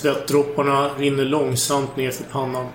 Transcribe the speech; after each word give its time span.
Svettdropparna 0.00 0.90
rinner 0.98 1.24
långsamt 1.24 1.96
ner 1.96 2.10
för 2.10 2.24
pannan. 2.24 2.66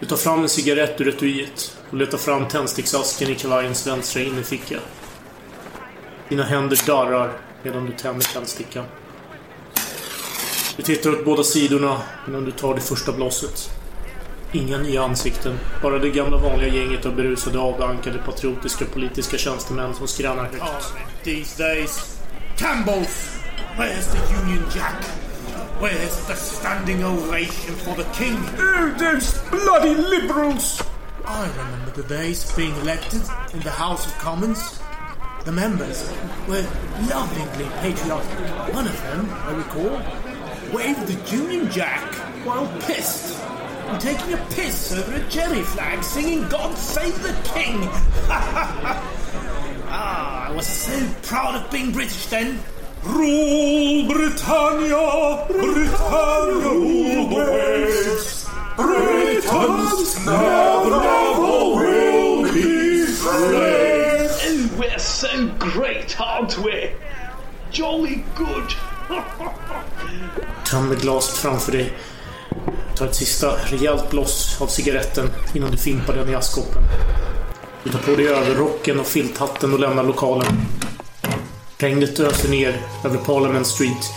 Du 0.00 0.06
tar 0.06 0.16
fram 0.16 0.42
en 0.42 0.48
cigarett 0.48 1.00
ur 1.00 1.08
etuiet 1.08 1.76
och 1.90 1.96
letar 1.96 2.18
fram 2.18 2.48
tändsticksasken 2.48 3.30
i 3.30 3.34
kavajens 3.34 3.86
vänstra 3.86 4.22
innerficka. 4.22 4.78
Dina 6.28 6.42
händer 6.42 6.78
darrar 6.86 7.32
medan 7.62 7.86
du 7.86 7.92
tänder 7.92 8.26
tändstickan. 8.32 8.84
Du 10.76 10.82
tittar 10.82 11.10
åt 11.10 11.24
båda 11.24 11.42
sidorna 11.44 12.02
innan 12.28 12.44
du 12.44 12.50
tar 12.50 12.74
det 12.74 12.80
första 12.80 13.12
blåset. 13.12 13.70
Inga 14.52 14.78
nya 14.78 15.02
ansikten. 15.02 15.58
Bara 15.82 15.98
det 15.98 16.10
gamla 16.10 16.36
vanliga 16.36 16.74
gänget 16.74 17.06
av 17.06 17.16
berusade, 17.16 17.58
avdankade, 17.58 18.18
patriotiska 18.18 18.84
politiska 18.84 19.38
tjänstemän 19.38 19.94
som 19.94 20.08
skränar 20.08 20.44
högt. 20.44 20.62
Oh, 20.62 21.24
these 21.24 21.62
days. 21.62 22.18
Campbell's! 22.58 23.38
Where's 23.78 24.12
the 24.12 24.34
Union 24.42 24.64
Jack? 24.74 25.23
Where's 25.78 26.26
the 26.26 26.36
standing 26.36 27.02
ovation 27.02 27.74
for 27.74 27.94
the 27.96 28.04
king? 28.12 28.36
Oh, 28.58 28.94
those 28.96 29.38
bloody 29.50 29.94
liberals! 29.94 30.80
I 31.26 31.48
remember 31.48 31.90
the 31.90 32.04
days 32.04 32.48
of 32.48 32.56
being 32.56 32.74
elected 32.76 33.22
in 33.52 33.60
the 33.60 33.70
House 33.70 34.06
of 34.06 34.16
Commons. 34.18 34.80
The 35.44 35.52
members 35.52 36.10
were 36.48 36.64
lovingly 37.08 37.68
patriotic. 37.80 38.38
One 38.72 38.86
of 38.86 39.02
them, 39.02 39.28
I 39.30 39.52
recall, 39.52 40.00
waved 40.72 41.06
the 41.08 41.36
Union 41.36 41.70
Jack 41.70 42.14
while 42.46 42.68
pissed. 42.82 43.42
And 43.42 44.00
taking 44.00 44.32
a 44.32 44.46
piss 44.50 44.92
over 44.92 45.16
a 45.16 45.28
jerry 45.28 45.62
flag 45.62 46.02
singing 46.02 46.48
God 46.48 46.78
Save 46.78 47.20
the 47.22 47.32
King. 47.52 47.80
ah, 49.90 50.48
I 50.48 50.52
was 50.52 50.66
so 50.66 51.14
proud 51.22 51.56
of 51.56 51.70
being 51.70 51.90
British 51.92 52.26
then. 52.26 52.60
Rule 53.06 54.08
Britannia, 54.08 55.46
Britannia 55.48 56.64
rule 56.64 57.28
the 57.28 57.36
waves. 57.36 58.48
Britons 58.76 60.26
never, 60.26 60.90
never 60.90 61.74
will 61.76 62.42
be 62.44 63.06
slaves. 63.06 64.40
Oh, 64.46 64.78
we're 64.78 64.98
so 64.98 65.48
great, 65.58 66.18
aren't 66.18 66.58
we? 66.58 66.92
Jolly 67.70 68.24
good. 68.36 68.74
Tömmer 70.70 70.94
glaset 70.94 71.36
framför 71.36 71.72
dig. 71.72 71.92
Tar 72.96 73.06
ett 73.06 73.14
sista 73.14 73.56
rejält 73.64 74.10
bloss 74.10 74.60
av 74.60 74.66
cigaretten 74.66 75.30
innan 75.54 75.70
du 75.70 75.76
fimpar 75.76 76.14
den 76.14 76.28
i 76.28 76.34
askkoppen. 76.34 76.82
Du 77.82 77.90
tar 77.90 77.98
på 77.98 78.16
dig 78.16 78.28
överrocken 78.28 79.00
och 79.00 79.06
filthatten 79.06 79.72
och 79.72 79.80
lämnar 79.80 80.04
lokalen. 80.04 80.46
Regnet 81.78 82.20
öser 82.20 82.48
ner 82.48 82.80
över 83.04 83.18
Parliament 83.18 83.66
Street. 83.66 84.10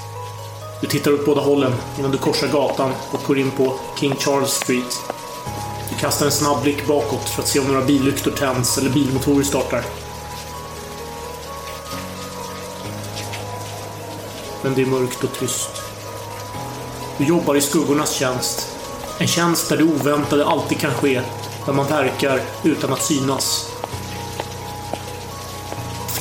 Du 0.82 0.88
tittar 0.88 1.14
åt 1.14 1.26
båda 1.26 1.42
hållen 1.42 1.74
innan 2.00 2.12
du 2.12 2.18
korsar 2.18 2.48
gatan 2.48 2.92
och 3.12 3.20
går 3.28 3.38
in 3.38 3.52
på 3.52 3.80
King 4.00 4.16
Charles 4.16 4.52
Street. 4.52 5.02
Du 5.90 5.96
kastar 6.00 6.26
en 6.26 6.32
snabb 6.32 6.62
blick 6.64 6.88
bakåt 6.88 7.30
för 7.30 7.42
att 7.42 7.48
se 7.48 7.60
om 7.60 7.68
några 7.68 7.86
billyktor 7.86 8.32
tänds 8.32 8.78
eller 8.78 8.90
bilmotorer 8.90 9.44
startar. 9.44 9.84
Men 14.64 14.76
det 14.76 14.82
är 14.82 14.86
mörkt 14.86 15.24
och 15.24 15.40
tyst. 15.40 15.70
Du 17.18 17.26
jobbar 17.26 17.56
i 17.56 17.62
skuggornas 17.62 18.12
tjänst. 18.12 18.76
En 19.18 19.28
tjänst 19.28 19.70
där 19.70 19.78
det 19.78 19.84
oväntade 19.84 20.46
alltid 20.46 20.80
kan 20.80 20.94
ske. 20.94 21.22
Där 21.66 21.74
man 21.74 21.88
verkar 21.88 22.42
utan 22.64 22.94
att 22.94 23.04
synas. 23.04 23.72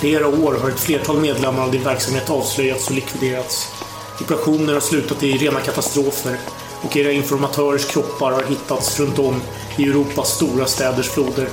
Flera 0.07 0.27
år 0.27 0.59
har 0.63 0.71
ett 0.71 0.81
flertal 0.81 1.21
medlemmar 1.21 1.63
av 1.63 1.71
din 1.71 1.85
verksamhet 1.85 2.31
avslöjats 2.31 2.89
och 2.89 2.95
likviderats. 2.95 3.73
Operationer 4.21 4.75
har 4.75 4.81
slutat 4.81 5.23
i 5.23 5.33
rena 5.33 5.61
katastrofer 5.61 6.39
och 6.83 6.97
era 6.97 7.13
informatörers 7.13 7.85
kroppar 7.87 8.33
har 8.33 8.43
hittats 8.43 9.01
runt 9.01 9.19
om 9.19 9.43
i 9.77 9.85
Europas 9.85 10.29
stora 10.29 10.67
städers 10.67 11.09
floder. 11.09 11.49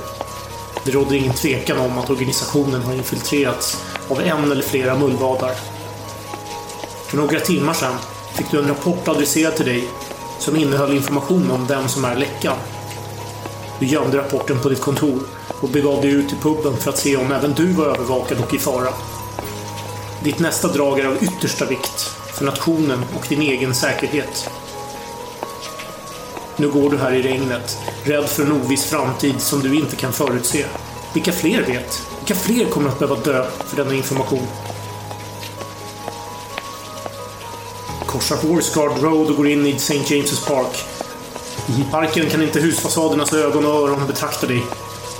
Det 0.84 0.90
råder 0.90 1.16
ingen 1.16 1.32
tvekan 1.32 1.78
om 1.78 1.98
att 1.98 2.10
organisationen 2.10 2.82
har 2.82 2.94
infiltrerats 2.94 3.84
av 4.08 4.20
en 4.20 4.52
eller 4.52 4.62
flera 4.62 4.98
mullvadar. 4.98 5.54
För 7.06 7.16
några 7.16 7.40
timmar 7.40 7.74
sedan 7.74 7.96
fick 8.34 8.50
du 8.50 8.58
en 8.58 8.68
rapport 8.68 9.08
adresserad 9.08 9.56
till 9.56 9.66
dig 9.66 9.88
som 10.38 10.56
innehöll 10.56 10.96
information 10.96 11.50
om 11.50 11.66
vem 11.66 11.88
som 11.88 12.04
är 12.04 12.16
läckan. 12.16 12.56
Du 13.78 13.86
gömde 13.86 14.18
rapporten 14.18 14.60
på 14.60 14.68
ditt 14.68 14.80
kontor 14.80 15.20
och 15.64 15.70
begav 15.70 16.00
dig 16.00 16.10
ut 16.10 16.28
till 16.28 16.38
puben 16.38 16.76
för 16.76 16.90
att 16.90 16.98
se 16.98 17.16
om 17.16 17.32
även 17.32 17.54
du 17.54 17.72
var 17.72 17.84
övervakad 17.84 18.38
och 18.38 18.54
i 18.54 18.58
fara. 18.58 18.88
Ditt 20.24 20.38
nästa 20.38 20.68
drag 20.68 20.98
är 21.00 21.06
av 21.06 21.24
yttersta 21.24 21.64
vikt 21.64 22.10
för 22.34 22.44
nationen 22.44 22.98
och 23.16 23.26
din 23.28 23.42
egen 23.42 23.74
säkerhet. 23.74 24.50
Nu 26.56 26.68
går 26.68 26.90
du 26.90 26.98
här 26.98 27.12
i 27.12 27.22
regnet, 27.22 27.78
rädd 28.04 28.28
för 28.28 28.42
en 28.42 28.52
oviss 28.52 28.84
framtid 28.84 29.40
som 29.40 29.60
du 29.60 29.74
inte 29.74 29.96
kan 29.96 30.12
förutse. 30.12 30.64
Vilka 31.14 31.32
fler 31.32 31.62
vet? 31.62 32.02
Vilka 32.18 32.34
fler 32.34 32.64
kommer 32.64 32.88
att 32.88 32.98
behöva 32.98 33.20
dö 33.20 33.46
för 33.66 33.76
denna 33.76 33.94
information? 33.94 34.46
Korsar 38.06 38.36
Horsguard 38.36 39.02
Road 39.02 39.30
och 39.30 39.36
går 39.36 39.48
in 39.48 39.66
i 39.66 39.72
St. 39.72 39.94
James's 39.94 40.48
Park. 40.48 40.84
I 41.68 41.84
parken 41.90 42.30
kan 42.30 42.42
inte 42.42 42.60
husfasadernas 42.60 43.32
ögon 43.32 43.66
och 43.66 43.72
öron 43.72 44.06
betrakta 44.06 44.46
dig. 44.46 44.62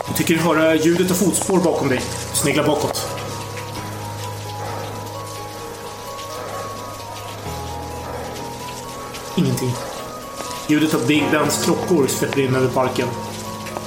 Du 0.08 0.14
tycker 0.14 0.34
du 0.34 0.40
höra 0.40 0.74
eh, 0.74 0.86
ljudet 0.86 1.10
av 1.10 1.14
fotspår 1.14 1.58
bakom 1.58 1.88
dig. 1.88 2.00
Du 2.32 2.38
sneglar 2.38 2.66
bakåt. 2.66 3.08
Ingenting. 9.36 9.72
Ljudet 10.68 10.94
av 10.94 11.06
Big 11.06 11.24
Bens 11.30 11.64
klockor 11.64 12.06
sveper 12.06 12.40
in 12.40 12.54
över 12.54 12.68
parken. 12.68 13.08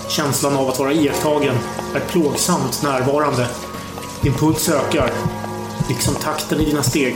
Känslan 0.09 0.55
av 0.55 0.69
att 0.69 0.79
vara 0.79 0.93
iakttagen 0.93 1.55
är 1.95 1.99
plågsamt 1.99 2.83
närvarande. 2.83 3.47
Din 4.21 4.33
puls 4.33 4.69
ökar, 4.69 5.11
liksom 5.89 6.15
takten 6.15 6.59
i 6.61 6.65
dina 6.65 6.83
steg. 6.83 7.15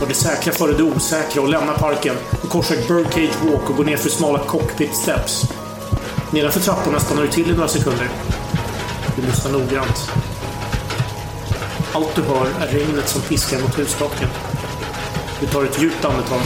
Var 0.00 0.06
det 0.08 0.14
säkra 0.14 0.52
före 0.52 0.72
det 0.72 0.82
osäkra 0.82 1.42
och 1.42 1.48
lämna 1.48 1.72
parken 1.72 2.16
och 2.42 2.48
korsar 2.48 2.76
Birdcage 2.76 3.44
Walk 3.44 3.70
och 3.70 3.76
går 3.76 3.84
ner 3.84 3.96
för 3.96 4.10
smala 4.10 4.38
Cockpit 4.38 4.94
Steps. 4.94 5.55
Nedanför 6.30 6.60
trapporna 6.60 7.00
stannar 7.00 7.22
du 7.22 7.28
till 7.28 7.50
i 7.50 7.54
några 7.54 7.68
sekunder. 7.68 8.08
Du 9.16 9.22
lyssnar 9.22 9.52
noggrant. 9.52 10.10
Allt 11.92 12.14
du 12.14 12.22
hör 12.22 12.46
är 12.60 12.66
regnet 12.66 13.08
som 13.08 13.22
piskar 13.22 13.58
mot 13.58 13.78
hustaken. 13.78 14.28
Du 15.40 15.46
tar 15.46 15.64
ett 15.64 15.82
djupt 15.82 16.04
andetag. 16.04 16.40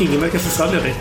Ingen 0.00 0.20
verkar 0.20 0.38
förfölja 0.38 0.80
dig. 0.80 0.94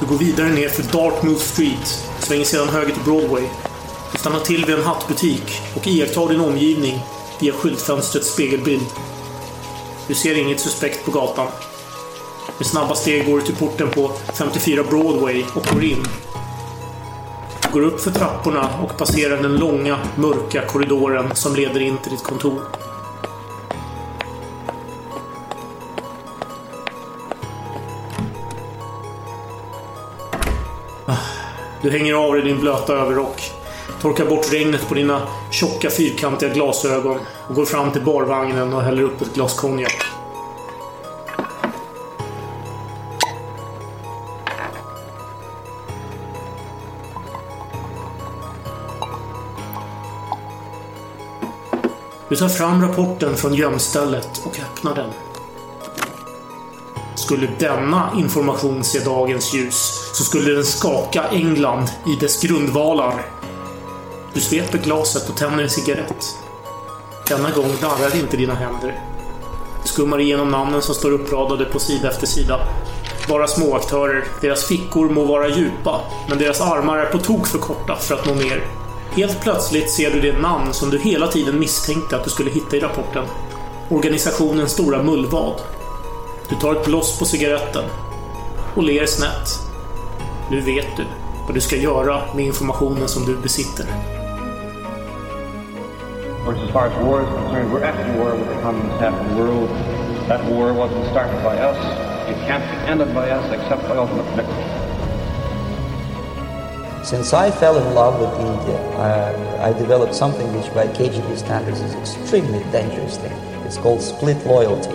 Du 0.00 0.06
går 0.06 0.18
vidare 0.18 0.48
ner 0.48 0.68
för 0.68 0.82
Dartmouth 0.82 1.42
Street, 1.42 2.04
svänger 2.18 2.44
sedan 2.44 2.68
höger 2.68 2.92
till 2.92 3.02
Broadway. 3.02 3.44
Du 4.12 4.18
stannar 4.18 4.40
till 4.40 4.64
vid 4.64 4.74
en 4.74 4.84
hattbutik 4.84 5.60
och 5.74 5.86
iakttar 5.86 6.28
din 6.28 6.40
omgivning 6.40 7.00
via 7.40 7.52
skyltfönstrets 7.52 8.32
spegelbild. 8.32 8.86
Du 10.08 10.14
ser 10.14 10.38
inget 10.38 10.60
suspekt 10.60 11.04
på 11.04 11.10
gatan. 11.10 11.48
Med 12.58 12.66
snabba 12.66 12.94
steg 12.94 13.26
går 13.26 13.38
du 13.38 13.44
till 13.44 13.56
porten 13.56 13.90
på 13.90 14.12
54 14.34 14.82
Broadway 14.90 15.44
och 15.54 15.66
går 15.72 15.84
in. 15.84 16.04
Du 17.62 17.72
går 17.72 17.82
upp 17.82 18.00
för 18.00 18.10
trapporna 18.10 18.68
och 18.82 18.96
passerar 18.96 19.42
den 19.42 19.56
långa, 19.56 19.98
mörka 20.16 20.66
korridoren 20.66 21.34
som 21.34 21.54
leder 21.56 21.80
in 21.80 21.98
till 21.98 22.12
ditt 22.12 22.22
kontor. 22.22 22.60
Ah, 31.06 31.16
du 31.82 31.90
hänger 31.90 32.14
av 32.14 32.32
dig 32.32 32.42
din 32.42 32.60
blöta 32.60 32.92
överrock. 32.92 33.52
Torkar 34.00 34.26
bort 34.26 34.52
regnet 34.52 34.88
på 34.88 34.94
dina 34.94 35.22
tjocka 35.50 35.90
fyrkantiga 35.90 36.48
glasögon 36.48 37.18
och 37.48 37.54
går 37.54 37.64
fram 37.64 37.90
till 37.90 38.02
barvagnen 38.02 38.72
och 38.72 38.82
häller 38.82 39.02
upp 39.02 39.22
ett 39.22 39.34
glas 39.34 39.54
konjak. 39.54 40.13
Du 52.34 52.38
tar 52.38 52.48
fram 52.48 52.82
rapporten 52.82 53.36
från 53.36 53.54
gömstället 53.54 54.42
och 54.44 54.58
öppnar 54.58 54.94
den. 54.94 55.10
Skulle 57.14 57.48
denna 57.58 58.12
information 58.16 58.84
se 58.84 58.98
dagens 58.98 59.54
ljus 59.54 60.10
så 60.14 60.24
skulle 60.24 60.52
den 60.54 60.64
skaka 60.64 61.24
England 61.30 61.88
i 62.06 62.20
dess 62.20 62.42
grundvalar. 62.42 63.26
Du 64.32 64.40
sveper 64.40 64.78
glaset 64.78 65.28
och 65.28 65.36
tänder 65.36 65.62
en 65.62 65.70
cigarett. 65.70 66.36
Denna 67.28 67.50
gång 67.50 67.70
darrar 67.80 68.16
inte 68.16 68.36
dina 68.36 68.54
händer. 68.54 69.00
Du 69.82 69.88
skummar 69.88 70.20
igenom 70.20 70.50
namnen 70.50 70.82
som 70.82 70.94
står 70.94 71.12
uppradade 71.12 71.64
på 71.64 71.78
sida 71.78 72.10
efter 72.10 72.26
sida. 72.26 72.60
Bara 73.28 73.46
småaktörer. 73.46 74.24
Deras 74.40 74.64
fickor 74.64 75.08
må 75.08 75.24
vara 75.24 75.48
djupa, 75.48 76.00
men 76.28 76.38
deras 76.38 76.60
armar 76.60 76.98
är 76.98 77.06
på 77.06 77.18
tok 77.18 77.46
för 77.46 77.58
korta 77.58 77.96
för 77.96 78.14
att 78.14 78.26
nå 78.26 78.34
ner. 78.34 78.83
Helt 79.16 79.40
plötsligt 79.40 79.90
ser 79.90 80.10
du 80.10 80.20
det 80.20 80.38
namn 80.38 80.72
som 80.72 80.90
du 80.90 80.98
hela 80.98 81.26
tiden 81.26 81.58
misstänkte 81.58 82.16
att 82.16 82.24
du 82.24 82.30
skulle 82.30 82.50
hitta 82.50 82.76
i 82.76 82.80
rapporten. 82.80 83.24
Organisationens 83.90 84.72
Stora 84.72 85.02
Mullvad. 85.02 85.60
Du 86.48 86.56
tar 86.56 86.74
ett 86.74 86.84
bloss 86.84 87.18
på 87.18 87.24
cigaretten 87.24 87.84
och 88.74 88.82
ler 88.82 89.06
snett. 89.06 89.48
Nu 90.50 90.60
vet 90.60 90.96
du 90.96 91.04
vad 91.46 91.54
du 91.54 91.60
ska 91.60 91.76
göra 91.76 92.22
med 92.34 92.44
informationen 92.44 93.08
som 93.08 93.24
du 93.24 93.36
besitter. 93.36 93.86
Of 96.48 96.54
as 96.54 96.70
far 96.72 96.86
as 96.86 97.06
war 97.06 97.22
is 97.22 97.28
concerned, 97.28 97.72
we're 97.72 97.84
at 97.84 98.18
war 98.18 98.32
with 98.32 98.48
the 98.48 98.62
communist 98.62 99.00
half 99.00 99.14
of 99.20 99.28
the 99.28 99.42
world. 99.42 99.68
That 100.28 100.44
war 100.50 100.72
wasn't 100.72 101.10
started 101.10 101.42
by 101.42 101.56
us. 101.56 101.78
It 102.28 102.36
can't 102.48 102.64
be 102.70 102.90
ended 102.90 103.14
by 103.14 103.30
us 103.30 103.44
except 103.52 103.88
by 103.88 103.96
ultimate 103.96 104.36
victory. 104.36 104.83
Since 107.04 107.34
I 107.34 107.50
fell 107.50 107.76
in 107.76 107.94
love 107.94 108.18
with 108.18 108.32
India, 108.40 108.80
uh, 108.96 109.60
I 109.60 109.78
developed 109.78 110.14
something 110.14 110.50
which 110.56 110.72
by 110.72 110.86
KGB 110.86 111.36
standards 111.36 111.82
is 111.82 111.92
extremely 111.96 112.60
dangerous 112.72 113.18
thing. 113.18 113.30
It's 113.66 113.76
called 113.76 114.00
split 114.00 114.38
loyalty, 114.46 114.88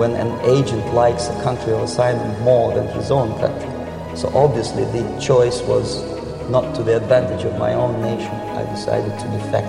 when 0.00 0.12
an 0.12 0.32
agent 0.48 0.94
likes 0.94 1.28
a 1.28 1.42
country 1.42 1.74
of 1.74 1.82
assignment 1.82 2.40
more 2.40 2.72
than 2.72 2.88
his 2.88 3.10
own 3.10 3.38
country. 3.38 3.68
So 4.16 4.32
obviously 4.34 4.84
the 4.86 5.04
choice 5.20 5.60
was 5.60 6.00
not 6.48 6.74
to 6.76 6.82
the 6.82 6.96
advantage 6.96 7.44
of 7.44 7.58
my 7.58 7.74
own 7.74 8.00
nation. 8.00 8.32
I 8.56 8.64
decided 8.72 9.12
to 9.18 9.28
defect. 9.28 9.68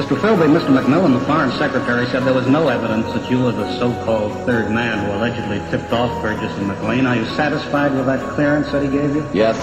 Mr. 0.00 0.16
Philby, 0.16 0.48
Mr. 0.48 0.72
McMillan, 0.72 1.20
the 1.20 1.26
Foreign 1.26 1.52
Secretary, 1.58 2.06
said 2.06 2.24
there 2.24 2.32
was 2.32 2.46
no 2.46 2.68
evidence 2.68 3.12
that 3.12 3.30
you 3.30 3.42
were 3.42 3.52
the 3.52 3.78
so-called 3.78 4.32
third 4.46 4.70
man 4.70 5.04
who 5.04 5.12
allegedly 5.18 5.58
tipped 5.70 5.92
off 5.92 6.10
Burgess 6.22 6.50
and 6.56 6.66
McLean. 6.66 7.04
Are 7.04 7.14
you 7.14 7.26
satisfied 7.36 7.92
with 7.92 8.06
that 8.06 8.26
clearance 8.30 8.72
that 8.72 8.82
he 8.82 8.88
gave 8.88 9.14
you? 9.14 9.28
Yes, 9.34 9.58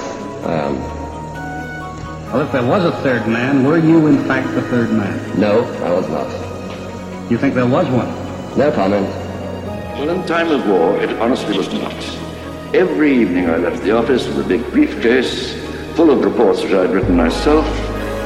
I 0.46 0.54
am. 0.54 0.99
Well, 2.32 2.42
if 2.42 2.52
there 2.52 2.64
was 2.64 2.86
a 2.86 2.92
third 3.02 3.28
man, 3.28 3.64
were 3.64 3.80
you 3.80 4.06
in 4.06 4.24
fact 4.26 4.54
the 4.54 4.62
third 4.62 4.92
man? 4.92 5.40
No, 5.40 5.64
I 5.84 5.92
was 5.92 6.08
not. 6.10 6.30
You 7.32 7.40
think 7.40 7.56
there 7.56 7.66
was 7.66 7.88
one? 7.88 8.08
No 8.56 8.72
comment. 8.72 9.08
Well, 9.98 10.12
in 10.12 10.24
time 10.28 10.52
of 10.52 10.68
war, 10.68 10.96
it 10.98 11.10
honestly 11.20 11.58
was 11.58 11.74
not. 11.74 11.96
Every 12.76 13.14
evening 13.18 13.50
I 13.50 13.58
left 13.58 13.82
the 13.82 13.98
office 13.98 14.28
with 14.28 14.46
a 14.46 14.48
big 14.48 14.64
briefcase 14.70 15.56
full 15.96 16.12
of 16.12 16.24
reports 16.24 16.62
which 16.62 16.72
I 16.72 16.82
had 16.82 16.92
written 16.92 17.18
myself, 17.18 17.66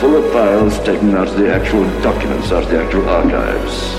full 0.01 0.17
of 0.17 0.33
files 0.33 0.77
taken 0.79 1.15
out 1.15 1.29
of 1.29 1.37
the 1.37 1.49
actual 1.49 1.85
documents, 2.01 2.51
out 2.51 2.63
of 2.63 2.69
the 2.71 2.83
actual 2.83 3.07
archives. 3.07 3.93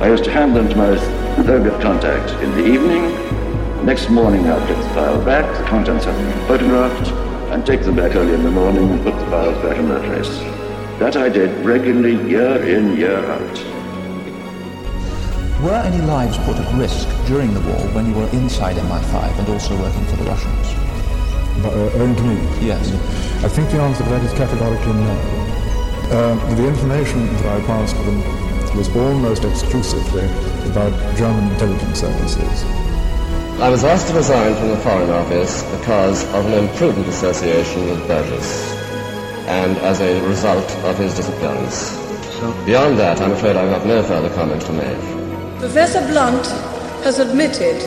I 0.00 0.10
used 0.10 0.22
to 0.24 0.30
hand 0.30 0.54
them 0.54 0.68
to 0.68 0.76
my 0.76 0.96
Soviet 1.44 1.82
contact 1.82 2.30
in 2.40 2.52
the 2.52 2.64
evening. 2.64 3.84
Next 3.84 4.10
morning 4.10 4.46
I'd 4.46 4.68
get 4.68 4.80
the 4.80 4.88
file 4.90 5.24
back, 5.24 5.58
the 5.58 5.64
contents 5.64 6.04
had 6.04 6.16
been 6.16 6.46
photographed, 6.46 7.33
and 7.52 7.64
take 7.64 7.82
them 7.82 7.96
back 7.96 8.14
early 8.14 8.34
in 8.34 8.42
the 8.42 8.50
morning 8.50 8.90
and 8.90 9.02
put 9.02 9.14
the 9.18 9.26
files 9.26 9.56
back 9.62 9.76
in 9.76 9.88
their 9.88 10.00
place. 10.00 10.38
That 10.98 11.16
I 11.16 11.28
did 11.28 11.64
regularly, 11.64 12.16
year 12.28 12.62
in, 12.64 12.96
year 12.96 13.18
out. 13.18 13.58
Were 15.62 15.82
any 15.84 16.02
lives 16.04 16.36
put 16.38 16.56
at 16.56 16.74
risk 16.78 17.08
during 17.26 17.54
the 17.54 17.60
war 17.60 17.80
when 17.94 18.06
you 18.06 18.14
were 18.14 18.28
inside 18.30 18.76
MI5 18.76 19.38
and 19.38 19.48
also 19.48 19.76
working 19.80 20.04
for 20.06 20.16
the 20.16 20.24
Russians? 20.24 20.66
But, 21.62 21.72
uh, 21.72 21.98
owing 21.98 22.16
to 22.16 22.22
me? 22.22 22.36
Yes. 22.60 22.92
I 23.44 23.48
think 23.48 23.70
the 23.70 23.80
answer 23.80 24.04
to 24.04 24.10
that 24.10 24.22
is 24.22 24.32
categorically 24.32 24.92
no. 24.92 25.14
Uh, 26.12 26.54
the 26.54 26.68
information 26.68 27.26
that 27.26 27.46
I 27.46 27.66
passed 27.66 27.96
to 27.96 28.02
them 28.02 28.76
was 28.76 28.94
almost 28.96 29.44
exclusively 29.44 30.26
about 30.70 30.92
German 31.16 31.50
intelligence 31.52 32.00
services. 32.00 32.83
I 33.60 33.70
was 33.70 33.84
asked 33.84 34.08
to 34.08 34.14
resign 34.14 34.56
from 34.56 34.70
the 34.70 34.76
Foreign 34.78 35.10
Office 35.10 35.62
because 35.78 36.24
of 36.34 36.44
an 36.44 36.54
imprudent 36.54 37.06
association 37.06 37.86
with 37.86 38.04
Burgess, 38.08 38.74
and 39.46 39.78
as 39.78 40.00
a 40.00 40.20
result 40.26 40.68
of 40.84 40.98
his 40.98 41.14
disappearance. 41.14 41.96
Beyond 42.66 42.98
that, 42.98 43.20
I'm 43.20 43.30
afraid 43.30 43.54
I've 43.54 43.70
got 43.70 43.86
no 43.86 44.02
further 44.02 44.28
comment 44.34 44.60
to 44.62 44.72
make. 44.72 44.98
Professor 45.60 46.00
Blunt 46.08 46.44
has 47.04 47.20
admitted 47.20 47.80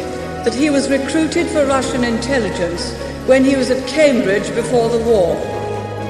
that 0.45 0.55
he 0.55 0.69
was 0.69 0.89
recruited 0.89 1.47
for 1.47 1.65
Russian 1.65 2.05
intelligence 2.05 2.97
when 3.27 3.43
he 3.43 3.57
was 3.57 3.69
at 3.69 3.85
Cambridge 3.89 4.55
before 4.55 4.87
the 4.87 5.03
war. 5.03 5.35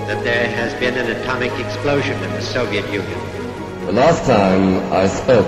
That 0.06 0.24
there 0.24 0.48
has 0.50 0.80
been 0.80 0.94
an 0.94 1.10
atomic 1.20 1.52
explosion 1.60 2.14
in 2.24 2.32
the 2.34 2.42
Soviet 2.42 2.86
Union. 2.94 3.20
The 3.88 3.94
last 3.94 4.24
time 4.26 4.94
I 4.94 5.08
spoke 5.08 5.48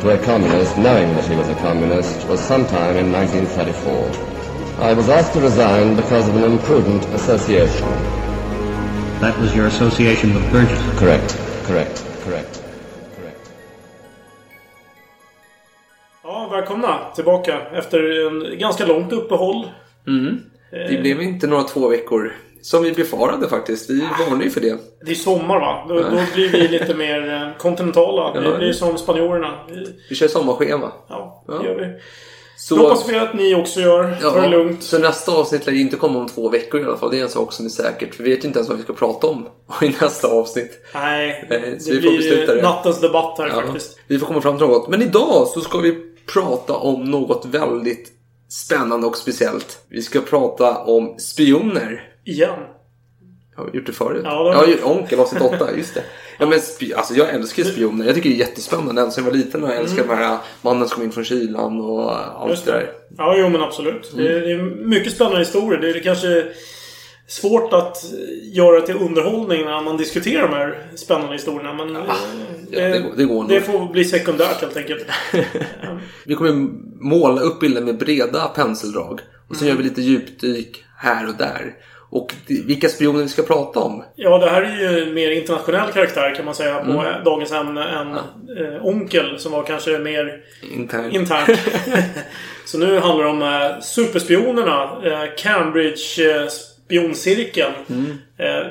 to 0.00 0.10
a 0.10 0.18
communist, 0.24 0.76
knowing 0.78 1.14
that 1.14 1.24
he 1.26 1.36
was 1.36 1.48
a 1.48 1.54
communist, 1.56 2.26
was 2.28 2.40
sometime 2.40 2.96
in 2.96 3.12
1934. 3.12 4.84
I 4.84 4.94
was 4.94 5.08
asked 5.08 5.32
to 5.34 5.40
resign 5.40 5.96
because 5.96 6.28
of 6.28 6.36
an 6.36 6.44
imprudent 6.44 7.04
association. 7.14 8.20
that 9.20 9.38
was 9.38 9.54
your 9.54 9.66
association 9.66 10.34
with 10.34 10.50
Burgess. 10.52 10.80
Correct, 10.98 11.36
correct, 11.66 12.04
correct, 12.24 12.62
correct. 13.16 13.52
Ja, 16.22 16.48
välkomna 16.52 16.98
tillbaka 17.14 17.60
efter 17.72 18.26
en 18.26 18.58
ganska 18.58 18.86
långt 18.86 19.12
uppehåll. 19.12 19.70
Mm. 20.06 20.40
Det 20.70 21.00
blev 21.00 21.22
inte 21.22 21.46
några 21.46 21.62
två 21.62 21.88
veckor. 21.88 22.32
Som 22.62 22.82
vi 22.82 22.92
befarade 22.92 23.48
faktiskt. 23.48 23.90
Vi 23.90 24.00
varnade 24.18 24.44
ju 24.44 24.50
för 24.50 24.60
det. 24.60 24.78
Det 25.04 25.10
är 25.10 25.14
sommar 25.14 25.60
va? 25.60 25.84
Då, 25.88 25.94
då 25.94 26.20
blir 26.34 26.48
vi 26.52 26.68
lite 26.68 26.94
mer 26.94 27.32
eh, 27.34 27.58
kontinentala. 27.58 28.32
Ja. 28.34 28.50
Vi 28.50 28.56
blir 28.58 28.72
som 28.72 28.98
spanjorerna. 28.98 29.58
Vi, 29.68 29.86
Vi 30.10 30.16
kör 30.16 30.28
sommarschema. 30.28 30.92
ja, 31.08 31.44
Ja. 31.48 31.54
det 31.58 31.66
gör 31.66 31.74
vi. 31.74 32.00
Så, 32.56 32.76
hoppas 32.76 33.08
vi 33.08 33.16
att 33.18 33.34
ni 33.34 33.54
också 33.54 33.80
gör. 33.80 34.16
Ta 34.22 34.40
det 34.40 34.48
lugnt. 34.48 34.82
så 34.82 34.98
nästa 34.98 35.32
avsnitt 35.32 35.66
lär 35.66 35.72
ju 35.72 35.80
inte 35.80 35.96
komma 35.96 36.18
om 36.18 36.28
två 36.28 36.48
veckor 36.48 36.80
i 36.80 36.84
alla 36.84 36.96
fall. 36.96 37.10
Det 37.10 37.18
är 37.18 37.22
en 37.22 37.28
sak 37.28 37.52
som 37.52 37.66
är 37.66 37.70
säkert. 37.70 38.20
Vi 38.20 38.30
vet 38.30 38.44
ju 38.44 38.48
inte 38.48 38.58
ens 38.58 38.68
vad 38.68 38.78
vi 38.78 38.84
ska 38.84 38.92
prata 38.92 39.26
om 39.26 39.46
i 39.82 39.88
nästa 40.00 40.28
avsnitt. 40.28 40.70
Nej, 40.94 41.46
det 41.48 41.82
så 41.82 41.90
vi 41.90 42.00
får 42.02 42.10
blir 42.10 42.46
det. 42.46 42.62
nattens 42.62 43.00
debatt 43.00 43.38
här 43.38 43.48
Ja, 43.48 43.54
faktiskt. 43.62 43.98
vi 44.06 44.18
får 44.18 44.26
komma 44.26 44.40
fram 44.40 44.58
till 44.58 44.66
något. 44.66 44.88
Men 44.88 45.02
idag 45.02 45.46
så 45.48 45.60
ska 45.60 45.78
vi 45.78 45.96
prata 46.32 46.74
om 46.76 47.04
något 47.10 47.44
väldigt 47.46 48.12
spännande 48.66 49.06
och 49.06 49.16
speciellt. 49.16 49.78
Vi 49.88 50.02
ska 50.02 50.20
prata 50.20 50.78
om 50.78 51.18
spioner. 51.18 52.02
Igen. 52.24 52.58
Har 53.56 53.66
vi 53.70 53.78
gjort 53.78 53.86
det 53.86 53.92
förut? 53.92 54.20
Ja, 54.24 54.48
det 54.50 54.54
har 54.56 54.66
vi. 54.66 54.76
ja 54.80 54.86
Onkel 54.86 55.20
avsnitt 55.20 55.42
8, 55.42 55.68
just 55.76 55.94
det. 55.94 56.02
Ja, 56.38 56.46
men 56.46 56.58
spi- 56.58 56.94
alltså, 56.96 57.14
jag 57.14 57.28
älskar 57.30 57.62
spioner. 57.64 58.06
Jag 58.06 58.14
tycker 58.14 58.28
det 58.30 58.34
är 58.36 58.38
jättespännande. 58.38 59.00
Ända 59.02 59.10
sedan 59.12 59.24
jag 59.24 59.30
var 59.30 59.38
liten 59.38 59.64
och 59.64 59.70
jag 59.70 59.76
älskar 59.76 60.06
de 60.06 60.14
här 60.16 60.38
mannen 60.62 60.88
som 60.88 60.94
kom 60.94 61.04
in 61.04 61.12
från 61.12 61.24
kylan 61.24 61.80
och 61.80 62.16
allt 62.42 62.44
Mm. 62.44 62.56
Det 62.64 62.72
det. 62.72 62.78
där. 62.78 62.90
Ja, 63.18 63.34
jo 63.38 63.48
men 63.48 63.62
absolut. 63.62 64.12
Det, 64.16 64.22
är, 64.28 64.40
det 64.40 64.52
är 64.52 64.62
mycket 64.86 65.12
spännande 65.12 65.38
historier. 65.38 65.80
Det 65.80 65.90
är 65.90 66.00
kanske 66.02 66.46
svårt 67.26 67.72
att 67.72 68.04
göra 68.42 68.80
till 68.80 68.96
underhållning 68.96 69.64
när 69.64 69.82
man 69.82 69.96
diskuterar 69.96 70.42
de 70.48 70.54
här 70.54 70.78
spännande 70.96 71.32
historierna. 71.32 71.74
Men 71.74 71.96
eh, 71.96 72.02
ja, 72.70 72.80
det 72.80 72.98
går- 73.00 73.12
det 73.16 73.24
går 73.24 73.48
det 73.48 73.60
får 73.60 73.92
bli 73.92 74.04
sekundärt 74.04 74.60
helt 74.60 74.76
enkelt. 74.76 75.06
Vi 76.26 76.34
kommer 76.34 76.52
måla 77.04 77.40
upp 77.40 77.60
bilden 77.60 77.84
med 77.84 77.98
breda 77.98 78.48
penseldrag. 78.48 79.20
Och 79.48 79.56
sen 79.56 79.68
Mm. 79.68 79.76
gör 79.76 79.82
vi 79.82 79.88
lite 79.88 80.02
djupdyk 80.02 80.84
här 80.98 81.28
och 81.28 81.34
där. 81.34 81.74
Och 82.12 82.34
vilka 82.66 82.88
spioner 82.88 83.22
vi 83.22 83.28
ska 83.28 83.42
prata 83.42 83.80
om. 83.80 84.04
Ja, 84.16 84.38
det 84.38 84.50
här 84.50 84.62
är 84.62 84.98
ju 84.98 85.12
mer 85.14 85.30
internationell 85.30 85.92
karaktär 85.92 86.34
kan 86.34 86.44
man 86.44 86.54
säga 86.54 86.78
på 86.78 86.90
Mm. 86.90 87.24
dagens 87.24 87.52
ämne 87.52 87.84
än 87.88 88.14
eh, 88.58 88.86
Onkel 88.86 89.38
som 89.38 89.52
var 89.52 89.62
kanske 89.62 89.98
mer 89.98 90.40
Internt. 90.74 91.14
internt. 91.14 91.58
Så 92.64 92.78
nu 92.78 92.98
handlar 92.98 93.24
det 93.24 93.30
om 93.30 93.42
eh, 93.42 93.80
superspionerna. 93.80 94.82
Eh, 95.04 95.28
Cambridge 95.38 96.30
eh, 96.42 96.46
spioncirkeln. 96.48 97.72
Mm. 97.90 98.10
Eh, 98.38 98.66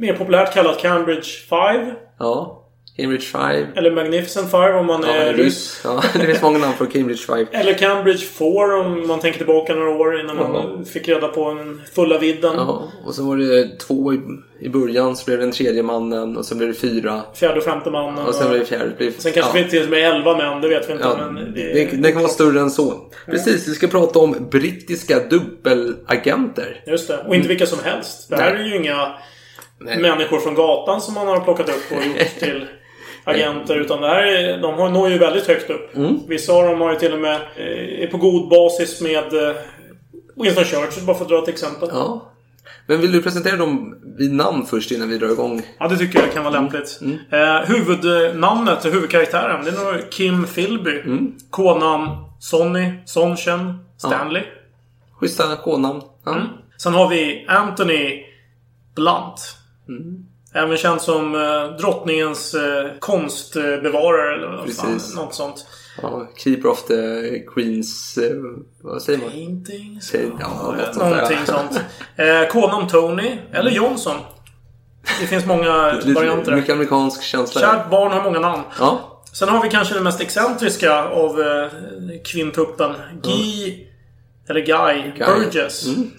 mer 0.00 0.12
populärt 0.14 0.54
kallat 0.54 0.80
Cambridge 0.82 1.28
5. 1.50 1.90
Ja. 2.18 2.63
Cambridge 2.96 3.24
5. 3.24 3.66
Eller 3.76 3.90
Magnificent 3.90 4.50
5 4.50 4.74
om 4.76 4.86
man 4.86 5.02
Ja, 5.06 5.12
är 5.14 5.32
ryss. 5.34 5.80
Ja, 5.84 6.02
det 6.12 6.26
finns 6.26 6.42
många 6.42 6.58
namn 6.58 6.74
för 6.74 6.86
Cambridge 6.86 7.22
5. 7.22 7.46
Eller 7.52 7.72
Cambridge 7.74 8.24
4 8.26 8.46
om 8.80 9.06
man 9.08 9.20
tänker 9.20 9.38
tillbaka 9.38 9.74
några 9.74 9.90
år 9.90 10.20
innan 10.20 10.36
man 10.36 10.54
Ja. 10.54 10.84
fick 10.92 11.08
reda 11.08 11.28
på 11.28 11.54
den 11.54 11.80
fulla 11.94 12.18
vidden. 12.18 12.52
Ja, 12.56 12.88
och 13.06 13.14
så 13.14 13.22
var 13.28 13.36
det 13.36 13.78
två 13.78 14.12
i, 14.14 14.20
i 14.60 14.68
början, 14.68 15.16
så 15.16 15.24
blev 15.24 15.38
det 15.38 15.44
den 15.44 15.52
tredje 15.52 15.82
mannen 15.82 16.36
och 16.36 16.44
sen 16.44 16.58
blev 16.58 16.68
det 16.70 16.74
fyra. 16.74 17.22
Fjärde 17.34 17.56
och 17.58 17.64
femte 17.64 17.90
mannen. 17.90 18.26
Och 18.26 18.34
sen 18.34 18.48
blev 18.48 18.60
det 18.60 18.66
fjärde. 18.66 18.90
Blev, 18.98 19.12
Sen 19.18 19.32
kanske 19.32 19.58
ja. 19.58 19.64
vi 19.64 19.70
till 19.70 19.84
och 19.84 19.90
med 19.90 20.14
11 20.16 20.36
män, 20.36 20.60
det 20.60 20.68
vet 20.68 20.88
vi 20.88 20.92
inte. 20.92 21.04
Ja, 21.04 21.30
men 21.30 21.54
det, 21.54 22.02
det 22.02 22.12
kan 22.12 22.22
vara 22.22 22.32
större 22.32 22.60
än 22.60 22.70
så. 22.70 22.94
Precis, 23.26 23.68
vi 23.68 23.74
ska 23.74 23.86
prata 23.86 24.18
om 24.18 24.48
brittiska 24.50 25.18
dubbelagenter. 25.30 26.82
Just 26.86 27.08
det. 27.08 27.18
Och 27.28 27.34
inte 27.34 27.48
vilka 27.48 27.66
som 27.66 27.78
helst. 27.84 28.30
Det 28.30 28.36
här 28.36 28.52
Nej. 28.54 28.62
är 28.62 28.66
ju 28.66 28.76
inga 28.76 29.14
Nej. 29.78 29.98
människor 29.98 30.38
från 30.38 30.54
gatan 30.54 31.00
som 31.00 31.14
man 31.14 31.26
har 31.26 31.40
plockat 31.40 31.68
upp 31.68 31.98
och 31.98 32.04
gjort 32.06 32.28
till 32.38 32.66
agenter. 33.24 33.76
Utan 33.76 34.00
det 34.00 34.08
här 34.08 34.22
är, 34.22 34.58
de 34.58 34.74
har, 34.74 34.90
når 34.90 35.10
ju 35.10 35.18
väldigt 35.18 35.46
högt 35.46 35.70
upp. 35.70 35.96
Mm. 35.96 36.18
Vissa 36.28 36.52
av 36.52 36.64
dem 36.64 36.80
har 36.80 36.92
ju 36.92 36.98
till 36.98 37.12
och 37.12 37.18
med 37.18 37.34
eh, 37.34 38.02
är 38.02 38.06
på 38.06 38.16
god 38.16 38.48
basis 38.48 39.00
med 39.00 39.48
eh, 39.48 39.56
Winston 40.36 40.64
Churchill, 40.64 41.06
bara 41.06 41.16
för 41.16 41.24
att 41.24 41.30
dra 41.30 41.42
ett 41.42 41.48
exempel. 41.48 41.88
Ja. 41.92 42.30
Men 42.86 43.00
vill 43.00 43.12
du 43.12 43.22
presentera 43.22 43.56
dem 43.56 43.96
vid 44.18 44.34
namn 44.34 44.66
först 44.66 44.90
innan 44.90 45.08
vi 45.08 45.18
drar 45.18 45.32
igång? 45.32 45.62
Ja, 45.78 45.88
det 45.88 45.96
tycker 45.96 46.20
jag 46.20 46.32
kan 46.32 46.44
vara 46.44 46.54
lämpligt. 46.54 47.00
Mm. 47.00 47.18
Eh, 47.30 47.66
huvudnamnet, 47.66 48.84
huvudkaraktären, 48.84 49.64
det 49.64 49.70
är 49.70 49.94
nog 49.94 50.10
Kim 50.10 50.44
Philby. 50.44 51.00
Mm. 51.00 51.32
K-namn 51.50 52.08
Sonny, 52.40 52.92
Sonchen, 53.04 53.78
Stanley. 53.96 54.42
Schyssta 55.20 55.56
K-namn. 55.56 56.02
Ja. 56.24 56.34
Mm. 56.34 56.46
Sen 56.76 56.94
har 56.94 57.08
vi 57.08 57.46
Anthony 57.48 58.24
Blunt. 58.94 59.56
Mm. 59.88 60.26
Även 60.54 60.76
känd 60.76 61.00
som 61.02 61.34
eh, 61.34 61.76
drottningens 61.76 62.54
eh, 62.54 62.90
konstbevarare 62.98 64.34
eller 64.36 64.56
vad 64.56 64.72
fan, 64.74 65.00
något 65.16 65.34
sånt. 65.34 65.66
Ja, 66.02 66.28
Keeper 66.36 66.68
of 66.68 66.82
the 66.82 66.94
Queens... 67.54 68.18
eh, 68.18 68.30
Vad 68.82 69.02
säger 69.02 69.18
man? 69.18 69.30
Paintings? 69.30 70.14
Ja, 70.14 70.72
något 70.72 70.94
sånt. 70.94 70.96
Någonting 70.96 71.38
sånt. 71.46 71.80
Eh, 72.16 72.48
Konung 72.52 72.86
Tony. 72.88 73.38
Eller 73.52 73.70
Johnson. 73.70 74.16
Det 75.20 75.26
finns 75.26 75.46
många 75.46 76.00
varianter. 76.14 76.54
Mycket 76.56 76.72
amerikansk 76.72 77.22
känsla. 77.22 77.60
Kärt 77.60 77.90
barn 77.90 78.12
har 78.12 78.22
många 78.22 78.40
namn. 78.40 78.62
Ja. 78.78 79.20
Sen 79.32 79.48
har 79.48 79.62
vi 79.62 79.68
kanske 79.70 79.94
den 79.94 80.02
mest 80.04 80.20
excentriska 80.20 81.04
av 81.04 81.40
eh, 81.40 81.68
kvintuppen. 82.24 82.92
Guy... 83.22 83.86
Eller 84.48 84.60
Guy, 84.60 85.12
Burgess. 85.18 85.86
Mm. 85.86 86.10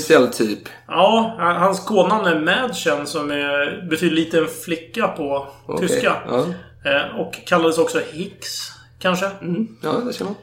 Speciell 0.00 0.28
typ. 0.32 0.58
Ja, 0.88 1.34
hans 1.38 1.80
kodnamn 1.86 2.26
är 2.26 2.40
Madchen 2.40 3.06
som 3.06 3.30
är, 3.30 3.88
betyder 3.90 4.16
liten 4.16 4.46
flicka 4.64 5.08
på 5.08 5.46
Okej, 5.66 5.88
tyska. 5.88 6.16
ja. 6.28 6.44
Eh, 6.90 7.20
och 7.20 7.34
kallades 7.46 7.78
också 7.78 8.00
Hicks, 8.12 8.68
kanske. 8.98 9.26
Ja, 9.82 9.92
det 9.92 10.12
ser 10.12 10.24
man. 10.24 10.34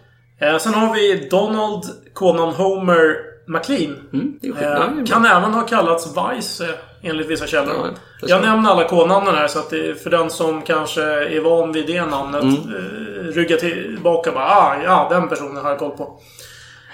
Eh, 0.42 0.58
sen 0.58 0.74
har 0.74 0.94
vi 0.94 1.28
Donald, 1.32 1.84
kodnamn 2.14 2.54
Homer 2.54 3.16
McLean. 3.48 3.96
skit- 4.42 4.62
eh, 4.62 5.06
kan 5.06 5.26
även 5.26 5.54
ha 5.54 5.62
kallats 5.62 6.08
Vice 6.08 6.64
eh, 6.66 6.70
enligt 7.10 7.28
vissa 7.28 7.48
källor. 7.48 7.76
Ja, 8.22 8.28
Jag 8.28 8.42
nämner 8.42 8.70
alla 8.70 8.88
kodnamnen 8.88 9.36
här 9.36 9.48
så 9.48 9.60
att 9.60 9.70
det, 9.70 10.04
för 10.04 10.10
den 10.10 10.30
som 10.30 10.62
kanske 10.62 11.02
är 11.04 11.40
van 11.42 11.72
vid 11.72 11.88
det 11.88 12.06
namnet 12.06 12.44
Mm. 12.44 12.56
eh, 12.76 13.24
ryggar 13.34 13.58
tillbaka 13.58 14.30
och 14.30 14.34
bara 14.36 14.46
ah, 14.46 14.76
ja, 14.84 15.08
den 15.12 15.30
personen 15.30 15.58
har 15.64 15.70
jag 15.70 15.80
koll 15.80 15.98
på. 15.98 16.20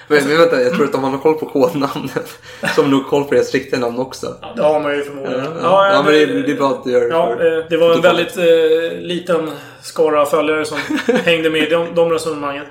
Men, 0.08 0.28
men 0.28 0.38
vänta, 0.38 0.62
jag 0.62 0.74
tror 0.74 0.86
att 0.86 1.02
man 1.02 1.12
har 1.12 1.20
koll 1.20 1.34
på 1.34 1.46
kodnamnen 1.46 2.10
man 2.78 2.92
nog 2.92 3.08
koll 3.08 3.24
på 3.24 3.34
deras 3.34 3.54
riktiga 3.54 3.80
namn 3.80 4.00
också. 4.00 4.36
Det 4.56 4.62
har 4.62 4.80
man 4.80 4.96
ju 4.96 5.04
förmodligen. 5.04 5.46
Ja, 5.46 5.52
ja. 5.62 5.94
ja, 5.94 6.04
men 6.04 6.14
det, 6.14 6.26
det 6.26 6.52
är 6.52 6.56
bra 6.56 6.70
att 6.70 6.84
du 6.84 6.92
gör 6.92 7.10
Ja, 7.10 7.32
eh, 7.32 7.66
det 7.70 7.78
var 7.78 7.96
en 7.96 8.02
väldigt 8.02 8.38
eh, 8.38 9.00
liten 9.00 9.52
skara 9.82 10.26
följare 10.26 10.66
som 10.66 10.78
hängde 11.26 11.50
med 11.50 11.64
i 11.64 11.70
de, 11.70 11.96
de 11.96 12.12
resonemangen. 12.12 12.66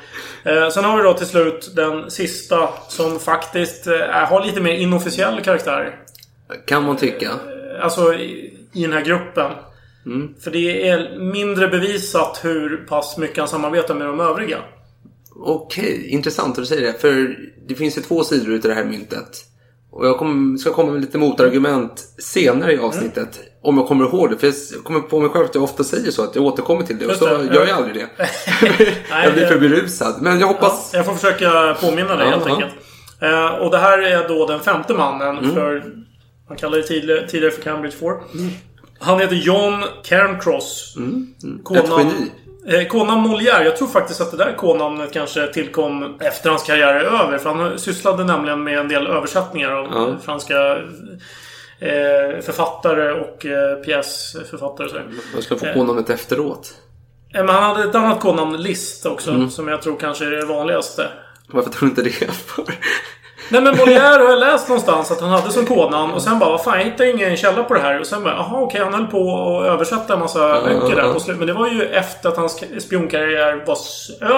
Eh, 0.45 0.69
sen 0.69 0.85
har 0.85 0.97
vi 0.97 1.03
då 1.03 1.15
till 1.15 1.27
slut 1.27 1.73
den 1.77 2.11
sista 2.11 2.69
som 2.89 3.21
faktiskt 3.21 3.87
eh, 3.87 3.99
har 4.09 4.45
lite 4.45 4.61
mer 4.61 4.73
inofficiell 4.73 5.41
karaktär. 5.41 5.97
Kan 6.67 6.85
man 6.85 6.97
tycka. 6.97 7.31
Alltså 7.81 8.15
i, 8.15 8.55
i 8.73 8.83
den 8.83 8.93
här 8.93 9.05
gruppen. 9.05 9.51
Mm. 10.07 10.35
För 10.41 10.51
det 10.51 10.89
är 10.89 11.19
mindre 11.19 11.69
bevisat 11.69 12.41
hur 12.43 12.77
pass 12.77 13.19
mycket 13.19 13.39
han 13.39 13.49
samarbetar 13.49 13.95
med 13.95 14.07
de 14.07 14.21
övriga. 14.21 14.59
Okej, 15.37 16.09
intressant 16.09 16.51
att 16.51 16.63
du 16.63 16.67
säger 16.67 16.83
det. 16.83 17.01
För 17.01 17.37
det 17.69 17.75
finns 17.75 17.99
ju 17.99 18.03
två 18.03 18.25
sidor 18.25 18.53
utav 18.55 18.69
det 18.69 18.75
här 18.75 18.85
myntet. 18.85 19.45
Och 19.91 20.07
jag 20.07 20.19
kom, 20.19 20.59
ska 20.59 20.73
komma 20.73 20.93
med 20.93 21.01
lite 21.01 21.19
motargument 21.19 22.05
senare 22.19 22.73
i 22.73 22.79
avsnittet. 22.79 23.41
Om 23.63 23.79
jag 23.79 23.87
kommer 23.87 24.05
ihåg 24.05 24.31
det. 24.31 24.39
För 24.39 24.47
jag 24.47 24.85
kommer 24.85 25.01
på 25.01 25.21
mig 25.21 25.31
själv 25.31 25.45
att 25.45 25.55
jag 25.55 25.65
ofta 25.65 25.85
säger 25.85 26.11
så. 26.11 26.23
Att 26.23 26.35
jag 26.35 26.45
återkommer 26.45 26.83
till 26.83 26.99
det. 26.99 27.07
Och 27.07 27.17
så 27.17 27.25
gör 27.25 27.49
ja. 27.53 27.65
jag 27.67 27.71
aldrig 27.71 27.95
det. 27.95 28.09
jag 29.25 29.33
blir 29.33 29.47
för 29.47 29.61
berusad. 29.61 30.15
Men 30.21 30.41
jag 30.41 30.47
hoppas... 30.47 30.91
Jag 30.95 31.07
får 31.07 31.15
försöka 31.15 31.77
påminna 31.81 32.17
dig 32.17 32.27
Ja, 32.27 32.31
helt 32.31 32.47
ja. 32.47 32.55
enkelt. 32.55 32.75
Eh, 33.21 33.47
och 33.47 33.71
det 33.71 33.79
här 33.79 33.99
är 33.99 34.29
då 34.29 34.47
den 34.47 34.61
femte 34.61 34.95
mannen 34.95 35.39
Mm. 35.39 35.55
för... 35.55 35.85
Man 36.49 36.57
kallade 36.57 36.83
det 36.83 36.89
tidigare, 36.89 37.29
tidigare 37.29 37.53
för 37.53 37.63
Cambridge 37.63 37.97
4. 37.97 38.11
Han 38.99 39.21
heter 39.21 39.35
John 39.37 39.85
Cairncross. 40.05 40.95
Mm. 40.97 41.35
Ett 41.77 41.89
geni. 41.99 42.31
Eh, 42.67 42.87
Kodnamn 42.89 43.23
Molière. 43.29 43.65
Jag 43.65 43.77
tror 43.77 43.89
faktiskt 43.89 44.21
att 44.21 44.31
det 44.31 44.37
där 44.37 44.53
kodnamnet 44.57 45.13
kanske 45.13 45.47
tillkom 45.53 46.17
efter 46.21 46.51
hans 46.51 46.63
karriär 46.63 46.95
är 46.95 47.01
över. 47.05 47.39
För 47.39 47.55
han 47.55 47.79
sysslade 47.79 48.25
nämligen 48.25 48.65
med 48.65 48.79
en 48.79 48.89
del 48.89 49.07
översättningar 49.07 49.71
av 49.71 49.87
Ja. 49.93 50.17
franska 50.25 50.77
eh, 51.79 52.41
författare 52.43 53.13
och 53.13 53.47
eh, 53.47 53.75
pjäsförfattare. 53.77 55.03
Jag 55.35 55.43
ska 55.43 55.57
få 55.57 55.67
Eh, 55.67 55.75
kodnamnet 55.75 56.11
efteråt. 56.11 56.75
eh, 57.35 57.45
Men 57.45 57.55
han 57.55 57.63
hade 57.63 57.89
ett 57.89 57.95
annat 57.95 58.21
kodnamn, 58.21 58.57
List, 58.63 59.07
också. 59.07 59.31
Mm. 59.31 59.51
Som 59.51 59.69
jag 59.69 59.83
tror 59.83 59.97
kanske 59.97 60.25
är 60.27 60.31
det 60.31 60.47
vanligaste. 60.47 61.09
Varför 61.49 61.71
tror 61.71 61.81
du 61.81 61.91
inte 61.91 62.03
det? 62.03 62.33
För? 62.33 62.65
Nej 63.55 63.63
men 63.63 63.75
Molière 63.75 64.19
har 64.23 64.31
jag 64.31 64.39
läst 64.39 64.69
någonstans 64.69 65.11
att 65.11 65.21
han 65.21 65.31
hade 65.31 65.51
som 65.51 65.67
kodnamn 65.67 66.13
och 66.13 66.23
sen 66.23 66.39
bara 66.39 66.51
vad 66.51 66.63
fan 66.65 66.79
jag 66.79 66.85
hittar 66.85 67.05
ingen 67.05 67.37
källa 67.37 67.65
på 67.65 67.75
det 67.75 67.81
här. 67.81 68.01
Och 68.01 68.07
sen 68.07 68.23
bara 68.23 68.35
jaha 68.35 68.61
okej 68.61 68.81
han 68.81 68.95
höll 68.95 69.07
på 69.07 69.19
att 69.19 69.67
översätta 69.67 70.15
en 70.15 70.21
massa 70.21 70.63
böcker 70.63 70.97
där 70.97 71.13
på 71.13 71.21
slutet. 71.21 71.39
Men 71.39 71.47
det 71.47 71.53
var 71.55 71.69
ju 71.69 71.83
efter 71.83 72.29
att 72.29 72.37
hans 72.37 72.65
spionkarriär 72.79 73.65
var 73.67 73.79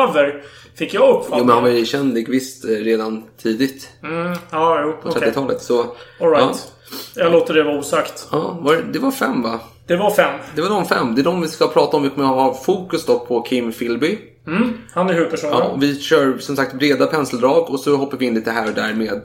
över. 0.02 0.42
Fick 0.75 0.94
jag 0.94 1.02
Jo, 1.08 1.14
uppfattningen. 1.16 1.46
men 1.46 1.54
han 1.54 1.64
var 1.64 1.70
ju 1.70 1.85
känd 1.87 2.28
visst 2.28 2.64
eh, 2.64 2.68
redan 2.68 3.25
tidigt. 3.42 3.88
Mm, 4.02 4.37
ja 4.50 4.80
jo 4.85 4.92
På 5.02 5.08
okej. 5.08 5.23
30-talet. 5.30 5.62
Så... 5.62 5.87
Alright. 6.20 6.73
Jag 7.14 7.32
låter 7.32 7.54
det 7.54 7.62
vara 7.62 7.78
osagt. 7.78 8.28
Ja, 8.32 8.56
var, 8.61 8.76
det 8.92 8.99
var 8.99 9.11
fem 9.11 9.42
va? 9.42 9.61
Det 9.87 9.96
var 9.96 10.11
fem. 10.11 10.35
Det 10.54 10.62
var 10.62 10.68
de 10.68 10.87
fem. 10.87 11.14
Det 11.14 11.20
är 11.20 11.25
de 11.25 11.40
vi 11.40 11.49
ska 11.49 11.68
prata 11.68 11.96
om. 11.96 12.02
Vi 12.02 12.11
kommer 12.11 12.28
att 12.28 12.35
ha 12.35 12.54
fokus 12.54 13.06
då 13.06 13.18
på 13.18 13.42
Kim 13.42 13.73
Philby. 13.73 14.18
Mm, 14.47 14.79
han 14.93 15.11
är 15.11 15.15
huvudpersonen. 15.15 15.59
Ja, 15.59 15.65
och 15.65 15.83
vi 15.83 16.00
kör 16.00 16.38
som 16.38 16.57
sagt 16.57 16.75
breda 16.75 17.07
penseldrag 17.07 17.71
och 17.71 17.81
så 17.81 17.97
hoppar 17.97 18.19
vi 18.19 18.26
in 18.26 18.35
lite 18.35 18.50
här 18.50 18.69
och 18.69 18.75
där 18.75 18.95
med 18.95 19.23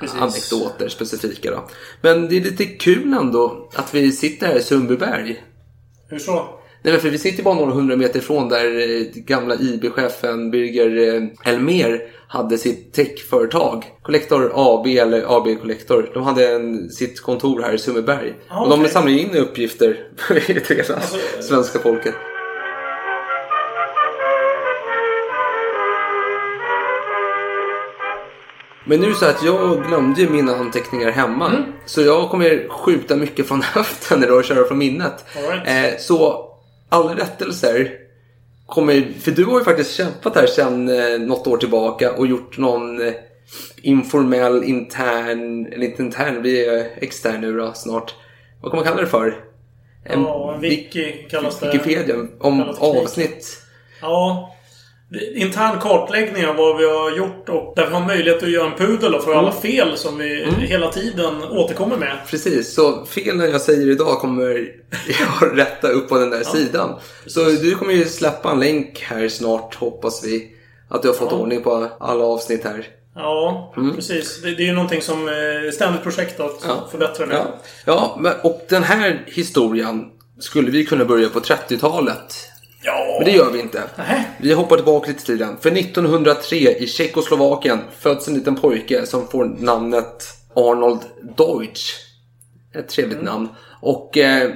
Precis. 0.00 0.20
anekdoter 0.20 0.88
specifika 0.88 1.50
då. 1.50 1.68
Men 2.00 2.28
det 2.28 2.36
är 2.36 2.40
lite 2.40 2.64
kul 2.64 3.12
ändå 3.12 3.68
att 3.74 3.94
vi 3.94 4.12
sitter 4.12 4.46
här 4.46 4.56
i 4.56 4.62
Sundbyberg. 4.62 5.44
Hur 6.08 6.18
så? 6.18 6.58
Nej 6.84 6.92
men 6.92 7.00
för 7.00 7.10
vi 7.10 7.18
sitter 7.18 7.42
bara 7.42 7.54
några 7.54 7.72
hundra 7.72 7.96
meter 7.96 8.18
ifrån 8.18 8.48
där 8.48 8.80
eh, 8.80 9.06
gamla 9.14 9.54
IB-chefen 9.54 10.50
Birger 10.50 11.14
eh, 11.14 11.52
Elmer 11.52 12.02
hade 12.28 12.58
sitt 12.58 12.92
techföretag. 12.92 13.84
Collector 14.02 14.52
AB 14.54 14.86
eller 14.86 15.38
AB 15.38 15.60
Collector. 15.60 16.10
De 16.14 16.22
hade 16.22 16.48
en, 16.48 16.90
sitt 16.90 17.20
kontor 17.20 17.62
här 17.62 17.74
i 17.74 17.78
Sundbyberg. 17.78 18.34
Ah, 18.48 18.64
och 18.64 18.78
de 18.78 18.88
samlar 18.88 19.12
in 19.12 19.36
uppgifter 19.36 20.08
till 20.46 20.76
hela 20.76 21.00
svenska 21.40 21.78
folket. 21.78 22.14
Men 28.84 29.00
nu 29.00 29.10
är 29.10 29.14
så 29.14 29.26
att 29.26 29.42
jag 29.44 29.86
glömde 29.86 30.28
mina 30.28 30.56
anteckningar 30.56 31.10
hemma. 31.10 31.48
Mm. 31.48 31.62
Så 31.84 32.02
jag 32.02 32.30
kommer 32.30 32.68
skjuta 32.68 33.16
mycket 33.16 33.48
från 33.48 33.62
höften 33.74 34.24
idag 34.24 34.38
och 34.38 34.44
köra 34.44 34.68
från 34.68 34.78
minnet. 34.78 35.24
Right. 35.34 35.94
Eh, 35.94 35.98
så 35.98 36.48
alla 36.88 37.16
rättelser 37.16 37.90
kommer... 38.66 39.12
För 39.20 39.30
du 39.30 39.44
har 39.44 39.58
ju 39.58 39.64
faktiskt 39.64 39.94
kämpat 39.94 40.36
här 40.36 40.46
sedan 40.46 40.88
eh, 40.88 41.18
något 41.18 41.46
år 41.46 41.56
tillbaka 41.56 42.12
och 42.12 42.26
gjort 42.26 42.58
någon 42.58 43.06
eh, 43.06 43.12
informell 43.82 44.64
intern... 44.64 45.66
Eller 45.66 45.86
inte 45.86 46.02
intern, 46.02 46.42
blir 46.42 46.76
eh, 46.78 46.84
extern 46.96 47.40
nu 47.40 47.56
då 47.56 47.72
snart. 47.72 48.14
Vad 48.60 48.72
kan 48.72 48.76
man 48.76 48.86
kalla 48.86 49.00
det 49.00 49.06
för? 49.06 49.44
Ja, 50.04 50.54
en 50.54 50.60
wiki 50.60 51.26
kallas 51.30 51.60
det. 51.60 51.66
Wikipedia 51.66 52.16
om 52.40 52.60
avsnitt. 52.78 53.62
Ja. 54.00 54.54
Intern 55.34 55.80
kartläggning 55.80 56.46
av 56.46 56.56
vad 56.56 56.76
vi 56.78 56.84
har 56.84 57.10
gjort 57.16 57.48
och 57.48 57.72
där 57.76 57.86
vi 57.86 57.92
har 57.92 58.06
möjlighet 58.06 58.42
att 58.42 58.50
göra 58.50 58.66
en 58.70 58.78
pudel 58.78 59.20
för 59.20 59.32
Mm. 59.32 59.38
alla 59.38 59.52
fel 59.52 59.96
som 59.96 60.18
vi 60.18 60.44
hela 60.58 60.90
tiden 60.90 61.42
återkommer 61.44 61.96
med. 61.96 62.16
Precis, 62.30 62.74
så 62.74 63.04
felen 63.06 63.50
jag 63.50 63.60
säger 63.60 63.90
idag 63.90 64.18
kommer 64.18 64.44
jag 65.40 65.58
rätta 65.58 65.88
upp 65.88 66.08
på 66.08 66.18
den 66.18 66.30
där 66.30 66.42
sidan. 66.44 66.94
Så 67.26 67.40
du 67.44 67.74
kommer 67.74 67.92
ju 67.92 68.04
släppa 68.04 68.50
en 68.50 68.60
länk 68.60 69.00
här 69.08 69.28
snart 69.28 69.74
hoppas 69.74 70.24
vi. 70.24 70.48
Att 70.88 71.02
du 71.02 71.08
har 71.08 71.14
fått 71.14 71.32
Ja. 71.32 71.36
ordning 71.38 71.62
på 71.62 71.88
alla 72.00 72.24
avsnitt 72.24 72.64
här. 72.64 72.86
Ja, 73.14 73.72
Mm. 73.76 73.94
precis. 73.96 74.42
Det, 74.42 74.54
det 74.54 74.62
är 74.62 74.66
ju 74.66 74.72
någonting 74.72 75.02
som 75.02 75.28
ett 75.68 75.74
ständigt 75.74 76.02
projekt 76.02 76.40
att 76.40 76.62
förbättra 76.90 77.26
det. 77.26 77.34
Ja, 77.34 77.46
ja 77.86 78.16
men, 78.20 78.32
och 78.42 78.66
den 78.68 78.82
här 78.82 79.24
historien 79.26 80.04
skulle 80.40 80.70
vi 80.70 80.84
kunna 80.86 81.04
börja 81.04 81.28
på 81.28 81.40
30-talet. 81.40 82.34
Ja. 82.84 83.16
Men 83.18 83.24
det 83.24 83.30
gör 83.36 83.50
vi 83.50 83.60
inte. 83.60 83.82
Nähä. 83.96 84.24
Vi 84.40 84.52
hoppar 84.52 84.76
tillbaka 84.76 85.08
lite 85.08 85.22
i 85.22 85.24
tiden. 85.26 85.56
För 85.60 85.70
1903 85.70 86.56
i 86.56 86.86
Tjeckoslovakien 86.86 87.78
föds 87.98 88.28
en 88.28 88.34
liten 88.34 88.56
pojke 88.56 89.06
som 89.06 89.28
får 89.28 89.44
namnet 89.44 90.24
Arnold 90.54 91.00
Deutsch. 91.36 91.94
Ett 92.74 92.88
trevligt 92.88 93.18
Mm. 93.18 93.32
namn. 93.32 93.48
Och 93.80 94.18
eh, 94.18 94.50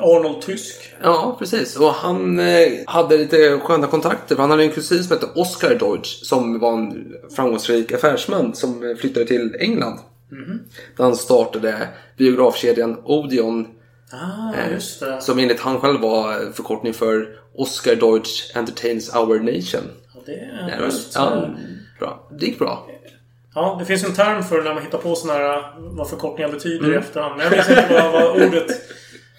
Arnold 0.00 0.42
Tysk. 0.42 0.76
Ja, 1.02 1.36
precis. 1.38 1.76
Och 1.76 1.90
han 1.90 2.38
eh, 2.38 2.68
hade 2.86 3.16
lite 3.16 3.58
sköna 3.58 3.86
kontakter. 3.86 4.34
För 4.34 4.42
han 4.42 4.50
hade 4.50 4.62
en 4.62 4.70
kusin 4.70 5.04
som 5.04 5.16
hette 5.16 5.26
Oscar 5.34 5.74
Deutsch. 5.74 6.24
Som 6.24 6.58
var 6.58 6.72
en 6.72 7.14
framgångsrik 7.36 7.92
affärsman 7.92 8.54
som 8.54 8.96
flyttade 9.00 9.26
till 9.26 9.56
England. 9.60 9.98
Mhm. 10.32 10.60
Där 10.96 11.04
han 11.04 11.16
startade 11.16 11.88
biografkedjan 12.16 13.00
Odeon. 13.04 13.66
Ah, 14.12 14.54
eh. 14.60 15.18
Som 15.20 15.38
enligt 15.38 15.60
han 15.60 15.80
själv 15.80 16.00
var 16.00 16.52
förkortning 16.52 16.94
för 16.94 17.28
Oscar 17.54 17.94
Deutsch 17.94 18.56
Entertains 18.56 19.14
Our 19.16 19.38
Nation. 19.40 19.82
Ja, 20.14 20.20
det 20.26 20.32
är 20.32 20.78
var- 20.78 20.84
just 20.86 21.14
ja, 21.14 21.46
bra. 21.98 22.28
Det 22.40 22.46
gick 22.46 22.58
bra. 22.58 22.86
Ja, 23.54 23.76
det 23.78 23.84
finns 23.84 24.04
en 24.04 24.14
term 24.14 24.42
för 24.42 24.62
när 24.62 24.74
man 24.74 24.82
hittar 24.82 24.98
på 24.98 25.14
sådana 25.14 25.38
här 25.40 25.72
vad 25.78 26.10
förkortningar 26.10 26.50
betyder 26.52 26.78
Mm. 26.84 26.92
i 26.92 26.96
efterhand. 26.96 27.36
Men 27.36 27.44
jag 27.44 27.50
vet 27.50 27.68
inte 27.70 27.86
vad, 27.90 28.12
vad 28.12 28.42
ordet... 28.42 28.66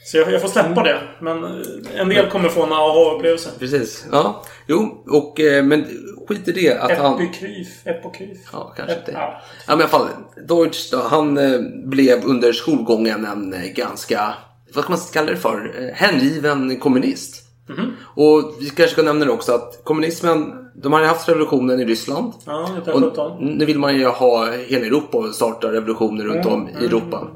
Så 0.05 0.17
jag, 0.17 0.31
jag 0.33 0.41
får 0.41 0.47
släppa 0.49 0.83
det. 0.83 1.01
Men 1.19 1.43
eh, 1.43 1.51
en 1.95 2.09
del 2.09 2.29
kommer 2.29 2.49
få 2.49 2.63
en 2.63 2.71
aha-upplevelse. 2.73 3.49
Precis. 3.59 4.05
Ja, 4.11 4.43
jo, 4.67 5.03
och, 5.07 5.39
eh, 5.39 5.63
men 5.63 5.85
skit 6.27 6.47
i 6.47 6.51
det 6.51 6.77
att 6.77 6.97
han... 6.97 7.21
Epikryf. 7.21 7.67
Epokryf. 7.87 8.37
Ja, 8.53 8.73
kanske 8.77 8.95
inte. 8.95 9.11
Ja. 9.11 9.41
Ja, 9.67 9.75
men 9.75 9.79
i 9.79 9.81
alla 9.81 9.89
fall. 9.89 10.07
Deutsch 10.47 10.91
då, 10.91 10.97
han 10.97 11.37
eh, 11.37 11.59
blev 11.85 12.25
under 12.25 12.53
skolgången 12.53 13.25
en 13.25 13.55
ganska 13.75 14.33
vad 14.73 14.83
ska 14.83 14.93
man 14.93 15.01
kalla 15.13 15.31
det 15.31 15.37
för, 15.37 15.91
hängiven 15.95 16.79
kommunist. 16.79 17.47
Mhm. 17.69 17.91
Och 18.15 18.53
vi 18.59 18.69
kanske 18.69 18.87
ska 18.93 19.01
nämna 19.03 19.25
det 19.25 19.31
också 19.31 19.51
att 19.51 19.81
kommunismen, 19.83 20.53
de 20.75 20.93
har 20.93 20.99
ju 20.99 21.05
haft 21.05 21.29
revolutionen 21.29 21.79
i 21.79 21.85
Ryssland. 21.85 22.33
Ja, 22.45 22.61
Och 22.61 22.77
1917. 22.77 23.45
nu 23.57 23.65
vill 23.65 23.79
man 23.79 23.97
ju 23.97 24.05
ha 24.05 24.51
hela 24.51 24.85
Europa 24.85 25.17
och 25.17 25.35
starta 25.35 25.71
revolutioner 25.71 26.23
runt 26.25 26.45
Mm, 26.45 26.53
om 26.53 26.69
i 26.69 26.85
Europa. 26.85 27.27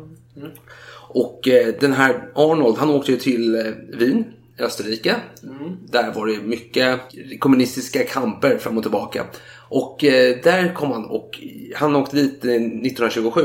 Och 1.09 1.47
eh, 1.47 1.73
den 1.79 1.93
här 1.93 2.31
Arnold, 2.35 2.77
han 2.77 2.89
åkte 2.89 3.11
ju 3.11 3.17
till 3.17 3.55
eh, 3.55 3.61
Wien, 3.97 4.23
Österrike. 4.59 5.15
Mm. 5.43 5.77
Där 5.91 6.11
var 6.13 6.27
det 6.27 6.37
mycket 6.41 6.99
kommunistiska 7.39 8.03
kamper 8.03 8.57
fram 8.57 8.77
och 8.77 8.83
tillbaka. 8.83 9.25
Och 9.69 10.03
eh, 10.03 10.37
där 10.43 10.73
kom 10.73 10.91
han 10.91 11.05
och 11.05 11.39
han 11.75 11.95
åkte 11.95 12.15
dit 12.15 12.45
eh, 12.45 12.51
1927. 12.51 13.41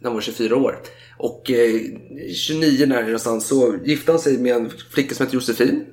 När 0.00 0.08
han 0.10 0.14
var 0.14 0.20
24 0.20 0.56
år. 0.56 0.78
Och 1.18 1.50
eh, 1.50 1.80
29 2.34 2.86
där 2.86 3.02
någonstans 3.02 3.46
så 3.46 3.74
gifte 3.84 4.12
han 4.12 4.18
sig 4.18 4.38
med 4.38 4.56
en 4.56 4.70
flicka 4.90 5.14
som 5.14 5.26
heter 5.26 5.34
Josefin. 5.34 5.84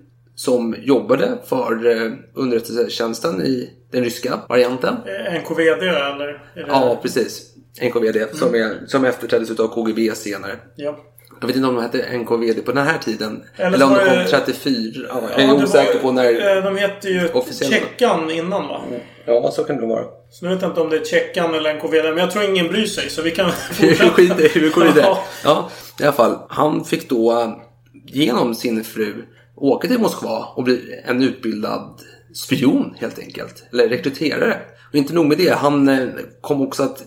Som 0.46 0.76
jobbade 0.82 1.38
för 1.46 1.88
eh, 2.06 2.12
underrättelsetjänsten 2.36 3.42
i 3.42 3.70
den 3.92 4.04
ryska 4.04 4.40
varianten. 4.50 4.96
Eh, 5.06 5.42
NKVD 5.42 5.84
eller? 5.84 6.28
Det... 6.56 6.66
Ja, 6.68 7.00
precis. 7.02 7.42
NKVD 7.82 8.18
som, 8.34 8.56
är, 8.56 8.88
som 8.88 9.06
efterträddes 9.06 9.60
av 9.60 9.68
KGB 9.68 10.16
senare. 10.16 10.52
Ja. 10.76 10.98
Jag 11.42 11.48
vet 11.48 11.56
inte 11.56 11.68
om 11.68 11.76
de 11.76 11.82
hette 11.82 12.18
NKVD 12.18 12.66
på 12.66 12.72
den 12.72 12.86
här 12.88 12.98
tiden. 12.98 13.44
Eller 13.58 13.74
Eller, 13.74 13.86
om 13.86 13.94
de 13.94 14.00
kom 14.00 14.08
det- 14.18 14.28
34. 14.28 15.06
Ja, 15.10 15.22
jag 15.22 15.40
Ja, 15.40 15.44
är 15.54 15.58
det 15.58 15.64
osäker 15.64 15.94
var- 15.94 16.02
på 16.02 16.12
när... 16.12 16.58
eh, 16.58 16.64
De 16.64 16.78
hette 16.78 17.08
ju. 17.10 17.30
Tjeckan 17.70 18.32
innan 18.32 18.68
va? 18.68 18.82
Ja, 19.26 19.52
så 19.52 19.64
kan 19.64 19.78
det 19.78 19.86
vara. 19.88 20.04
Så 20.30 20.46
nu 20.46 20.52
vet 20.54 20.62
jag 20.62 20.72
inte 20.72 20.82
om 20.82 20.90
det 20.90 20.98
är 20.98 21.06
Tjeckan 21.06 21.56
eller 21.56 21.74
NKVD. 21.74 22.04
Men 22.06 22.18
jag 22.18 22.32
tror 22.32 22.44
ingen 22.46 22.68
bryr 22.68 22.86
sig. 22.86 23.10
Så 23.10 23.22
vi 23.22 23.32
kan 23.32 23.52
Vi 23.82 23.96
skiter 23.96 24.58
i- 24.58 24.60
vi 24.60 24.70
går 24.70 24.82
vidare. 24.84 24.96
Ja. 25.06 25.24
Ja, 25.44 25.70
i 26.00 26.04
alla 26.04 26.14
fall. 26.14 26.38
Han 26.50 26.86
fick 26.86 27.10
då 27.10 27.56
genom 28.08 28.56
sin 28.56 28.84
fru 28.84 29.14
åka 29.62 29.88
till 29.88 30.00
Moskva 30.00 30.46
och 30.56 30.64
bli 30.64 31.02
en 31.06 31.24
utbildad 31.24 32.02
spion 32.34 32.96
helt 32.98 33.20
enkelt. 33.20 33.64
Eller 33.72 33.90
rekryterare. 33.90 34.58
Och 34.90 34.96
inte 34.96 35.14
nog 35.14 35.26
med 35.26 35.38
det, 35.38 35.54
han 35.54 35.90
eh, 35.90 36.08
kom 36.42 36.62
också 36.62 36.84
att 36.84 37.02
eh, 37.02 37.06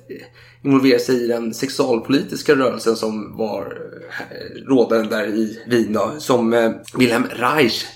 involvera 0.64 0.98
sig 0.98 1.24
i 1.24 1.26
den 1.26 1.54
sexualpolitiska 1.54 2.54
rörelsen 2.54 2.96
som 2.96 3.36
var 3.36 3.78
eh, 4.30 4.36
rådande 4.68 5.16
där 5.16 5.26
i 5.26 5.62
Wien. 5.66 5.92
Då, 5.92 6.14
som 6.18 6.52
eh, 6.52 6.70
Wilhelm 6.98 7.24
Reich 7.30 7.86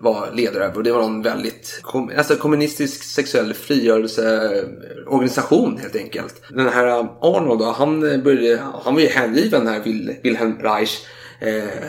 var 0.00 0.30
ledare 0.34 0.64
över. 0.64 0.76
Och 0.76 0.82
det 0.82 0.92
var 0.92 1.02
en 1.02 1.22
väldigt 1.22 1.82
alltså 2.16 2.36
kommunistisk 2.36 3.02
sexuell 3.02 3.54
frigörelseorganisation 3.54 5.78
helt 5.78 5.96
enkelt. 5.96 6.42
Den 6.50 6.68
här 6.68 6.86
Arnold 7.20 7.60
då, 7.60 7.64
han, 7.64 8.00
började, 8.00 8.62
han 8.84 8.94
var 8.94 9.00
ju 9.00 9.08
hängiven 9.08 9.66
här 9.66 9.80
Wilhelm 10.22 10.58
Reich 10.58 11.06
eh, 11.40 11.88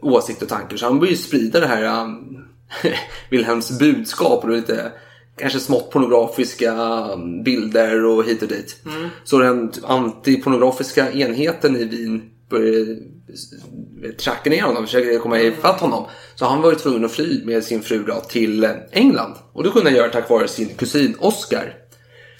åsikt 0.00 0.42
och 0.42 0.48
tankar. 0.48 0.76
Så 0.76 0.86
han 0.86 0.98
började 0.98 1.16
ju 1.16 1.22
sprida 1.22 1.60
det 1.60 1.66
här 1.66 1.82
eh, 1.84 2.92
Wilhelms 3.30 3.78
budskap 3.78 4.44
och 4.44 4.50
lite 4.50 4.92
kanske 5.38 5.60
smått 5.60 5.90
pornografiska 5.90 6.72
um, 7.12 7.42
bilder 7.42 8.04
och 8.04 8.24
hit 8.24 8.42
och 8.42 8.48
dit. 8.48 8.76
Mm. 8.86 9.08
Så 9.24 9.38
den 9.38 9.72
antipornografiska 9.82 11.12
enheten 11.12 11.76
i 11.76 11.84
Wien 11.84 12.30
började 12.50 12.92
eh, 14.04 14.10
tracka 14.10 14.50
ner 14.50 14.62
honom, 14.62 14.86
försöka 14.86 15.18
komma 15.18 15.40
ifatt 15.40 15.80
honom. 15.80 16.06
Så 16.34 16.44
han 16.44 16.62
var 16.62 16.70
ju 16.70 16.76
tvungen 16.76 17.04
att 17.04 17.12
fly 17.12 17.44
med 17.44 17.64
sin 17.64 17.82
fru 17.82 18.04
då 18.04 18.20
till 18.20 18.64
eh, 18.64 18.70
England. 18.92 19.34
Och 19.52 19.64
det 19.64 19.70
kunde 19.70 19.90
han 19.90 19.96
göra 19.98 20.10
tack 20.10 20.30
vare 20.30 20.48
sin 20.48 20.68
kusin 20.68 21.16
Oscar. 21.18 21.74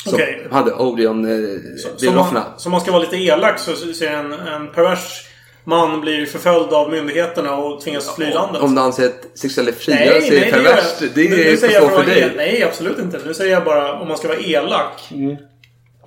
Som 0.05 0.15
Okej. 0.15 0.47
hade 0.51 0.71
Som 0.71 0.81
Odeon-biograferna. 0.81 2.33
man, 2.33 2.59
som 2.59 2.73
man 2.73 2.81
ska 2.81 2.93
vara 2.93 3.03
lite 3.03 3.17
elak 3.17 3.59
så 3.59 3.77
ser 3.77 4.13
en, 4.13 4.33
en 4.33 4.73
pervers 4.73 5.28
man 5.69 6.01
blir 6.01 6.27
förföljd 6.27 6.73
av 6.73 6.91
myndigheterna 6.91 7.57
och 7.57 7.81
tvingas 7.81 8.15
fly 8.17 8.31
landet. 8.31 8.63
Om 8.63 8.75
du 8.75 8.81
anser 8.81 9.07
att 9.07 9.39
sexuell 9.39 9.73
frigörelse 9.73 10.37
är 10.37 10.45
det 10.45 10.51
perverst, 10.53 11.01
det 11.15 11.31
Nu- 11.31 11.37
nu 11.37 11.43
är 11.43 11.57
säger 11.57 11.75
jag 11.81 11.91
så 11.91 11.97
för 11.99 12.05
dig. 12.05 12.21
el- 12.21 12.33
Nej, 12.37 12.63
absolut 12.63 12.99
inte. 12.99 13.21
Nu 13.27 13.35
säger 13.35 13.53
jag 13.53 13.65
bara 13.65 14.01
om 14.01 14.09
man 14.09 14.17
ska 14.17 14.29
vara 14.29 14.39
elak. 14.39 15.09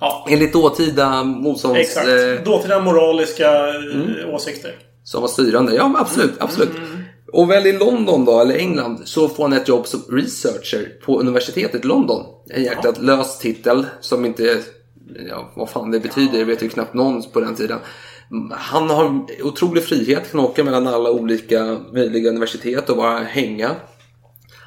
Ja, 0.00 0.26
Enligt 0.30 0.52
dåtida 0.52 1.22
motstånds... 1.24 1.78
exakt. 1.80 2.08
eh, 2.08 2.44
Dåtida 2.44 2.80
moraliska 2.80 3.68
eh, 3.68 3.74
Mm. 3.74 4.34
åsikter. 4.34 4.74
Som 5.04 5.20
var 5.20 5.28
styrande. 5.28 5.74
Ja, 5.74 5.88
men 5.88 6.00
absolut. 6.00 6.30
Mm, 6.30 6.42
absolut. 6.44 6.70
Och 7.32 7.50
väl 7.50 7.66
i 7.66 7.72
London 7.72 8.24
då, 8.24 8.40
eller 8.40 8.54
England, 8.56 9.00
så 9.04 9.28
får 9.28 9.42
han 9.44 9.52
ett 9.52 9.68
jobb 9.68 9.86
som 9.86 10.02
researcher 10.10 10.88
på 11.04 11.20
universitetet 11.20 11.84
i 11.84 11.88
London. 11.88 12.26
En 12.50 12.62
jäkla 12.64 12.90
lös 13.00 13.38
titel 13.38 13.86
som 14.00 14.24
inte... 14.24 14.58
Ja, 15.28 15.52
vad 15.56 15.70
fan 15.70 15.90
det 15.90 16.00
betyder, 16.00 16.38
det 16.38 16.44
vet 16.44 16.62
ju 16.62 16.68
knappt 16.68 16.94
någon 16.94 17.22
på 17.22 17.40
den 17.40 17.54
tiden. 17.54 17.78
Han 18.50 18.90
har 18.90 19.24
otrolig 19.42 19.84
frihet, 19.84 20.30
kan 20.30 20.40
åka 20.40 20.64
mellan 20.64 20.86
alla 20.86 21.10
olika 21.10 21.78
möjliga 21.92 22.30
universitet 22.30 22.90
och 22.90 22.96
bara 22.96 23.18
hänga. 23.18 23.76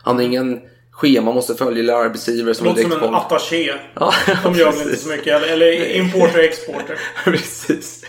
Han 0.04 0.16
har 0.16 0.24
ingen 0.24 0.62
schema, 0.92 1.32
måste 1.32 1.56
följa 1.56 1.80
eller 1.80 1.94
arbetsgivare 1.94 2.52
Det 2.52 2.56
som 2.56 2.66
låter 2.66 2.84
som 2.84 3.04
en 3.04 3.16
attaché. 3.16 3.74
Ja, 3.96 4.14
De 4.44 4.56
gör 4.56 4.72
väl 4.72 4.82
inte 4.82 4.98
så 4.98 5.10
mycket. 5.10 5.28
Eller, 5.28 5.48
eller 5.48 5.96
importer 5.96 6.38
och 6.40 6.44
exporter. 6.46 7.00
Precis. 7.24 8.06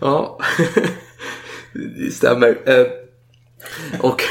Ja, 0.00 0.38
det 1.72 2.10
stämmer. 2.12 2.58
Eh, 2.66 2.86
Och 4.00 4.22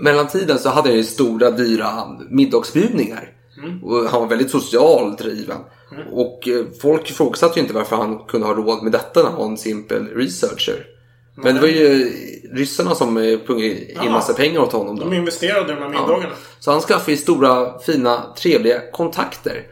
mellan 0.00 0.28
tiden 0.28 0.58
så 0.58 0.68
hade 0.68 0.88
han 0.88 0.96
ju 0.96 1.04
stora 1.04 1.50
dyra 1.50 1.90
middagsbjudningar. 2.30 3.28
Mm. 3.58 3.84
Och 3.84 4.10
han 4.10 4.20
var 4.20 4.28
väldigt 4.28 4.50
socialt 4.50 5.18
driven. 5.18 5.58
Och 6.12 6.48
eh, 6.48 6.64
folk 6.82 7.10
ifrågasatte 7.10 7.58
ju 7.58 7.62
inte 7.62 7.74
varför 7.74 7.96
han 7.96 8.18
kunde 8.18 8.46
ha 8.46 8.54
råd 8.54 8.82
med 8.82 8.92
detta 8.92 9.22
när 9.22 9.30
han 9.30 9.38
var 9.38 9.46
en 9.46 9.56
simpel 9.58 10.06
researcher. 10.06 10.86
Men 11.34 11.54
det 11.54 11.60
var 11.60 11.68
ju 11.68 12.12
ryssarna 12.52 12.94
som 12.94 13.16
eh, 13.16 13.38
pungade 13.46 13.68
in 13.68 13.98
Ja. 14.04 14.10
massa 14.10 14.32
pengar 14.34 14.60
åt 14.60 14.72
honom. 14.72 14.96
Då. 14.98 15.04
De 15.04 15.14
investerade 15.14 15.72
i 15.72 15.74
de 15.76 15.82
här 15.82 15.88
middagarna. 15.88 16.34
Så 16.60 16.70
han 16.70 16.80
skaffade 16.80 17.10
ju 17.10 17.16
stora, 17.16 17.78
fina, 17.78 18.34
trevliga 18.38 18.80
kontakter. 18.92 19.62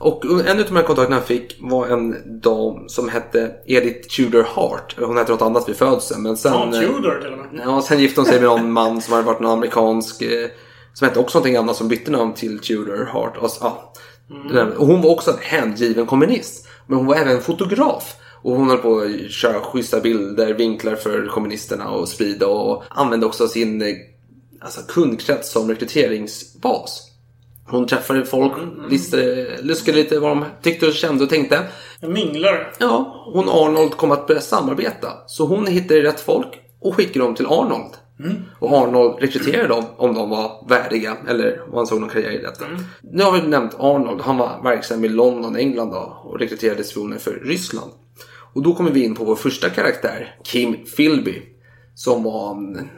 Och 0.00 0.24
en 0.24 0.58
av 0.60 0.64
de 0.66 0.76
här 0.76 0.82
kontakterna 0.82 1.16
han 1.16 1.24
fick 1.24 1.56
var 1.60 1.86
en 1.86 2.16
dam 2.40 2.88
som 2.88 3.08
hette 3.08 3.52
Edith 3.66 4.08
Tudor 4.16 4.46
Hart. 4.48 4.96
Hon 4.98 5.16
hette 5.16 5.32
något 5.32 5.42
annat 5.42 5.68
vid 5.68 5.76
födseln. 5.76 6.22
Men 6.22 6.36
sen, 6.36 6.52
Ja, 6.52 6.80
Tudor 6.80 7.20
till 7.22 7.32
och 7.32 7.38
med. 7.38 7.48
Ja, 7.64 7.82
sen 7.82 7.98
gifte 8.00 8.20
hon 8.20 8.26
sig 8.26 8.40
med 8.40 8.48
någon 8.48 8.72
man 8.72 9.02
som 9.02 9.12
hade 9.14 9.26
varit 9.26 9.40
en 9.40 9.46
amerikansk... 9.46 10.22
eh, 10.22 10.46
Som 10.94 11.08
hette 11.08 11.20
också 11.20 11.38
någonting 11.38 11.56
annat 11.56 11.76
som 11.76 11.88
bytte 11.88 12.10
namn 12.10 12.34
till 12.34 12.58
Tudor 12.58 13.08
Hart. 13.12 13.36
Och, 13.36 13.50
ja. 13.60 13.92
Mm. 14.30 14.72
Hon 14.76 15.02
var 15.02 15.10
också 15.10 15.30
en 15.30 15.38
hängiven 15.40 16.06
kommunist. 16.06 16.68
Men 16.86 16.98
hon 16.98 17.06
var 17.06 17.14
även 17.16 17.40
fotograf. 17.40 18.16
Och 18.42 18.56
hon 18.56 18.68
höll 18.68 18.78
på 18.78 18.98
att 18.98 19.30
köra 19.30 19.60
schyssta 19.60 20.00
bilder, 20.00 20.54
vinklar 20.54 20.94
för 20.94 21.26
kommunisterna 21.26 21.90
och 21.90 22.08
sprida. 22.08 22.46
Och 22.46 22.82
använde 22.88 23.26
också 23.26 23.48
sin 23.48 23.96
alltså, 24.60 24.80
kundkrets 24.88 25.52
som 25.52 25.70
rekryteringsbas. 25.70 27.10
Hon 27.66 27.86
träffade 27.86 28.24
folk, 28.24 28.52
listade, 28.90 29.58
luskade 29.62 29.98
lite 29.98 30.18
vad 30.18 30.30
de 30.30 30.44
tyckte 30.62 30.86
och 30.86 30.92
kände 30.92 31.24
och 31.24 31.30
tänkte. 31.30 31.66
En 32.00 32.12
minglare. 32.12 32.66
Ja, 32.78 33.24
hon 33.32 33.48
och 33.48 33.66
Arnold 33.66 33.96
kom 33.96 34.10
att 34.10 34.26
börja 34.26 34.40
samarbeta. 34.40 35.08
Så 35.26 35.46
hon 35.46 35.66
hittade 35.66 36.02
rätt 36.02 36.20
folk 36.20 36.60
och 36.80 36.94
skickade 36.94 37.24
dem 37.24 37.34
till 37.34 37.46
Arnold. 37.46 37.92
Och 38.58 38.72
Arnold 38.72 39.22
rekryterade 39.22 39.68
dem 39.68 39.84
om 39.96 40.14
de 40.14 40.30
var 40.30 40.68
värdiga 40.68 41.16
eller 41.28 41.62
om 41.68 41.76
han 41.76 41.86
såg 41.86 42.00
någon 42.00 42.10
karriär 42.10 42.30
i 42.30 42.42
detta. 42.42 42.64
Nu 43.02 43.22
har 43.22 43.32
vi 43.32 43.48
nämnt 43.48 43.74
Arnold. 43.78 44.20
Han 44.20 44.36
var 44.36 44.62
verksam 44.62 45.04
i 45.04 45.08
London, 45.08 45.56
England 45.56 45.90
då, 45.90 46.20
och 46.24 46.38
rekryterade 46.38 46.84
spioner 46.84 47.18
för 47.18 47.30
Ryssland. 47.30 47.92
Och 48.54 48.62
då 48.62 48.74
kommer 48.74 48.90
vi 48.90 49.04
in 49.04 49.14
på 49.14 49.24
vår 49.24 49.36
första 49.36 49.70
karaktär, 49.70 50.36
Kim 50.44 50.76
Philby. 50.96 51.42
Som 51.94 52.22
var 52.22 52.50
en 52.50 52.90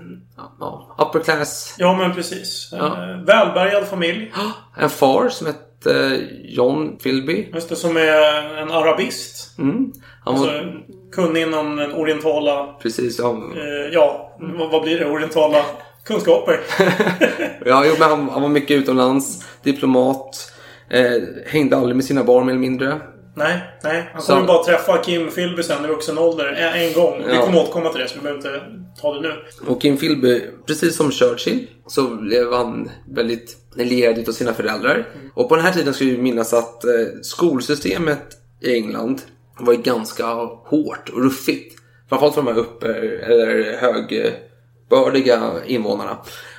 ja, 0.61 0.97
upper 0.99 1.25
class, 1.25 1.75
Ja, 1.79 1.97
men 1.97 2.15
precis. 2.15 2.69
Ja. 2.73 2.87
Eh, 2.87 3.25
välbärgad 3.25 3.87
familj. 3.87 4.33
en 4.77 4.91
far 4.91 5.29
som 5.29 5.47
hette 5.47 6.21
John 6.45 6.99
Philby. 6.99 7.51
Just 7.55 7.69
det, 7.69 7.77
som 7.77 7.97
är 7.97 8.57
en 8.57 8.71
arabist. 8.71 9.59
Mm. 9.59 9.93
Han 10.27 10.35
Alltså, 10.35 10.51
var, 10.51 10.85
kunnig 11.13 11.43
inom 11.43 11.77
den 11.77 11.93
orientala... 11.93 12.67
precis, 12.83 13.19
ja, 13.19 13.31
Eh, 13.57 13.93
ja, 13.93 14.37
vad, 14.71 14.83
blir 14.83 14.99
det? 14.99 15.07
Orientala 15.11 15.65
kunskaper. 16.05 16.61
Ja, 17.67 17.85
jo, 17.87 17.95
men 17.99 18.09
han, 18.11 18.29
han 18.29 18.43
var 18.43 18.49
mycket 18.49 18.71
utomlands, 18.77 19.45
diplomat, 19.63 20.53
eh, 20.91 21.23
hängde 21.47 21.77
aldrig 21.77 21.97
med 21.97 22.05
sina 22.05 22.25
barn 22.25 22.47
mer 22.47 22.53
eller 22.53 22.61
mindre. 22.61 23.01
nej, 23.35 23.61
nej. 23.85 24.11
Han 24.13 24.23
Så- 24.23 24.33
kommer 24.35 24.47
bara 24.47 24.65
träffa 24.65 24.99
Kim 24.99 25.31
Philby 25.31 25.63
sen 25.63 25.85
i 25.85 25.89
vuxen 25.89 26.19
ålder. 26.19 26.45
En, 26.47 26.83
en 26.83 26.93
gång. 26.93 27.23
Vi 27.27 27.35
Ja. 27.35 27.43
kommer 27.45 27.61
återkomma 27.61 27.91
till 27.93 28.01
det, 28.01 28.09
så 28.09 28.15
vi 28.15 28.21
behöver 28.21 28.39
inte 28.39 28.61
ta 29.03 29.15
det 29.15 29.21
nu. 29.21 29.33
Och 29.67 29.83
Kim 29.83 29.97
Philby, 29.97 30.43
precis 30.67 30.97
som 30.97 31.11
Churchill, 31.11 31.67
så 31.87 32.03
blev 32.07 32.53
han 32.53 32.91
väldigt 33.11 33.57
lierad 33.75 34.19
utav 34.19 34.33
sina 34.33 34.55
föräldrar. 34.55 35.07
Och 35.35 35.49
på 35.49 35.57
den 35.57 35.65
här 35.65 35.73
tiden 35.73 35.95
ska 35.95 36.05
vi 36.05 36.19
minnas 36.19 36.53
att 36.55 36.85
eh, 36.85 36.91
skolsystemet 37.23 38.23
i 38.61 38.75
England 38.75 39.21
var 39.59 39.73
ju 39.73 39.83
ganska 39.83 40.27
hårt 40.65 41.09
och 41.09 41.23
ruffigt. 41.23 41.81
Framförallt 42.09 42.35
för 42.35 42.43
de 42.43 42.53
här 42.53 42.59
uppe, 42.59 42.87
eller 42.95 43.79
högbördiga 43.81 45.53
invånarna. 45.67 46.19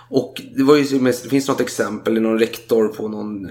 Och 0.10 0.42
det, 0.56 0.64
var 0.64 0.76
ju, 0.76 1.00
det 1.00 1.14
finns 1.30 1.48
något 1.48 1.62
exempel 1.62 2.18
i 2.18 2.20
någon 2.20 2.40
rektor 2.40 2.88
på 2.88 3.08
någon 3.08 3.50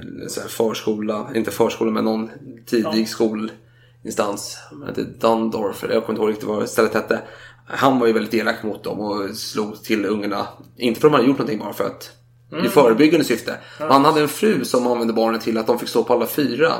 förskola, 0.48 1.30
inte 1.34 1.50
förskola 1.50 1.90
men 1.90 2.04
någon 2.04 2.30
tidig 2.66 3.02
Ja. 3.02 3.06
skolinstans. 3.06 4.58
Det 4.80 4.86
hette 4.86 5.04
Dundorf, 5.20 5.84
jag 5.90 5.90
kommer 5.90 6.10
inte 6.10 6.22
ihåg 6.22 6.30
riktigt 6.30 6.48
vad 6.48 6.68
stället 6.68 6.94
hette. 6.94 7.22
Han 7.66 7.98
var 7.98 8.06
ju 8.06 8.12
väldigt 8.12 8.34
elak 8.34 8.62
mot 8.62 8.84
dem 8.84 9.00
och 9.00 9.36
slog 9.36 9.82
till 9.82 10.04
ungarna. 10.06 10.46
Inte 10.76 11.00
för 11.00 11.08
att 11.08 11.12
de 11.12 11.16
hade 11.16 11.28
gjort 11.28 11.38
någonting 11.38 11.58
bara 11.58 11.72
för 11.72 11.84
att 11.84 12.10
i 12.52 12.54
Mm. 12.54 12.70
förebyggande 12.70 13.24
syfte. 13.24 13.50
Ja. 13.50 13.84
Men 13.84 13.92
Han 13.92 14.04
hade 14.04 14.20
en 14.20 14.28
fru 14.28 14.64
som 14.64 14.86
använde 14.86 15.12
barnen 15.12 15.40
till 15.40 15.58
att 15.58 15.66
de 15.66 15.78
fick 15.78 15.88
stå 15.88 16.04
på 16.04 16.12
alla 16.12 16.26
fyra. 16.26 16.72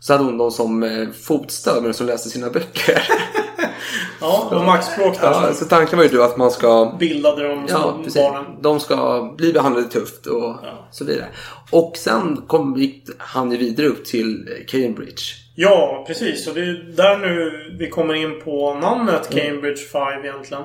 Så 0.00 0.12
hade 0.12 0.24
hon 0.24 0.38
dem 0.38 0.50
som 0.50 0.82
eh, 0.82 1.08
fotstöd 1.22 1.82
medan 1.82 1.94
de 1.98 2.04
läste 2.04 2.28
sina 2.28 2.50
böcker. 2.50 3.02
Ja, 4.20 4.46
det 4.50 4.56
var 4.56 4.64
maktspråk 4.66 5.20
där. 5.20 5.30
Ja, 5.30 5.54
så 5.54 5.64
tanken 5.64 5.98
var 5.98 6.04
ju 6.04 6.10
då 6.10 6.22
att 6.22 6.36
man 6.36 6.50
ska 6.50 6.96
Bildade 7.00 7.48
de 7.48 7.66
Ja, 7.68 7.98
precis. 8.04 8.14
barnen. 8.22 8.44
De 8.62 8.80
ska 8.80 9.22
bli 9.38 9.52
behandlade 9.52 9.88
tufft 9.88 10.26
och 10.26 10.56
så 10.90 11.04
vidare. 11.04 11.28
Och 11.70 11.92
sen 11.96 12.42
kom, 12.46 12.76
gick 12.76 13.04
han 13.18 13.50
ju 13.52 13.56
vidare 13.58 13.86
upp 13.86 14.04
till 14.04 14.48
Cambridge. 14.68 15.22
Ja, 15.56 16.04
precis. 16.06 16.48
Och 16.48 16.54
det 16.54 16.60
är 16.60 16.84
där 16.96 17.18
nu 17.18 17.52
vi 17.78 17.88
kommer 17.88 18.14
in 18.14 18.40
på 18.44 18.74
namnet 18.74 19.32
Mm. 19.32 19.46
Cambridge 19.46 19.80
5 19.92 20.24
egentligen. 20.24 20.64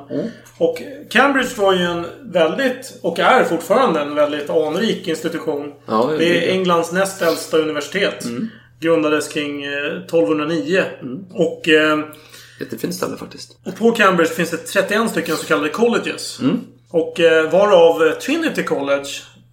Och 0.58 0.82
Cambridge 1.10 1.50
var 1.58 1.74
ju 1.74 1.82
en 1.84 2.06
väldigt, 2.22 3.00
och 3.02 3.20
är 3.20 3.44
fortfarande 3.44 4.00
en 4.00 4.16
väldigt 4.16 4.50
anrik 4.50 5.08
institution. 5.08 5.74
Ja, 5.86 6.06
det 6.10 6.16
är 6.16 6.20
det 6.20 6.48
är 6.50 6.52
Englands 6.52 6.92
näst 6.92 7.22
äldsta 7.22 7.58
universitet. 7.58 8.26
Grundades 8.80 9.28
kring 9.28 9.64
eh, 9.64 9.72
1209. 10.06 10.84
Och, 11.34 11.70
eh, 11.70 12.00
Jättefint 12.60 12.96
ställe 12.96 13.18
faktiskt. 13.18 13.58
och 13.66 13.76
på 13.78 13.92
Cambridge 13.92 14.32
finns 14.34 14.50
det 14.52 14.58
31 14.58 15.10
stycken 15.10 15.36
så 15.38 15.46
kallade 15.46 15.70
colleges. 15.70 16.40
Mm. 16.42 16.60
Och 16.92 17.20
eh, 17.20 17.52
varav 17.52 18.12
Trinity 18.12 18.64
College, 18.64 19.10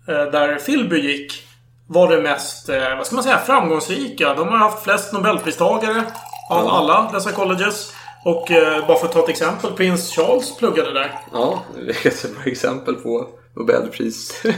eh, 0.08 0.14
där 0.32 0.58
Philby 0.58 1.00
gick, 1.00 1.42
var 1.86 2.08
det 2.16 2.22
mest, 2.22 2.68
eh, 2.68 2.96
vad 2.96 3.06
ska 3.06 3.14
man 3.14 3.24
säga, 3.24 3.38
framgångsrika. 3.38 4.34
De 4.34 4.48
har 4.48 4.56
haft 4.58 4.84
flest 4.84 5.12
Nobelpristagare 5.12 6.02
av 6.50 6.68
alla 6.68 7.10
dessa 7.12 7.32
colleges. 7.32 7.92
Och 8.24 8.50
eh, 8.50 8.86
bara 8.86 8.98
för 8.98 9.06
att 9.06 9.12
ta 9.12 9.22
ett 9.22 9.28
exempel, 9.28 9.72
prins 9.72 10.10
Charles 10.16 10.56
pluggade 10.56 10.92
där. 10.92 11.18
Ja, 11.32 11.62
det 11.86 12.06
är 12.06 12.08
ett 12.08 12.34
bra 12.34 12.44
exempel 12.44 12.94
på 12.94 13.28
Nobelpris. 13.56 14.42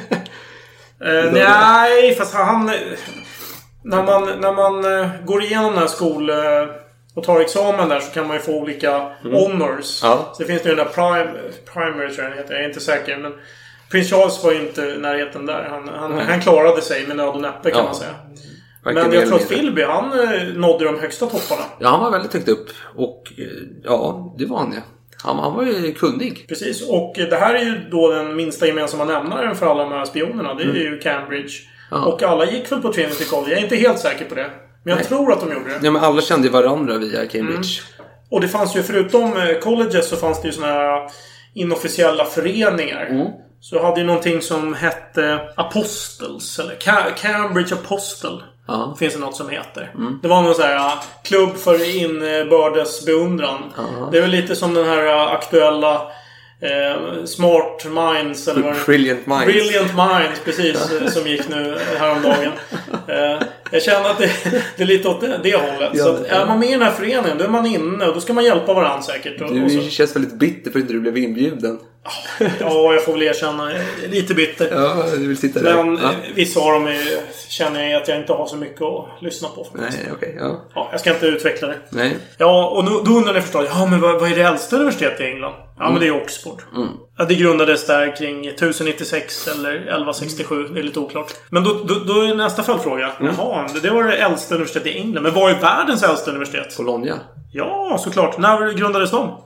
Eh, 1.00 1.32
nej, 1.32 2.14
fast 2.14 2.34
han... 2.34 2.70
När 3.82 4.02
man, 4.02 4.40
när 4.40 4.52
man 4.52 5.00
eh, 5.00 5.10
går 5.24 5.42
igenom 5.42 5.70
den 5.70 5.78
här 5.78 5.86
skol... 5.86 6.30
Eh, 6.30 6.36
och 7.14 7.24
tar 7.24 7.40
examen 7.40 7.88
där 7.88 8.00
så 8.00 8.10
kan 8.12 8.26
man 8.26 8.36
ju 8.36 8.42
få 8.42 8.52
olika 8.52 8.96
Mm. 9.24 9.32
honors. 9.32 10.00
Ja. 10.02 10.32
Så 10.34 10.42
det 10.42 10.46
finns 10.48 10.66
ju 10.66 10.74
den 10.74 10.76
där 10.76 10.92
prime, 10.92 11.30
primary 11.74 12.14
tror 12.14 12.24
jag 12.24 12.32
den 12.32 12.38
heter. 12.38 12.54
Jag 12.54 12.64
är 12.64 12.68
inte 12.68 12.80
säker. 12.80 13.16
Men 13.16 13.32
Prins 13.90 14.10
Charles 14.10 14.44
var 14.44 14.52
ju 14.52 14.60
inte 14.60 14.80
i 14.82 14.98
närheten 14.98 15.46
där. 15.46 15.66
Han, 15.70 15.88
han, 15.98 16.14
Nej. 16.16 16.24
han 16.28 16.40
klarade 16.40 16.82
sig 16.82 17.06
med 17.06 17.16
nöd 17.16 17.28
och 17.28 17.40
näppe 17.40 17.70
kan 17.70 17.78
Ja. 17.78 17.84
man 17.84 17.94
säga. 17.94 18.14
Men 18.84 18.96
jag 19.12 19.26
tror 19.26 19.36
att. 19.36 19.48
Philby, 19.48 19.82
han 19.82 20.20
eh, 20.20 20.42
nådde 20.54 20.84
de 20.84 20.98
högsta 21.00 21.26
topparna. 21.26 21.62
Ja, 21.78 21.88
han 21.88 22.00
var 22.00 22.10
väldigt 22.10 22.32
högt 22.34 22.48
upp. 22.48 22.68
Och 22.96 23.32
eh, 23.38 23.44
ja, 23.84 24.34
det 24.38 24.46
var 24.46 24.58
han 24.58 24.72
ju. 24.72 24.78
Han, 25.24 25.38
han 25.38 25.54
var 25.54 25.62
ju 25.64 25.92
kunnig. 25.94 26.44
Precis. 26.48 26.88
Och 26.88 27.14
det 27.30 27.36
här 27.36 27.54
är 27.54 27.58
ju 27.64 27.88
då 27.90 28.10
den 28.12 28.36
minsta 28.36 28.66
gemensamma 28.66 29.04
nämnaren 29.04 29.56
för 29.56 29.66
alla 29.66 29.82
de 29.82 29.92
här 29.92 30.04
spionerna. 30.04 30.54
Det 30.54 30.62
är 30.62 30.68
Mm. 30.70 30.76
ju 30.82 30.98
Cambridge. 30.98 31.52
Ja. 31.90 32.04
Och 32.04 32.22
alla 32.22 32.46
gick 32.50 32.72
väl 32.72 32.82
på 32.82 32.92
Trinity 32.92 33.24
College. 33.24 33.50
Jag 33.50 33.58
är 33.58 33.62
inte 33.62 33.76
helt 33.76 33.98
säker 33.98 34.24
på 34.24 34.34
det. 34.34 34.50
Men 34.84 34.90
jag 34.90 34.96
Nej. 34.96 35.04
tror 35.04 35.32
att 35.32 35.40
de 35.40 35.52
gjorde 35.52 35.64
det. 35.68 35.78
Ja, 35.82 35.90
men 35.90 36.04
alla 36.04 36.20
kände 36.22 36.48
varandra 36.48 36.98
via 36.98 37.26
Cambridge. 37.26 37.80
Och 38.30 38.40
det 38.40 38.48
fanns 38.48 38.76
ju 38.76 38.82
förutom 38.82 39.36
eh, 39.36 39.58
colleges 39.62 40.08
så 40.08 40.16
fanns 40.16 40.42
det 40.42 40.48
ju 40.48 40.52
såna 40.54 40.66
här 40.66 41.10
inofficiella 41.54 42.24
föreningar. 42.24 43.06
Mm. 43.10 43.26
Så 43.60 43.82
hade 43.82 44.00
ju 44.00 44.06
någonting 44.06 44.42
som 44.42 44.74
hette 44.74 45.40
Apostles. 45.56 46.58
Eller 46.58 46.74
Ca- 46.74 47.14
Cambridge 47.16 47.74
Apostle. 47.74 48.38
Ja. 48.66 48.96
Finns 48.98 49.14
det 49.14 49.20
något 49.20 49.36
som 49.36 49.48
heter. 49.48 49.90
Mm. 49.94 50.18
Det 50.22 50.28
var 50.28 50.42
någon 50.42 50.54
sån 50.54 50.64
här 50.64 50.98
klubb 51.24 51.56
för 51.56 51.96
inbördes 51.96 53.04
beundran. 53.06 53.72
Ja. 53.76 54.08
Det 54.12 54.18
är 54.18 54.22
väl 54.22 54.30
lite 54.30 54.56
som 54.56 54.74
den 54.74 54.86
här 54.86 55.34
aktuella 55.34 55.94
eh, 56.60 57.24
Smart 57.24 57.84
Minds 57.84 58.48
eller 58.48 58.62
vad 58.62 58.76
Brilliant 58.86 59.26
Minds. 59.26 59.44
Brilliant 59.44 59.92
Minds, 59.96 60.40
precis. 60.44 61.12
som 61.14 61.26
gick 61.26 61.48
nu 61.48 61.78
häromdagen. 61.98 62.52
Eh, 63.08 63.38
jag 63.70 63.82
känner 63.82 64.10
att 64.10 64.18
det, 64.18 64.30
det 64.76 64.82
är 64.82 64.86
lite 64.86 65.08
åt 65.08 65.20
det, 65.20 65.40
det 65.42 65.56
hållet. 65.56 65.90
Ja, 65.92 66.04
så 66.04 66.10
att 66.14 66.26
är 66.26 66.46
man 66.46 66.58
med 66.58 66.68
i 66.68 66.72
den 66.72 66.82
här 66.82 66.90
föreningen, 66.92 67.38
då 67.38 67.44
är 67.44 67.48
man 67.48 67.66
inne 67.66 68.06
och 68.06 68.14
då 68.14 68.20
ska 68.20 68.32
man 68.32 68.44
hjälpa 68.44 68.74
varandra 68.74 69.02
säkert. 69.02 69.40
Och, 69.40 69.48
och 69.48 69.54
Du 69.54 69.70
så. 69.70 69.90
känns 69.90 70.16
väldigt 70.16 70.34
bitter 70.34 70.70
för 70.70 70.78
att 70.78 70.82
inte 70.82 70.92
du 70.92 71.00
blev 71.00 71.18
inbjuden. 71.18 71.78
Ja, 72.60 72.92
jag 72.94 73.04
får 73.04 73.12
väl 73.12 73.22
erkänna. 73.22 73.70
Lite 74.10 74.34
bitter. 74.34 74.68
Ja, 74.72 75.04
du 75.16 75.26
vill 75.28 75.36
sitta 75.36 75.60
där. 75.60 75.84
Men 75.84 75.96
ja. 76.02 76.08
eh, 76.10 76.16
vissa 76.34 76.60
av 76.60 76.72
dem 76.72 76.88
känner 77.48 77.90
jag 77.90 78.02
att 78.02 78.08
jag 78.08 78.18
inte 78.18 78.32
har 78.32 78.46
så 78.46 78.56
mycket 78.56 78.82
att 78.82 79.08
lyssna 79.20 79.48
på. 79.48 79.64
faktiskt. 79.64 79.98
Nej, 80.04 80.12
okej. 80.16 80.36
ja. 80.38 80.64
Ja, 80.74 80.88
jag 80.90 81.00
ska 81.00 81.10
inte 81.10 81.26
utveckla 81.26 81.68
det. 81.68 81.76
Nej. 81.90 82.16
Ja, 82.38 82.68
och 82.68 82.84
nu, 82.84 82.90
då 82.90 83.10
undrar 83.10 83.34
ni 83.34 83.40
förstås. 83.40 83.66
Ja, 83.68 83.86
men 83.86 84.00
vad, 84.00 84.20
vad 84.20 84.32
är 84.32 84.36
det 84.36 84.42
äldsta 84.42 84.76
universitetet 84.76 85.20
i 85.20 85.24
England? 85.24 85.54
Ja, 85.78 85.90
men 85.90 86.00
det 86.00 86.06
är 86.06 86.22
Oxford. 86.22 86.62
Mm. 86.76 86.88
Ja, 87.18 87.24
det 87.24 87.34
grundades 87.34 87.86
där 87.86 88.16
kring 88.16 88.46
1096 88.46 89.48
eller 89.48 89.74
1167. 89.74 90.68
Det 90.68 90.80
är 90.80 90.84
lite 90.84 91.00
oklart. 91.00 91.34
Men 91.50 91.64
då, 91.64 91.72
då, 91.84 91.94
då 91.94 92.20
är 92.20 92.34
nästa 92.34 92.62
följdfråga. 92.62 93.12
Mm. 93.20 93.34
Jaha, 93.38 93.68
det, 93.82 93.90
var 93.90 94.04
det 94.04 94.16
äldsta 94.16 94.54
universitetet 94.54 94.86
i 94.94 94.98
England. 94.98 95.22
Men 95.22 95.34
vad 95.34 95.50
är 95.50 95.60
världens 95.60 96.02
äldsta 96.02 96.30
universitet? 96.30 96.76
Bologna. 96.76 97.20
Ja, 97.52 97.98
såklart. 98.00 98.38
När 98.38 98.72
grundades 98.72 99.10
de? 99.10 99.42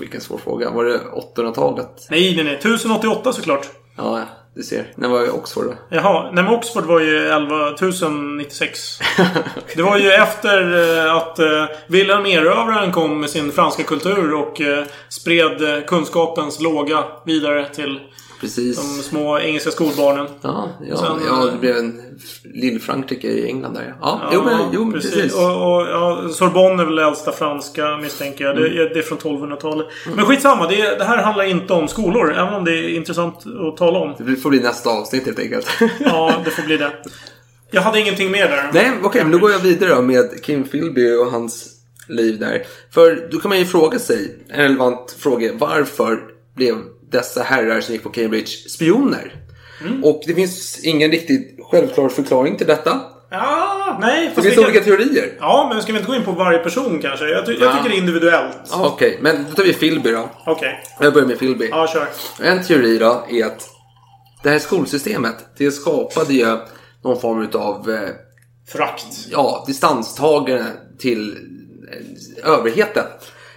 Vilken 0.00 0.20
svår 0.20 0.38
fråga. 0.38 0.70
Var 0.70 0.84
det 0.84 0.98
800-talet? 1.36 2.06
Nej, 2.10 2.36
nej, 2.36 2.44
nej. 2.44 2.54
1088 2.54 3.32
såklart. 3.32 3.66
Ja, 3.96 4.22
du 4.58 4.64
ser. 4.64 4.92
När 4.94 5.08
var 5.08 5.34
Oxford 5.34 5.64
då? 5.64 5.74
Jaha, 5.88 6.30
nej 6.32 6.44
men 6.44 6.54
Oxford 6.54 6.84
var 6.84 7.00
ju 7.00 7.28
11 7.28 7.68
1096. 7.68 8.98
Det 9.76 9.82
var 9.82 9.98
ju 9.98 10.10
efter 10.10 10.78
eh, 11.06 11.16
att 11.16 11.38
eh, 11.38 11.64
Wilhelm 11.86 12.26
Erövraren 12.26 12.92
kom 12.92 13.20
med 13.20 13.30
sin 13.30 13.52
franska 13.52 13.82
kultur 13.82 14.34
och 14.34 14.60
eh, 14.60 14.84
spred 15.08 15.86
kunskapens 15.86 16.60
låga 16.60 17.04
vidare 17.24 17.68
till 17.74 18.00
Precis. 18.40 18.76
de 18.76 19.02
små 19.02 19.38
engelska 19.38 19.70
skolbarnen. 19.70 20.26
Ja, 20.42 20.68
ja, 20.88 20.96
Sen, 20.96 21.16
ja 21.26 21.44
det 21.52 21.58
blev 21.58 21.76
en 21.76 22.00
Lill-Frankrike 22.44 23.26
i 23.26 23.46
England 23.46 23.74
där. 23.74 23.94
Ja, 24.00 24.30
jo, 24.32 24.42
men, 24.44 24.60
jo, 24.72 24.92
precis. 24.92 25.34
Och, 25.34 25.42
och, 25.76 25.86
ja, 25.86 26.28
Sorbonne 26.32 26.82
är 26.82 26.86
väl 26.86 26.98
äldsta 26.98 27.32
franska 27.32 27.96
misstänker 27.96 28.44
jag. 28.44 28.56
Det, 28.56 28.68
Mm. 28.68 28.92
det 28.94 28.98
är 28.98 29.02
från 29.02 29.18
1200-talet. 29.18 29.86
Men 30.16 30.24
skitsamma, 30.26 30.66
det, 30.68 30.98
det 30.98 31.04
här 31.04 31.22
handlar 31.22 31.44
inte 31.44 31.72
om 31.72 31.88
skolor. 31.88 32.32
Även 32.34 32.54
om 32.54 32.64
det 32.64 32.72
är 32.72 32.88
intressant 32.88 33.34
att 33.68 33.76
tala 33.76 33.98
om. 33.98 34.14
Det 34.18 34.36
får 34.36 34.50
bli 34.50 34.60
nästa 34.60 34.90
avsnitt 34.90 35.26
helt 35.26 35.38
enkelt. 35.38 35.66
Ja, 36.00 36.34
det 36.44 36.50
får 36.50 36.62
bli 36.62 36.76
det. 36.76 36.92
Jag 37.70 37.82
hade 37.82 38.00
ingenting 38.00 38.30
mer 38.30 38.48
där. 38.48 38.70
Nej, 38.72 38.90
okej, 39.02 39.22
men 39.22 39.32
då 39.32 39.38
går 39.38 39.50
jag 39.50 39.58
vidare 39.58 39.94
då 39.94 40.02
med 40.02 40.44
Kim 40.44 40.64
Philby 40.64 41.12
och 41.16 41.26
hans 41.26 41.66
liv 42.08 42.38
där. 42.38 42.62
För 42.94 43.28
då 43.32 43.38
kan 43.40 43.48
man 43.48 43.58
ju 43.58 43.64
fråga 43.64 43.98
sig, 43.98 44.36
en 44.48 44.62
relevant 44.62 45.16
fråga, 45.18 45.50
varför 45.58 46.20
blev 46.56 46.74
dessa 47.10 47.42
herrar 47.42 47.80
som 47.80 47.92
gick 47.94 48.02
på 48.02 48.08
Cambridge 48.10 48.46
spioner? 48.68 49.34
Mm. 49.80 50.04
Och 50.04 50.22
det 50.26 50.34
finns 50.34 50.78
ingen 50.84 51.10
riktigt 51.10 51.58
självklar 51.70 52.08
förklaring 52.08 52.56
till 52.56 52.66
detta. 52.66 53.00
Ja, 53.30 53.98
nej. 54.00 54.32
Det 54.36 54.42
finns 54.42 54.54
kan- 54.54 54.64
olika 54.64 54.80
teorier. 54.80 55.32
Ja, 55.40 55.70
men 55.72 55.82
ska 55.82 55.92
vi 55.92 55.98
inte 55.98 56.10
gå 56.10 56.16
in 56.16 56.24
på 56.24 56.32
varje 56.32 56.58
person 56.58 56.98
kanske? 57.02 57.28
Jag, 57.28 57.46
ty- 57.46 57.52
jag 57.52 57.62
Ja. 57.62 57.76
tycker 57.76 57.88
det 57.90 57.96
är 57.96 57.98
individuellt. 57.98 58.56
Ja, 58.70 58.86
Okej, 58.94 59.18
men 59.20 59.44
då 59.48 59.54
tar 59.54 59.64
vi 59.64 59.72
Philby 59.72 60.10
då. 60.12 60.28
Okej. 60.46 60.80
Jag 61.00 61.12
börjar 61.12 61.26
med 61.28 61.38
Philby. 61.38 61.68
Ja, 61.70 61.86
kör. 61.86 62.08
En 62.42 62.64
teori 62.64 62.98
då 62.98 63.26
är 63.30 63.44
att 63.46 63.68
det 64.42 64.50
här 64.50 64.58
skolsystemet, 64.58 65.34
det 65.58 65.70
skapade 65.70 66.34
ju 66.34 66.56
någon 67.04 67.20
form 67.20 67.42
utav 67.42 67.90
eh, 67.90 68.00
Förakt. 68.72 69.06
Ja, 69.30 69.64
distanstagande 69.66 70.64
till 70.98 71.36
eh, 72.42 72.50
överheten. 72.52 73.04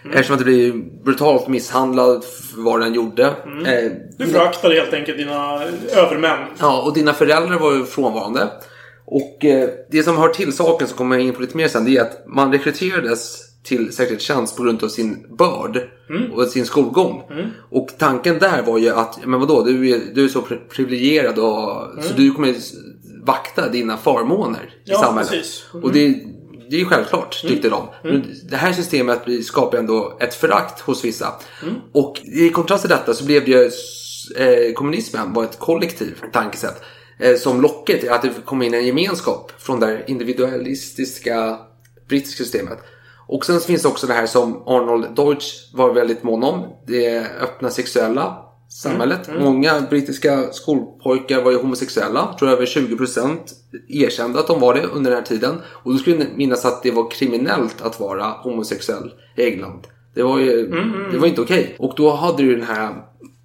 Mm. 0.03 0.15
Eftersom 0.17 0.33
att 0.33 0.39
blir 0.45 0.73
brutalt 1.03 1.47
misshandlad 1.47 2.23
för 2.23 2.61
vad 2.61 2.79
den 2.81 2.93
gjorde. 2.93 3.23
Eh, 3.25 3.91
Du 4.17 4.27
föraktade 4.27 4.75
helt 4.75 4.93
enkelt 4.93 5.17
dina 5.17 5.63
övermän. 5.95 6.39
Ja, 6.59 6.81
och 6.81 6.93
dina 6.93 7.13
föräldrar 7.13 7.59
var 7.59 7.73
ju 7.73 7.85
frånvarande. 7.85 8.47
Och 9.05 9.45
eh, 9.45 9.69
det 9.91 10.03
som 10.03 10.17
hör 10.17 10.29
till 10.29 10.53
saken, 10.53 10.87
som 10.87 10.97
kommer 10.97 11.15
jag 11.15 11.25
in 11.25 11.33
på 11.33 11.41
lite 11.41 11.57
mer 11.57 11.67
sen, 11.67 11.85
det 11.85 11.97
är 11.97 12.01
att 12.01 12.23
man 12.27 12.51
rekryterades 12.51 13.37
till 13.63 13.93
säkerhetstjänst 13.93 14.57
på 14.57 14.63
grund 14.63 14.83
av 14.83 14.87
sin 14.87 15.35
börd 15.37 15.79
Mm. 16.09 16.31
och 16.33 16.47
sin 16.47 16.65
skolgång. 16.65 17.23
Mm. 17.31 17.45
Och 17.69 17.87
tanken 17.97 18.39
där 18.39 18.61
var 18.61 18.77
ju 18.77 18.89
att, 18.89 19.19
men 19.25 19.39
vadå, 19.39 19.63
du 19.63 19.89
är, 19.89 19.99
du 20.15 20.23
är 20.25 20.27
så 20.29 20.39
pri- 20.41 20.67
privilegierad 20.69 21.39
och, 21.39 22.03
så 22.03 22.13
Mm. 22.13 22.15
du 22.15 22.31
kommer 22.31 22.55
vakta 23.23 23.69
dina 23.69 23.97
förmåner 23.97 24.59
i 24.85 24.91
Ja, 24.91 24.97
samhället. 24.99 25.31
precis. 25.31 25.65
Mm. 25.73 25.83
Och 25.83 25.91
det, 25.93 26.15
det 26.71 26.77
är 26.77 26.79
ju 26.79 26.86
självklart, 26.86 27.41
tyckte 27.41 27.69
de. 27.69 27.88
Mm. 28.03 28.15
Men 28.15 28.36
det 28.43 28.55
här 28.55 28.73
systemet 28.73 29.45
skapar 29.45 29.77
ändå 29.77 30.17
ett 30.19 30.34
förakt 30.34 30.79
hos 30.79 31.05
vissa. 31.05 31.34
Mm. 31.63 31.75
Och 31.93 32.21
i 32.23 32.49
kontrast 32.49 32.84
till 32.84 32.89
detta 32.89 33.13
så 33.13 33.25
blev 33.25 33.45
det 33.45 33.51
ju 33.51 33.71
eh, 34.38 34.73
kommunismen 34.73 35.34
var 35.34 35.43
ett 35.43 35.60
kollektivt 35.60 36.23
tankesätt. 36.34 36.81
Eh, 37.19 37.36
som 37.36 37.62
lockade 37.62 37.99
till 37.99 38.10
att 38.10 38.21
det 38.21 38.29
kom 38.45 38.62
in 38.62 38.73
en 38.73 38.86
gemenskap 38.86 39.51
från 39.57 39.79
det 39.79 40.03
individualistiska 40.07 41.60
brittiska 42.10 42.43
systemet. 42.43 42.79
Och 43.27 43.45
sen 43.45 43.60
finns 43.60 43.81
det 43.81 43.88
också 43.88 44.07
det 44.07 44.13
här 44.13 44.27
som 44.27 44.63
Arnold 44.67 45.15
Deutsch 45.15 45.73
var 45.73 45.93
väldigt 45.93 46.23
mån 46.23 46.43
om. 46.43 46.67
Det 46.88 47.27
öppna 47.41 47.69
sexuella 47.69 48.38
samhället. 48.71 49.27
Mm, 49.27 49.39
mm. 49.41 49.53
Många 49.53 49.81
brittiska 49.89 50.51
skolpojkar 50.51 51.41
var 51.41 51.51
ju 51.51 51.57
homosexuella. 51.57 52.27
Jag 52.29 52.38
tror 52.38 52.49
över 52.49 52.65
20% 52.65 53.38
erkände 53.89 54.39
att 54.39 54.47
de 54.47 54.60
var 54.60 54.73
det 54.73 54.84
under 54.84 55.12
den 55.12 55.19
här 55.19 55.25
tiden. 55.25 55.55
Och 55.65 55.91
då 55.91 55.97
skulle 55.97 56.15
jag 56.15 56.27
minnas 56.36 56.65
att 56.65 56.84
det 56.84 56.91
var 56.91 57.12
kriminellt 57.12 57.81
att 57.81 57.99
vara 57.99 58.23
homosexuell 58.23 59.12
i 59.38 59.43
England. 59.43 59.88
Det 60.13 60.23
var 60.23 60.39
ju 60.39 60.65
Mm, 60.65 60.93
mm. 60.93 61.12
det 61.12 61.17
var 61.17 61.27
inte 61.27 61.41
okej. 61.41 61.75
Och 61.79 61.93
då 61.97 62.12
hade 62.12 62.43
du 62.43 62.55
den 62.55 62.65
här... 62.65 62.95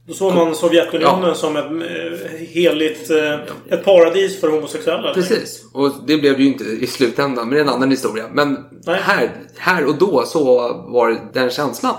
Då 0.07 0.15
såg 0.15 0.35
man 0.35 0.55
Sovjetunionen 0.55 1.35
som 1.35 1.57
ett 1.57 1.65
eh, 1.65 2.47
heligt... 2.49 3.11
Eh, 3.11 3.39
ett 3.71 3.85
paradis 3.85 4.41
för 4.41 4.49
homosexuella. 4.49 5.15
Precis. 5.15 5.65
Och 5.73 5.93
det 6.07 6.17
blev 6.17 6.37
det 6.37 6.43
ju 6.43 6.49
inte 6.49 6.65
i 6.65 6.87
slutändan, 6.87 7.49
men 7.49 7.55
det 7.55 7.61
är 7.61 7.65
en 7.65 7.69
annan 7.69 7.91
historia. 7.91 8.25
Men 8.33 8.65
här, 8.87 9.31
här 9.59 9.87
och 9.87 9.95
då 9.95 10.23
så 10.27 10.45
var 10.89 11.33
den 11.33 11.51
känslan 11.51 11.95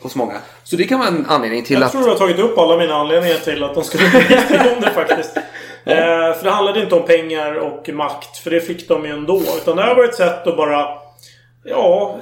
hos 0.00 0.14
många. 0.14 0.34
Så 0.64 0.76
det 0.76 0.84
kan 0.84 0.98
vara 0.98 1.08
en 1.08 1.26
anledning 1.28 1.64
till 1.64 1.74
Jag 1.74 1.82
att... 1.82 1.92
tror 1.92 2.02
du 2.02 2.08
har 2.08 2.16
tagit 2.16 2.38
upp 2.38 2.58
alla 2.58 2.78
mina 2.78 2.94
anledningar 2.94 3.36
till 3.36 3.64
att 3.64 3.74
de 3.74 3.84
skulle 3.84 4.08
bli 4.10 4.18
om 4.76 4.80
det 4.80 4.90
faktiskt. 4.94 5.36
Eh, 5.84 6.34
för 6.34 6.44
det 6.44 6.50
handlade 6.50 6.82
inte 6.82 6.94
om 6.94 7.06
pengar 7.06 7.54
och 7.54 7.88
makt. 7.88 8.36
För 8.36 8.50
det 8.50 8.60
fick 8.60 8.88
de 8.88 9.04
ju 9.04 9.10
ändå. 9.10 9.42
Utan 9.62 9.76
det 9.76 9.82
här 9.82 9.94
var 9.94 10.04
ett 10.04 10.14
sätt 10.14 10.46
att 10.46 10.56
bara... 10.56 10.86
Ja... 11.64 12.18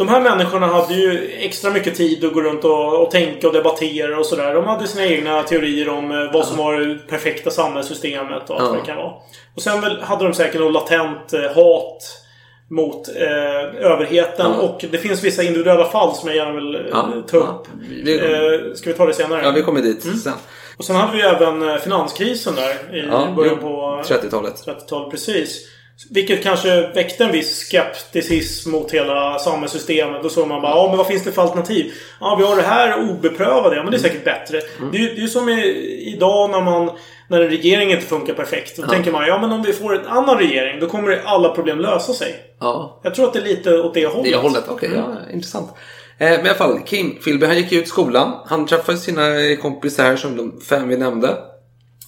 De 0.00 0.08
här 0.08 0.20
människorna 0.20 0.66
hade 0.66 0.94
ju 0.94 1.30
extra 1.38 1.70
mycket 1.70 1.94
tid 1.94 2.24
att 2.24 2.32
gå 2.32 2.40
runt 2.42 2.64
och, 2.64 3.02
och 3.02 3.10
tänka 3.10 3.46
och 3.46 3.52
debattera 3.52 4.18
och 4.18 4.26
sådär. 4.26 4.54
De 4.54 4.64
hade 4.64 4.86
sina 4.86 5.06
egna 5.06 5.42
teorier 5.42 5.88
om 5.88 6.10
eh, 6.12 6.32
vad 6.32 6.46
som 6.46 6.56
var 6.56 6.80
det 6.80 6.94
perfekta 7.08 7.50
samhällssystemet 7.50 8.50
och 8.50 8.60
allt 8.60 8.70
Ja. 8.74 8.80
det 8.80 8.86
kan 8.86 8.96
vara. 8.96 9.12
Och 9.56 9.62
sen 9.62 9.80
väl 9.80 10.00
hade 10.02 10.24
de 10.24 10.34
säkert 10.34 10.60
något 10.60 10.72
latent 10.72 11.32
eh, 11.32 11.40
hat 11.40 12.02
mot 12.70 13.08
eh, 13.08 13.84
överheten. 13.90 14.46
Ja. 14.58 14.60
Och 14.62 14.84
det 14.90 14.98
finns 14.98 15.24
vissa 15.24 15.42
individuella 15.42 15.84
fall 15.84 16.14
som 16.14 16.28
jag 16.28 16.36
gärna 16.36 16.52
vill 16.52 16.74
eh, 16.74 16.80
Ja, 16.90 17.08
ta 17.30 17.36
upp. 17.36 17.66
Vi- 18.04 18.18
Eh, 18.18 18.74
ska 18.74 18.90
vi 18.90 18.96
ta 18.96 19.06
det 19.06 19.14
senare? 19.14 19.42
Ja, 19.44 19.50
vi 19.50 19.62
kommer 19.62 19.82
dit 19.82 20.04
Mm. 20.04 20.16
sen. 20.16 20.32
Och 20.76 20.84
sen 20.84 20.96
hade 20.96 21.12
vi 21.16 21.22
även 21.22 21.78
finanskrisen 21.78 22.54
där 22.54 22.96
i 22.96 23.06
Ja, 23.10 23.32
början 23.36 23.58
på 23.58 24.02
30-talet. 24.06 24.54
30-talet. 24.66 25.10
Precis. 25.10 25.66
Vilket 26.10 26.42
kanske 26.42 26.88
väckte 26.94 27.24
en 27.24 27.32
viss 27.32 27.58
skepticism 27.68 28.70
mot 28.70 28.90
hela 28.92 29.38
samhällssystemet. 29.38 30.22
Då 30.22 30.28
såg 30.28 30.48
man 30.48 30.62
bara, 30.62 30.72
ja 30.76 30.88
men 30.88 30.96
vad 30.98 31.06
finns 31.06 31.24
det 31.24 31.32
för 31.32 31.42
alternativ? 31.42 31.92
Ja, 32.20 32.36
vi 32.38 32.44
har 32.44 32.56
det 32.56 32.62
här 32.62 33.10
obeprövade. 33.10 33.76
Ja, 33.76 33.82
men 33.82 33.90
det 33.92 33.96
är 33.96 34.02
säkert 34.02 34.24
bättre. 34.24 34.60
Mm. 34.78 34.90
Det, 34.92 34.98
är 34.98 35.00
ju- 35.00 35.08
det 35.14 35.16
är 35.20 35.22
ju 35.22 35.28
som 35.28 35.48
i, 35.48 35.62
idag 36.16 36.50
när 36.50 36.60
man... 36.60 36.90
När 37.28 37.40
en 37.40 37.48
regering 37.50 37.90
inte 37.92 38.06
funkar 38.06 38.34
perfekt. 38.34 38.76
Då 38.76 38.82
Ja. 38.82 38.88
tänker 38.88 39.12
man, 39.12 39.26
ja 39.26 39.38
men 39.40 39.52
om 39.52 39.62
vi 39.62 39.72
får 39.72 39.98
en 40.00 40.06
annan 40.06 40.38
regering, 40.38 40.80
då 40.80 40.86
kommer 40.86 41.20
alla 41.24 41.48
problem 41.48 41.78
lösa 41.80 42.12
sig. 42.12 42.34
Ja. 42.60 43.00
Jag 43.02 43.14
tror 43.14 43.26
att 43.26 43.32
det 43.32 43.38
är 43.38 43.42
lite 43.44 43.78
åt 43.78 43.94
det 43.94 44.06
hållet. 44.06 44.32
Det 44.32 44.38
hållet, 44.38 44.64
okej. 44.68 44.88
Mm. 44.88 45.00
ja, 45.00 45.16
intressant. 45.32 45.70
Eh, 46.18 46.30
men 46.30 46.46
i 46.46 46.48
alla 46.48 46.54
fall, 46.58 46.80
Kim 46.86 47.18
Philby, 47.24 47.46
han 47.46 47.56
gick 47.56 47.72
ut 47.72 47.88
skolan. 47.88 48.32
Han 48.46 48.66
träffade 48.66 48.98
sina 48.98 49.56
kompisar 49.62 50.04
här 50.04 50.16
som 50.16 50.36
de 50.36 50.60
fem 50.60 50.88
vi 50.88 50.96
nämnde. 50.96 51.36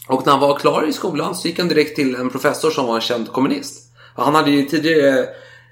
Och 0.09 0.27
när 0.27 0.33
han 0.33 0.41
var 0.41 0.57
klar 0.59 0.85
i 0.89 0.93
skolan 0.93 1.35
så 1.35 1.49
gick 1.49 1.59
han 1.59 1.69
direkt 1.69 1.97
till 1.97 2.15
en 2.15 2.31
professor 2.31 2.71
som 2.71 2.87
var 2.87 2.95
en 2.95 3.01
känd 3.01 3.33
kommunist. 3.33 3.82
Och 4.15 4.25
Han 4.25 4.35
hade 4.35 4.51
ju 4.51 4.63
tidigare 4.63 5.27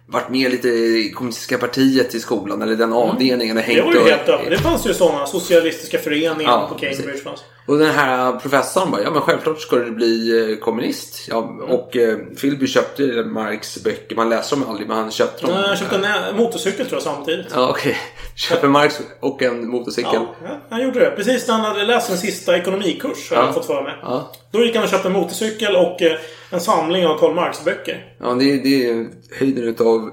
varit 0.07 0.29
med 0.29 0.51
lite 0.51 0.69
i 0.69 1.13
kommunistiska 1.15 1.59
partiet 1.59 2.15
i 2.15 2.21
skolan, 2.21 2.63
eller 2.63 2.77
den 2.77 2.93
avdelningen. 2.93 3.57
Och 3.57 3.63
Mm. 3.65 3.77
Det 3.77 3.83
hängt 3.83 3.87
var 3.87 3.93
ju 3.95 3.99
och- 4.01 4.19
helt 4.19 4.29
öppet. 4.29 4.51
Det 4.51 4.59
fanns 4.59 4.87
ju 4.87 4.95
sådana 4.95 5.27
socialistiska 5.27 5.99
föreningar 5.99 6.51
Ja, 6.53 6.67
på 6.73 6.79
Cambridge. 6.79 7.19
Fanns. 7.19 7.45
Och 7.67 7.79
den 7.79 7.91
här 7.91 8.33
professorn 8.33 8.91
bara, 8.91 9.03
ja 9.03 9.11
men 9.11 9.23
självklart 9.23 9.61
ska 9.61 9.77
du 9.77 9.91
bli 9.91 10.51
eh, 10.53 10.57
kommunist. 10.59 11.27
Ja, 11.29 11.37
och 11.69 11.97
eh, 11.97 12.17
Philby 12.41 12.67
köpte 12.67 13.03
Marx 13.27 13.83
böcker, 13.85 14.17
man 14.17 14.29
läser 14.29 14.57
dem 14.57 14.69
aldrig 14.69 14.89
men 14.89 14.97
han 14.97 15.11
köpte 15.11 15.47
dem. 15.47 15.55
Nej, 15.55 15.69
Jag 15.69 15.79
köpte 15.79 15.97
en 15.97 16.37
motorcykel 16.37 16.87
tror 16.87 16.97
jag 16.97 17.03
samtidigt. 17.03 17.47
Ja 17.55 17.69
okej. 17.71 17.97
Köper 18.41 18.69
Marx 18.69 19.01
och 19.21 19.43
en 19.43 19.69
motorcykel. 19.69 20.11
Ja, 20.15 20.35
ja, 20.45 20.51
han 20.71 20.83
gjorde 20.83 21.01
det. 21.01 21.11
Precis 21.11 21.49
när 21.49 21.55
han 21.55 21.65
hade 21.65 21.85
läst 21.85 22.07
sin 22.07 22.17
sista 22.19 22.57
ekonomikurs, 22.57 23.31
har 23.31 23.37
Ja. 23.37 23.45
jag 23.45 23.55
fått 23.55 23.67
för 23.67 23.83
mig. 23.83 23.93
Ja. 24.03 24.33
Då 24.53 24.65
gick 24.65 24.75
han 24.75 24.85
och 24.85 24.91
köpte 24.91 25.09
en 25.09 25.13
motorcykel 25.15 25.77
och 25.77 26.03
eh, 26.03 26.19
en 26.51 26.61
samling 26.61 27.07
av 27.07 27.19
Karl 27.19 27.35
Marx-böcker. 27.35 28.15
Ja, 28.21 28.27
det, 28.27 28.57
det 28.57 28.91
är 28.91 29.07
höjden 29.39 29.65
utav 29.65 30.11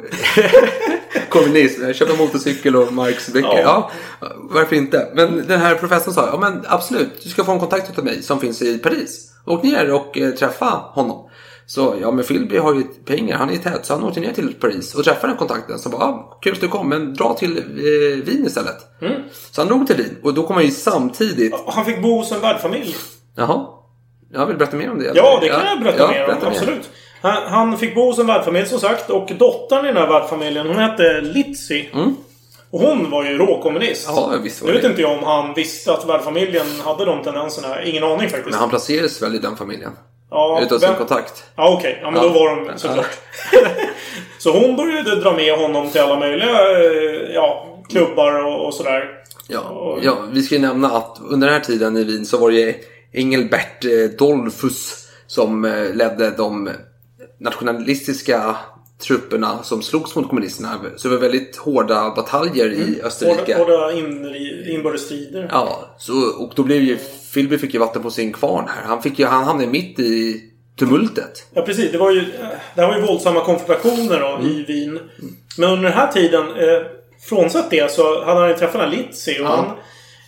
kommunism. 1.30 1.94
Köper 1.94 2.18
motorcykel 2.18 2.76
och 2.76 2.94
Marx 2.94 3.34
böcker. 3.34 3.60
Ja. 3.64 3.92
Ja. 4.22 4.28
varför 4.38 4.76
inte? 4.76 5.08
Men 5.14 5.48
den 5.48 5.60
här 5.60 5.76
professorn 5.76 6.14
sa, 6.14 6.28
ja 6.34 6.38
men 6.40 6.64
absolut, 6.68 7.24
du 7.24 7.30
ska 7.30 7.44
få 7.44 7.52
en 7.52 7.60
kontakt 7.60 7.90
utav 7.92 8.06
mig 8.06 8.24
som 8.24 8.40
finns 8.40 8.62
i 8.62 8.78
Paris. 8.78 9.32
Åk 9.46 9.64
ner 9.64 9.94
och 9.94 10.18
eh, 10.18 10.32
träffa 10.32 10.66
honom. 10.94 11.30
Så 11.70 11.96
ja, 12.02 12.12
men 12.12 12.26
Philby 12.26 12.58
har 12.58 12.74
ju 12.74 12.84
pengar, 12.84 13.38
han 13.38 13.50
är 13.50 13.58
tät, 13.58 13.86
så 13.86 13.94
han 13.94 14.04
åkte 14.04 14.20
ner 14.20 14.34
till 14.34 14.54
Paris 14.54 14.96
och 14.96 15.04
träffade 15.04 15.28
den 15.28 15.38
kontakten. 15.38 15.80
Så 15.80 15.90
bara, 15.90 16.02
ja, 16.02 16.40
kul 16.42 16.54
att 16.54 16.62
du 16.62 16.68
kom, 16.68 16.90
men 16.90 17.14
dra 17.14 17.34
till 17.34 17.58
eh, 17.58 18.24
Wien 18.24 18.46
istället. 18.46 19.02
Mm. 19.02 19.22
Så 19.52 19.62
han 19.62 19.68
drog 19.68 19.88
till 19.88 19.96
Wien 19.96 20.18
och 20.24 20.34
då 20.34 20.44
kom 20.44 20.56
han 20.56 20.66
ju 20.66 20.72
samtidigt... 20.72 21.54
Han 21.68 21.86
fick 21.86 22.02
bo 22.02 22.18
hos 22.18 22.32
en 22.32 22.42
värdfamilj. 22.42 22.96
Jaha. 23.36 23.66
Jag 24.34 24.46
vill 24.46 24.58
berätta 24.58 24.78
mer 24.78 24.92
om 24.92 25.00
det. 25.00 25.12
Ja, 25.16 25.40
det 25.42 25.50
kan 25.50 25.66
jag 25.66 25.80
berätta 25.80 26.00
ja, 26.00 26.08
mer 26.08 26.22
om. 26.22 26.28
berätta 26.28 26.48
Absolut. 26.48 26.90
Han, 27.22 27.44
han 27.48 27.78
fick 27.78 27.96
bo 27.96 28.06
hos 28.06 28.20
en 28.20 28.28
värdfamilj 28.28 28.66
som 28.66 28.80
sagt. 28.80 29.10
Och 29.10 29.32
dottern 29.40 29.86
i 29.86 29.88
den 29.88 29.98
här 29.98 30.08
värdfamiljen, 30.08 30.68
hon 30.68 30.78
hette 30.78 31.22
Litzy. 31.22 31.86
Och 32.70 32.80
hon 32.80 33.10
var 33.10 33.24
ju 33.24 33.38
råkommunist. 33.38 34.10
Mm. 34.10 34.20
Ja, 34.20 34.38
visst 34.44 34.62
var 34.62 34.70
Nu 34.70 34.76
vet 34.76 34.86
inte 34.86 35.02
jag 35.02 35.18
om 35.18 35.24
han 35.24 35.54
visste 35.54 35.94
att 35.94 36.10
värdfamiljen 36.10 36.68
hade 36.86 37.06
de 37.06 37.24
tendenserna. 37.24 37.84
Ingen 37.84 38.04
aning 38.04 38.30
faktiskt. 38.30 38.50
Men 38.50 38.60
han 38.60 38.70
placerades 38.70 39.22
väl 39.22 39.36
i 39.36 39.40
den 39.40 39.58
familjen? 39.58 39.92
Ja, 40.30 40.62
Utav 40.62 40.80
sin 40.80 40.90
vem- 40.90 40.98
kontakt? 40.98 41.44
Ja, 41.56 41.74
okej. 41.78 42.00
Ja, 42.02 42.12
men 42.12 42.22
Ja. 42.24 42.28
då 42.28 42.34
var 42.40 42.56
de 42.56 42.80
såklart. 42.80 43.18
så 44.40 44.52
hon 44.60 44.76
började 44.76 45.16
dra 45.16 45.32
med 45.36 45.54
honom 45.58 45.90
till 45.90 46.02
alla 46.02 46.20
möjliga 46.20 46.50
eh, 46.72 47.34
ja, 47.34 47.68
klubbar 47.90 48.46
och, 48.46 48.66
och 48.66 48.74
sådär. 48.74 49.04
Ja, 49.48 49.98
ja, 50.02 50.18
vi 50.32 50.42
ska 50.44 50.56
ju 50.56 50.62
nämna 50.62 50.88
att 50.88 51.18
under 51.30 51.48
den 51.48 51.54
här 51.54 51.64
tiden 51.64 51.98
i 51.98 52.04
Wien 52.04 52.26
så 52.26 52.38
var 52.38 52.52
det 52.52 52.76
Engelbert 53.14 53.86
eh, 53.86 54.18
Dollfuss 54.18 55.08
som 55.28 55.66
eh, 55.66 55.94
ledde 55.94 56.32
de 56.32 56.70
nationalistiska 57.40 58.56
trupperna 59.04 59.64
som 59.64 59.82
slogs 59.82 60.16
mot 60.16 60.30
kommunisterna. 60.30 60.70
Så 60.98 61.08
det 61.08 61.14
var 61.16 61.22
väldigt 61.22 61.56
hårda 61.58 62.14
bataljer 62.16 62.66
i 62.72 63.02
Österrike. 63.04 63.58
Hårda, 63.58 63.72
hårda 63.78 63.92
inri- 63.92 64.70
inbördes 64.70 65.02
strider. 65.06 65.50
Ja, 65.52 65.96
så, 65.98 66.14
och 66.40 66.52
då 66.56 66.64
blev 66.64 66.82
ju 66.84 66.98
Philby 67.34 67.58
fick 67.58 67.74
ju 67.74 67.80
vatten 67.80 68.02
på 68.04 68.12
sin 68.12 68.34
kvarn 68.34 68.66
här. 68.68 68.84
Han, 68.88 69.02
fick 69.02 69.20
ju, 69.20 69.26
han 69.26 69.44
hamnade 69.44 69.72
mitt 69.72 70.00
i 70.00 70.42
tumultet. 70.80 71.48
Ja, 71.54 71.62
precis. 71.62 71.92
Det, 71.92 71.98
var 71.98 72.12
ju, 72.12 72.22
det 72.76 72.82
här 72.82 72.88
var 72.88 72.96
ju 72.98 73.02
våldsamma 73.06 73.42
konfrontationer 73.46 74.20
då, 74.20 74.28
Mm. 74.28 74.48
i 74.48 74.64
Wien. 74.68 75.00
Men 75.58 75.70
under 75.70 75.84
den 75.90 75.98
här 75.98 76.12
tiden, 76.12 76.42
eh, 76.50 76.82
frånsett 77.30 77.70
det, 77.70 77.92
så 77.92 78.24
hade 78.26 78.40
han 78.40 78.50
ju 78.50 78.56
träffat 78.56 78.82
den 78.82 78.90
Litzy. 78.90 79.32
Och 79.40 79.46
Ja. 79.46 79.56
han, 79.56 79.66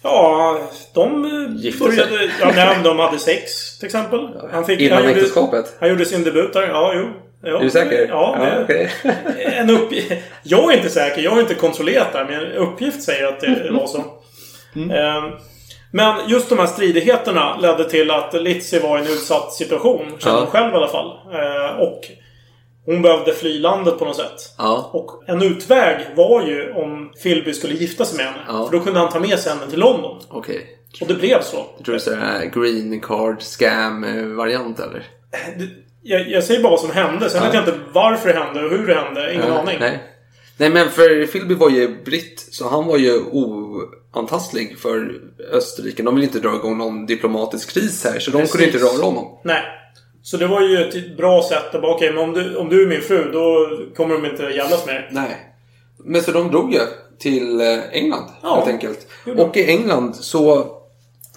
ja, 0.03 0.61
de 0.93 1.25
Gifte 1.59 1.83
började... 1.83 2.17
sig. 2.17 2.31
Ja, 2.39 2.51
nej, 2.55 2.77
de 2.83 2.99
hade 2.99 3.19
sex, 3.19 3.77
till 3.79 3.85
exempel. 3.85 4.19
Han 4.51 4.65
fick, 4.65 4.79
Innan 4.79 4.97
han 4.97 5.07
gjorde- 5.07 5.15
äktenskapet? 5.19 5.75
Han 5.79 5.89
gjorde 5.89 6.05
sin 6.05 6.23
debut 6.23 6.53
där. 6.53 6.67
Ja, 6.67 6.93
jo. 6.95 7.05
Ja, 7.43 7.59
Är 7.59 7.63
du 7.63 7.69
säker? 7.69 8.07
Ja, 8.09 8.37
det, 8.39 8.63
okej. 8.63 8.91
en 9.57 9.69
uppgift. 9.69 10.11
Jag 10.43 10.73
är 10.73 10.77
inte 10.77 10.89
säker. 10.89 11.21
Jag 11.21 11.31
har 11.31 11.39
inte 11.41 11.53
kontrollerat 11.55 12.07
det 12.11 12.17
här, 12.17 12.25
men 12.25 12.35
en 12.45 12.51
uppgift 12.51 13.03
säger 13.03 13.27
att 13.27 13.39
det 13.39 13.69
var 13.71 13.87
så. 13.87 13.97
Eh, 14.75 15.39
Men 15.91 16.29
just 16.29 16.49
de 16.49 16.59
här 16.59 16.65
stridigheterna 16.67 17.57
ledde 17.57 17.89
till 17.89 18.11
att 18.11 18.33
Litzy 18.33 18.79
var 18.79 18.97
i 18.97 19.01
en 19.01 19.07
utsatt 19.07 19.53
situation. 19.53 19.99
Kände 19.99 20.19
Ja. 20.23 20.39
hon 20.39 20.47
själv 20.47 20.73
i 20.73 20.77
alla 20.77 20.87
fall. 20.87 21.07
Eh, 21.33 21.79
Och 21.79 22.01
hon 22.85 23.01
behövde 23.01 23.33
fly 23.33 23.59
landet 23.59 23.99
på 23.99 24.05
något 24.05 24.15
sätt. 24.15 24.53
Ja. 24.57 24.89
Och 24.93 25.23
en 25.27 25.43
utväg 25.43 26.05
var 26.15 26.41
ju 26.47 26.71
om 26.73 27.11
Philby 27.23 27.53
skulle 27.53 27.73
gifta 27.73 28.05
sig 28.05 28.17
med 28.17 28.25
henne. 28.25 28.39
Ja. 28.47 28.65
För 28.65 28.77
då 28.77 28.83
kunde 28.83 28.99
han 28.99 29.09
ta 29.09 29.19
med 29.19 29.39
sig 29.39 29.53
henne 29.53 29.69
till 29.69 29.79
London. 29.79 30.21
Okej. 30.29 30.65
Och 31.01 31.07
det 31.07 31.13
blev 31.13 31.41
så. 31.41 31.65
Jag 31.77 31.85
tror 31.85 31.95
det 31.95 32.25
är 32.25 32.45
green 32.61 33.01
card 33.01 33.41
scam 33.41 34.03
eh, 34.03 34.25
variant 34.25 34.79
eller? 34.79 35.03
Jag, 36.01 36.29
jag 36.29 36.43
säger 36.43 36.61
bara 36.63 36.69
vad 36.71 36.79
som 36.79 36.91
hände. 36.91 37.29
Sen 37.29 37.39
Ja. 37.43 37.45
vet 37.45 37.53
jag 37.53 37.61
inte 37.75 37.79
varför 37.93 38.33
det 38.33 38.39
hände 38.39 38.65
och 38.65 38.71
hur 38.71 38.87
det 38.87 38.93
hände. 38.93 39.33
Ingen 39.33 39.49
Nej, 39.49 39.57
aning. 39.59 39.77
Nej. 39.79 40.03
Nej 40.57 40.69
men 40.69 40.89
för 40.89 41.25
Philby 41.27 41.55
var 41.55 41.69
ju 41.69 42.03
britt 42.03 42.47
så 42.51 42.69
han 42.69 42.87
var 42.87 42.97
ju 42.97 43.19
oantastlig 44.11 44.79
för 44.79 45.21
Österrike. 45.53 46.03
De 46.03 46.15
ville 46.15 46.27
inte 46.27 46.39
dra 46.39 46.55
igång 46.55 46.77
någon 46.77 47.05
diplomatisk 47.05 47.73
kris 47.73 48.03
här 48.05 48.19
så 48.19 48.31
de 48.31 48.47
kunde 48.47 48.65
inte 48.65 48.77
Precis. 48.77 48.97
röra 48.97 49.05
honom. 49.05 49.39
Nej. 49.43 49.61
Så 50.21 50.37
det 50.37 50.47
var 50.47 50.61
ju 50.61 50.77
ett 50.87 51.17
bra 51.17 51.43
sätt 51.49 51.75
att 51.75 51.81
bara, 51.81 51.95
okej, 51.95 52.13
men 52.13 52.23
om 52.23 52.33
du, 52.33 52.55
om 52.55 52.69
du 52.69 52.83
är 52.83 52.87
min 52.87 53.01
fru, 53.01 53.31
då 53.31 53.69
kommer 53.95 54.15
de 54.15 54.25
inte 54.25 54.43
jävlas 54.43 54.85
med. 54.85 55.07
Nej. 55.11 55.37
Men 56.05 56.21
så 56.21 56.31
de 56.31 56.51
drog 56.51 56.73
ju 56.73 56.79
till 57.19 57.61
eh, 57.61 57.79
England 57.91 58.25
Ja. 58.43 58.55
helt 58.55 58.67
enkelt. 58.67 59.07
Och 59.37 59.57
i 59.57 59.65
England 59.69 60.15
så 60.15 60.67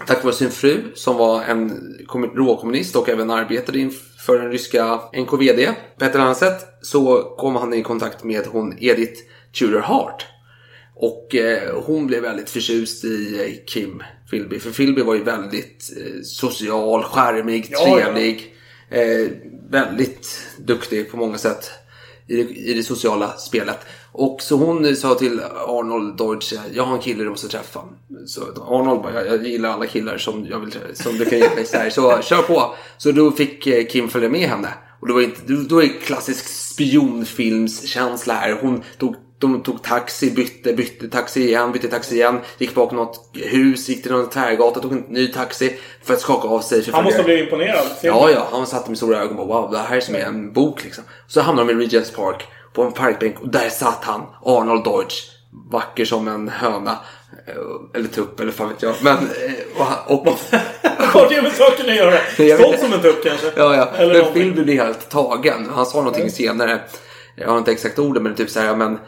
tack 0.07 0.23
vare 0.23 0.33
sin 0.33 0.51
fru 0.51 0.77
som 0.95 1.17
var 1.17 1.43
en 1.43 1.81
kommun- 2.07 2.35
råkommunist 2.35 2.95
och 2.95 3.09
även 3.09 3.31
arbetade 3.31 3.79
inför 4.23 4.39
den 4.39 4.51
ryska 4.51 5.01
NKVD 5.13 5.75
på 5.97 6.05
ett 6.05 6.15
eller 6.15 6.23
annat 6.25 6.37
sätt 6.37 6.65
så 6.81 7.23
kom 7.37 7.55
han 7.55 7.73
i 7.73 7.83
kontakt 7.83 8.23
med 8.23 8.45
hon 8.47 8.77
Edith 8.79 9.21
Tudor 9.59 9.79
Hart. 9.79 10.25
Och 10.95 11.35
eh, 11.35 11.83
hon 11.85 12.07
blev 12.07 12.21
väldigt 12.21 12.49
förtjust 12.49 13.05
i 13.05 13.39
eh, 13.39 13.65
Kim 13.73 14.03
Philby. 14.29 14.59
För 14.59 14.71
Philby 14.71 15.01
var 15.01 15.15
ju 15.15 15.23
väldigt 15.23 15.93
eh, 15.97 16.21
social, 16.23 17.03
charmig, 17.03 17.67
Ja, 17.71 17.87
ja. 17.87 17.95
trevlig. 17.95 18.55
Eh, 18.89 19.27
väldigt 19.69 20.47
duktig 20.57 21.11
på 21.11 21.17
många 21.17 21.37
sätt 21.37 21.71
i 22.27 22.35
det, 22.35 22.49
i 22.49 22.73
det 22.73 22.83
sociala 22.83 23.37
spelet. 23.37 23.79
Och 24.15 24.41
så 24.41 24.55
hon 24.55 24.95
sa 24.95 25.15
till 25.15 25.41
Arnold 25.67 26.17
Deutsch, 26.17 26.53
jag 26.73 26.83
har 26.83 26.95
en 26.95 27.01
kille 27.01 27.23
du 27.23 27.29
måste 27.29 27.47
träffa. 27.47 27.79
Så 28.25 28.41
Arnold 28.67 29.01
bara, 29.01 29.13
jag, 29.13 29.27
jag 29.27 29.47
gillar 29.47 29.69
alla 29.69 29.87
killar 29.87 30.17
som, 30.17 30.45
jag 30.49 30.59
vill, 30.59 30.73
som 30.93 31.17
du 31.17 31.25
kan 31.25 31.39
ge 31.39 31.49
mig. 31.55 31.65
Så, 31.65 31.77
här, 31.77 31.89
så 31.89 32.21
kör 32.21 32.41
på. 32.41 32.75
Så 32.97 33.11
då 33.11 33.31
fick 33.31 33.67
eh, 33.67 33.85
Kim 33.85 34.09
följa 34.09 34.29
med 34.29 34.49
henne. 34.49 34.67
Och 34.99 35.07
det 35.07 35.13
var 35.13 35.21
inte, 35.21 35.41
då, 35.45 35.61
då 35.69 35.83
är 35.83 35.87
det 35.87 35.93
klassisk 35.93 36.47
spionfilmskänsla 36.47 38.33
här. 38.33 38.57
Hon 38.61 38.83
tog 38.97 39.15
de 39.39 39.63
tog 39.63 39.83
taxi, 39.83 40.31
bytte, 40.31 40.73
bytte 40.73 41.09
taxi 41.09 41.43
igen, 41.43 41.71
bytte 41.71 41.87
taxi 41.87 42.15
igen. 42.15 42.39
Gick 42.57 42.75
bakom 42.75 42.97
något 42.97 43.29
hus, 43.33 43.89
gick 43.89 44.03
till 44.03 44.11
någon 44.11 44.29
tvärgata, 44.29 44.79
tog 44.79 44.91
en 44.91 45.05
ny 45.07 45.27
taxi 45.27 45.75
för 46.03 46.13
att 46.13 46.19
skaka 46.19 46.47
av 46.47 46.59
sig. 46.59 46.83
Han 46.91 47.03
måste 47.03 47.19
ha 47.19 47.25
blivit 47.25 47.43
imponerad. 47.43 47.85
Ja, 48.01 48.29
ja. 48.31 48.47
Han 48.51 48.67
satt 48.67 48.87
med 48.87 48.97
stora 48.97 49.17
ögon 49.17 49.39
och 49.39 49.47
bara 49.47 49.61
wow, 49.61 49.71
det 49.71 49.77
här 49.77 49.97
är 49.97 50.01
som 50.01 50.15
en 50.15 50.53
bok 50.53 50.83
liksom. 50.83 51.03
Så 51.27 51.41
hamnade 51.41 51.73
de 51.73 51.81
i 51.81 51.85
Regents 51.85 52.11
Park 52.11 52.47
på 52.73 52.83
en 52.83 52.91
parkbänk 52.91 53.39
och 53.39 53.49
där 53.49 53.69
satt 53.69 54.03
han, 54.03 54.21
Arnold 54.45 54.83
Deutsch. 54.83 55.29
Vacker 55.71 56.05
som 56.05 56.27
en 56.27 56.49
höna. 56.49 56.91
Eh, 57.47 57.53
Eller 57.93 58.07
tupp, 58.07 58.39
eller 58.39 58.51
fan 58.51 58.69
vet 58.69 58.81
jag. 58.81 58.95
Men, 59.01 59.17
eh, 59.17 60.07
och, 60.07 60.27
och, 60.27 60.39
Vad 60.83 61.07
har 61.07 61.29
det 61.29 61.41
med 61.41 61.51
saken 61.51 61.89
att 61.89 61.95
göra? 61.95 62.17
Stolt 62.57 62.79
som 62.79 62.93
en 62.93 63.01
tupp 63.01 63.23
kanske? 63.23 63.51
Ja, 63.55 63.75
ja. 63.75 63.89
Eller 63.95 64.23
Men. 64.23 64.33
Phil 64.33 64.53
blir 64.53 64.83
helt 64.83 65.09
tagen. 65.09 65.69
Han 65.75 65.85
sa 65.85 65.97
någonting 65.97 66.31
senare. 66.31 66.81
Jag 67.35 67.49
har 67.49 67.57
inte 67.57 67.71
exakt 67.71 67.99
orden, 67.99 68.23
men 68.23 68.35
typ 68.35 68.49
så 68.49 68.59
här, 68.59 68.75
men 68.75 68.99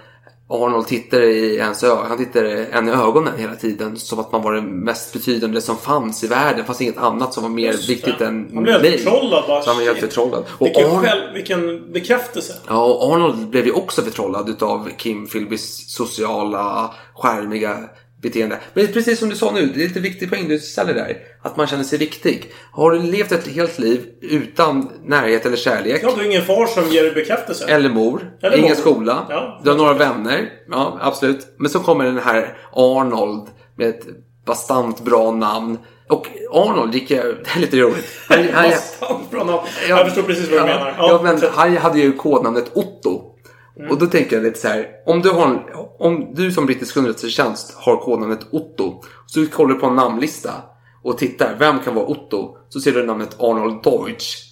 Arnold 0.49 0.88
tittar 0.88 1.21
i 1.21 1.55
ens 1.55 1.84
ögon, 1.84 2.05
han 2.08 2.17
tittar 2.17 2.43
en 2.71 2.88
i 2.89 2.91
ögonen 2.91 3.34
hela 3.38 3.55
tiden 3.55 3.97
som 3.97 4.19
att 4.19 4.31
man 4.31 4.41
var 4.41 4.53
det 4.53 4.62
mest 4.62 5.13
betydande 5.13 5.62
som 5.62 5.77
fanns 5.77 6.23
i 6.23 6.27
världen. 6.27 6.58
Det 6.58 6.63
fanns 6.63 6.81
inget 6.81 6.97
annat 6.97 7.34
som 7.34 7.43
var 7.43 7.49
mer 7.49 7.71
Just 7.71 7.88
det. 7.88 7.93
viktigt 7.93 8.21
än 8.21 8.51
Han 8.53 8.63
blev 8.63 8.81
helt 8.81 9.01
förtrollad 9.01 9.43
bara. 9.47 9.62
Så 9.62 9.69
han 9.69 9.77
var 9.77 9.84
helt 9.86 9.99
förtrollad. 9.99 10.43
Och 10.49 10.65
Vilken, 10.67 10.86
Arnold, 10.86 11.05
själv, 11.08 11.34
vilken 11.34 11.91
bekräftelse. 11.91 12.53
ja, 12.67 12.86
och 12.86 13.13
Arnold 13.13 13.47
blev 13.49 13.65
ju 13.65 13.71
också 13.71 14.01
förtrollad 14.01 14.49
utav 14.49 14.89
Kim 14.97 15.27
Philbys 15.27 15.89
sociala, 15.95 16.93
skärmiga 17.15 17.77
beteende. 18.26 18.60
Men 18.74 18.88
precis 18.88 19.20
som 19.20 19.30
du 19.30 19.36
sa 19.36 19.52
nu, 19.52 19.66
det 19.66 19.84
är 19.84 19.88
lite 19.88 20.00
viktig 20.00 20.30
poäng 20.30 20.48
du 20.48 20.60
ställer 20.60 20.94
där. 20.94 21.18
Att 21.42 21.58
man 21.58 21.68
känner 21.68 21.84
sig 21.84 22.00
viktig. 22.00 22.52
Har 22.72 22.92
du 22.92 23.00
levt 23.00 23.32
ett 23.32 23.48
helt 23.48 23.80
liv 23.80 24.06
utan 24.22 24.92
närhet 25.04 25.46
eller 25.46 25.58
kärlek 25.58 26.00
Ja, 26.04 26.10
du 26.10 26.16
har 26.16 26.24
ingen 26.24 26.46
far 26.46 26.66
som 26.66 26.92
ger 26.92 27.04
dig 27.04 27.12
bekräftelse. 27.12 27.66
eller 27.68 27.90
mor. 27.90 28.32
Eller 28.42 28.58
ingen 28.58 28.70
mor. 28.70 28.76
skola. 28.76 29.26
Ja. 29.30 29.62
du 29.64 29.70
har 29.70 29.78
några 29.78 29.94
vänner. 29.94 30.50
Ja, 30.70 30.98
absolut. 31.02 31.56
Men 31.58 31.70
så 31.70 31.80
kommer 31.80 32.06
den 32.06 32.18
här 32.18 32.58
Arnold 32.74 33.48
med 33.78 33.90
ett 33.90 34.06
bastant 34.46 35.02
bra 35.02 35.32
namn. 35.32 35.78
Och 36.10 36.28
Arnold 36.52 36.94
gick 36.94 37.12
jag... 37.12 37.26
Det 37.44 37.56
är 37.56 37.60
lite 37.60 37.78
roligt. 37.78 38.06
Han, 38.30 38.48
han, 38.54 38.70
Bastant 38.70 39.32
bra 39.32 39.44
namn. 39.44 39.60
Jag 39.90 40.06
förstår 40.06 40.22
precis 40.24 40.52
vad 40.52 40.62
du 40.62 40.72
ja, 40.72 40.78
menar. 40.78 40.96
Ja, 40.98 41.20
men 41.24 41.42
han 41.52 41.78
hade 41.78 42.00
ju 42.00 42.14
kodnamnet 42.14 42.72
Otto. 42.74 43.35
Mm. 43.78 43.92
Och 43.92 44.00
då 44.00 44.06
tänker 44.06 44.36
jag 44.36 44.44
lite 44.44 44.60
så 44.60 44.68
här. 44.68 44.88
Om 45.06 45.22
du, 45.22 45.30
har 45.30 45.48
en, 45.48 45.60
om 46.00 46.34
du 46.34 46.52
som 46.52 46.66
brittisk 46.66 46.98
underrättelsetjänst 46.98 47.76
har 47.78 47.98
kodnamnet 47.98 48.48
Otto. 48.52 49.04
Så 49.26 49.48
kollar 49.48 49.74
du 49.74 49.80
på 49.80 49.86
en 49.86 49.96
namnlista 49.96 50.52
och 51.04 51.18
tittar. 51.18 51.56
Vem 51.60 51.80
kan 51.80 51.96
vara 51.96 52.06
Otto? 52.06 52.58
Så 52.70 52.80
ser 52.80 52.92
du 52.92 53.06
namnet 53.06 53.36
Arnold 53.40 53.84
Deutsch. 53.84 54.46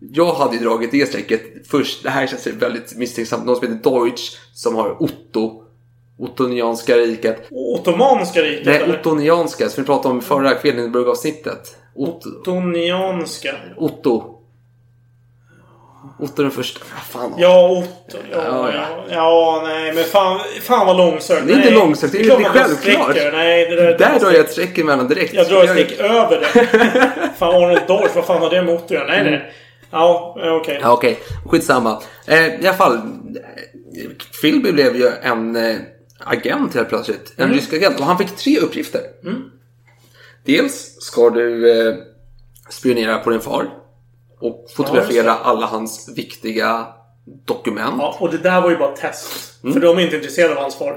Jag 0.00 0.32
hade 0.32 0.56
ju 0.56 0.62
dragit 0.62 0.90
det 0.90 1.08
strecket 1.08 1.42
först. 1.66 2.02
Det 2.02 2.10
här 2.10 2.26
känns 2.26 2.46
väldigt 2.46 2.96
misstänksamt. 2.96 3.46
Någon 3.46 3.56
som 3.56 3.68
heter 3.68 3.90
Deutsch 3.90 4.38
som 4.54 4.74
har 4.74 5.02
Otto. 5.02 5.64
Ottonianska 6.18 6.96
riket. 6.96 7.48
Ottomanska 7.50 8.40
riket 8.40 8.66
Nej, 8.66 8.76
eller? 8.76 9.00
Ottonianska 9.00 9.68
som 9.68 9.82
vi 9.82 9.86
pratade 9.86 10.12
om 10.12 10.18
i 10.18 10.22
förra 10.22 10.54
Kvedenburg-avsnittet. 10.54 11.76
Otto. 11.94 12.28
Ottonianska. 12.28 13.54
Otto. 13.76 14.39
Otto 16.18 16.42
den 16.42 16.50
första. 16.50 16.80
Fan. 17.10 17.34
Ja, 17.38 17.68
Otto. 17.70 18.18
Ja, 18.32 18.38
Ja, 18.44 18.70
ja, 18.74 19.04
ja. 19.10 19.62
nej, 19.64 19.92
men 19.94 20.04
fan, 20.04 20.40
fan 20.62 20.86
vad 20.86 20.96
långsökt. 20.96 21.46
Det 21.46 21.52
är 21.52 21.56
inte 21.56 21.70
Nej, 21.70 21.78
långsökt, 21.78 22.12
det 22.12 22.18
är, 22.20 22.24
det 22.24 22.32
är 22.32 22.38
bara 22.40 22.52
självklart. 22.52 23.16
Nej, 23.32 23.64
det 23.70 23.76
där, 23.76 23.98
Där 23.98 24.18
drar 24.20 24.30
jag 24.30 24.40
ett 24.40 24.52
streck 24.52 24.78
emellan 24.78 25.08
direkt. 25.08 25.34
Jag 25.34 25.46
drar 25.48 25.64
ett 25.64 25.70
streck 25.70 25.92
över 26.00 26.40
det. 26.40 26.46
fan, 27.38 27.54
Arnold 27.54 27.80
Dorf, 27.88 28.14
vad 28.16 28.24
fan 28.26 28.42
har 28.42 28.50
det 28.50 28.62
med 28.62 28.74
Otto 28.74 28.84
att 28.84 28.90
göra? 28.90 29.06
Nej, 29.06 29.24
nej. 29.24 29.52
Ja, 29.90 30.36
eh, 30.44 30.52
okej. 30.54 30.78
Ja, 30.82 30.92
okej. 30.92 31.18
Skitsamma. 31.46 32.02
Eh, 32.26 32.46
I 32.46 32.66
alla 32.66 32.76
fall. 32.76 32.94
eh, 32.94 33.00
Philby 34.42 34.72
blev 34.72 34.96
ju 34.96 35.08
en 35.22 35.56
eh, 35.56 35.76
agent 36.24 36.74
helt 36.74 36.88
plötsligt. 36.88 37.34
En 37.36 37.44
Mm. 37.44 37.56
rysk 37.56 37.72
agent. 37.72 38.00
Och 38.00 38.06
han 38.06 38.18
fick 38.18 38.36
tre 38.36 38.58
uppgifter. 38.58 39.00
Mm. 39.24 39.42
Dels 40.46 40.96
ska 41.00 41.30
du 41.30 41.70
eh, 41.88 41.94
spionera 42.70 43.18
på 43.18 43.30
din 43.30 43.40
far. 43.40 43.68
Och 44.40 44.66
fotografera 44.76 45.26
Ja, 45.26 45.38
alla 45.42 45.66
hans 45.66 46.08
viktiga 46.16 46.86
dokument. 47.46 47.94
Ja, 47.98 48.16
och 48.20 48.30
det 48.30 48.38
där 48.38 48.60
var 48.60 48.70
ju 48.70 48.76
bara 48.76 48.96
test. 48.96 49.54
Mm. 49.62 49.72
För 49.74 49.80
de 49.80 49.98
är 49.98 50.02
inte 50.02 50.16
intresserade 50.16 50.54
av 50.54 50.60
hans 50.62 50.76
far. 50.78 50.96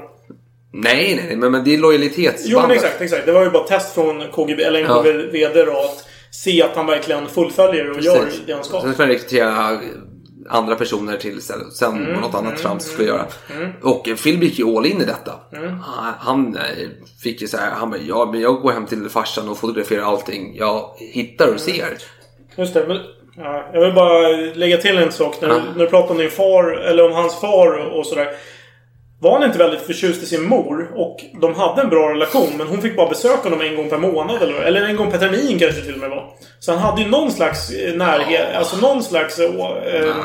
Nej, 0.72 1.14
nej, 1.16 1.24
nej. 1.26 1.36
Men, 1.36 1.52
men 1.52 1.64
det 1.64 1.74
är 1.74 1.78
lojalitetsbandet. 1.78 2.42
Jo, 2.46 2.60
men 2.60 2.70
exakt, 2.70 3.00
exakt. 3.00 3.26
Det 3.26 3.32
var 3.32 3.42
ju 3.44 3.50
bara 3.50 3.64
test 3.66 3.94
från 3.94 4.22
KGB, 4.32 4.62
eller 4.62 4.80
Ja. 4.80 4.98
NKVD 5.02 5.66
då, 5.66 5.72
att 5.72 6.04
se 6.30 6.62
att 6.62 6.76
han 6.76 6.86
verkligen 6.86 7.26
fullföljer 7.26 7.90
och 7.90 8.00
gör 8.00 8.26
det 8.46 8.52
han 8.52 8.64
ska. 8.64 8.80
Sen 8.80 8.94
ska 8.94 9.02
man 9.02 9.08
rekrytera 9.12 9.80
andra 10.50 10.74
personer 10.76 11.16
till 11.16 11.38
istället. 11.38 11.72
Sen 11.72 11.92
Mm, 12.06 12.20
något 12.20 12.34
annat 12.34 12.44
mm, 12.52 12.56
trams 12.62 12.84
skulle 12.84 13.08
göra. 13.08 13.26
Mm. 13.56 13.70
Och 13.82 14.04
Phil 14.22 14.42
gick 14.42 14.58
ju 14.58 14.76
all 14.76 14.86
in 14.86 15.00
i 15.00 15.04
detta. 15.04 15.32
Mm. 15.56 15.78
Han- 15.80 16.14
Han 16.18 16.56
eh, 16.56 16.62
fick 17.22 17.40
ju 17.42 17.48
så 17.48 17.56
här, 17.56 17.70
han 17.70 17.90
bara, 17.90 18.00
ja 18.00 18.28
men 18.32 18.40
jag 18.40 18.60
går 18.62 18.72
hem 18.72 18.86
till 18.86 19.08
farsan 19.08 19.48
och 19.48 19.58
fotograferar 19.58 20.02
allting 20.02 20.56
jag 20.56 20.90
hittar 20.98 21.48
och 21.54 21.60
ser. 21.60 21.98
Just 22.56 22.74
det, 22.74 22.84
men 22.88 22.98
ja, 23.36 23.70
jag 23.72 23.80
vill 23.80 23.92
bara 23.94 24.28
lägga 24.54 24.76
till 24.76 24.98
en 24.98 25.12
sak. 25.12 25.36
När, 25.40 25.48
Ja. 25.48 25.54
du, 25.54 25.60
när 25.78 25.84
du 25.84 25.86
pratar 25.90 26.10
om 26.10 26.18
din 26.18 26.30
far, 26.30 26.70
eller 26.72 27.06
om 27.06 27.12
hans 27.12 27.40
far 27.40 27.76
och 27.98 28.06
sådär. 28.06 28.28
Var 29.20 29.32
han 29.32 29.44
inte 29.44 29.58
väldigt 29.58 29.80
förtjust 29.80 30.22
i 30.22 30.26
sin 30.26 30.42
mor 30.44 30.90
och 30.94 31.16
de 31.40 31.54
hade 31.54 31.82
en 31.82 31.88
bra 31.88 32.10
relation 32.10 32.48
men 32.58 32.66
hon 32.66 32.82
fick 32.82 32.96
bara 32.96 33.08
besöka 33.08 33.42
honom 33.42 33.60
en 33.60 33.76
gång 33.76 33.90
per 33.90 33.98
månad 33.98 34.42
eller, 34.42 34.54
eller 34.62 34.82
en 34.82 34.96
gång 34.96 35.10
per 35.10 35.18
termin 35.18 35.58
kanske 35.58 35.80
till 35.82 35.94
och 35.94 36.00
med 36.00 36.10
var. 36.10 36.30
Så 36.60 36.72
han 36.72 36.80
hade 36.80 37.02
ju 37.02 37.08
någon 37.08 37.30
slags 37.32 37.70
närhet, 37.94 38.56
alltså 38.56 38.76
någon 38.76 39.02
slags 39.02 39.38
eh, 39.38 39.50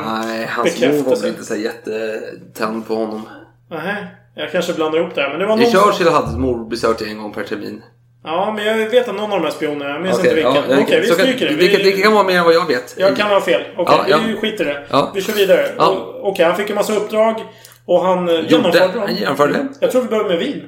Nej, 0.06 0.46
hans 0.50 0.80
mor 0.80 1.02
var 1.10 1.16
väl 1.16 1.28
inte 1.28 1.44
så 1.44 1.56
jättetänd 1.56 2.88
på 2.88 2.94
honom. 2.94 3.28
Nej, 3.70 4.04
jag 4.34 4.52
kanske 4.52 4.72
blandar 4.72 4.98
ihop 4.98 5.14
det 5.14 5.20
här 5.22 5.30
men 5.30 5.38
det 5.38 5.46
var 5.46 5.58
I 5.58 5.60
någon... 5.60 5.70
Churchill 5.72 6.08
hade 6.08 6.38
mor 6.38 6.68
besökt 6.70 7.02
en 7.02 7.18
gång 7.18 7.32
per 7.32 7.42
termin. 7.42 7.82
Ja, 8.24 8.52
men 8.56 8.64
jag 8.66 8.90
vet 8.90 9.08
att 9.08 9.14
någon 9.14 9.32
av 9.32 9.38
de 9.40 9.44
här 9.44 9.50
spionerna, 9.52 9.90
jag 9.90 10.02
minns 10.02 10.18
Okej, 10.18 10.30
inte 10.30 10.34
vilken. 10.34 10.54
ja, 10.54 10.60
Okej, 10.68 10.82
okej. 10.84 11.00
vi 11.00 11.06
stryker 11.06 11.46
det. 11.48 11.54
det, 11.56 11.76
Vi- 11.78 11.90
det 11.90 12.02
kan 12.02 12.12
vara 12.12 12.24
mer 12.24 12.38
än 12.38 12.44
vad 12.44 12.54
jag 12.54 12.66
vet. 12.66 12.94
Jag 12.98 13.16
kan 13.16 13.30
ha 13.30 13.40
fel. 13.40 13.62
Okej, 13.76 13.98
Ja, 14.08 14.18
vi 14.26 14.32
ja. 14.34 14.40
skiter 14.40 14.64
i 14.64 14.68
det. 14.68 14.86
Ja. 14.90 15.12
Vi 15.14 15.22
kör 15.22 15.32
vidare. 15.32 15.66
Ja. 15.76 16.14
Okej, 16.22 16.44
han 16.44 16.56
fick 16.56 16.70
en 16.70 16.76
massa 16.76 16.92
uppdrag. 16.96 17.44
Och 17.84 18.04
han 18.04 18.28
eh, 18.28 18.34
genomförde 18.48 18.78
dem. 18.92 19.02
han 19.06 19.14
genomförde 19.16 19.52
det. 19.52 19.66
Jag 19.80 19.90
tror 19.90 20.02
vi 20.02 20.08
behöver 20.08 20.28
mer 20.28 20.36
vin. 20.36 20.62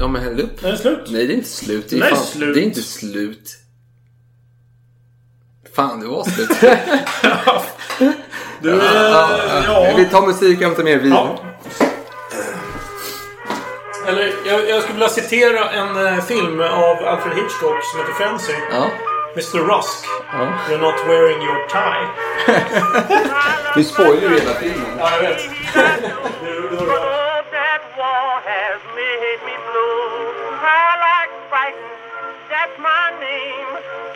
Ja 0.00 0.08
men 0.08 0.22
häll 0.22 0.40
upp. 0.40 0.64
Är 0.64 0.70
det 0.72 0.78
slut? 0.78 0.98
Nej 1.10 1.26
det 1.26 1.32
är 1.32 1.36
inte 1.36 1.48
slut. 1.48 1.86
Det 1.90 1.96
är, 1.96 2.00
Nej, 2.00 2.08
fan, 2.10 2.18
slut. 2.24 2.54
Det 2.54 2.60
är 2.60 2.64
inte 2.64 2.82
slut. 2.82 3.50
Fan 5.76 6.00
det 6.00 6.06
var 6.06 6.24
slut. 6.24 6.50
Du, 8.62 8.70
Ja, 8.70 8.78
ja, 8.84 9.62
ja. 9.66 9.94
Vi 9.96 10.04
tar 10.04 10.26
musik 10.26 10.58
och 10.58 10.64
hämtar 10.64 10.82
mer 10.84 10.98
vin. 10.98 11.12
Eller, 14.08 14.32
jag, 14.46 14.68
jag 14.68 14.82
skulle 14.82 14.94
vilja 14.94 15.08
citera 15.08 15.70
en 15.70 16.06
eh, 16.06 16.24
film 16.24 16.60
av 16.60 16.96
Alfred 17.04 17.36
Hitchcock 17.36 17.84
som 17.84 18.00
heter 18.00 18.12
Frenzy. 18.12 18.52
Ja. 18.70 18.90
Mr 19.32 19.58
Rusk. 19.58 20.04
Ja. 20.32 20.48
You're 20.68 20.80
not 20.80 20.94
wearing 21.06 21.42
your 21.42 21.66
tie. 21.68 22.06
Du 23.74 23.84
spoilar 23.84 24.22
ju 24.22 24.28
hela 24.28 24.54
filmen. 24.54 24.98
Ja, 24.98 25.10
jag 25.12 25.22
vet. 25.22 25.40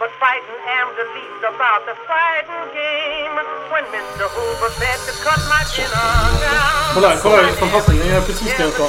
But 0.02 0.10
fighting 0.18 0.58
am 0.66 0.88
the 0.98 1.06
least 1.14 1.42
about 1.46 1.86
the 1.86 1.94
fighting 2.10 2.64
game. 2.74 3.36
When 3.70 3.84
Mr. 3.94 4.26
Hoover 4.34 4.70
said 4.74 4.98
to 5.06 5.12
cut 5.22 5.38
my 5.46 5.62
dinner 5.70 6.10
down. 6.42 6.94
Kolla, 6.94 7.16
kolla. 7.22 7.52
Fantastiskt. 7.62 8.04
Ni 8.04 8.10
gör 8.10 8.20
precis 8.20 8.56
det 8.56 8.62
jag 8.62 8.72
sa. 8.72 8.86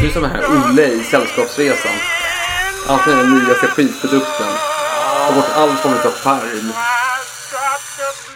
Du 0.00 0.06
är 0.06 0.12
som 0.12 0.22
den 0.22 0.30
här 0.30 0.44
Olle 0.46 0.86
i 0.86 1.04
Sällskapsresan. 1.04 1.96
Alltid 2.88 3.16
den 3.16 3.30
nyaste 3.30 3.66
skitprodukten. 3.66 4.52
Ta 5.26 5.32
bort 5.34 5.50
all 5.56 5.76
form 5.76 5.92
av 5.92 6.12
charm. 6.12 6.72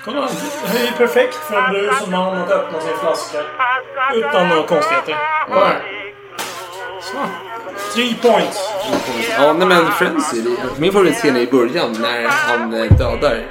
Kolla, 0.05 0.21
det 0.21 0.69
här 0.69 0.81
är 0.81 0.85
ju 0.87 0.93
perfekt 0.93 1.35
för 1.35 1.57
en 1.63 1.73
brud 1.73 1.95
som 1.95 2.11
man 2.11 2.37
att 2.39 2.51
öppna 2.51 2.81
sin 2.81 2.97
flaska. 3.01 3.39
Utan 4.15 4.49
några 4.49 4.63
konstigheter. 4.63 5.17
Kolla 5.49 5.67
här. 5.67 5.83
Så. 7.03 7.17
Three 7.95 8.15
points. 8.23 8.59
Ja, 9.39 9.53
nej 9.53 9.69
men 9.69 9.93
Frenzy. 9.93 10.41
det- 10.43 10.81
Min 10.81 10.93
favoritscen 10.93 11.37
är 11.37 11.41
i 11.41 11.47
början 11.47 11.93
när 12.01 12.27
han 12.29 12.75
eh, 12.75 12.93
dödar. 12.99 13.47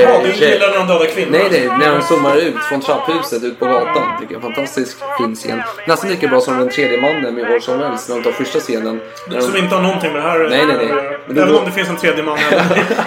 Jaha, 0.00 0.12
eh, 0.14 0.22
du 0.22 0.30
gillar 0.32 0.70
när 0.70 0.78
de 0.78 0.86
dödar 0.86 1.06
kvinnor? 1.06 1.30
Nej, 1.30 1.48
nej. 1.50 1.68
När 1.78 1.92
de 1.94 2.02
zoomar 2.02 2.36
ut 2.36 2.56
från 2.68 2.80
trapphuset 2.80 3.42
ut 3.42 3.58
på 3.58 3.64
gatan. 3.66 4.02
Tycker 4.20 4.34
jag 4.34 4.42
är 4.44 4.48
en 4.48 4.54
fantastisk 4.54 4.96
fin 5.18 5.34
scen. 5.34 5.62
Nästan 5.86 6.10
lika 6.10 6.28
bra 6.28 6.40
som 6.40 6.58
den 6.58 6.68
tredje 6.68 7.00
mannen 7.00 7.34
med 7.34 7.50
Orson 7.56 7.78
Welles 7.78 8.08
när 8.08 8.16
de 8.16 8.22
tar 8.22 8.32
första 8.32 8.58
scenen. 8.60 9.00
När 9.28 9.36
de- 9.36 9.42
Som 9.42 9.56
inte 9.56 9.74
har 9.74 9.82
någonting 9.82 10.12
med 10.12 10.22
det 10.22 10.28
här 10.28 10.38
Nej, 10.38 10.66
nej, 10.66 10.76
nej. 10.76 11.18
Men 11.26 11.36
då- 11.36 11.42
Även 11.42 11.54
om 11.56 11.64
det 11.64 11.70
finns 11.72 11.88
en 11.88 11.96
tredje 11.96 12.22
man 12.22 12.38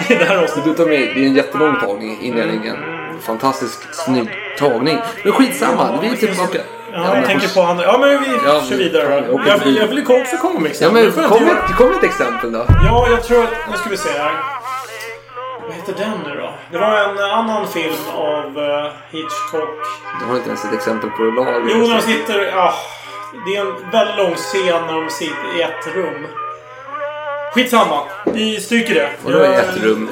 i 0.08 0.14
det 0.14 0.24
här 0.24 0.42
avsnittet. 0.42 0.76
Det 0.76 0.96
är 0.96 1.16
en 1.16 1.34
jättelång 1.34 1.80
tagning 1.80 2.18
i 2.22 2.26
inledningen. 2.26 2.76
Fantastisk 3.26 3.78
snygg 3.94 4.28
tagning. 4.58 4.98
Men 5.24 5.32
skitsamma, 5.32 5.98
vi 6.02 6.08
är 6.08 6.16
tillbaka. 6.16 6.58
Ja, 6.92 7.16
jag 7.16 7.26
tänker 7.26 7.48
på 7.54 7.62
han. 7.62 7.78
Ja, 7.78 7.98
men 7.98 8.08
vi 8.08 8.26
Ja, 8.46 8.62
kör 8.70 8.76
vidare. 8.76 9.24
okej, 9.30 9.52
Jag, 9.64 9.82
jag 9.82 9.86
vill 9.86 10.04
också 10.08 10.36
komma 10.36 10.60
med 10.60 10.68
Ja 10.68 10.70
exempel. 10.70 11.02
men 11.02 11.12
får 11.12 11.22
jag 11.22 11.30
kom 11.32 11.46
ett, 11.46 11.76
kom 11.76 11.90
ett 11.92 12.04
exempel 12.04 12.52
då. 12.52 12.64
Ja, 12.84 13.06
jag 13.10 13.24
tror 13.24 13.44
att... 13.44 13.50
Nu 13.70 13.76
ska 13.76 13.90
vi 13.90 13.96
se 13.96 14.08
här. 14.18 14.32
Vad 15.68 15.76
heter 15.76 15.94
den 15.96 16.18
nu 16.26 16.40
då? 16.40 16.50
Det 16.70 16.78
var 16.78 17.08
en 17.08 17.18
annan 17.18 17.68
film 17.68 17.94
av 18.14 18.58
eh, 18.58 18.92
Hitchcock. 19.10 19.78
Jag 20.20 20.26
har 20.28 20.36
inte 20.36 20.48
ens 20.48 20.64
ett 20.64 20.72
exempel 20.72 21.10
på 21.10 21.22
lager. 21.22 21.62
Jo, 21.68 21.86
de 21.86 22.00
sitter... 22.00 22.44
Ja, 22.44 22.74
det 23.46 23.56
är 23.56 23.60
en 23.60 23.90
väldigt 23.90 24.16
lång 24.16 24.34
scen 24.34 24.86
när 24.86 25.00
de 25.00 25.10
sitter 25.10 25.58
i 25.58 25.62
ett 25.62 25.94
rum. 25.94 26.26
Skitsamma. 27.54 28.00
Vi 28.26 28.60
stryker 28.60 28.94
det. 28.94 29.10
Vadå 29.24 29.44
i 29.44 29.54
ett 29.54 29.76
rum? 29.76 30.10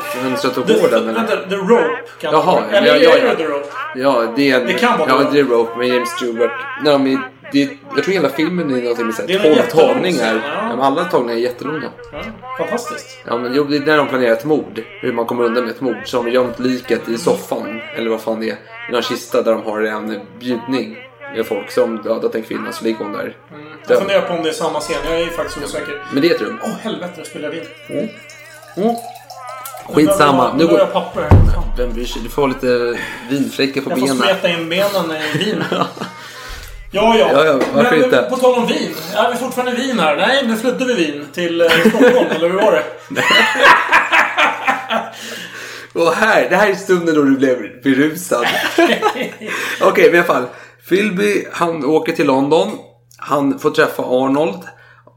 Fönstret 0.00 0.54
på 0.54 0.60
gården 0.60 1.08
eller? 1.08 1.12
vänta, 1.12 1.36
The 1.36 1.56
Rope 1.56 1.98
kan 2.20 2.32
det 2.32 2.38
Jaha. 2.38 2.62
Eller 2.72 2.86
ja, 2.86 2.94
är 2.94 3.02
ja, 3.02 3.10
det 3.10 3.26
ja. 3.26 3.34
The 3.34 3.44
Rope? 3.44 3.68
Ja, 3.94 4.32
det 4.36 4.50
är. 4.50 4.66
Det 4.66 4.72
kan 4.72 4.98
vara 4.98 5.08
Ja, 5.08 5.24
The 5.24 5.30
det 5.32 5.38
är 5.38 5.44
Rope 5.44 5.78
med 5.78 5.88
James 5.88 6.10
Stewart. 6.10 6.52
När 6.82 6.92
de 6.92 7.06
är, 7.06 7.18
det, 7.52 7.68
jag 7.94 8.04
tror 8.04 8.14
hela 8.14 8.28
filmen 8.28 8.70
är 8.76 8.82
någonting 8.82 9.06
med 9.06 9.14
så 9.14 9.22
Det 9.26 9.34
är 9.34 9.38
här, 9.38 9.46
en 9.50 9.54
12 9.54 9.64
jättelång 9.64 9.88
tagningar. 9.94 10.18
scen, 10.24 10.40
Ja. 10.44 10.52
ja. 10.62 10.68
men 10.68 10.80
alla 10.80 11.04
tagningar 11.04 11.34
är 11.36 11.40
jättelånga. 11.40 11.90
Ja, 12.12 12.22
fantastiskt. 12.58 13.18
Ja, 13.26 13.38
men 13.38 13.54
jo, 13.54 13.64
det 13.64 13.76
är 13.76 13.80
när 13.80 13.96
de 13.96 14.08
planerar 14.08 14.32
ett 14.32 14.44
mord. 14.44 14.80
Hur 15.00 15.12
man 15.12 15.26
kommer 15.26 15.44
undan 15.44 15.64
med 15.64 15.72
ett 15.72 15.80
mord. 15.80 15.96
Så 16.04 16.16
har 16.18 16.24
de 16.24 16.30
gömt 16.30 16.58
liket 16.58 17.08
i 17.08 17.18
soffan. 17.18 17.80
Eller 17.96 18.10
vad 18.10 18.20
fan 18.20 18.40
det 18.40 18.50
är. 18.50 18.56
I 18.88 18.92
någon 18.92 19.02
kista 19.02 19.42
där 19.42 19.52
de 19.52 19.62
har 19.62 19.82
en 19.82 20.20
bjudning. 20.40 20.96
Med 21.36 21.46
folk 21.46 21.70
som 21.70 22.02
dödat 22.02 22.34
en 22.34 22.42
kvinna 22.42 22.72
så 22.72 22.84
ligger 22.84 22.98
hon 22.98 23.12
där. 23.12 23.36
Jag 23.80 23.88
död. 23.88 23.98
funderar 23.98 24.20
på 24.20 24.34
om 24.34 24.42
det 24.42 24.48
är 24.48 24.52
samma 24.52 24.80
scen. 24.80 24.96
Jag 25.04 25.14
är 25.20 25.24
ju 25.24 25.30
faktiskt 25.30 25.64
osäker. 25.64 26.04
Men 26.12 26.22
det 26.22 26.30
är 26.30 26.34
ett 26.34 26.40
rum. 26.40 26.58
Åh 26.64 26.70
helvete, 26.80 27.12
nu 27.16 27.24
spelar 27.24 27.48
jag 27.48 27.52
vin. 27.96 28.08
Skitsamma. 29.94 30.52
Nu 30.52 30.58
Nu 30.64 30.70
har 30.70 30.78
jag 30.78 30.86
går... 30.88 30.92
papper. 31.00 31.28
Vem 31.78 31.92
bryr 31.92 32.04
sig? 32.04 32.22
Du 32.22 32.28
får 32.28 32.48
lite 32.48 32.98
vinfläckar 33.30 33.80
på 33.80 33.90
Jag 33.90 33.98
får 34.00 34.06
benen. 34.06 34.22
smeta 34.22 34.48
in 34.48 34.68
benen 34.68 35.10
i 35.34 35.38
vin. 35.38 35.64
Ja, 36.96 37.16
ja. 37.16 37.30
Ja, 37.32 37.44
ja, 37.44 37.60
varför 37.74 37.96
men, 37.96 38.04
inte? 38.04 38.22
På 38.30 38.36
tal 38.36 38.54
om 38.54 38.66
vin. 38.66 38.94
Är 39.14 39.32
vi 39.32 39.36
fortfarande 39.36 39.72
vin 39.72 39.98
här? 39.98 40.16
Nej, 40.16 40.46
nu 40.46 40.56
flydde 40.56 40.84
vi 40.84 40.94
vin 40.94 41.26
till 41.32 41.60
eh, 41.60 41.68
Stockholm, 41.68 42.30
eller 42.30 42.48
hur 42.48 42.56
var 42.56 42.72
det? 42.72 42.84
Och 46.00 46.12
här, 46.12 46.50
det 46.50 46.56
här 46.56 46.70
är 46.70 46.74
stunden 46.74 47.14
då 47.14 47.22
du 47.22 47.36
blev 47.36 47.82
berusad. 47.82 48.46
Okej, 49.80 50.04
men 50.04 50.14
i 50.14 50.18
alla 50.18 50.24
fall. 50.24 50.46
Philby, 50.88 51.46
han 51.52 51.84
åker 51.84 52.12
till 52.12 52.26
London. 52.26 52.68
Han 53.18 53.58
får 53.58 53.70
träffa 53.70 54.02
Arnold. 54.02 54.62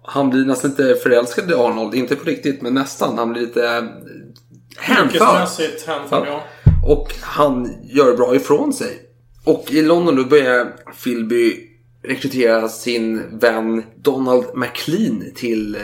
Han 0.04 0.30
blir 0.30 0.46
nästan 0.46 0.72
lite 0.72 0.96
förälskad 0.96 1.52
i 1.52 1.54
Arnold. 1.54 1.96
Inte 1.96 2.16
på 2.16 2.26
riktigt, 2.26 2.62
men 2.62 2.74
nästan. 2.74 3.18
Han 3.18 3.34
blir 3.34 3.42
lite 3.42 3.68
eh, 3.68 3.84
hänförd. 4.78 5.48
Hänförd, 5.88 6.28
ja. 6.28 6.44
Och 6.86 7.14
han 7.22 7.76
gör 7.84 8.18
bra 8.18 8.36
ifrån 8.36 8.74
sig. 8.74 9.02
Och 9.44 9.66
i 9.72 9.82
London 9.82 10.16
då 10.16 10.24
börjar 10.24 10.68
Philby 11.04 11.69
rekrytera 12.04 12.70
sin 12.70 13.38
vän 13.40 13.84
Donald 13.96 14.46
MacLean 14.56 15.32
till 15.36 15.76
eh, 15.76 15.82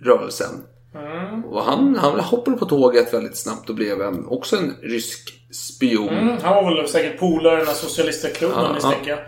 rörelsen. 0.00 0.54
Mm. 0.94 1.13
Och 1.50 1.62
han, 1.64 1.96
han 2.00 2.20
hoppade 2.20 2.56
på 2.56 2.64
tåget 2.66 3.14
väldigt 3.14 3.36
snabbt 3.36 3.68
och 3.68 3.74
blev 3.74 4.00
en, 4.02 4.26
också 4.28 4.56
en 4.56 4.74
rysk 4.82 5.30
spion. 5.52 6.08
Mm, 6.08 6.36
han 6.42 6.54
var 6.64 6.74
väl 6.76 6.88
säkert 6.88 7.20
polare 7.20 7.54
i 7.54 7.58
den 7.58 7.66
här 7.66 7.74
socialistiklubben 7.74 8.58
Ja, 8.64 8.72
misstänker 8.74 9.10
jag. 9.10 9.18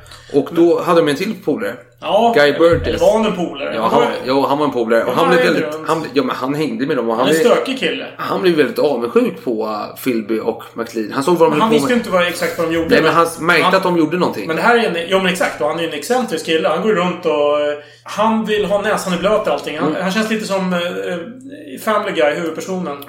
Och 0.43 0.49
då 0.53 0.81
hade 0.81 1.01
de 1.01 1.09
en 1.09 1.17
till 1.17 1.35
polare. 1.45 1.75
Ja, 2.01 2.33
Guy 2.37 2.53
Burgess. 2.53 2.89
eller 2.89 2.99
var 2.99 3.13
han 3.19 3.27
en 3.27 3.37
polare? 3.37 3.75
Ja, 3.75 3.89
Han 3.93 4.03
ja, 4.27 4.47
han 4.49 4.59
var 4.59 4.67
en 4.67 4.73
polare. 4.73 5.05
Och 5.05 5.13
han 5.13 5.29
blev 5.29 5.41
väldigt... 5.45 5.65
Han, 5.87 6.05
ja, 6.15 6.23
men 6.23 6.37
han 6.37 6.55
hängde 6.55 6.87
med 6.87 6.97
dem. 6.97 7.09
Och 7.11 7.17
Han 7.17 7.27
han, 7.27 7.35
är 7.35 7.39
en 7.39 7.43
blev, 7.45 7.55
stökig 7.55 7.79
kille. 7.79 8.07
han 8.17 8.43
blev 8.43 8.55
väldigt 8.57 8.79
avundsjuk 8.79 9.45
på 9.45 9.65
uh, 9.67 9.97
Philby 10.05 10.41
och 10.41 10.63
MacLean. 10.75 11.13
Han 11.13 11.23
såg 11.25 11.37
vad 11.37 11.49
de 11.49 11.51
Men 11.51 11.61
han 11.61 11.71
visste 11.71 11.89
med. 11.89 11.97
inte 11.99 12.11
vad, 12.11 12.27
exakt 12.27 12.59
vad 12.59 12.69
de 12.69 12.75
gjorde. 12.75 12.89
Nej, 12.89 13.03
men 13.03 13.13
han 13.15 13.27
märkte 13.41 13.65
han- 13.65 13.75
att 13.75 13.83
de 13.83 13.99
gjorde 13.99 14.17
någonting. 14.19 14.47
Men 14.47 14.57
det 14.57 14.63
här 14.63 14.77
är 14.79 14.89
en... 14.89 15.09
Ja 15.11 15.19
men 15.19 15.33
exakt. 15.33 15.61
Och 15.61 15.69
han 15.69 15.79
är 15.79 15.85
en 15.85 15.93
excentrisk 15.93 16.47
kille. 16.47 16.69
Han 16.69 16.83
går 16.83 16.93
runt 16.93 17.27
och... 17.27 17.61
eh, 17.61 17.79
Han 18.03 18.45
vill 18.45 18.65
ha 18.65 18.83
näsan 18.83 19.15
i 19.15 19.17
blöt 19.17 19.47
och 19.47 19.53
allting. 19.53 19.79
Han, 19.79 19.89
Mm. 19.91 20.03
han 20.03 20.11
känns 20.13 20.31
lite 20.31 20.47
som 20.47 20.73
eh, 20.73 21.76
i 21.77 21.79
Family 21.79 22.13
Guy, 22.13 22.35
huvudpersonen. 22.35 23.05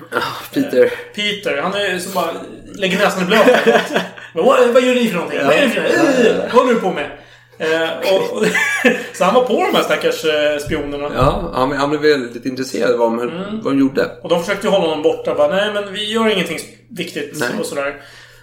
Peter. 0.54 0.92
Peter. 1.16 1.62
Han 1.62 1.74
är 1.74 2.00
som 2.00 2.14
bara 2.14 2.32
lägger 2.76 2.98
näsan 2.98 3.24
i 3.24 3.26
blöt. 3.26 3.46
Vad, 4.34 4.70
vad 4.74 4.84
gör 4.84 4.96
ni 4.96 5.08
för 5.08 5.16
någonting? 5.16 5.40
Vad 5.46 5.54
är 5.56 5.68
det 5.68 6.50
håller 6.52 6.74
du 6.74 6.80
på 6.80 6.92
med? 6.92 7.12
Eh, 7.60 7.90
och, 8.14 8.38
och, 8.38 8.46
så 9.14 9.24
han 9.24 9.34
var 9.36 9.44
på 9.44 9.54
de 9.72 9.76
här 9.78 9.84
stackars 9.84 10.26
eh, 10.26 10.58
spionerna. 10.66 11.12
Ja, 11.16 11.52
han, 11.54 11.72
han 11.72 11.90
blev 11.90 12.02
väldigt 12.02 12.46
intresserad 12.46 12.92
av 12.92 12.98
vad 13.00 13.12
de, 13.12 13.30
Mm. 13.30 13.62
vad 13.62 13.74
de 13.74 13.80
gjorde. 13.80 14.12
Och 14.24 14.30
de 14.30 14.44
försökte 14.44 14.68
ju 14.68 14.72
hålla 14.72 14.86
honom 14.88 15.04
borta. 15.04 15.36
Bara, 15.36 15.56
nej 15.56 15.74
men 15.74 15.94
vi 15.94 16.12
gör 16.14 16.28
ingenting 16.30 16.60
viktigt 16.90 17.40
Nej. 17.40 17.50
och 17.60 17.66
sådär. 17.66 17.96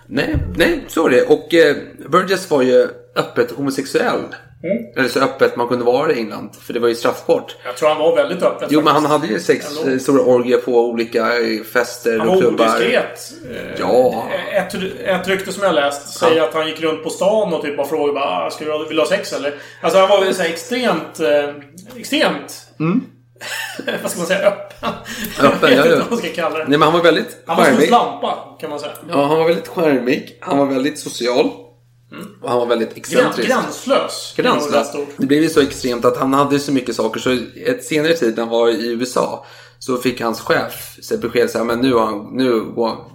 Nej, 0.06 0.36
nej, 0.56 0.84
så 0.88 1.06
är 1.06 1.10
det. 1.10 1.22
Och 1.22 1.54
eh, 1.54 1.76
Burgess 2.08 2.50
var 2.50 2.62
ju 2.62 2.88
öppet 3.16 3.50
homosexuell. 3.50 4.20
Mm. 4.64 4.84
Eller 4.96 5.08
så 5.08 5.20
öppet 5.20 5.56
man 5.56 5.68
kunde 5.68 5.84
vara 5.84 6.12
i 6.12 6.18
England. 6.18 6.50
För 6.66 6.72
det 6.72 6.80
var 6.80 6.88
ju 6.88 6.94
straffbart. 6.94 7.56
Jag 7.64 7.76
tror 7.76 7.88
han 7.88 7.98
var 7.98 8.16
väldigt 8.16 8.42
öppen. 8.42 8.68
Jo, 8.70 8.80
men 8.80 8.92
han 8.94 9.02
faktiskt. 9.02 9.20
hade 9.22 9.32
ju 9.32 9.40
sex 9.40 9.78
Ändå. 9.78 9.92
eh, 9.92 9.98
stora 9.98 10.22
orgier 10.22 10.58
på 10.58 10.72
olika 10.88 11.20
eh, 11.38 11.62
fester 11.72 12.18
Han 12.18 12.28
och 12.28 12.34
var 12.34 12.40
klubbar. 12.40 12.64
odiskret. 12.76 13.32
Eh, 13.50 13.80
Ja. 13.80 14.24
Ett, 14.52 14.74
ett 15.04 15.28
rykte 15.28 15.52
som 15.52 15.62
jag 15.62 15.74
läst 15.74 16.18
säger 16.18 16.36
Ja. 16.36 16.44
att 16.48 16.54
han 16.54 16.66
gick 16.68 16.80
runt 16.82 17.04
på 17.04 17.10
stan 17.10 17.52
och 17.54 17.62
typ 17.62 17.76
bara 17.76 17.86
frågade 17.86 18.12
bara, 18.12 18.24
"Ah, 18.46 18.50
ska 18.50 18.64
du 18.64 18.88
vill 18.88 18.98
ha 18.98 19.06
sex 19.06 19.32
eller? 19.32 19.54
Alltså 19.80 19.98
han 19.98 20.08
var 20.08 20.24
väl 20.24 20.34
så 20.34 20.42
här 20.42 20.48
extremt... 20.48 21.20
Eh, 21.20 21.54
extremt... 21.96 22.66
Mm. 22.80 23.04
vad 24.02 24.10
ska 24.10 24.18
man 24.20 24.26
säga? 24.26 24.46
Öppen. 24.48 24.90
Öppen, 25.40 25.70
jag 25.70 25.72
ja, 25.78 25.82
vet 25.82 25.86
inte 25.92 25.98
vad 25.98 26.10
man 26.10 26.18
ska 26.18 26.28
kalla 26.28 26.58
det. 26.58 26.64
Nej, 26.64 26.78
men 26.78 26.82
han 26.82 26.92
var 26.92 27.02
väldigt 27.02 27.42
Han 27.46 27.56
var 27.56 27.64
som 27.64 27.70
en 27.72 27.76
charmig. 27.76 27.88
slampa, 27.88 28.56
kan 28.60 28.70
man 28.70 28.78
säga. 28.80 28.92
Ja, 29.10 29.26
han 29.26 29.38
var 29.38 29.44
väldigt 29.46 29.68
charmig. 29.68 30.38
Han 30.40 30.58
var 30.58 30.66
väldigt 30.66 30.98
social. 30.98 31.50
Och 32.42 32.50
han 32.50 32.58
var 32.58 32.66
väldigt 32.66 32.96
excentrisk. 32.96 33.48
gränslös. 33.48 34.34
Gränslös. 34.36 34.92
Det 35.16 35.26
blev 35.26 35.42
ju 35.42 35.48
så 35.48 35.60
extremt 35.60 36.04
att 36.04 36.16
han 36.16 36.32
hade 36.32 36.58
så 36.58 36.72
mycket 36.72 36.96
saker 36.96 37.20
så 37.20 37.36
ett 37.66 37.84
senare 37.84 38.12
tid 38.12 38.36
när 38.36 38.42
han 38.42 38.52
var 38.52 38.68
i 38.68 38.90
USA 38.92 39.46
så 39.78 39.96
fick 39.96 40.20
hans 40.20 40.40
chef 40.40 40.96
besked 41.22 41.50
så 41.50 41.58
här, 41.58 41.64
men 41.64 41.78
nu, 41.78 41.96
han, 41.98 42.28
nu, 42.32 42.62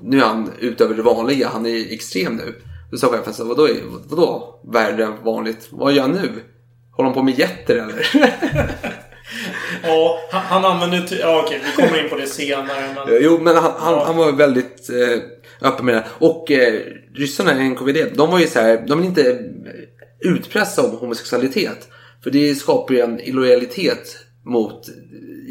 nu 0.03 0.17
är 0.19 0.25
han 0.25 0.51
utöver 0.59 0.95
det 0.95 1.01
vanliga, 1.01 1.49
han 1.53 1.65
är 1.65 1.93
extrem 1.93 2.35
nu. 2.35 2.55
Då 2.91 2.97
sa 2.97 3.07
chefen 3.07 3.33
så 3.33 3.43
här, 3.43 3.49
vadå, 3.49 3.67
vadå 4.09 4.59
värre 4.73 5.05
än 5.05 5.23
vanligt? 5.23 5.67
Vad 5.71 5.93
gör 5.93 6.01
han 6.01 6.11
nu? 6.11 6.43
Håller 6.91 7.09
han 7.09 7.13
på 7.13 7.23
med 7.23 7.39
jätter 7.39 7.75
eller? 7.75 8.07
Ja, 9.83 10.19
han, 10.31 10.41
han 10.43 10.65
använde... 10.71 11.07
ty- 11.07 11.19
Ja, 11.19 11.41
okej. 11.45 11.61
Vi 11.65 11.83
kommer 11.83 12.03
in 12.03 12.09
på 12.09 12.15
det 12.15 12.27
senare. 12.27 12.95
Men... 12.95 13.17
jo, 13.21 13.37
men 13.41 13.55
han, 13.55 13.71
han, 13.77 13.99
han 14.05 14.17
var 14.17 14.31
väldigt 14.31 14.89
eh, 14.89 15.19
öppen 15.61 15.85
med 15.85 15.95
det. 15.95 16.05
Och 16.19 16.51
eh, 16.51 16.81
ryssarna, 17.15 17.53
NKVD, 17.53 17.97
de 18.15 18.31
var 18.31 18.39
ju 18.39 18.47
så 18.47 18.59
här, 18.59 18.83
de 18.87 18.97
vill 18.97 19.07
inte 19.07 19.39
utpressa 20.19 20.85
om 20.85 20.91
homosexualitet. 20.97 21.87
För 22.23 22.31
det 22.31 22.55
skapar 22.55 22.93
ju 22.93 22.99
en 22.99 23.19
illojalitet 23.19 24.17
mot, 24.45 24.81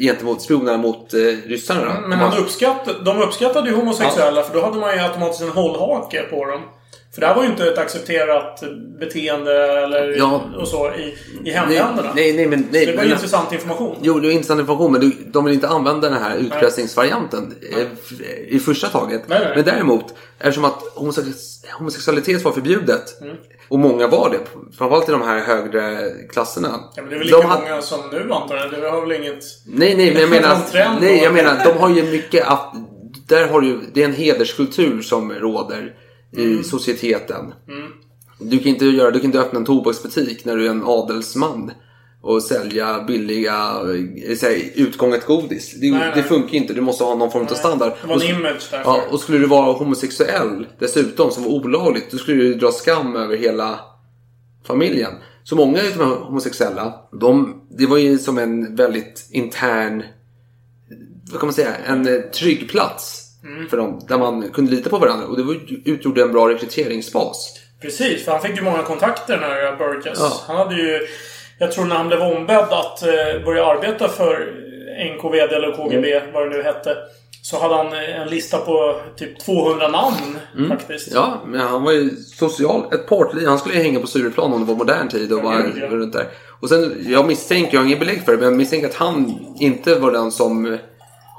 gentemot 0.00 0.42
spionerna 0.42 0.78
mot 0.78 1.14
eh, 1.14 1.20
ryssarna. 1.46 1.84
då. 1.84 2.08
Men 2.08 2.18
han 2.18 2.38
uppskattade, 2.38 3.04
de 3.04 3.22
uppskattade 3.22 3.70
ju 3.70 3.76
homosexuella 3.76 4.42
för 4.42 4.54
då 4.54 4.64
hade 4.64 4.78
man 4.78 4.94
ju 4.94 5.00
automatiskt 5.00 5.42
en 5.42 5.48
hållhake 5.48 6.22
på 6.22 6.44
dem. 6.44 6.60
För 7.18 7.20
det 7.20 7.26
här 7.26 7.34
var 7.34 7.42
ju 7.42 7.48
inte 7.48 7.68
ett 7.68 7.78
accepterat 7.78 8.62
beteende 9.00 9.82
eller 9.82 10.14
Ja. 10.18 10.42
och 10.60 10.68
så 10.68 10.92
i, 10.94 11.14
i 11.44 11.50
hemländerna. 11.50 12.12
Nej, 12.14 12.32
nej, 12.36 12.46
men... 12.46 12.68
Nej, 12.72 12.84
Så 12.84 12.90
det 12.90 12.96
var 12.96 13.02
men, 13.02 13.06
ju 13.08 13.12
intressant 13.14 13.52
information. 13.52 13.96
Jo, 14.02 14.18
det 14.20 14.28
är 14.28 14.30
intressant 14.30 14.60
information, 14.60 14.92
men 14.92 15.00
du- 15.00 15.16
de 15.26 15.44
vill 15.44 15.54
inte 15.54 15.68
använda 15.68 16.08
den 16.10 16.22
här 16.22 16.36
utpressningsvarianten 16.36 17.54
eh, 17.72 17.78
f- 17.92 18.20
i 18.48 18.58
första 18.58 18.88
taget. 18.88 19.22
Nej, 19.28 19.38
nej. 19.44 19.52
Men 19.56 19.64
däremot, 19.64 20.14
eftersom 20.38 20.64
att 20.64 20.82
homosex- 20.96 21.72
homosexualitet 21.78 22.42
var 22.44 22.52
förbjudet, 22.52 23.20
Mm. 23.22 23.36
och 23.68 23.78
många 23.78 24.06
var 24.08 24.30
det, 24.30 24.38
framförallt 24.78 25.08
i 25.08 25.12
de 25.12 25.22
här 25.22 25.38
högre 25.38 26.10
klasserna. 26.30 26.68
Ja, 26.96 27.02
men 27.02 27.10
det 27.10 27.14
är 27.16 27.18
väl 27.18 27.26
lika 27.26 27.36
de 27.40 27.46
hade- 27.46 27.62
många 27.70 27.82
som 27.82 28.00
nu 28.12 28.32
antar 28.32 28.56
jag. 28.56 28.70
Det 28.82 28.90
har 28.90 29.00
väl 29.00 29.12
inget... 29.12 29.44
Nej, 29.66 29.96
nej, 29.96 30.12
men 30.12 30.20
jag 30.20 30.30
menar, 30.42 30.58
nej, 31.00 31.22
jag 31.22 31.34
menar, 31.34 31.64
de 31.64 31.78
har 31.78 31.90
ju 31.90 32.02
mycket 32.02 32.46
att... 32.46 32.74
Där 33.28 33.48
har 33.48 33.60
du, 33.60 33.80
det 33.94 34.00
är 34.00 34.04
en 34.04 34.14
hederskultur 34.14 35.02
som 35.02 35.32
råder 35.32 35.94
i 36.36 36.44
Mm. 36.44 36.64
societeten. 36.64 37.54
Mm. 37.68 37.92
Du 38.40 38.58
kan 38.58 38.66
inte 38.68 38.84
göra, 38.86 39.10
du 39.10 39.18
kan 39.18 39.26
inte 39.26 39.40
öppna 39.40 39.58
en 39.58 39.64
tobaksbutik 39.64 40.44
när 40.44 40.56
du 40.56 40.66
är 40.66 40.70
en 40.70 40.82
adelsman 40.86 41.70
och 42.22 42.42
sälja 42.42 43.04
billiga 43.04 43.52
eh, 43.54 44.36
här, 44.42 44.62
utgånget 44.74 45.26
godis. 45.26 45.74
Det, 45.80 45.90
Nej, 45.90 46.00
det 46.00 46.12
nej. 46.14 46.22
funkar 46.24 46.54
inte. 46.54 46.72
Du 46.74 46.80
måste 46.80 47.04
ha 47.04 47.14
någon 47.14 47.30
form 47.30 47.46
av 47.50 47.54
standard. 47.54 47.92
Det 48.02 48.06
var 48.08 48.14
en 48.14 48.20
Och- 48.20 48.28
image 48.28 48.68
därför. 48.70 48.90
Ja, 48.90 49.02
och 49.10 49.20
skulle 49.20 49.38
du 49.38 49.46
vara 49.46 49.72
homosexuell 49.72 50.66
dessutom 50.78 51.30
som 51.30 51.42
var 51.42 51.50
olagligt, 51.50 52.10
då 52.10 52.18
skulle 52.18 52.42
du 52.42 52.54
dra 52.54 52.72
skam 52.72 53.16
över 53.16 53.36
hela 53.36 53.80
familjen. 54.66 55.12
Så 55.44 55.56
många 55.56 55.78
av 55.78 55.98
de 55.98 56.22
homosexuella, 56.22 56.94
de, 57.20 57.60
det 57.78 57.86
var 57.86 57.98
ju 57.98 58.18
som 58.18 58.38
en 58.38 58.76
väldigt 58.76 59.28
intern, 59.30 60.02
vad 61.30 61.40
kan 61.40 61.46
man 61.46 61.54
säga, 61.54 61.74
en 61.76 62.08
eh, 62.08 62.20
trygg 62.20 62.68
plats 62.68 63.24
Mm. 63.44 63.68
för 63.68 63.76
dem. 63.76 64.00
Där 64.08 64.18
man 64.18 64.48
kunde 64.50 64.70
lita 64.70 64.90
på 64.90 64.98
varandra 64.98 65.26
och 65.26 65.36
det 65.36 65.42
var, 65.42 65.56
utgjorde 65.84 66.22
en 66.22 66.32
bra 66.32 66.48
rekryteringsbas. 66.48 67.54
Precis, 67.82 68.24
för 68.24 68.32
han 68.32 68.40
fick 68.40 68.56
ju 68.56 68.62
många 68.62 68.82
kontakter 68.82 69.34
den 69.34 69.42
här 69.50 69.76
Burgess. 69.76 70.18
Ja. 70.20 70.32
Han 70.46 70.56
hade 70.56 70.74
ju... 70.74 71.06
Jag 71.58 71.72
tror 71.72 71.84
när 71.84 71.96
han 71.96 72.08
blev 72.08 72.20
ombedd 72.22 72.58
att 72.70 73.02
eh, 73.02 73.44
börja 73.44 73.66
arbeta 73.66 74.08
för 74.08 74.52
NKVD 75.14 75.52
eller 75.52 75.76
KGB, 75.76 76.12
Mm. 76.16 76.32
vad 76.32 76.50
det 76.50 76.56
nu 76.56 76.62
hette. 76.62 76.96
Så 77.42 77.58
hade 77.60 77.74
han 77.74 77.86
eh, 77.92 78.20
en 78.20 78.28
lista 78.28 78.58
på 78.58 79.00
typ 79.16 79.40
200 79.40 79.88
namn 79.88 80.38
Mm. 80.56 80.68
faktiskt. 80.70 81.08
Ja, 81.14 81.42
men 81.46 81.60
han 81.60 81.82
var 81.82 81.92
ju 81.92 82.10
social. 82.16 82.94
Ett 82.94 83.06
party. 83.08 83.46
Han 83.46 83.58
skulle 83.58 83.74
ju 83.74 83.82
hänga 83.82 84.00
på 84.00 84.06
Stureplan 84.06 84.52
om 84.52 84.60
det 84.60 84.66
var 84.66 84.74
modern 84.78 85.08
tid 85.08 85.32
och 85.32 85.42
vara 85.42 85.62
runt 85.90 86.12
där. 86.12 86.26
Och 86.60 86.68
sen, 86.68 87.06
jag 87.08 87.26
misstänker, 87.26 87.74
jag 87.74 87.80
har 87.80 87.86
ingen 87.86 87.98
belägg 87.98 88.24
för 88.24 88.32
det, 88.32 88.38
men 88.38 88.48
jag 88.48 88.56
misstänker 88.56 88.88
att 88.88 88.94
han 88.94 89.34
inte 89.60 89.94
var 89.98 90.12
den 90.12 90.32
som 90.32 90.78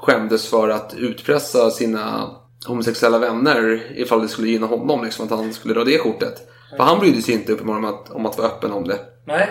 skämdes 0.02 0.50
för 0.50 0.68
att 0.68 0.94
utpressa 0.96 1.70
sina 1.70 2.30
homosexuella 2.66 3.18
vänner 3.18 3.82
ifall 3.96 4.22
det 4.22 4.28
skulle 4.28 4.48
gynna 4.48 4.66
honom. 4.66 5.04
Liksom, 5.04 5.24
att 5.24 5.30
han 5.30 5.52
skulle 5.52 5.74
dra 5.74 5.84
det 5.84 5.98
kortet. 5.98 6.34
För 6.76 6.84
han 6.84 6.98
brydde 6.98 7.22
sig 7.22 7.34
inte 7.34 7.52
uppenbarligen 7.52 7.84
om 7.88 7.94
att, 7.94 8.10
om 8.10 8.26
att 8.26 8.38
vara 8.38 8.48
öppen 8.48 8.72
om 8.72 8.84
det. 8.88 8.98
Nej. 9.26 9.48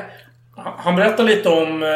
Han- 0.55 0.73
Han 0.77 0.95
berättar 0.95 1.23
lite 1.23 1.49
om... 1.49 1.83
Eh, 1.83 1.89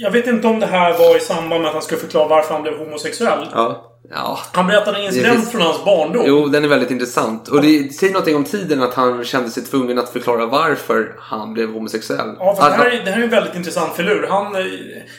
jag 0.00 0.10
vet 0.10 0.26
inte 0.26 0.46
om 0.48 0.60
det 0.60 0.66
här 0.66 0.98
var 0.98 1.16
i 1.16 1.20
samband 1.20 1.60
med 1.62 1.66
att 1.68 1.72
han 1.74 1.82
skulle 1.82 2.00
förklara 2.00 2.28
varför 2.28 2.54
han 2.54 2.62
blev 2.62 2.78
homosexuell. 2.78 3.46
Ja. 3.52 3.87
Ja. 4.10 4.38
Han 4.52 4.66
berättade 4.66 4.98
en 4.98 5.04
incident 5.04 5.34
finns- 5.34 5.50
från 5.50 5.62
hans 5.62 5.84
barndom. 5.84 6.22
Jo, 6.26 6.46
den 6.46 6.64
är 6.64 6.68
väldigt 6.68 6.90
intressant. 6.90 7.48
Och 7.48 7.62
det 7.62 7.94
säger 7.94 8.12
någonting 8.12 8.36
om 8.36 8.44
tiden 8.44 8.82
att 8.82 8.94
han 8.94 9.24
kände 9.24 9.50
sig 9.50 9.64
tvungen 9.64 9.98
att 9.98 10.08
förklara 10.08 10.46
varför 10.46 11.16
han 11.18 11.54
blev 11.54 11.72
homosexuell. 11.72 12.36
Ja, 12.38 12.56
för 12.56 12.62
Att 12.62 12.70
det, 12.70 12.76
här 12.76 12.90
är, 12.90 13.04
det 13.04 13.10
här 13.10 13.18
är 13.18 13.24
en 13.24 13.30
väldigt 13.30 13.54
intressant 13.54 13.96
filur. 13.96 14.26
Han, 14.30 14.46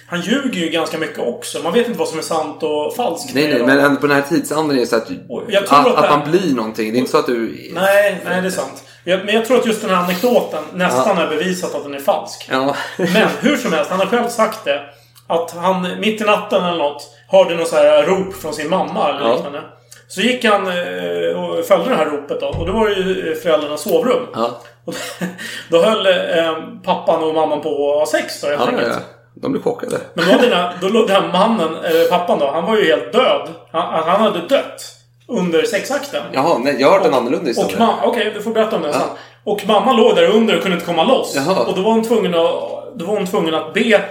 han 0.07 0.21
ljuger 0.21 0.59
ju 0.59 0.69
ganska 0.69 0.97
mycket 0.97 1.19
också. 1.19 1.59
Man 1.63 1.73
vet 1.73 1.87
inte 1.87 1.99
vad 1.99 2.07
som 2.07 2.17
är 2.17 2.23
sant 2.23 2.63
och 2.63 2.95
falskt. 2.95 3.33
Nej, 3.33 3.47
nej, 3.47 3.63
men 3.63 3.97
på 3.97 4.07
den 4.07 4.15
här 4.15 4.23
tidsandan 4.29 4.77
är 4.77 4.81
det 4.81 4.87
så 4.87 4.95
att, 4.95 5.07
att, 5.07 5.71
att 5.71 6.03
att, 6.03 6.09
man 6.09 6.31
blir 6.31 6.55
någonting. 6.55 6.91
Det 6.91 6.97
är 6.97 6.99
inte 6.99 7.11
så 7.11 7.17
att 7.17 7.25
du... 7.25 7.69
Nej, 7.73 8.21
nej, 8.25 8.41
det 8.41 8.47
är 8.47 8.51
sant. 8.51 8.83
Jag, 9.03 9.25
men 9.25 9.35
jag 9.35 9.45
tror 9.45 9.59
att 9.59 9.65
just 9.65 9.81
den 9.81 9.89
här 9.89 10.03
anekdoten 10.03 10.63
nästan 10.73 11.17
är 11.17 11.27
bevisat 11.27 11.75
att 11.75 11.83
den 11.83 11.93
är 11.93 11.99
falsk. 11.99 12.49
Ja. 12.51 12.75
Men 12.97 13.27
hur 13.39 13.57
som 13.57 13.73
helst, 13.73 13.91
han 13.91 13.99
har 13.99 14.07
själv 14.07 14.27
sagt 14.27 14.65
det. 14.65 14.81
Att 15.27 15.51
han 15.51 15.99
mitt 15.99 16.21
i 16.21 16.23
natten 16.23 16.63
eller 16.63 16.77
något 16.77 17.07
hörde 17.29 17.55
något 17.55 17.67
så 17.67 17.75
här 17.75 18.03
rop 18.03 18.33
från 18.35 18.53
sin 18.53 18.69
mamma 18.69 19.09
eller 19.09 19.21
Ja. 19.29 19.33
liknande. 19.33 19.61
Så 20.07 20.21
gick 20.21 20.45
han 20.45 20.67
eh, 20.67 21.43
och 21.43 21.65
följde 21.65 21.89
det 21.89 21.95
här 21.95 22.05
ropet 22.05 22.39
då. 22.41 22.47
Och 22.47 22.65
då 22.67 22.73
var 22.73 22.89
det 22.89 22.95
ju 22.95 23.35
föräldrarnas 23.35 23.81
sovrum. 23.81 24.27
Ja. 24.33 24.49
Och 24.85 24.93
då 25.69 25.81
höll 25.81 26.05
eh, 26.07 26.53
pappan 26.83 27.23
och 27.23 27.33
mamman 27.35 27.61
på 27.61 27.69
att 27.69 27.99
ha 27.99 28.05
sex 28.19 28.41
då 28.41 28.47
helt 28.47 28.61
Ja, 28.61 28.81
ja. 28.87 28.95
De 29.33 29.51
blir 29.51 29.61
chockade. 29.61 29.97
Men 30.13 30.25
då, 30.25 30.55
här, 30.55 30.73
då 30.81 30.87
låg 30.87 31.07
den 31.07 31.15
här 31.23 31.31
mannen, 31.33 31.75
eller 31.83 32.09
pappan 32.09 32.39
då, 32.39 32.47
han 32.51 32.65
var 32.65 32.77
ju 32.77 32.85
helt 32.85 33.13
död. 33.13 33.47
Han, 33.71 34.03
han 34.03 34.21
hade 34.21 34.39
dött 34.39 34.95
under 35.27 35.63
sexakten. 35.63 36.23
Jaha, 36.31 36.57
nej, 36.57 36.75
jag 36.79 36.87
har 36.87 36.97
hört 36.97 37.07
en 37.07 37.13
annorlunda 37.13 37.47
historia. 37.47 37.89
Okej, 38.03 38.31
du 38.35 38.41
får 38.41 38.51
berätta 38.51 38.75
om 38.75 38.81
den 38.81 38.93
sen. 38.93 39.01
Och 39.43 39.61
mamma 39.67 39.93
låg 39.93 40.15
där 40.15 40.27
under 40.29 40.55
och 40.57 40.61
kunde 40.61 40.75
inte 40.75 40.85
komma 40.87 41.03
loss. 41.03 41.33
Jaha. 41.35 41.63
Och 41.65 41.75
då 41.75 41.81
var 41.81 41.91
hon 41.91 42.03
tvungen 42.03 42.33
att, 42.33 42.51
då 42.95 43.05
var 43.05 43.13
hon 43.15 43.27
tvungen 43.27 43.53
att 43.55 43.73
be 43.73 44.01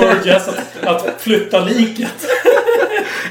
Burgess 0.00 0.48
att, 0.48 0.86
att 0.86 1.20
flytta 1.20 1.64
liket. 1.64 2.26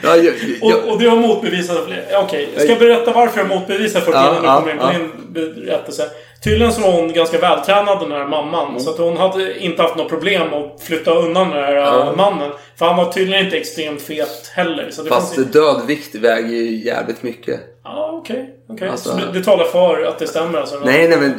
Ja, 0.04 0.16
jag, 0.16 0.34
jag, 0.62 0.78
Och, 0.86 0.92
och 0.92 1.00
det 1.02 1.10
har 1.10 1.18
motbevisat 1.18 1.78
Okej, 2.24 2.50
ska 2.58 2.70
jag 2.70 2.80
berätta 2.80 3.14
varför 3.14 3.40
jag 3.40 3.48
motbevisar 3.50 4.00
för 4.00 4.12
Ja, 4.14 4.30
innan 4.30 4.42
du 4.42 4.48
ja, 4.48 4.78
kommer 4.78 4.94
in 4.94 5.10
på 5.10 5.40
din 5.40 5.64
berättelse? 5.66 6.10
Tydligen 6.44 6.74
så 6.74 6.82
var 6.82 6.92
hon 6.92 7.14
ganska 7.14 7.40
vältränad 7.40 8.00
den 8.00 8.12
här 8.12 8.28
mamman. 8.28 8.68
Mm. 8.70 8.80
Så 8.80 8.90
att 8.90 8.98
hon 8.98 9.18
hade 9.18 9.60
inte 9.60 9.82
haft 9.82 9.96
något 9.96 10.10
problem 10.10 10.54
att 10.54 10.82
flytta 10.84 11.12
undan 11.14 11.50
den 11.50 11.64
här 11.64 11.74
Ja. 11.76 12.06
äh, 12.10 12.16
mannen. 12.16 12.52
För 12.80 12.86
han 12.86 12.98
var 12.98 13.12
tydligen 13.12 13.46
inte 13.46 13.58
extremt 13.58 14.02
fet 14.02 14.52
heller. 14.56 14.88
Så 14.92 15.04
det 15.04 15.10
Fast 15.10 15.36
fanns... 15.36 15.48
död 15.48 15.82
vikt 15.88 16.16
väger 16.16 16.48
ju 16.48 16.76
jävligt 16.86 17.24
mycket. 17.24 17.60
Ja, 17.84 18.20
okej. 18.22 18.50
okej. 18.70 18.90
Alltså- 18.90 19.10
Så 19.10 19.18
det, 19.18 19.40
det 19.40 19.46
talar 19.46 19.66
för 19.66 20.04
att 20.04 20.20
det 20.20 20.28
stämmer 20.28 20.60
alltså? 20.60 20.80
Nej, 20.86 21.08
nej, 21.08 21.18
men 21.20 21.34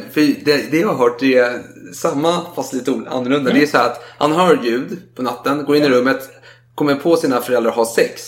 det, 0.45 0.71
det 0.71 0.77
jag 0.77 0.87
har 0.87 0.95
hört 1.09 1.23
är 1.23 1.51
samma 1.93 2.41
fast 2.55 2.73
lite 2.73 2.91
annorlunda. 2.91 3.53
Det 3.53 3.61
är 3.61 3.67
så 3.67 3.77
här 3.77 3.85
att 3.85 4.03
han 4.17 4.31
hör 4.31 4.59
ljud 4.63 4.97
på 5.15 5.21
natten, 5.21 5.65
går 5.65 5.75
in 5.75 5.83
i 5.83 5.89
rummet, 5.89 6.29
kommer 6.75 6.95
på 6.95 7.15
sina 7.15 7.41
föräldrar 7.41 7.71
har 7.71 7.85
sex 7.85 8.21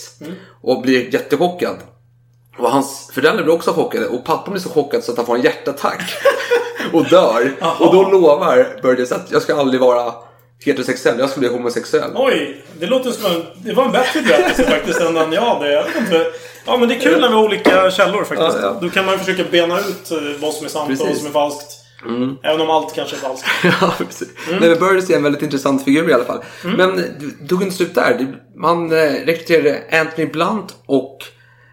och 0.62 0.82
blir 0.82 1.14
jättechockad. 1.14 1.76
Och 2.58 2.70
hans 2.70 3.10
föräldrar 3.14 3.44
blir 3.44 3.54
också 3.54 3.72
chockade 3.72 4.06
och 4.06 4.24
pappan 4.24 4.52
blir 4.52 4.62
så 4.62 4.68
chockad 4.68 5.04
så 5.04 5.12
att 5.12 5.16
han 5.16 5.26
får 5.26 5.36
en 5.36 5.42
hjärtattack 5.42 6.02
och 6.92 7.04
dör. 7.04 7.52
Och 7.78 7.94
då 7.94 8.10
lovar 8.10 8.80
Burgess 8.82 9.12
att 9.12 9.30
jag 9.30 9.42
ska 9.42 9.56
aldrig 9.56 9.80
vara 9.80 10.12
heterosexuell, 10.64 11.18
jag 11.18 11.30
ska 11.30 11.40
bli 11.40 11.48
homosexuell. 11.48 12.10
Oj, 12.14 12.64
det 12.80 12.86
låter 12.86 13.10
som 13.10 13.32
en... 13.32 13.44
Det 13.56 13.72
var 13.72 13.84
en 13.84 13.92
bättre 13.92 14.22
berättelse 14.22 14.70
faktiskt 14.70 15.00
än 15.00 15.14
den 15.14 15.32
jag 15.32 15.42
hade. 15.42 15.72
Jag 15.72 15.84
vet 15.84 15.96
inte. 15.96 16.26
Ja, 16.66 16.76
men 16.76 16.88
det 16.88 16.94
är 16.94 17.00
kul 17.00 17.20
när 17.20 17.28
vi 17.28 17.34
har 17.34 17.42
olika 17.42 17.90
källor 17.90 18.24
faktiskt. 18.24 18.58
Ja, 18.62 18.62
ja. 18.62 18.78
Då 18.80 18.90
kan 18.90 19.06
man 19.06 19.18
försöka 19.18 19.44
bena 19.50 19.78
ut 19.78 20.10
eh, 20.10 20.18
vad 20.40 20.54
som 20.54 20.66
är 20.66 20.70
sant 20.70 20.90
och 20.90 20.96
vad 20.96 21.06
Precis. 21.06 21.18
som 21.18 21.26
är 21.26 21.32
falskt. 21.32 21.81
Mm. 22.06 22.36
Även 22.42 22.60
om 22.60 22.70
allt 22.70 22.94
kanske 22.94 23.16
är 23.16 23.20
falskt. 23.20 23.48
Ja, 23.80 23.94
precis. 23.98 24.28
Nej, 24.50 24.60
men 24.60 24.78
Burgess 24.78 25.10
är 25.10 25.16
en 25.16 25.22
väldigt 25.22 25.42
intressant 25.42 25.84
figur 25.84 26.10
i 26.10 26.12
alla 26.12 26.24
fall. 26.24 26.44
Mm. 26.64 26.76
Men 26.76 26.96
det 26.96 27.48
tog 27.48 27.62
inte 27.62 27.76
slut 27.76 27.94
där. 27.94 28.36
Man 28.56 28.92
eh, 28.92 28.96
rekryterade 28.96 29.82
Anthony 29.92 30.26
Blunt 30.26 30.76
och 30.86 31.18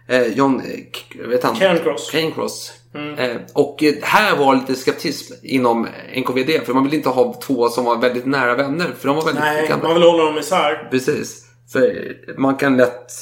eh, 0.08 0.28
John... 0.28 0.62
Eh, 0.62 1.28
vet 1.28 1.44
han? 1.44 1.56
Cairncross. 1.56 2.12
Cairncross. 2.12 2.74
Mm. 2.96 3.20
Eh, 3.20 3.38
och 3.54 3.84
eh, 3.84 3.94
här 4.02 4.36
var 4.36 4.56
lite 4.56 4.76
skeptism 4.76 5.34
inom 5.44 5.88
NKVD. 6.18 6.66
För 6.66 6.74
man 6.74 6.84
ville 6.84 6.96
inte 6.96 7.10
ha 7.10 7.34
två 7.34 7.70
som 7.70 7.86
var 7.86 7.98
väldigt 7.98 8.26
nära 8.26 8.56
vänner. 8.56 8.88
För 9.00 9.08
de 9.08 9.16
var 9.16 9.26
väldigt 9.26 9.44
Nej, 9.44 9.76
man 9.84 9.94
vill 9.94 10.04
hålla 10.04 10.24
dem 10.24 10.38
isär. 10.38 10.88
Precis. 10.92 11.49
För 11.72 12.16
man 12.38 12.56
kan 12.56 12.78
lätt 12.78 13.14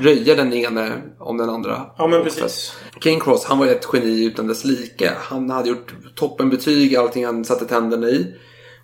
röja 0.00 0.34
den 0.34 0.52
ene 0.52 0.92
om 1.18 1.36
den 1.36 1.48
andra. 1.50 1.86
Ja, 1.98 2.06
men 2.06 2.22
precis. 2.24 2.76
King 3.02 3.20
Cross, 3.20 3.44
han 3.44 3.58
var 3.58 3.66
ett 3.66 3.88
geni 3.92 4.24
utan 4.24 4.46
dess 4.46 4.64
like. 4.64 5.12
Han 5.16 5.50
hade 5.50 5.68
gjort 5.68 5.94
toppenbetyg 6.14 6.92
i 6.92 6.96
allting 6.96 7.24
han 7.26 7.44
satte 7.44 7.64
tänderna 7.64 8.08
i. 8.08 8.34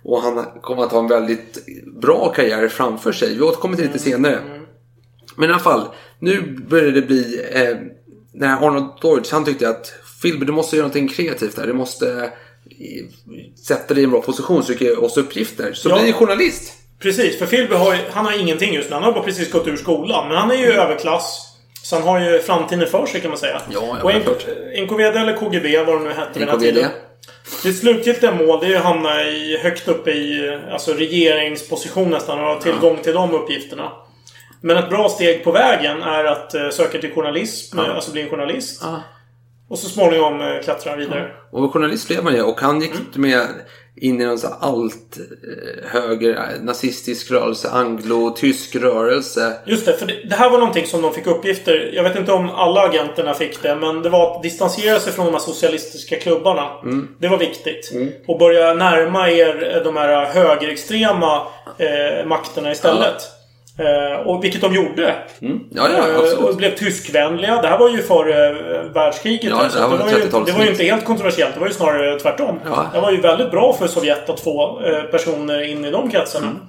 Och 0.03 0.21
han 0.21 0.45
kommer 0.61 0.83
att 0.83 0.91
ha 0.91 0.99
en 0.99 1.07
väldigt 1.07 1.57
bra 2.01 2.33
karriär 2.35 2.67
framför 2.67 3.11
sig. 3.11 3.35
Vi 3.35 3.41
återkommer 3.41 3.75
till 3.75 3.85
det 3.85 3.91
lite 3.93 4.03
senare. 4.03 4.39
Men 5.35 5.49
i 5.49 5.53
alla 5.53 5.61
fall, 5.61 5.87
nu 6.19 6.57
börjar 6.69 6.91
det 6.91 7.01
bli... 7.01 7.41
Eh, 7.51 7.77
när 8.33 8.67
Arnold 8.67 8.91
Deutsch, 9.01 9.31
han 9.31 9.45
tyckte 9.45 9.69
att 9.69 9.93
Philby, 10.21 10.45
du 10.45 10.51
måste 10.51 10.75
göra 10.75 10.87
någonting 10.87 11.07
kreativt 11.07 11.55
där. 11.55 11.67
Du 11.67 11.73
måste 11.73 12.23
eh, 12.23 13.05
sätta 13.67 13.93
dig 13.93 14.01
i 14.01 14.03
en 14.03 14.11
bra 14.11 14.21
position 14.21 14.63
så 14.63 14.71
du 14.71 14.77
kan 14.77 14.87
ge 14.87 14.93
oss 14.95 15.17
uppgifter. 15.17 15.73
Så 15.73 15.89
Ja. 15.89 16.01
bli 16.01 16.13
journalist. 16.13 16.73
Precis, 17.01 17.39
för 17.39 17.45
Philby 17.45 17.75
har 17.75 17.93
ju, 17.93 17.99
han 18.11 18.25
har 18.25 18.39
ingenting 18.39 18.73
just 18.73 18.89
nu. 18.89 18.93
Han 18.93 19.03
har 19.03 19.11
bara 19.11 19.23
precis 19.23 19.51
gått 19.51 19.67
ur 19.67 19.77
skolan. 19.77 20.27
Men 20.27 20.37
han 20.37 20.51
är 20.51 20.55
ju 20.55 20.71
överklass. 20.71 21.47
Så 21.83 21.95
han 21.95 22.07
har 22.07 22.19
ju 22.19 22.39
framtiden 22.39 22.87
för 22.87 23.05
sig 23.05 23.21
kan 23.21 23.29
man 23.31 23.37
säga. 23.39 23.61
Ja, 23.69 23.97
ja, 24.03 24.19
Och. 24.31 24.43
NKVD 24.83 25.15
eller 25.15 25.37
KGB, 25.37 25.77
vad 25.77 25.95
de 25.95 26.03
nu 26.03 26.09
hette 26.09 26.39
vid 26.39 26.47
den 26.47 26.49
här 26.49 26.57
tiden. 26.65 26.89
Ditt 27.63 27.79
slutgiltiga 27.79 28.31
mål 28.35 28.59
det 28.61 28.67
är 28.73 28.77
att 28.77 28.83
hamna 28.83 29.23
i, 29.23 29.57
högt 29.57 29.87
upp 29.87 30.07
i 30.07 30.51
alltså 30.71 30.93
regeringsposition 30.93 32.09
nästan 32.09 32.39
och 32.39 32.45
ha 32.45 32.61
tillgång 32.61 32.97
till 32.97 33.13
de 33.13 33.33
uppgifterna. 33.33 33.91
Men 34.61 34.77
ett 34.77 34.89
bra 34.89 35.09
steg 35.09 35.43
på 35.43 35.51
vägen 35.51 36.01
är 36.01 36.23
att 36.23 36.53
eh, 36.53 36.69
söka 36.69 36.97
till 36.97 37.11
journalism, 37.11 37.77
Ja. 37.79 37.93
alltså 37.93 38.11
bli 38.11 38.21
en 38.21 38.29
journalist. 38.29 38.81
Ja. 38.83 39.01
Och 39.69 39.79
så 39.79 39.89
småningom 39.89 40.41
eh, 40.41 40.59
klättra 40.63 40.95
vidare. 40.95 41.31
Och 41.51 41.73
journalist 41.73 42.07
blev 42.07 42.23
man 42.23 42.33
ju 42.35 42.41
och 42.41 42.61
han 42.61 42.81
gick 42.81 42.91
Mm. 42.91 43.05
med 43.15 43.47
in 44.01 44.21
i 44.21 44.25
någon 44.25 44.37
allt 44.59 45.17
eh, 45.17 45.89
höger 45.89 46.59
nazistisk 46.61 47.31
rörelse, 47.31 47.69
anglo-tysk 47.69 48.75
rörelse. 48.75 49.53
Just 49.65 49.85
det, 49.85 49.93
för 49.93 50.05
det, 50.05 50.13
det 50.29 50.35
här 50.35 50.49
var 50.49 50.57
någonting 50.57 50.85
som 50.85 51.01
de 51.01 51.13
fick 51.13 51.27
uppgifter. 51.27 51.91
Jag 51.93 52.03
vet 52.03 52.15
inte 52.15 52.31
om 52.31 52.49
alla 52.49 52.81
agenterna 52.81 53.33
fick 53.33 53.61
det, 53.61 53.75
men 53.75 54.01
det 54.01 54.09
var 54.09 54.35
att 54.35 54.43
distansera 54.43 54.99
sig 54.99 55.13
från 55.13 55.25
de 55.25 55.31
här 55.31 55.39
socialistiska 55.39 56.19
klubbarna. 56.19 56.69
Mm. 56.83 57.07
Det 57.19 57.27
var 57.27 57.37
viktigt. 57.37 57.91
Och 58.27 58.39
börja 58.39 58.73
närma 58.73 59.29
er 59.29 59.81
de 59.83 59.97
här 59.97 60.25
högerextrema 60.25 61.47
eh, 61.77 62.25
makterna 62.25 62.71
istället. 62.71 63.15
Eh, 63.15 63.40
och 64.25 64.43
vilket 64.43 64.61
de 64.61 64.75
gjorde. 64.75 65.15
Mm. 65.41 65.59
Ja, 65.71 65.89
ja, 65.97 66.11
Eh, 66.31 66.43
och 66.45 66.55
blev 66.55 66.75
tyskvänliga. 66.75 67.61
Det 67.61 67.67
här 67.67 67.77
var 67.77 67.89
ju 67.89 68.01
före 68.01 68.49
eh, 68.49 68.83
världskriget. 68.93 69.43
Ja, 69.43 69.55
det 69.73 69.79
här 69.79 69.89
det, 69.89 69.97
var 69.97 69.97
var 69.97 70.09
ju, 70.09 70.15
30-talssnitt. 70.15 70.45
det 70.45 70.51
var 70.51 70.63
ju 70.63 70.71
inte 70.71 70.83
helt 70.83 71.05
kontroversiellt. 71.05 71.53
Det 71.53 71.59
var 71.59 71.67
ju 71.67 71.73
snarare 71.73 72.19
tvärtom. 72.19 72.59
Ja. 72.65 72.89
Det 72.93 73.01
var 73.01 73.11
ju 73.11 73.21
väldigt 73.21 73.51
bra 73.51 73.73
för 73.73 73.87
Sovjet 73.87 74.29
att 74.29 74.39
få 74.39 74.81
eh, 74.85 75.03
personer 75.03 75.61
in 75.61 75.85
i 75.85 75.91
de 75.91 76.11
kretsarna. 76.11 76.47
Mm. 76.47 76.61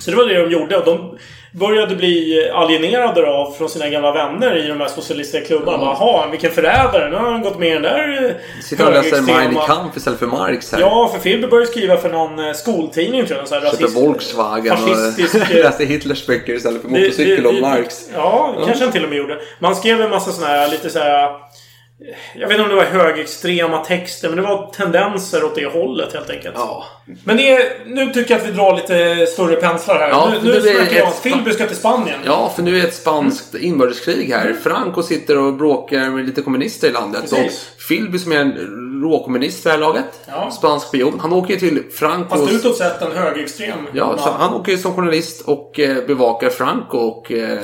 Så 0.00 0.10
det 0.10 0.16
var 0.16 0.24
det 0.24 0.42
de 0.42 0.50
gjorde. 0.50 0.82
De 0.84 1.18
började 1.58 1.94
bli 1.96 2.50
alienerade 2.54 3.30
av 3.30 3.50
från 3.52 3.68
sina 3.68 3.88
gamla 3.88 4.12
vänner 4.12 4.64
i 4.64 4.68
de 4.68 4.80
här 4.80 4.88
socialistiska 4.88 5.46
klubbarna. 5.46 5.82
Ja. 5.82 5.96
Jaha, 6.00 6.26
vilken 6.30 6.50
förrädare. 6.50 7.10
Nu 7.10 7.16
har 7.16 7.30
han 7.32 7.42
gått 7.42 7.58
med 7.58 7.68
i 7.68 7.72
den 7.72 7.82
där 7.82 8.24
eh, 8.24 8.62
Sitter 8.62 8.86
och 8.86 8.92
läser 8.92 9.20
Mein 9.22 9.54
Kampf 9.66 9.96
istället 9.96 10.18
för 10.18 10.26
Marx 10.26 10.72
här. 10.72 10.80
Ja, 10.80 11.10
för 11.14 11.20
Philby 11.20 11.46
började 11.46 11.66
skriva 11.70 11.96
för 11.96 12.10
någon 12.10 12.38
eh, 12.38 12.52
skoltidning 12.52 13.26
tror 13.26 13.38
jag. 13.38 13.48
Så 13.48 13.54
här, 13.54 13.62
rasist- 13.62 13.94
Volkswagen 13.94 14.76
fascistisk, 14.76 15.34
och 15.34 15.40
eh, 15.50 15.62
läser 15.64 15.84
Hitlers 15.84 16.26
böcker 16.26 16.52
istället 16.54 16.82
för 16.82 16.88
det- 16.88 17.00
motorcykel 17.00 17.42
det- 17.42 17.48
och 17.48 17.54
Marx. 17.54 18.08
Ja, 18.14 18.54
Ja. 18.58 18.64
kanske 18.66 18.84
han 18.84 18.92
till 18.92 19.02
och 19.04 19.08
med 19.08 19.18
gjorde. 19.18 19.38
Man 19.58 19.76
skrev 19.76 20.00
en 20.00 20.10
massa 20.10 20.32
såna 20.32 20.46
här 20.46 20.68
lite 20.68 20.90
så 20.90 20.98
här. 20.98 21.30
Jag 22.34 22.48
vet 22.48 22.50
inte 22.50 22.62
om 22.62 22.68
det 22.68 22.74
var 22.74 22.84
högerextrema 22.84 23.84
texter, 23.84 24.28
men 24.28 24.36
det 24.36 24.42
var 24.42 24.70
tendenser 24.70 25.44
åt 25.44 25.54
det 25.54 25.66
hållet 25.66 26.12
helt 26.12 26.30
enkelt. 26.30 26.54
Ja. 26.58 26.84
Men 27.24 27.36
det 27.36 27.52
är, 27.52 27.86
nu 27.86 28.12
tycker 28.12 28.34
jag 28.34 28.40
att 28.40 28.48
vi 28.48 28.52
drar 28.52 28.76
lite 28.76 29.26
större 29.26 29.56
penslar 29.56 29.98
här. 29.98 30.08
Ja, 30.08 30.32
nu 30.42 30.52
nu 30.52 30.60
snackar 30.60 30.96
jag 30.96 31.08
att 31.08 31.22
Philby 31.22 31.52
ska 31.52 31.66
till 31.66 31.76
Spanien. 31.76 32.18
Ja, 32.24 32.52
för 32.56 32.62
nu 32.62 32.78
är 32.78 32.84
ett 32.84 32.94
spanskt 32.94 33.54
inbördeskrig 33.54 34.30
här. 34.30 34.56
Franco 34.62 35.02
sitter 35.02 35.38
och 35.38 35.54
bråkar 35.54 36.10
med 36.10 36.26
lite 36.26 36.42
kommunister 36.42 36.88
i 36.88 36.92
landet. 36.92 37.20
Precis. 37.20 37.70
Och 37.76 37.88
Philby 37.88 38.18
som 38.18 38.32
är 38.32 38.36
en 38.36 38.54
råkommunist 39.02 39.62
för 39.62 39.70
det 39.70 39.74
här 39.76 39.80
laget. 39.80 40.04
Ja. 40.26 40.50
Spansk 40.50 40.86
spion. 40.86 41.20
Han 41.20 41.32
åker 41.32 41.54
ju 41.54 41.60
till 41.60 41.82
Francos... 41.92 42.40
Fast 42.40 42.52
utåt 42.52 42.76
sett 42.76 43.02
en 43.02 43.12
högerextrem 43.12 43.88
Ja, 43.92 44.18
så 44.18 44.30
man. 44.30 44.40
han 44.40 44.54
åker 44.54 44.72
ju 44.72 44.78
som 44.78 44.94
journalist 44.94 45.42
och 45.48 45.80
eh, 45.80 46.06
bevakar 46.06 46.50
Franco 46.50 46.98
och 46.98 47.32
eh, 47.32 47.58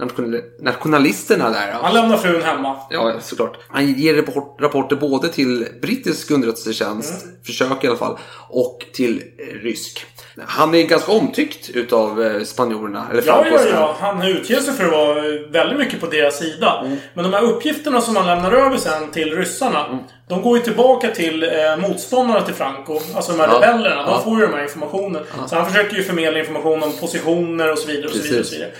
national- 0.00 0.42
nationalisterna 0.60 1.50
där. 1.50 1.72
Han 1.82 1.94
lämnar 1.94 2.16
frun 2.16 2.42
hemma. 2.42 2.76
Ja, 2.90 3.12
såklart. 3.20 3.58
Han 3.68 3.92
ger 3.92 4.14
rapport, 4.14 4.56
rapporter 4.60 4.96
både 4.96 5.28
till 5.28 5.66
brittisk 5.82 6.30
underrättelsetjänst, 6.30 7.24
försök 7.46 7.84
i 7.84 7.86
alla 7.86 7.96
fall, 7.96 8.18
och 8.48 8.86
till 8.92 9.22
eh, 9.38 9.54
rysk. 9.62 10.06
Han 10.46 10.74
är 10.74 10.82
ganska 10.82 11.12
omtyckt 11.12 11.70
utav 11.70 12.22
eh, 12.22 12.42
spanjorerna, 12.42 13.06
eller 13.10 13.22
Ja, 13.26 13.44
ja, 13.50 13.60
ja. 13.72 13.96
Han 14.00 14.22
utger 14.22 14.60
sig 14.60 14.74
för 14.74 14.84
att 14.84 14.92
vara 14.92 15.14
väldigt 15.52 15.78
mycket 15.78 16.00
på 16.00 16.06
deras 16.06 16.38
sida. 16.38 16.82
Mm. 16.84 16.96
Men 17.14 17.24
de 17.24 17.32
här 17.32 17.42
uppgifterna 17.42 18.00
som 18.00 18.16
han 18.16 18.26
lämnar 18.26 18.52
över 18.52 18.76
sen 18.76 19.10
till 19.10 19.36
ryssarna. 19.36 19.86
Mm. 19.86 19.98
De 20.28 20.42
går 20.42 20.56
ju 20.58 20.62
tillbaka 20.64 21.10
till 21.10 21.42
eh, 21.42 21.88
motståndarna 21.88 22.40
till 22.40 22.54
Franco. 22.54 23.00
Alltså 23.14 23.32
de 23.32 23.40
här 23.40 23.48
Ja. 23.48 23.54
rebellerna. 23.56 24.02
De 24.02 24.10
Ja. 24.10 24.20
får 24.24 24.40
ju 24.40 24.46
de 24.46 24.52
här 24.52 24.62
informationen. 24.62 25.22
Så 25.46 25.56
han 25.56 25.66
försöker 25.66 25.96
ju 25.96 26.02
förmedla 26.02 26.38
information 26.38 26.82
om 26.82 26.92
positioner 27.00 27.72
och 27.72 27.78
så 27.78 27.86
vidare. 27.86 28.06
Och 28.06 28.12
så 28.12 28.22
vidare, 28.22 28.40
och 28.40 28.46
så 28.46 28.54
vidare. 28.54 28.70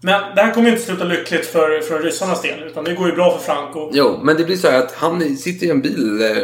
Men 0.00 0.34
det 0.36 0.42
här 0.42 0.52
kommer 0.54 0.66
ju 0.66 0.72
inte 0.72 0.86
sluta 0.86 1.04
lyckligt 1.04 1.46
för, 1.46 1.80
för 1.80 1.98
ryssarnas 2.00 2.42
del. 2.42 2.62
Utan 2.62 2.84
det 2.84 2.94
går 2.94 3.08
ju 3.08 3.14
bra 3.14 3.38
för 3.38 3.52
Franco. 3.52 3.90
Jo, 3.92 4.18
men 4.22 4.36
det 4.36 4.44
blir 4.44 4.56
så 4.56 4.70
här 4.70 4.78
att 4.78 4.92
han 4.94 5.36
sitter 5.36 5.66
i 5.66 5.70
en 5.70 5.80
bil, 5.80 6.22
eh, 6.22 6.42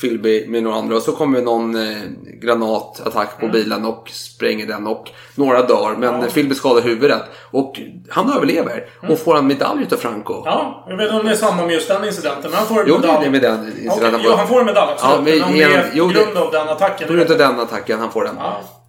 Philby, 0.00 0.46
med 0.48 0.62
några 0.62 0.76
andra 0.76 0.96
och 0.96 1.02
så 1.02 1.12
kommer 1.12 1.40
någon 1.42 1.74
eh, 1.76 1.96
granatattack 2.42 3.28
Mm. 3.38 3.50
på 3.50 3.58
bilen 3.58 3.84
och 3.84 4.08
spränger 4.10 4.66
den 4.66 4.86
och 4.86 5.08
några 5.34 5.62
dör. 5.62 5.94
Men 5.98 6.28
Philby 6.30 6.54
skadar 6.54 6.82
huvudet 6.82 7.22
och 7.50 7.80
han 8.08 8.32
överlever 8.32 8.84
och 9.08 9.18
får 9.18 9.36
en 9.38 9.46
medalj 9.46 9.82
utav 9.82 9.96
Franco. 9.96 10.32
Mm. 10.34 10.44
Ja, 10.46 10.86
jag 10.88 10.96
vet 10.96 11.04
inte 11.06 11.20
om 11.20 11.26
det 11.26 11.32
är 11.32 11.36
samma 11.36 11.66
med 11.66 11.74
just 11.74 11.88
den 11.88 12.04
incidenten. 12.04 12.50
Men 12.50 12.54
han 12.54 12.66
får 12.66 12.80
en 12.80 12.84
Jo, 12.88 12.98
det 12.98 13.08
är 13.08 13.12
medalj. 13.12 13.24
det 13.24 13.30
med 13.30 13.42
den 13.42 13.66
incidenten. 13.66 14.14
Okej, 14.14 14.20
jo, 14.24 14.32
han 14.36 14.48
får 14.48 14.60
en 14.60 14.66
medalj, 14.66 14.92
absolut. 14.92 15.14
Ja, 15.14 15.22
men 15.24 15.38
men 15.38 15.48
om 15.48 15.52
det 15.58 15.62
är 15.76 15.90
jo, 15.94 16.08
på 16.08 16.14
grund 16.14 16.36
av 16.36 16.52
den 16.52 16.68
attacken. 16.68 17.08
På 17.08 17.14
grund 17.14 17.30
av 17.30 17.38
den 17.38 17.60
attacken 17.60 17.98
han 17.98 18.10
får 18.12 18.24
den. 18.24 18.36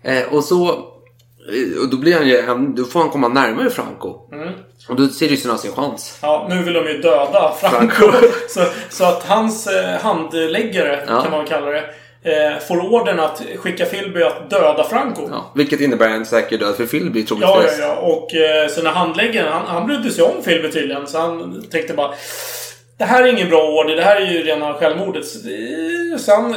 Eh, 0.03 0.33
och 0.33 0.43
så 0.43 0.85
och 1.81 1.89
då, 1.89 1.97
blir 1.97 2.13
han 2.15 2.27
ju, 2.27 2.73
då 2.75 2.83
får 2.85 2.99
han 2.99 3.09
komma 3.09 3.27
närmare 3.27 3.69
Franco. 3.69 4.29
Mm. 4.33 4.49
Och 4.89 4.95
då 4.95 5.07
ser 5.07 5.27
ryssarna 5.27 5.57
sin 5.57 5.71
chans. 5.71 6.19
Ja, 6.21 6.47
nu 6.49 6.63
vill 6.63 6.73
de 6.73 6.87
ju 6.87 6.97
döda 7.01 7.53
Franco. 7.59 7.95
Franco. 7.95 8.27
så, 8.49 8.61
så 8.89 9.05
att 9.05 9.23
hans 9.23 9.67
eh, 9.67 9.99
handläggare, 10.01 11.03
Ja. 11.07 11.21
kan 11.21 11.31
man 11.31 11.45
kalla 11.45 11.65
det, 11.71 11.83
eh, 12.23 12.59
får 12.67 12.93
ordern 12.93 13.19
att 13.19 13.41
skicka 13.57 13.85
Philby 13.85 14.23
att 14.23 14.49
döda 14.49 14.83
Franco. 14.83 15.27
Ja, 15.31 15.51
Vilket 15.55 15.81
innebär 15.81 16.09
en 16.09 16.25
säker 16.25 16.57
död 16.57 16.75
för 16.75 16.85
Philby 16.85 17.19
ja, 17.19 17.27
troligtvis. 17.27 17.79
ja. 17.79 17.95
Och 17.95 18.35
eh, 18.35 18.67
så 18.67 18.81
när 18.83 18.91
handläggaren, 18.91 19.53
han, 19.53 19.65
han 19.67 19.87
brydde 19.87 20.11
sig 20.11 20.23
om 20.23 20.43
Philby 20.43 20.71
tydligen. 20.71 21.07
Så 21.07 21.17
han 21.19 21.63
tänkte 21.71 21.93
bara 21.93 22.13
Det 22.97 23.05
här 23.05 23.23
är 23.23 23.27
ingen 23.27 23.49
bra 23.49 23.63
order. 23.63 23.95
Det 23.95 24.01
här 24.03 24.15
är 24.21 24.31
ju 24.31 24.43
rena 24.43 24.73
självmordet. 24.73 25.25
Så 26.19 26.31
han 26.35 26.55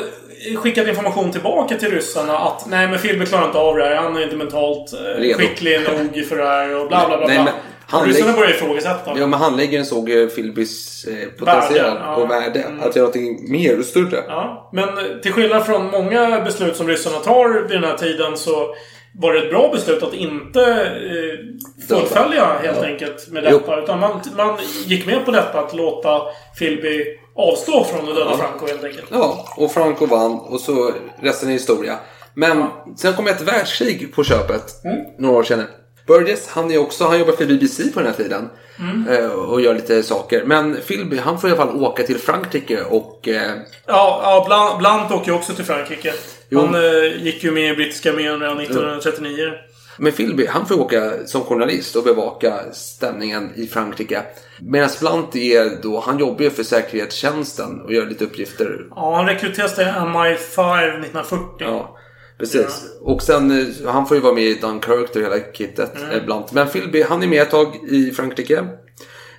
skickade 0.56 0.90
information 0.90 1.32
tillbaka 1.32 1.76
till 1.76 1.90
ryssarna 1.90 2.38
att 2.38 2.66
nej 2.66 2.88
men 2.88 2.98
Philby 2.98 3.26
klarar 3.26 3.46
inte 3.46 3.58
av 3.58 3.76
det 3.76 3.84
här. 3.84 3.94
Han 3.96 4.16
är 4.16 4.22
inte 4.22 4.36
mentalt 4.36 4.92
eh, 4.92 5.20
Redo. 5.20 5.38
skicklig 5.38 5.80
nog 5.80 6.24
för 6.26 6.36
det 6.36 6.44
här 6.44 6.80
och 6.80 6.88
bla 6.88 7.08
bla 7.08 7.18
bla. 7.18 7.26
Nej, 7.26 7.42
bla. 7.42 7.52
handlägg- 7.88 8.08
ryssarna 8.08 8.32
började 8.32 8.54
ifrågasätta. 8.54 9.12
Ja, 9.18 9.26
men 9.26 9.40
handläggaren 9.40 9.84
såg 9.86 10.08
ju 10.08 10.28
Philbys 10.28 11.04
eh, 11.04 11.28
potential 11.38 11.72
Värde, 11.84 12.00
ja. 12.04 12.14
och 12.16 12.30
värde. 12.30 12.64
Att 12.80 12.96
göra 12.96 13.06
någonting 13.06 13.50
mer 13.52 13.78
och 13.78 13.84
större. 13.84 14.24
Ja, 14.28 14.70
men 14.72 14.88
till 15.22 15.32
skillnad 15.32 15.66
från 15.66 15.86
många 15.90 16.40
beslut 16.40 16.76
som 16.76 16.88
ryssarna 16.88 17.18
tar 17.18 17.68
vid 17.68 17.80
den 17.80 17.90
här 17.90 17.96
tiden 17.96 18.36
så 18.36 18.74
var 19.20 19.32
det 19.32 19.38
ett 19.42 19.50
bra 19.50 19.70
beslut 19.72 20.02
att 20.02 20.14
inte 20.14 20.60
eh, 20.62 21.86
fullfölja 21.88 22.46
helt 22.62 22.78
Ja. 22.82 22.86
enkelt 22.86 23.28
med 23.30 23.42
detta. 23.42 23.78
Utan 23.82 24.00
man, 24.00 24.20
man 24.36 24.56
gick 24.86 25.06
med 25.06 25.24
på 25.24 25.30
detta 25.30 25.58
att 25.60 25.74
låta 25.76 26.20
Philby 26.58 27.04
avstå 27.36 27.84
från 27.84 28.00
att 28.08 28.16
döda 28.16 28.30
Ja. 28.30 28.36
Franco 28.36 28.66
helt 28.66 28.84
enkelt. 28.84 29.06
Ja, 29.10 29.48
och 29.56 29.72
Franco 29.72 30.06
vann 30.06 30.32
och 30.38 30.60
så 30.60 30.92
resten 31.20 31.48
är 31.48 31.52
historia. 31.52 31.98
Men 32.34 32.64
sen 32.96 33.12
kom 33.14 33.26
ett 33.26 33.40
världskrig 33.40 34.14
på 34.14 34.24
köpet 34.24 34.84
Mm. 34.84 34.96
några 35.18 35.36
år 35.38 35.42
senare. 35.42 35.66
Burgess, 36.06 36.48
han, 36.48 36.70
är 36.70 36.78
också, 36.78 37.04
han 37.04 37.18
jobbar 37.18 37.32
för 37.32 37.46
BBC 37.46 37.82
på 37.94 38.00
den 38.00 38.08
här 38.08 38.16
tiden. 38.16 38.48
Mm. 38.78 39.08
eh, 39.08 39.30
Och 39.30 39.60
gör 39.60 39.74
lite 39.74 40.02
saker. 40.02 40.44
Men 40.44 40.76
Philby, 40.86 41.16
han 41.18 41.40
får 41.40 41.50
i 41.50 41.52
alla 41.52 41.66
fall 41.66 41.84
åka 41.84 42.02
till 42.02 42.18
Frankrike 42.18 42.82
och... 42.84 43.28
Eh, 43.28 43.50
Ja, 43.86 44.20
ja 44.22 44.44
Blant, 44.46 44.78
Blant 44.78 45.12
åker 45.12 45.30
ju 45.30 45.36
också 45.36 45.52
till 45.54 45.64
Frankrike. 45.64 46.12
Jo. 46.48 46.60
Han 46.60 46.74
eh, 46.74 47.22
gick 47.24 47.44
ju 47.44 47.50
med 47.50 47.72
i 47.72 47.76
brittiska 47.76 48.10
armén 48.10 48.40
redan 48.40 48.60
1939. 48.60 49.52
Men 49.98 50.12
Philby, 50.12 50.46
han 50.46 50.66
får 50.66 50.80
åka 50.80 51.26
som 51.26 51.42
journalist 51.42 51.96
och 51.96 52.04
bevaka 52.04 52.72
stämningen 52.72 53.50
i 53.56 53.66
Frankrike. 53.66 54.22
Medan 54.60 54.88
Blunt 55.00 55.36
är 55.36 55.82
då, 55.82 56.00
han 56.00 56.18
jobbar 56.18 56.42
ju 56.44 56.50
för 56.50 56.62
säkerhetstjänsten 56.62 57.80
och 57.80 57.92
gör 57.92 58.06
lite 58.06 58.24
uppgifter. 58.24 58.86
Ja, 58.90 59.16
han 59.16 59.26
rekryteras 59.26 59.74
till 59.74 59.84
MI5 59.84 60.88
1940. 61.00 61.46
Ja, 61.58 61.96
precis. 62.38 62.84
Och 63.00 63.22
sen, 63.22 63.50
eh, 63.60 63.66
han 63.92 64.06
får 64.06 64.16
ju 64.16 64.22
vara 64.22 64.34
med 64.34 64.44
i 64.44 64.54
Dunkirk 64.54 65.16
och 65.16 65.22
hela 65.22 65.38
kittet, 65.52 65.96
Mm. 65.96 66.10
mm. 66.10 66.24
Blunt. 66.26 66.52
Men 66.52 66.68
Philby, 66.68 67.02
han 67.02 67.22
är 67.22 67.26
med 67.26 67.42
ett 67.42 67.50
tag 67.50 67.76
i 67.90 68.10
Frankrike. 68.10 68.64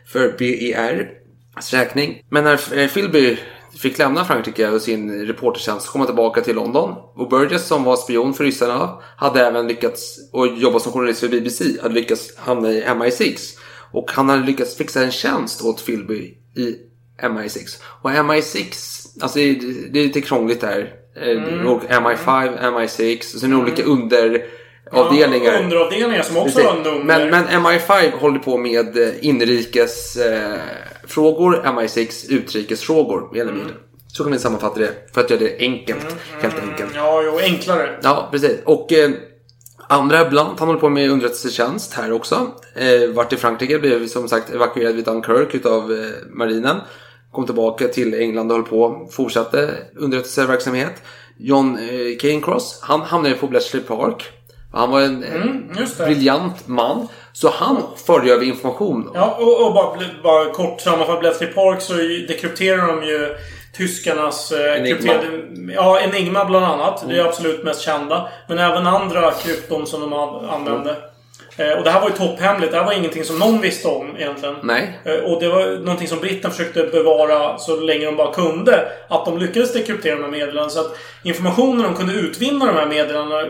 För 0.07 0.35
BER. 0.37 1.09
räkning. 1.71 2.21
Men 2.29 2.43
när 2.43 2.77
eh, 2.79 2.87
Philby 2.89 3.37
fick 3.79 3.97
lämna 3.97 4.25
Frankrike 4.25 4.69
och 4.69 4.81
sin 4.81 5.25
reportertjänst 5.27 5.85
så 5.85 5.91
kom 5.91 6.01
han 6.01 6.07
tillbaka 6.07 6.41
till 6.41 6.55
London. 6.55 6.95
Och 7.15 7.29
Burgess 7.29 7.67
som 7.67 7.83
var 7.83 7.95
spion 7.95 8.33
för 8.33 8.43
ryssarna 8.43 9.01
hade 9.17 9.47
även 9.47 9.67
lyckats, 9.67 10.29
och 10.31 10.47
jobbat 10.47 10.81
som 10.81 10.91
journalist 10.91 11.19
för 11.19 11.27
BBC, 11.27 11.65
hade 11.81 11.93
lyckats 11.93 12.37
hamna 12.37 12.71
i 12.71 12.83
MI6. 12.83 13.57
Och 13.91 14.11
han 14.11 14.29
hade 14.29 14.45
lyckats 14.45 14.75
fixa 14.75 15.03
en 15.03 15.11
tjänst 15.11 15.61
åt 15.61 15.85
Philby 15.85 16.33
i 16.55 16.77
MI6. 17.21 17.81
Och 18.01 18.09
MI6, 18.09 18.65
alltså 19.21 19.39
det 19.39 19.49
är, 19.49 19.55
det 19.91 19.99
är 19.99 20.03
lite 20.03 20.21
krångligt 20.21 20.61
där. 20.61 20.93
Mm. 21.21 21.67
Och 21.67 21.83
MI5, 21.83 22.59
MI6 22.59 23.35
och 23.35 23.39
sen 23.39 23.53
olika 23.53 23.83
underavdelningar. 23.83 25.53
Ja, 25.53 25.59
underavdelningar 25.59 26.21
som 26.23 26.37
också 26.37 26.61
har 26.61 26.83
nummer. 26.83 27.03
Men, 27.03 27.29
men 27.29 27.45
MI5 27.65 28.11
håller 28.17 28.39
på 28.39 28.57
med 28.57 28.97
eh, 28.97 29.09
inrikes 29.21 30.15
eh, 30.15 30.59
frågor, 31.07 31.61
MI6 31.65 32.31
utrikesfrågor. 32.31 33.29
Mer 33.33 33.41
eller 33.41 33.53
mindre. 33.53 33.73
Så 34.07 34.23
kan 34.23 34.31
vi 34.31 34.39
sammanfatta 34.39 34.79
det. 34.79 34.91
För 35.13 35.21
att 35.21 35.29
göra 35.29 35.39
det 35.39 35.57
enkelt. 35.59 36.15
Helt 36.41 36.59
enkelt. 36.69 36.91
Ja, 36.95 37.21
jo, 37.25 37.39
enklare. 37.43 37.99
Ja, 38.03 38.27
precis. 38.31 38.59
Och 38.65 38.93
eh, 38.93 39.09
andra 39.89 40.25
Blunt, 40.25 40.59
han 40.59 40.67
håller 40.67 40.79
på 40.79 40.89
med 40.89 41.09
underrättelsetjänst 41.11 41.93
här 41.93 42.11
också. 42.11 42.47
Eh, 42.75 43.09
vart 43.13 43.33
i 43.33 43.37
Frankrike, 43.37 43.79
blev 43.79 44.07
som 44.07 44.27
sagt 44.27 44.53
evakuerad 44.53 44.95
vid 44.95 45.05
Dunkirk 45.05 45.55
utav 45.55 45.93
eh, 45.93 45.99
marinen. 46.29 46.77
Kom 47.31 47.45
tillbaka 47.45 47.87
till 47.87 48.13
England 48.13 48.51
och 48.51 48.57
höll 48.57 48.65
på, 48.67 49.07
fortsatte 49.11 49.69
underrättelseverksamhet. 49.95 50.93
John 51.37 51.77
eh, 51.77 52.17
Cairncross, 52.19 52.79
han 52.81 53.01
hamnade 53.01 53.35
på 53.35 53.47
Bletchley 53.47 53.83
Park. 53.83 54.23
Han 54.73 54.91
var 54.91 55.01
en 55.01 55.23
eh, 55.23 55.35
Mm, 55.41 55.63
det. 55.97 56.05
briljant 56.05 56.67
man. 56.67 57.07
Så 57.35 57.49
han 57.49 57.83
förde 58.05 58.31
över 58.33 58.45
information. 58.45 59.11
Ja, 59.13 59.37
och, 59.39 59.65
och 59.67 59.73
bara, 59.73 59.97
bara 60.23 60.45
kort 60.51 60.81
sammanfatta. 60.81 61.19
Bletchley 61.19 61.49
Park 61.49 61.81
så 61.81 61.93
dekrypterar 62.27 62.87
de 62.87 63.03
ju 63.07 63.35
tyskarnas 63.77 64.51
eh, 64.51 64.77
Enigma. 64.77 64.97
krypterade... 64.97 65.27
Ja, 65.75 65.99
Enigma 65.99 66.45
bland 66.45 66.65
annat. 66.65 67.05
Det 67.09 67.15
är 67.19 67.25
absolut 67.25 67.63
mest 67.63 67.81
kända. 67.81 68.27
Men 68.47 68.59
även 68.59 68.87
andra 68.87 69.31
krypton 69.31 69.87
som 69.87 70.01
de 70.01 70.13
an- 70.13 70.45
använde. 70.49 70.95
Eh, 71.57 71.71
och 71.77 71.83
det 71.83 71.89
här 71.89 72.01
var 72.01 72.09
ju 72.09 72.15
topphemligt. 72.15 72.71
Det 72.71 72.77
här 72.77 72.85
var 72.85 72.93
ingenting 72.93 73.23
som 73.23 73.39
någon 73.39 73.61
visste 73.61 73.87
om 73.87 74.17
egentligen. 74.17 74.55
Nej. 74.63 74.99
Eh, 75.05 75.15
Och 75.15 75.39
det 75.41 75.47
var 75.49 75.65
någonting 75.79 76.07
som 76.07 76.19
britterna 76.19 76.53
försökte 76.53 76.83
bevara 76.83 77.57
så 77.57 77.75
länge 77.79 78.05
de 78.05 78.15
bara 78.15 78.33
kunde. 78.33 78.85
Att 79.09 79.25
de 79.25 79.37
lyckades 79.37 79.73
dekryptera 79.73 80.15
de 80.15 80.23
här 80.23 80.31
meddelandena. 80.31 80.69
Så 80.69 80.79
att 80.79 80.97
informationen 81.23 81.83
de 81.83 81.95
kunde 81.95 82.13
utvinna 82.13 82.65
de 82.65 82.75
här 82.75 82.85
meddelandena 82.87 83.43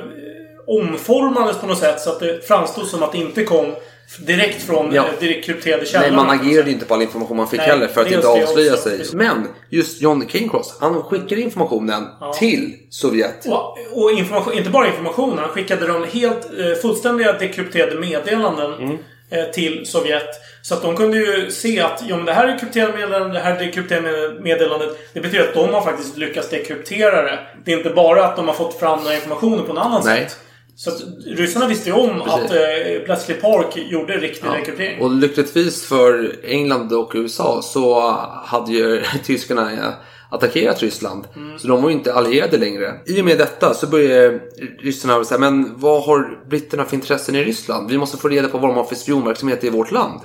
omformades 0.68 1.57
på 1.57 1.68
något 1.68 1.78
sätt 1.80 2.01
så 2.01 2.09
att 2.09 2.20
det 2.20 2.47
framstod 2.47 2.88
som 2.88 3.03
att 3.03 3.11
det 3.11 3.18
inte 3.18 3.43
kom 3.43 3.76
direkt 4.20 4.63
från 4.63 4.93
Ja. 4.93 5.05
ja. 5.07 5.20
direkt 5.20 5.45
krypterade 5.45 5.86
källor. 5.86 6.07
Nej, 6.07 6.16
man 6.16 6.30
agerade 6.39 6.72
inte 6.72 6.86
på 6.86 6.93
all 6.93 7.01
information 7.01 7.38
man 7.38 7.47
fick 7.47 7.59
Nej, 7.59 7.68
heller 7.70 7.88
för 7.88 8.01
att 8.01 8.11
inte 8.11 8.28
avslöja 8.28 8.74
också. 8.74 8.89
sig. 8.89 8.99
Men 9.13 9.47
just 9.70 10.01
John 10.01 10.26
Cairncross, 10.26 10.78
han 10.80 11.03
skickade 11.03 11.41
informationen 11.41 12.07
till 12.39 12.74
Sovjet. 12.89 13.45
Och, 13.45 13.78
och 14.03 14.11
information, 14.11 14.53
inte 14.53 14.70
bara 14.70 14.88
information. 14.88 15.38
Han 15.38 15.49
skickade 15.49 15.88
de 15.88 16.03
helt 16.03 16.45
eh, 16.59 16.82
fullständiga 16.82 17.34
dekrypterade 17.34 17.95
meddelanden 17.99 18.74
Mm. 18.74 18.97
eh, 19.30 19.45
till 19.53 19.86
Sovjet. 19.86 20.28
Så 20.61 20.74
att 20.74 20.82
de 20.82 20.95
kunde 20.95 21.18
ju 21.18 21.51
se 21.51 21.80
att 21.82 22.03
jo, 22.07 22.16
men 22.16 22.26
det 22.26 22.34
här 22.34 22.47
är 22.47 22.59
krypterade 22.59 22.93
meddelanden, 22.97 23.34
det 23.34 23.39
här 23.39 23.55
är 23.55 23.59
dekrypterade 23.66 24.39
meddelandet. 24.41 24.89
Det 25.13 25.20
betyder 25.22 25.47
att 25.47 25.53
de 25.53 25.74
har 25.74 25.82
faktiskt 25.82 26.18
lyckats 26.18 26.49
dekryptera 26.49 27.22
det. 27.22 27.39
Det 27.66 27.74
är 27.74 27.78
inte 27.78 27.89
bara 27.89 28.26
att 28.26 28.36
de 28.36 28.47
har 28.47 28.55
fått 28.55 28.80
fram 28.80 29.03
den 29.03 29.13
informationen 29.16 29.66
på 29.66 29.74
något 29.74 29.86
annat 29.86 30.05
Nej. 30.05 30.24
sätt. 30.24 30.38
Så 30.78 30.89
att 30.89 31.01
ryssarna 31.26 31.67
visste 31.67 31.89
ju 31.89 31.95
om 31.95 32.09
Precis. 32.09 32.34
att 32.34 32.51
eh, 32.51 33.05
Bletchley 33.05 33.38
Park 33.38 33.78
gjorde 33.78 34.17
riktig 34.17 34.47
Ja. 34.47 34.53
dekryptering. 34.53 35.01
Och 35.01 35.11
lyckligtvis 35.11 35.86
för 35.86 36.36
England 36.43 36.93
och 36.93 37.11
USA 37.15 37.61
så 37.63 38.11
hade 38.45 38.71
ju 38.71 39.03
tyskarna 39.23 39.71
eh, 39.73 39.89
attackerat 40.30 40.82
Ryssland. 40.82 41.28
Mm. 41.36 41.59
Så 41.59 41.67
de 41.67 41.82
var 41.82 41.89
ju 41.89 41.95
inte 41.95 42.13
allierade 42.13 42.57
längre. 42.57 42.93
I 43.05 43.21
och 43.21 43.26
med 43.26 43.38
detta 43.38 43.73
så 43.73 43.88
började 43.88 44.39
ryssarna 44.80 45.23
säga 45.23 45.39
men 45.39 45.80
vad 45.80 46.03
har 46.03 46.47
britterna 46.49 46.86
för 46.86 46.95
intressen 46.95 47.36
i 47.36 47.43
Ryssland? 47.43 47.89
Vi 47.91 47.97
måste 47.97 48.17
få 48.17 48.28
reda 48.28 48.47
på 48.47 48.57
vad 48.57 48.69
de 48.69 48.78
har 48.78 48.84
för 48.84 48.95
spionverksamhet 48.95 49.63
i 49.63 49.69
vårt 49.69 49.91
land. 49.91 50.19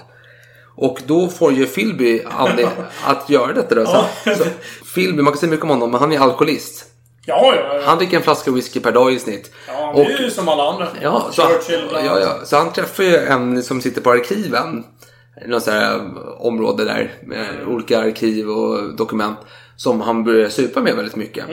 Och 0.77 1.01
då 1.07 1.29
får 1.29 1.53
ju 1.53 1.67
Philby 1.67 2.23
anledning 2.39 2.85
att 3.05 3.31
göra 3.31 3.53
detta 3.53 3.75
då. 3.75 3.87
Så, 3.87 4.05
så 4.25 4.45
Philby, 4.95 5.23
man 5.23 5.33
kan 5.33 5.41
säga 5.41 5.51
mycket 5.51 5.65
om 5.65 5.71
honom, 5.71 5.91
men 5.91 6.01
han 6.01 6.13
är 6.13 6.19
alkoholist. 6.19 6.87
Ja, 7.27 7.55
ja, 7.57 7.75
ja. 7.77 7.83
Han 7.85 7.99
dricker 7.99 8.17
en 8.17 8.23
flaska 8.23 8.51
whisky 8.51 8.81
per 8.81 8.93
dag 8.93 9.13
i 9.13 9.19
snitt. 9.19 9.51
ja 9.69 9.91
och- 9.91 10.05
det 10.05 10.13
är 10.13 10.19
ju 10.23 10.31
som 10.31 10.49
alla 10.49 10.63
andra. 10.63 10.89
Ja, 11.03 11.29
så, 11.33 11.43
Churchill 11.43 11.87
bland 11.91 12.07
ja, 12.07 12.21
ja, 12.21 12.39
så 12.45 12.57
han 12.57 12.73
träffar 12.73 13.03
ju 13.05 13.17
en 13.17 13.63
som 13.63 13.81
sitter 13.81 14.01
på 14.01 14.11
arkiven. 14.11 14.85
något 15.47 15.63
så 15.63 15.71
här 15.71 16.01
område 16.39 16.85
där 16.85 17.15
med 17.23 17.47
olika 17.67 18.01
arkiv 18.01 18.49
och 18.51 18.97
dokument 18.97 19.39
som 19.77 20.01
han 20.01 20.25
började 20.25 20.51
supa 20.51 20.81
med 20.81 20.97
väldigt 20.97 21.17
mycket. 21.17 21.45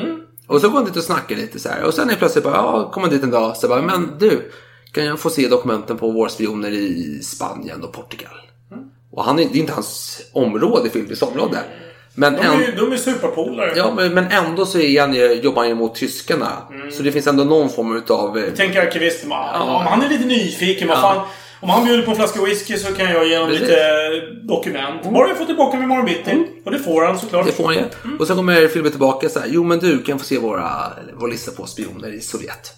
Och 0.47 0.61
så 0.61 0.69
går 0.69 0.75
han 0.75 0.85
dit 0.85 0.97
och 0.97 1.03
snackar 1.03 1.35
lite 1.35 1.59
så 1.59 1.69
här. 1.69 1.83
Och 1.83 1.93
sen 1.93 2.09
är 2.09 2.15
plötsligt 2.15 2.43
bara, 2.43 2.55
ja, 2.55 2.91
kommer 2.91 3.07
han 3.07 3.15
dit 3.15 3.23
en 3.23 3.31
dag 3.31 3.57
så 3.57 3.67
bara, 3.67 3.81
men 3.81 4.09
du, 4.19 4.51
kan 4.91 5.05
jag 5.05 5.19
få 5.19 5.29
se 5.29 5.47
dokumenten 5.47 5.97
på 5.97 6.11
våra 6.11 6.29
spioner 6.29 6.69
i 6.71 7.19
Spanien 7.23 7.83
och 7.83 7.91
Portugal? 7.93 8.33
Och 9.11 9.23
han 9.23 9.39
är, 9.39 9.45
det 9.45 9.57
är 9.57 9.59
inte 9.59 9.73
hans 9.73 10.21
område, 10.33 10.89
Philips 10.89 11.21
område. 11.21 11.57
Men 12.19 12.33
De 12.33 12.39
är 12.39 12.45
en- 12.69 12.75
de 12.77 12.91
är 12.93 12.97
superpolare. 12.97 13.73
Ja, 13.75 13.93
men, 14.11 14.27
ändå 14.31 14.65
så 14.65 14.79
är 14.79 15.01
han 15.01 15.41
jobbar 15.41 15.61
han 15.61 15.69
ju 15.69 15.75
mot 15.75 15.95
tyskarna. 15.95 16.47
Så 16.91 17.03
det 17.03 17.11
finns 17.11 17.27
ändå 17.27 17.43
någon 17.43 17.69
form 17.69 17.97
utav... 17.97 18.37
eh, 18.37 18.43
Tänker 18.53 18.81
arkivisten 18.81 19.29
bara, 19.29 19.49
Ja. 19.53 19.85
han 19.89 20.01
är 20.03 20.09
lite 20.09 20.25
nyfiken, 20.25 20.87
vad 20.87 20.97
Ja. 20.97 21.01
fan. 21.01 21.25
Om 21.61 21.69
han 21.69 21.85
bjuder 21.85 22.03
på 22.03 22.11
en 22.11 22.17
flaska 22.17 22.41
whisky 22.43 22.77
så 22.77 22.93
kan 22.93 23.11
jag 23.11 23.27
ge 23.27 23.35
honom 23.37 23.49
Precis. 23.49 23.67
lite 23.69 24.21
dokument. 24.43 25.03
Bara 25.13 25.27
jag 25.27 25.37
får 25.37 25.45
tillbaka 25.45 25.75
dem 25.77 25.83
imorgon 25.83 26.05
bitti. 26.05 26.47
Och 26.65 26.71
det 26.71 26.79
får 26.79 27.05
han 27.05 27.19
såklart. 27.19 27.45
Det 27.45 27.51
får 27.51 27.63
han 27.65 27.73
ju. 27.73 27.83
Och 28.19 28.27
så 28.27 28.35
kommer 28.35 28.67
Filip 28.67 28.91
tillbaka 28.91 29.29
så 29.29 29.39
här. 29.39 29.47
Jo 29.51 29.63
men 29.63 29.79
du 29.79 30.03
kan 30.03 30.19
få 30.19 30.25
se 30.25 30.37
våra, 30.37 30.69
vår 31.19 31.27
lista 31.27 31.51
på 31.51 31.65
spioner 31.65 32.13
i 32.13 32.21
Sovjet. 32.21 32.73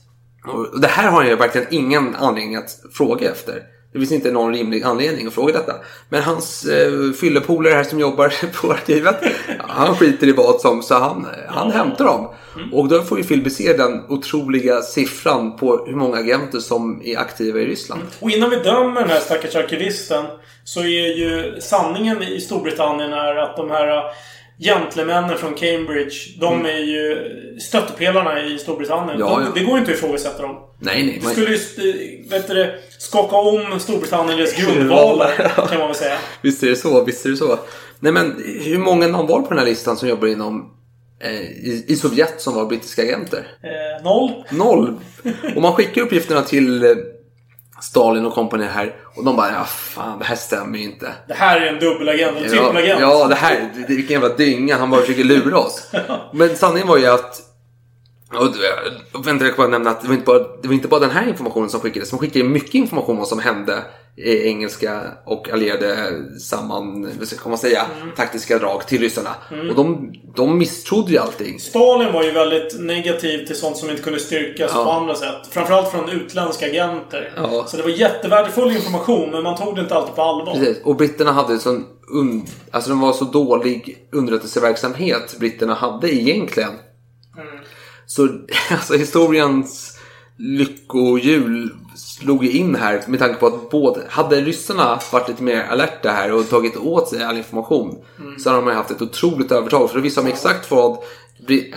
Och 0.48 0.82
det 0.82 0.88
här 0.88 1.10
har 1.10 1.24
ju 1.24 1.36
verkligen 1.36 1.68
ingen 1.72 2.16
anledning 2.16 2.56
att 2.56 2.70
fråga 2.94 3.32
efter. 3.32 3.62
Det 3.94 4.00
finns 4.00 4.12
inte 4.12 4.32
någon 4.32 4.54
rimlig 4.54 4.84
anledning 4.84 5.28
att 5.28 5.34
fråga 5.34 5.54
detta. 5.54 5.74
Men 6.10 6.24
hans 6.24 6.66
eh, 6.66 7.12
fyllepolare 7.12 7.74
här 7.74 7.84
som 7.84 8.00
jobbar 8.00 8.34
på 8.62 8.72
arkivet, 8.72 9.16
han 9.60 9.96
skiter 9.96 10.28
i 10.28 10.32
vad 10.32 10.62
som, 10.62 10.84
så 10.84 10.96
han, 10.96 11.28
han 11.48 11.72
hämtar 11.72 12.06
dem. 12.06 12.28
Och 12.72 12.88
då 12.88 13.02
får 13.02 13.18
ju 13.18 13.24
Philip 13.24 13.52
se 13.52 13.74
den 13.74 14.06
otroliga 14.10 14.82
siffran 14.82 15.58
på 15.58 15.86
hur 15.88 15.96
många 15.96 16.18
agenter 16.18 16.60
som 16.60 17.02
är 17.06 17.18
aktiva 17.18 17.60
i 17.60 17.66
Ryssland. 17.66 18.02
Och 18.20 18.32
innan 18.32 18.50
vi 18.50 18.56
dömer 18.56 19.02
den 19.02 19.10
här 19.10 19.20
stackars 19.20 19.56
arkivisten 19.56 20.26
så 20.64 20.80
är 20.80 21.18
ju 21.18 21.62
sanningen 21.62 22.24
i 22.24 22.42
Storbritannien 22.42 23.14
är 23.14 23.36
att 23.36 23.58
de 23.58 23.72
här 23.72 24.04
gentlemännen 24.60 25.38
från 25.38 25.54
Cambridge, 25.54 26.16
de 26.40 26.54
Mm. 26.54 26.66
är 26.66 26.80
ju 26.80 27.18
stöttepelarna 27.60 28.46
i 28.46 28.58
Storbritannien. 28.58 29.20
Ja, 29.20 29.26
de, 29.30 29.42
ja. 29.44 29.48
Det 29.56 29.60
går 29.64 29.74
ju 29.74 29.80
inte 29.80 29.92
att 29.92 29.98
ifrågasätta 29.98 30.42
dem. 30.42 30.56
Nej, 30.80 31.04
nej. 31.06 31.20
Det 31.24 31.30
skulle 31.30 31.50
ju 31.50 31.56
st- 31.56 32.26
vet 32.30 32.48
du, 32.48 32.80
skaka 33.00 33.36
om 33.36 33.80
Storbritannien 33.80 34.38
deras 34.38 34.54
grundvalar, 34.56 35.36
kan 35.70 35.80
man 35.80 35.88
väl 35.88 35.96
säga. 35.96 36.18
Visst 36.42 36.64
är 36.64 36.68
det 36.70 36.76
så, 36.76 37.04
visst 37.04 37.26
är 37.26 37.30
det 37.30 37.38
så. 37.38 37.60
Nej 38.00 38.12
men 38.14 38.44
hur 38.64 38.78
många 38.78 39.08
namn 39.08 39.28
var 39.28 39.42
på 39.42 39.50
den 39.50 39.58
här 39.58 39.66
listan 39.66 39.98
som 39.98 40.10
jobbar 40.10 40.28
inom 40.28 40.72
eh, 41.24 41.32
i, 41.42 41.86
i 41.88 41.96
Sovjet 41.96 42.42
som 42.42 42.56
var 42.56 42.66
brittiska 42.66 43.02
agenter? 43.02 43.48
Eh, 43.64 44.04
noll. 44.04 44.32
Noll! 44.52 44.96
Och 45.56 45.62
man 45.62 45.74
skickar 45.74 46.02
uppgifterna 46.02 46.42
till 46.42 46.84
eh, 46.84 46.90
Stalin 47.82 48.26
och 48.26 48.34
kompani 48.34 48.66
här 48.66 48.96
och 49.16 49.24
de 49.24 49.36
bara 49.36 49.52
ja 49.52 49.64
fan 49.64 50.20
det 50.20 50.26
här 50.26 50.36
stämmer 50.36 50.78
ju 50.78 50.84
inte. 50.84 51.14
Det 51.28 51.34
här 51.34 51.62
är 51.62 51.74
en 51.74 51.80
dubbelagent, 51.80 52.38
en 52.38 52.44
Ja, 52.44 52.50
trippelagent. 52.50 53.02
ja, 53.02 53.28
det 53.28 53.36
här, 53.36 53.70
det, 53.88 53.94
vilken 53.96 54.22
jävla 54.22 54.36
dynga. 54.38 54.78
Han 54.78 54.90
bara 54.90 55.02
försöker 55.02 55.24
lura 55.24 55.58
oss. 55.58 55.88
Men 56.34 56.56
sanningen 56.56 56.88
var 56.88 56.98
ju 56.98 57.06
att 57.08 57.42
och, 58.34 59.28
vänta, 59.28 59.46
jag 59.46 59.56
kan 59.56 59.64
bara 59.64 59.72
nämna 59.72 59.90
att 59.90 60.02
det 60.02 60.08
var, 60.08 60.14
inte 60.16 60.26
bara, 60.26 60.40
det 60.62 60.68
var 60.68 60.74
inte 60.74 60.88
bara 60.88 61.00
den 61.00 61.10
här 61.12 61.28
informationen 61.28 61.70
som 61.70 61.80
skickades. 61.80 62.12
Man 62.12 62.20
skickade 62.20 62.46
mycket 62.46 62.76
information 62.76 63.12
om 63.12 63.18
vad 63.20 63.28
som 63.28 63.40
hände 63.40 63.84
engelska 64.26 65.02
och 65.26 65.50
allierade 65.50 66.14
samman, 66.40 67.10
vad 67.20 67.28
ska 67.28 67.50
man 67.50 67.58
säga, 67.58 67.86
taktiska 68.16 68.58
drag 68.60 68.88
till 68.88 69.02
ryssarna. 69.02 69.36
Mm. 69.52 69.70
Och 69.70 69.76
de, 69.76 70.14
de 70.36 70.58
misstrodde 70.58 71.12
ju 71.12 71.18
allting. 71.18 71.60
Stalin 71.60 72.14
var 72.14 72.24
ju 72.24 72.32
väldigt 72.32 72.80
negativ 72.80 73.46
till 73.46 73.56
sånt 73.56 73.78
som 73.78 73.90
inte 73.90 74.02
kunde 74.02 74.20
styrkas 74.20 74.72
Ja. 74.74 74.84
på 74.84 74.92
andra 74.92 75.16
sätt. 75.16 75.48
Framförallt 75.50 75.92
från 75.92 76.10
utländska 76.10 76.66
agenter. 76.66 77.34
Ja. 77.36 77.66
Så 77.68 77.78
det 77.78 77.84
var 77.84 77.90
jättevärdefull 77.90 78.72
information, 78.76 79.32
men 79.32 79.44
man 79.44 79.58
tog 79.58 79.76
det 79.76 79.82
inte 79.82 79.96
alltid 79.96 80.16
på 80.16 80.22
allvar. 80.22 80.54
Precis. 80.54 80.78
Och 80.84 80.96
britterna 80.96 81.32
hade 81.32 81.60
sån 81.60 81.86
un, 82.12 82.46
alltså 82.72 82.90
de 82.90 83.00
var 83.00 83.14
så 83.14 83.26
dålig 83.26 84.08
underrättelseverksamhet 84.12 85.36
britterna 85.40 85.74
hade 85.74 86.16
egentligen. 86.16 86.72
Så 88.06 88.28
alltså 88.72 88.94
historiens 88.94 89.98
lyckohjul 90.38 91.72
slog 92.20 92.46
ju 92.46 92.52
in 92.52 92.76
här 92.76 93.02
med 93.08 93.20
tanke 93.20 93.40
på 93.40 93.48
att 93.48 93.70
både, 93.70 94.02
hade 94.10 94.42
ryssarna 94.42 95.00
varit 95.12 95.28
lite 95.30 95.44
mer 95.44 95.66
alerta 95.72 96.10
här 96.10 96.34
och 96.34 96.50
tagit 96.50 96.78
åt 96.78 97.08
sig 97.08 97.24
all 97.24 97.38
information 97.38 97.98
så 98.40 98.50
hade 98.50 98.62
de 98.66 98.76
haft 98.76 98.92
ett 98.92 99.02
otroligt 99.02 99.52
övertag. 99.52 99.90
För 99.90 99.98
då 99.98 100.04
visste 100.04 100.22
de 100.22 100.28
exakt 100.30 100.72
vad 100.72 100.98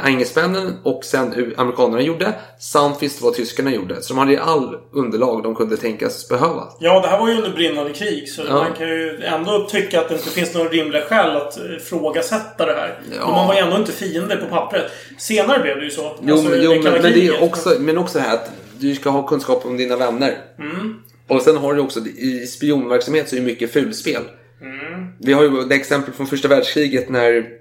engelsmännen 0.07 0.75
och 0.83 1.05
sen 1.05 1.55
amerikanerna 1.57 2.01
gjorde 2.03 2.33
samt 2.61 3.03
visste 3.03 3.25
vad 3.25 3.35
tyskarna 3.35 3.71
gjorde. 3.75 4.03
Så 4.03 4.13
de 4.15 4.19
hade 4.19 4.33
ju 4.33 4.39
all 4.39 4.77
underlag 4.93 5.43
de 5.43 5.55
kunde 5.55 5.77
tänkas 5.77 6.29
behöva. 6.29 6.69
Ja, 6.79 7.01
det 7.01 7.09
här 7.09 7.19
var 7.21 7.29
ju 7.29 7.37
under 7.37 7.51
brinnande 7.51 7.93
krig, 7.93 8.29
så 8.29 8.43
Ja. 8.49 8.55
man 8.55 8.73
kan 8.79 8.89
ju 8.89 9.23
ändå 9.25 9.67
tycka 9.71 10.01
att 10.01 10.09
det 10.09 10.15
inte 10.15 10.31
finns 10.31 10.55
några 10.55 10.69
rimliga 10.69 11.03
skäl 11.03 11.37
att 11.37 11.59
eh, 11.59 11.77
ifrågasätta 11.77 12.67
det 12.67 12.73
här. 12.73 12.99
Ja. 13.17 13.19
Men 13.27 13.31
man 13.31 13.47
var 13.47 13.55
ju 13.55 13.61
ändå 13.61 13.77
inte 13.77 13.93
fiender 13.93 14.37
på 14.37 14.47
pappret. 14.47 14.85
Senare 15.19 15.59
blev 15.63 15.77
det 15.77 15.85
ju 15.85 15.91
så. 15.91 16.17
Jo, 16.23 16.35
Alltså, 16.35 16.57
jo 16.57 16.71
men, 16.83 16.93
men 16.93 17.03
det 17.03 17.27
är 17.27 17.43
också, 17.43 17.71
men 17.79 17.99
också 17.99 18.19
här 18.19 18.35
att 18.35 18.51
du 18.79 18.95
ska 18.95 19.11
ha 19.11 19.27
kunskap 19.27 19.67
om 19.67 19.77
dina 19.77 19.97
vänner. 19.97 20.39
Mm. 20.59 20.95
Och 21.27 21.43
sen 21.43 21.57
har 21.57 21.75
du 21.75 21.81
också, 21.81 22.01
i 22.07 22.47
spionverksamhet 22.47 23.29
så 23.29 23.37
är 23.37 23.41
det 23.41 23.47
mycket 23.47 23.73
fulspel. 23.73 24.23
Mm. 24.61 25.09
Vi 25.19 25.33
har 25.33 25.43
ju 25.43 25.65
det 25.65 25.75
exempel 25.75 26.15
från 26.15 26.27
första 26.27 26.49
världskriget 26.49 27.09
när 27.09 27.59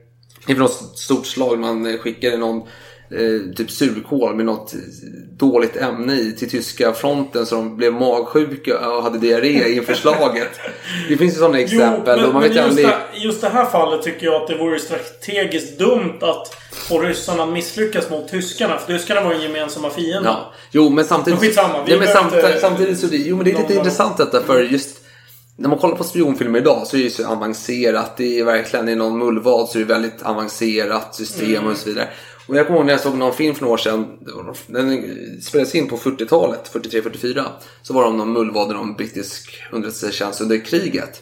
inför 0.47 0.61
något 0.61 0.99
stort 0.99 1.25
slag 1.25 1.59
man 1.59 1.97
skickade 1.97 2.37
någon 2.37 2.67
eh, 3.13 3.53
typ 3.55 3.71
surkål 3.71 4.35
med 4.35 4.45
något 4.45 4.73
dåligt 5.37 5.77
ämne 5.77 6.13
i 6.13 6.31
till 6.31 6.49
tyska 6.49 6.93
fronten 6.93 7.45
så 7.45 7.55
de 7.55 7.77
blev 7.77 7.93
magsjuka 7.93 8.89
och 8.89 9.03
hade 9.03 9.17
diarré 9.19 9.73
inför 9.75 9.93
slaget. 9.93 10.49
Det 11.09 11.17
finns 11.17 11.33
ju 11.35 11.39
sådana 11.39 11.59
exempel 11.59 12.19
Jo, 12.19 12.23
men, 12.23 12.33
man 12.33 12.41
men 12.41 12.51
vet 12.53 12.57
ju 12.57 12.65
just, 12.65 12.77
det, 12.77 12.97
just 13.19 13.41
det 13.41 13.49
här 13.49 13.65
fallet 13.65 14.03
tycker 14.03 14.25
jag 14.25 14.41
att 14.41 14.47
det 14.47 14.57
vore 14.57 14.79
strategiskt 14.79 15.79
dumt 15.79 16.17
att 16.21 16.55
få 16.71 16.99
ryssarna 16.99 17.45
misslyckas 17.45 18.09
mot 18.09 18.27
tyskarna. 18.27 18.77
För 18.77 18.93
tyskarna 18.93 19.21
var 19.23 19.33
ju 19.33 19.41
gemensamma 19.41 19.89
fiender. 19.89 20.29
Ja. 20.29 20.53
Jo, 20.71 20.89
men 20.89 21.05
samtidigt... 21.05 21.39
Men 21.39 21.47
skitsamma, 21.49 21.73
ja, 21.87 21.97
men 21.99 22.07
samtidigt, 22.07 22.45
inte- 22.45 22.59
samtidigt 22.59 22.99
så... 22.99 23.07
Jo, 23.11 23.35
men 23.35 23.45
det 23.45 23.51
är 23.51 23.57
lite 23.57 23.73
intressant 23.75 24.17
detta 24.17 24.41
för 24.41 24.61
just... 24.63 24.97
När 25.57 25.69
man 25.69 25.77
kollar 25.77 25.95
på 25.95 26.03
spionfilmer 26.03 26.59
idag 26.59 26.87
så 26.87 26.97
är 26.97 27.03
det 27.03 27.09
så 27.09 27.27
avancerat. 27.27 28.17
Det 28.17 28.39
är 28.39 28.43
verkligen 28.43 28.89
i 28.89 28.95
någon 28.95 29.17
mullvad 29.19 29.69
så 29.69 29.77
är 29.77 29.79
det 29.79 29.93
väldigt 29.93 30.21
avancerat 30.21 31.15
system 31.15 31.49
Mm. 31.55 31.67
och 31.67 31.77
så 31.77 31.89
vidare. 31.89 32.07
Och 32.51 32.57
jag 32.57 32.67
kommer 32.67 32.79
ihåg 32.79 32.85
när 32.85 32.93
jag 32.93 33.01
såg 33.01 33.17
någon 33.17 33.33
film 33.33 33.55
för 33.55 33.61
några 33.61 33.73
år 33.73 33.77
sedan. 33.77 34.17
det 34.25 34.31
var 34.31 34.55
Den 34.67 35.41
spelades 35.41 35.75
in 35.75 35.87
på 35.87 35.97
40-talet, 35.97 36.71
43-44. 36.73 37.45
Så 37.81 37.93
var 37.93 38.01
det 38.01 38.09
om 38.09 38.17
någon 38.17 38.33
mullvad 38.33 38.75
om 38.75 38.93
brittisk 38.93 39.63
underrättelsetjänst 39.71 40.41
under 40.41 40.65
kriget. 40.65 41.21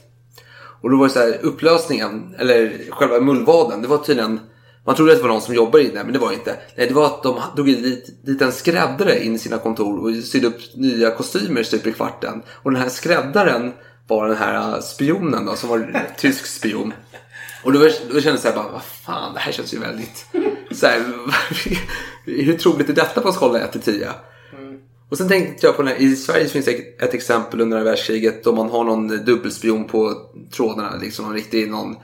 Och 0.81 0.89
då 0.89 0.97
var 0.97 1.07
det 1.07 1.13
så 1.13 1.19
här 1.19 1.39
upplösningen, 1.41 2.35
eller 2.37 2.73
själva 2.89 3.19
mullvaden, 3.19 3.81
det 3.81 3.87
var 3.87 3.97
tydligen 3.97 4.39
man 4.85 4.95
trodde 4.95 5.11
att 5.11 5.17
det 5.17 5.23
var 5.23 5.29
någon 5.29 5.41
som 5.41 5.55
jobbade 5.55 5.83
i 5.83 5.87
det, 5.87 6.03
men 6.03 6.13
det 6.13 6.19
var 6.19 6.29
det 6.29 6.35
inte. 6.35 6.55
Nej, 6.75 6.87
det 6.87 6.93
var 6.93 7.05
att 7.05 7.23
de 7.23 7.41
drog 7.55 7.67
dit, 7.67 8.25
dit 8.25 8.41
en 8.41 8.51
skräddare 8.51 9.25
in 9.25 9.35
i 9.35 9.39
sina 9.39 9.57
kontor 9.57 9.99
och 9.99 10.23
sydde 10.23 10.47
upp 10.47 10.59
nya 10.75 11.11
kostymer 11.11 11.63
stup 11.63 11.87
i 11.87 11.91
kvarten. 11.91 12.41
Och 12.49 12.71
den 12.71 12.81
här 12.81 12.89
skräddaren 12.89 13.73
var 14.07 14.27
den 14.27 14.37
här 14.37 14.81
spionen 14.81 15.45
då, 15.45 15.55
som 15.55 15.69
var 15.69 16.05
tysk 16.17 16.45
spion. 16.45 16.93
Och 17.63 17.73
då, 17.73 17.79
då 17.79 17.89
kände 17.89 18.29
jag 18.29 18.39
så 18.39 18.47
här 18.47 18.55
bara, 18.55 18.71
vad 18.71 18.83
fan, 18.83 19.33
det 19.33 19.39
här 19.39 19.51
känns 19.51 19.73
ju 19.73 19.79
väldigt... 19.79 20.25
Så 20.71 20.87
här, 20.87 21.03
hur 22.25 22.57
troligt 22.57 22.89
är 22.89 22.93
detta 22.93 23.21
på 23.21 23.27
en 23.27 23.33
skala 23.33 23.59
1 23.59 23.71
till 23.71 23.81
10? 23.81 24.09
Och 25.09 25.17
sen 25.17 25.27
tänkte 25.27 25.65
jag 25.65 25.77
på 25.77 25.83
när, 25.83 26.01
i 26.01 26.15
Sverige 26.15 26.47
finns 26.47 26.65
det 26.65 27.01
ett 27.03 27.13
exempel 27.13 27.61
under 27.61 27.77
andra 27.77 27.91
världskriget 27.91 28.43
då 28.43 28.55
man 28.55 28.69
har 28.69 28.83
någon 28.83 29.07
dubbelspion 29.07 29.85
på 29.85 30.13
trådarna. 30.51 30.95
Liksom 31.01 31.25
någon 31.25 31.33
riktig, 31.33 31.69
någon 31.69 31.95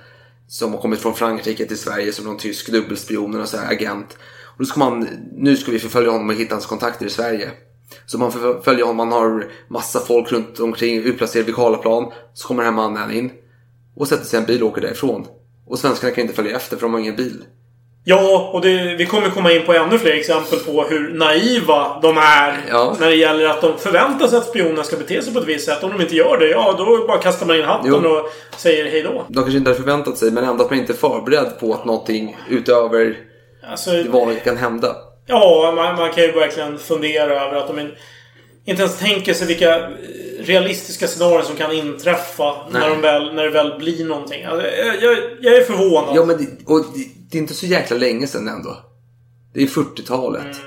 som 0.47 0.71
har 0.73 0.81
kommit 0.81 0.99
från 0.99 1.13
Frankrike 1.13 1.65
till 1.65 1.77
Sverige 1.77 2.13
som 2.13 2.25
någon 2.25 2.37
tysk 2.37 2.71
dubbelspion 2.71 3.41
och 3.41 3.49
så 3.49 3.57
här 3.57 3.73
agent. 3.73 4.17
Och 4.43 4.59
då 4.59 4.65
ska 4.65 4.79
man, 4.79 5.07
nu 5.37 5.57
ska 5.57 5.71
vi 5.71 5.79
förfölja 5.79 6.11
honom 6.11 6.29
och 6.29 6.35
hitta 6.35 6.55
hans 6.55 6.65
kontakter 6.65 7.05
i 7.05 7.09
Sverige. 7.09 7.51
Så 8.05 8.17
man 8.17 8.31
förföljer 8.31 8.85
honom, 8.85 9.09
man 9.09 9.21
har 9.21 9.51
massa 9.67 9.99
folk 9.99 10.31
runt 10.31 10.59
omkring, 10.59 10.97
utplacerade 10.97 11.45
vid 11.45 11.55
Karlaplan. 11.55 12.11
Så 12.33 12.47
kommer 12.47 12.63
den 12.63 12.73
här 12.73 12.81
mannen 12.81 13.11
in 13.11 13.31
och 13.95 14.07
sätter 14.07 14.25
sig 14.25 14.39
i 14.39 14.41
en 14.41 14.47
bil 14.47 14.63
och 14.63 14.69
åker 14.69 14.81
därifrån. 14.81 15.27
Och 15.67 15.79
svenskarna 15.79 16.13
kan 16.13 16.21
inte 16.21 16.35
följa 16.35 16.55
efter 16.55 16.77
för 16.77 16.81
de 16.81 16.93
har 16.93 16.99
ingen 16.99 17.15
bil. 17.15 17.43
Ja, 18.07 18.49
och 18.53 18.61
det, 18.61 18.95
vi 18.95 19.05
kommer 19.05 19.29
komma 19.29 19.51
in 19.51 19.65
på 19.65 19.73
ännu 19.73 19.99
fler 19.99 20.11
exempel 20.11 20.59
på 20.59 20.83
hur 20.83 21.13
naiva 21.13 21.99
de 22.01 22.17
är. 22.17 22.57
Ja. 22.69 22.95
När 22.99 23.07
det 23.09 23.15
gäller 23.15 23.45
att 23.45 23.61
de 23.61 23.77
förväntar 23.77 24.27
sig 24.27 24.37
att 24.37 24.45
spionerna 24.45 24.83
ska 24.83 24.97
bete 24.97 25.21
sig 25.21 25.33
på 25.33 25.39
ett 25.39 25.47
visst 25.47 25.65
sätt. 25.65 25.83
Om 25.83 25.91
de 25.91 26.01
inte 26.01 26.15
gör 26.15 26.37
det, 26.37 26.49
ja 26.49 26.75
då 26.77 27.07
bara 27.07 27.17
kastar 27.17 27.45
man 27.45 27.55
in 27.55 27.63
hatten 27.63 27.99
Jo. 28.03 28.09
och 28.09 28.29
säger 28.57 28.85
hej 28.85 29.01
då. 29.01 29.25
De 29.27 29.33
kanske 29.33 29.57
inte 29.57 29.69
hade 29.69 29.79
förväntat 29.81 30.17
sig 30.17 30.31
men 30.31 30.43
ändå 30.43 30.63
att 30.63 30.69
man 30.69 30.79
inte 30.79 30.93
är 30.93 30.97
förberedd 30.97 31.59
på 31.59 31.73
att 31.73 31.85
någonting 31.85 32.37
utöver 32.49 33.17
Alltså, 33.71 33.91
det 33.91 34.09
vanliga 34.09 34.39
kan 34.39 34.57
hända. 34.57 34.95
Ja, 35.27 35.73
man, 35.75 35.95
man 35.95 36.11
kan 36.11 36.23
ju 36.23 36.31
verkligen 36.31 36.77
fundera 36.77 37.45
över 37.45 37.57
att 37.57 37.67
de 37.67 37.79
in, 37.79 37.91
inte 38.65 38.81
ens 38.81 38.99
tänker 38.99 39.33
sig 39.33 39.47
vilka 39.47 39.89
realistiska 40.45 41.07
scenarier 41.07 41.41
som 41.41 41.55
kan 41.55 41.71
inträffa 41.71 42.55
Nej. 42.71 42.81
när, 42.81 42.89
de 42.89 43.01
väl, 43.01 43.35
när 43.35 43.43
det 43.43 43.49
väl 43.49 43.77
blir 43.79 44.05
någonting. 44.05 44.43
Alltså, 44.43 44.67
jag, 44.67 45.03
jag, 45.03 45.17
jag 45.41 45.55
är 45.55 45.63
förvånad. 45.63 46.15
Ja 46.15 46.25
men 46.25 46.37
det, 46.37 46.47
och 46.65 46.85
det, 46.93 47.07
det 47.31 47.37
är 47.37 47.41
inte 47.41 47.53
så 47.53 47.65
jäkla 47.65 47.97
länge 47.97 48.27
sedan 48.27 48.47
ändå. 48.47 48.77
Det 49.53 49.63
är 49.63 49.67
40-talet. 49.67 50.57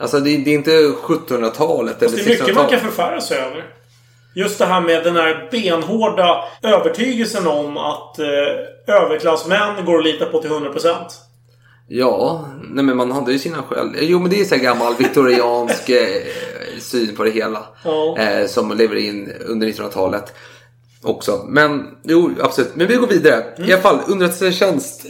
Alltså 0.00 0.20
det, 0.20 0.36
det 0.36 0.50
är 0.50 0.54
inte 0.54 0.70
1700-talet 0.70 2.02
eller 2.02 2.10
Fast 2.10 2.24
det 2.24 2.34
är 2.34 2.38
mycket 2.40 2.54
man 2.54 2.64
1600-talet. 2.64 2.70
kan 2.70 2.80
förfära 2.80 3.20
sig 3.20 3.38
över. 3.38 3.64
Just 4.34 4.58
det 4.58 4.66
här 4.66 4.80
med 4.80 5.04
den 5.04 5.16
här 5.16 5.48
benhårda 5.50 6.44
övertygelsen 6.62 7.46
om 7.46 7.76
att 7.76 8.18
eh, 8.18 8.26
överklassmän 8.94 9.84
går 9.84 9.98
att 9.98 10.04
lita 10.04 10.24
på 10.24 10.40
till 10.42 10.50
100%. 10.50 10.94
Ja, 11.88 12.48
nej 12.70 12.84
men 12.84 12.96
man 12.96 13.12
hade 13.12 13.32
ju 13.32 13.38
sina 13.38 13.62
skäl. 13.62 13.96
Jo 14.00 14.18
men 14.18 14.30
det 14.30 14.40
är 14.40 14.44
så 14.44 14.54
här 14.54 14.62
gammal 14.62 14.94
viktoriansk 14.98 15.88
eh, 15.90 16.22
syn 16.80 17.16
på 17.16 17.24
det 17.24 17.30
hela. 17.30 17.64
Ja. 17.84 18.18
Eh, 18.18 18.46
som 18.46 18.76
lever 18.76 18.96
in 18.96 19.32
under 19.46 19.66
1900-talet 19.66 20.34
också. 21.02 21.44
Men 21.48 21.98
jo, 22.04 22.30
absolut. 22.40 22.74
Men 22.74 22.86
vi 22.86 22.94
går 22.94 23.06
vidare. 23.06 23.44
I 23.58 23.72
alla 23.72 23.82
fall, 23.82 23.98
underrättelsetjänst 24.06 25.06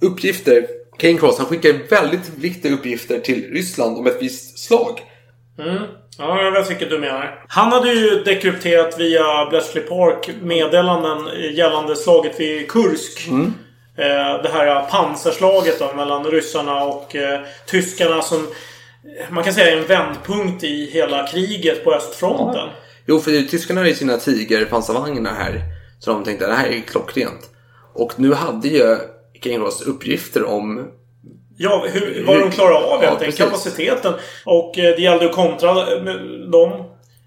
uppgifter. 0.00 0.66
Kane 0.98 1.18
Cross, 1.18 1.38
han 1.38 1.46
skickar 1.46 1.90
väldigt 1.90 2.30
viktiga 2.36 2.72
uppgifter 2.72 3.18
till 3.20 3.50
Ryssland 3.52 3.98
om 3.98 4.06
ett 4.06 4.22
visst 4.22 4.58
slag. 4.58 5.00
Mm. 5.58 5.82
Ja, 6.18 6.42
jag 6.42 6.52
vet 6.52 6.70
vilket 6.70 6.90
du 6.90 6.98
menar. 6.98 7.44
Han 7.48 7.72
hade 7.72 7.92
ju 7.92 8.24
dekrypterat 8.24 9.00
via 9.00 9.46
Bletchley 9.50 9.84
Park 9.84 10.30
meddelanden 10.42 11.28
gällande 11.54 11.96
slaget 11.96 12.40
vid 12.40 12.70
Kursk. 12.70 13.28
Mm. 13.28 13.52
Eh, 13.98 14.42
det 14.42 14.48
här 14.52 14.90
pansarslaget 14.90 15.78
då, 15.78 15.92
mellan 15.96 16.24
ryssarna 16.24 16.84
och 16.84 17.16
eh, 17.16 17.40
tyskarna 17.66 18.22
som 18.22 18.46
man 19.30 19.44
kan 19.44 19.52
säga 19.52 19.78
en 19.78 19.86
vändpunkt 19.86 20.64
i 20.64 20.90
hela 20.90 21.26
kriget 21.26 21.84
på 21.84 21.94
östfronten. 21.94 22.68
Jo, 23.06 23.20
för 23.20 23.48
tyskarna 23.48 23.80
har 23.80 23.88
ju 23.88 23.94
sina 23.94 24.16
tigerpansarvagnar 24.16 25.34
här. 25.34 25.62
Så 25.98 26.10
de 26.10 26.24
tänkte 26.24 26.44
att 26.44 26.50
det 26.50 26.56
här 26.56 26.68
är 26.68 26.80
klockrent. 26.80 27.50
Och 27.94 28.12
nu 28.16 28.34
hade 28.34 28.68
ju 28.68 28.96
Kane 29.42 29.56
Cross 29.56 29.82
uppgifter 29.82 30.44
om 30.44 30.90
Ja, 31.58 31.86
hur, 31.92 32.24
vad 32.26 32.40
de 32.40 32.50
klarar 32.50 32.74
av 32.74 33.02
Ja, 33.02 33.08
helt 33.08 33.22
enkelt. 33.22 33.38
Kapaciteten. 33.38 34.14
Och 34.44 34.78
eh, 34.78 34.96
det 34.96 35.02
gällde 35.02 35.24
att 35.26 35.32
kontra 35.32 35.74
med 36.00 36.16
dem. 36.52 36.72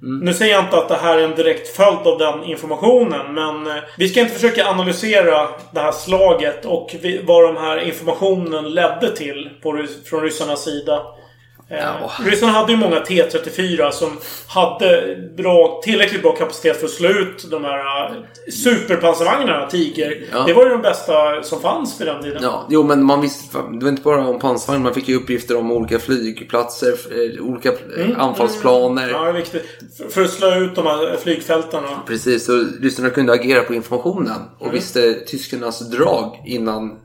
Mm. 0.02 0.20
Nu 0.26 0.34
säger 0.34 0.54
jag 0.54 0.64
inte 0.64 0.78
att 0.78 0.88
det 0.88 0.96
här 0.96 1.18
är 1.18 1.24
en 1.24 1.36
direkt 1.36 1.76
följd 1.76 2.08
av 2.08 2.18
den 2.18 2.44
informationen. 2.44 3.34
Men 3.34 3.68
eh, 3.68 3.84
vi 3.98 4.10
ska 4.10 4.20
inte 4.20 4.34
försöka 4.34 4.68
analysera 4.68 5.50
det 5.72 5.80
här 5.80 5.92
slaget 5.92 6.66
och 6.66 6.96
vad 7.24 7.44
de 7.44 7.58
här 7.58 7.78
informationen 7.78 8.70
ledde 8.70 9.16
till 9.16 9.50
på, 9.62 9.86
från 10.06 10.22
ryssarnas 10.22 10.64
sida. 10.64 11.02
Eh, 11.72 12.26
Ryssarna 12.26 12.52
hade 12.52 12.72
ju 12.72 12.78
många 12.78 13.00
T34 13.04 13.92
som 13.92 14.18
hade 14.48 15.18
bra, 15.38 15.82
tillräckligt 15.84 16.22
bra 16.22 16.32
kapacitet 16.36 16.78
för 16.80 16.86
att 16.86 16.92
slå 16.92 17.10
ut 17.10 17.52
de 17.52 17.64
här 17.66 18.06
eh, 18.06 18.52
superpansarvagnarna, 18.52 19.68
Tiger. 19.68 20.24
Ja. 20.32 20.44
Det 20.48 20.54
var 20.54 20.64
ju 20.64 20.70
de 20.70 20.82
bästa 20.82 21.44
som 21.44 21.62
fanns 21.62 22.02
vid 22.02 22.08
den 22.08 22.24
tiden. 22.24 22.40
Ja, 22.44 22.66
jo 22.70 22.84
men 22.84 23.04
man 23.06 23.22
visste, 23.22 23.58
det 23.58 23.84
var 23.86 23.90
inte 23.90 24.02
bara 24.02 24.28
om 24.28 24.40
pansarvagn, 24.40 24.84
man 24.84 24.94
fick 24.94 25.08
ju 25.10 25.16
uppgifter 25.16 25.58
om 25.58 25.72
olika 25.72 26.00
flygplatser, 26.00 26.94
eh, 27.12 27.46
olika 27.46 27.70
eh, 27.70 27.76
Mm, 28.06 28.20
anfallsplaner. 28.20 29.10
Ja, 29.10 29.22
det 29.24 29.30
är 29.30 29.34
viktigt. 29.34 29.66
För, 29.98 30.10
för 30.10 30.22
att 30.22 30.30
slå 30.30 30.56
ut 30.56 30.76
de 30.76 30.86
här 30.86 31.18
flygfälten. 31.24 31.84
och- 31.84 32.08
Precis, 32.08 32.46
så 32.46 32.66
ryssarna 32.82 33.10
kunde 33.10 33.34
agera 33.34 33.62
på 33.64 33.74
informationen 33.74 34.36
och 34.58 34.62
Mm. 34.66 34.76
visste 34.76 35.14
tyskarnas 35.14 35.90
drag 35.90 36.42
innan 36.46 37.00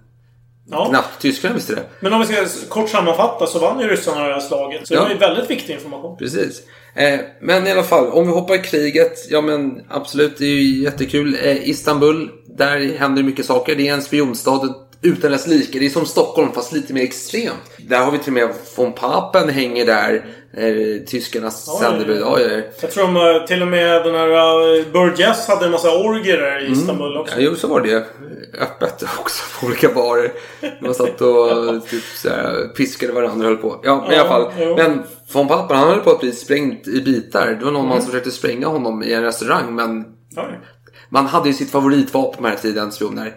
Ja. 0.71 0.87
knappt 0.89 1.23
tyskarna 1.23 1.55
visste 1.55 1.75
det. 1.75 1.83
Men 2.01 2.12
om 2.12 2.21
vi 2.21 2.27
ska 2.27 2.47
kort 2.69 2.89
sammanfatta 2.91 3.47
så 3.47 3.59
vann 3.59 3.81
ju 3.81 3.89
ryssarna 3.89 4.27
det 4.29 4.33
här 4.35 4.41
slaget. 4.41 4.89
Så 4.89 4.95
Ja. 4.95 4.99
det 4.99 5.05
var 5.05 5.12
ju 5.12 5.19
väldigt 5.19 5.51
viktig 5.51 5.75
information. 5.75 6.17
Precis. 6.17 6.62
Eh, 6.95 7.21
men 7.41 7.67
i 7.67 7.71
alla 7.73 7.83
fall, 7.83 8.07
om 8.09 8.27
vi 8.27 8.33
hoppar 8.33 8.55
i 8.55 8.59
kriget. 8.59 9.19
Ja 9.31 9.41
men 9.41 9.81
absolut, 9.91 10.39
det 10.39 10.45
är 10.45 10.49
ju 10.49 10.83
jättekul. 10.83 11.39
Eh, 11.45 11.69
Istanbul, 11.69 12.31
där 12.59 12.99
händer 12.99 13.23
mycket 13.23 13.47
saker. 13.47 13.75
Det 13.77 13.89
är 13.89 13.95
en 13.95 14.03
spionstad 14.03 14.75
utan 15.05 15.31
dess 15.33 15.47
like. 15.47 15.79
Det 15.79 15.87
är 15.87 15.91
som 15.91 16.07
Stockholm 16.07 16.53
fast 16.53 16.73
lite 16.73 16.93
mer 16.93 17.03
extremt. 17.03 17.55
Där 17.79 18.05
har 18.05 18.13
vi 18.13 18.19
till 18.19 18.29
och 18.29 18.33
med 18.33 18.49
von 18.77 18.93
Papen 18.93 19.49
hänger 19.49 19.87
där. 19.87 20.27
Eh, 20.57 21.05
tyskarnas 21.07 21.79
sändebud. 21.81 22.21
Ja, 22.21 22.41
ja, 22.41 22.49
ja. 22.49 22.63
Jag 22.81 22.91
tror 22.91 23.05
de, 23.05 23.17
eh, 23.41 23.47
till 23.47 23.63
och 23.63 23.69
med 23.69 24.05
den 24.05 24.15
här 24.15 24.29
uh, 24.29 24.85
Burgess 24.93 25.49
hade 25.49 25.65
en 25.65 25.71
massa 25.71 25.91
orgier 25.99 26.37
där 26.39 26.69
i 26.69 26.73
Istanbul 26.73 27.17
också. 27.17 27.35
Mm. 27.35 27.45
Ja, 27.45 27.51
jo, 27.51 27.57
så 27.57 27.69
var 27.69 27.81
det 27.81 28.07
öppet 28.61 29.03
också 29.19 29.43
på 29.61 29.67
olika 29.67 29.89
barer. 29.89 30.33
Man 30.81 30.95
satt 30.95 31.21
och 31.21 31.87
typ, 31.91 32.03
så 32.05 32.29
här, 32.29 32.69
piskade 32.77 33.13
varandra 33.13 33.47
och 33.49 33.53
höll 33.53 33.57
på. 33.63 33.81
Ja, 33.85 34.01
men 34.03 34.13
i 34.13 34.17
Ja, 34.17 34.21
alla 34.21 34.29
fall. 34.29 34.53
jo. 34.59 34.77
Men 34.77 35.03
von 35.33 35.49
Papen 35.49 35.77
han 35.77 35.89
höll 35.89 36.01
på 36.01 36.11
att 36.11 36.21
bli 36.21 36.33
sprängd 36.33 36.89
i 36.89 37.01
bitar. 37.01 37.57
Det 37.59 37.65
var 37.65 37.73
någon 37.73 37.83
man 37.83 37.93
Mm. 37.93 38.03
som 38.03 38.11
försökte 38.11 38.31
spränga 38.31 38.67
honom 38.67 39.03
i 39.03 39.13
en 39.13 39.23
restaurang. 39.23 39.75
Men 39.75 40.05
man 41.09 41.27
hade 41.27 41.49
ju 41.49 41.55
sitt 41.55 41.71
favoritvapen 41.71 42.37
på 42.37 42.43
den 42.43 42.51
här 42.53 42.59
tiden, 42.59 42.93
spioner. 42.93 43.35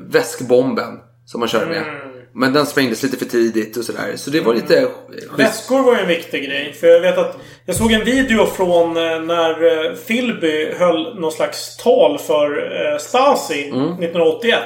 Väskbomben 0.00 0.98
som 1.26 1.40
man 1.40 1.48
körde 1.48 1.66
med. 1.66 1.76
Mm. 1.82 1.94
Men 2.34 2.52
den 2.52 2.66
sprängdes 2.66 3.02
lite 3.02 3.16
för 3.16 3.24
tidigt 3.24 3.76
och 3.76 3.84
sådär. 3.84 4.12
Så 4.16 4.30
det 4.30 4.40
var 4.40 4.54
lite 4.54 4.88
schysst. 5.10 5.38
Väskor 5.38 5.82
var 5.82 5.94
ju 5.94 6.00
en 6.00 6.08
viktig 6.08 6.44
grej. 6.44 6.72
För 6.72 6.86
jag 6.86 7.00
vet 7.00 7.18
att 7.18 7.36
jag 7.66 7.76
såg 7.76 7.92
en 7.92 8.04
video 8.04 8.46
från 8.46 8.96
eh, 8.96 9.20
när 9.20 9.86
eh, 9.86 9.92
Philby 9.94 10.72
höll 10.78 11.20
någon 11.20 11.32
slags 11.32 11.76
tal 11.76 12.18
för 12.18 12.72
eh, 12.92 12.98
Stasi 12.98 13.68
Mm. 13.68 13.82
1981. 13.82 14.58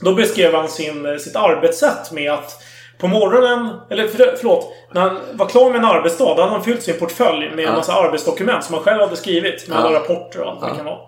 Då 0.00 0.14
beskrev 0.14 0.54
han 0.54 0.68
sin, 0.68 1.18
sitt 1.20 1.36
arbetssätt 1.36 2.12
med 2.12 2.32
att 2.32 2.62
på 2.98 3.08
morgonen, 3.08 3.68
eller 3.90 4.08
för, 4.08 4.34
förlåt, 4.36 4.72
när 4.94 5.00
han 5.00 5.18
var 5.32 5.46
klar 5.46 5.70
med 5.70 5.78
en 5.78 5.84
arbetsdag, 5.84 6.24
då 6.34 6.40
hade 6.42 6.52
han 6.52 6.64
fyllt 6.64 6.82
sin 6.82 6.98
portfölj 6.98 7.50
med 7.50 7.58
en 7.58 7.64
Ja. 7.64 7.72
massa 7.76 7.92
arbetsdokument 7.92 8.64
som 8.64 8.74
han 8.74 8.84
själv 8.84 9.00
hade 9.00 9.16
skrivit. 9.16 9.68
Med 9.68 9.76
Ja. 9.78 9.80
alla 9.82 9.98
rapporter 9.98 10.40
och 10.40 10.50
allt 10.50 10.58
Ja. 10.62 10.68
det 10.68 10.76
kan 10.76 10.84
vara. 10.84 10.98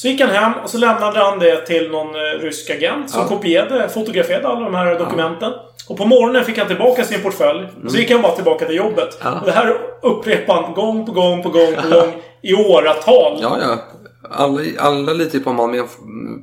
Så 0.00 0.08
gick 0.08 0.20
han 0.20 0.30
hem 0.30 0.52
och 0.64 0.70
så 0.70 0.78
lämnade 0.78 1.18
han 1.18 1.38
det 1.38 1.66
till 1.66 1.90
någon 1.90 2.14
eh, 2.14 2.20
rysk 2.42 2.70
agent 2.70 3.10
som 3.10 3.20
Ja. 3.20 3.28
kopierade, 3.28 3.88
fotograferade 3.88 4.48
alla 4.48 4.60
de 4.60 4.74
här 4.74 4.98
dokumenten. 4.98 5.52
Och 5.88 5.96
på 5.96 6.04
morgonen 6.04 6.44
fick 6.44 6.58
han 6.58 6.66
tillbaka 6.66 7.04
sin 7.04 7.22
portfölj. 7.22 7.66
Och 7.84 7.90
så 7.90 7.98
gick 7.98 8.10
han 8.10 8.22
bara 8.22 8.32
tillbaka 8.32 8.64
till 8.66 8.76
jobbet. 8.76 9.20
Mm. 9.20 9.32
Ja. 9.34 9.40
Och 9.40 9.46
det 9.46 9.52
här 9.52 9.76
upprepade 10.02 10.62
han 10.62 10.74
gång 10.74 11.06
på 11.06 11.12
gång 11.12 11.42
på 11.42 11.48
gång 11.48 11.74
på 11.82 11.88
gång 11.88 12.12
i 12.42 12.54
åratal. 12.54 13.38
Ja, 13.42 13.58
ja. 13.60 13.78
Alla, 14.22 14.62
alla 14.78 15.12
litar 15.12 15.38
ju 15.38 15.44
på 15.44 15.66
med 15.66 15.84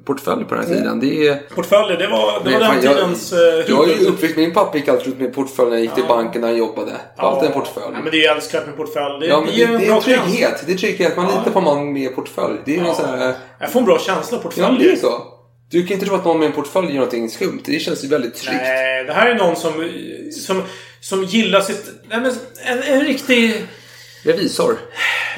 portfölj 0.05 0.45
på 0.45 0.55
den 0.55 0.63
här 0.63 0.75
tiden. 0.75 0.99
Det 0.99 1.27
är... 1.27 1.35
Portföljer, 1.55 1.97
det 1.97 2.07
var, 2.07 2.43
det 2.43 2.51
var 2.51 2.59
den 2.59 2.67
fan, 2.69 2.83
jag- 2.83 2.95
tidens 2.95 3.33
eh, 3.33 3.39
Jag 3.67 3.89
är 3.89 3.97
ju 3.97 4.05
uppväxt, 4.07 4.37
min 4.37 4.53
pappa 4.53 4.77
gick 4.77 4.87
alltid 4.87 5.13
ut 5.13 5.19
med 5.19 5.33
portfölj 5.33 5.69
när 5.69 5.75
jag 5.77 5.83
gick 5.83 5.93
till 5.93 6.03
banken 6.07 6.41
när 6.41 6.47
han 6.47 6.57
jobbade. 6.57 6.91
Alltid 7.17 7.47
en 7.47 7.53
portfölj. 7.53 7.85
Ja, 7.93 7.99
men 8.03 8.11
det 8.11 8.17
är 8.17 8.21
ju 8.21 8.25
älskvärt 8.25 8.65
med 8.65 8.77
portfölj. 8.77 9.19
Det, 9.19 9.27
Ja, 9.27 9.41
men 9.41 9.55
det, 9.55 9.63
en 9.63 9.79
det 9.79 9.87
är 9.87 10.01
trygghet. 10.01 10.63
Det 10.65 10.73
är 10.73 10.77
trygghet. 10.77 11.17
Man 11.17 11.25
litar 11.27 11.51
på 11.51 11.61
man 11.61 11.93
med 11.93 12.15
portfölj. 12.15 12.57
Det 12.65 12.75
är 12.75 12.85
ja. 12.85 12.95
här... 13.05 13.33
Jag 13.59 13.71
får 13.71 13.79
en 13.79 13.85
bra 13.85 13.99
känsla 13.99 14.37
på 14.37 14.51
Ja, 14.55 14.69
men 14.69 14.79
det 14.79 14.85
är 14.85 14.89
portföljer. 14.89 14.95
så. 14.95 15.23
Du 15.71 15.87
kan 15.87 15.93
inte 15.93 16.05
tro 16.05 16.15
att 16.15 16.25
någon 16.25 16.39
med 16.39 16.45
en 16.45 16.51
portfölj 16.53 16.87
gör 16.87 16.93
någonting 16.93 17.29
skumt. 17.29 17.61
Det 17.65 17.79
känns 17.79 18.03
ju 18.03 18.07
väldigt 18.07 18.35
tryggt. 18.35 18.61
Nej, 18.61 19.03
det 19.03 19.13
här 19.13 19.29
är 19.29 19.35
någon 19.35 19.55
som, 19.55 19.89
som, 20.45 20.61
som 21.01 21.23
gillar 21.23 21.61
sitt... 21.61 21.85
Nej, 22.09 22.19
men 22.21 22.31
en, 22.65 22.83
en 22.93 23.05
riktig... 23.05 23.65
Revisor. 24.23 24.77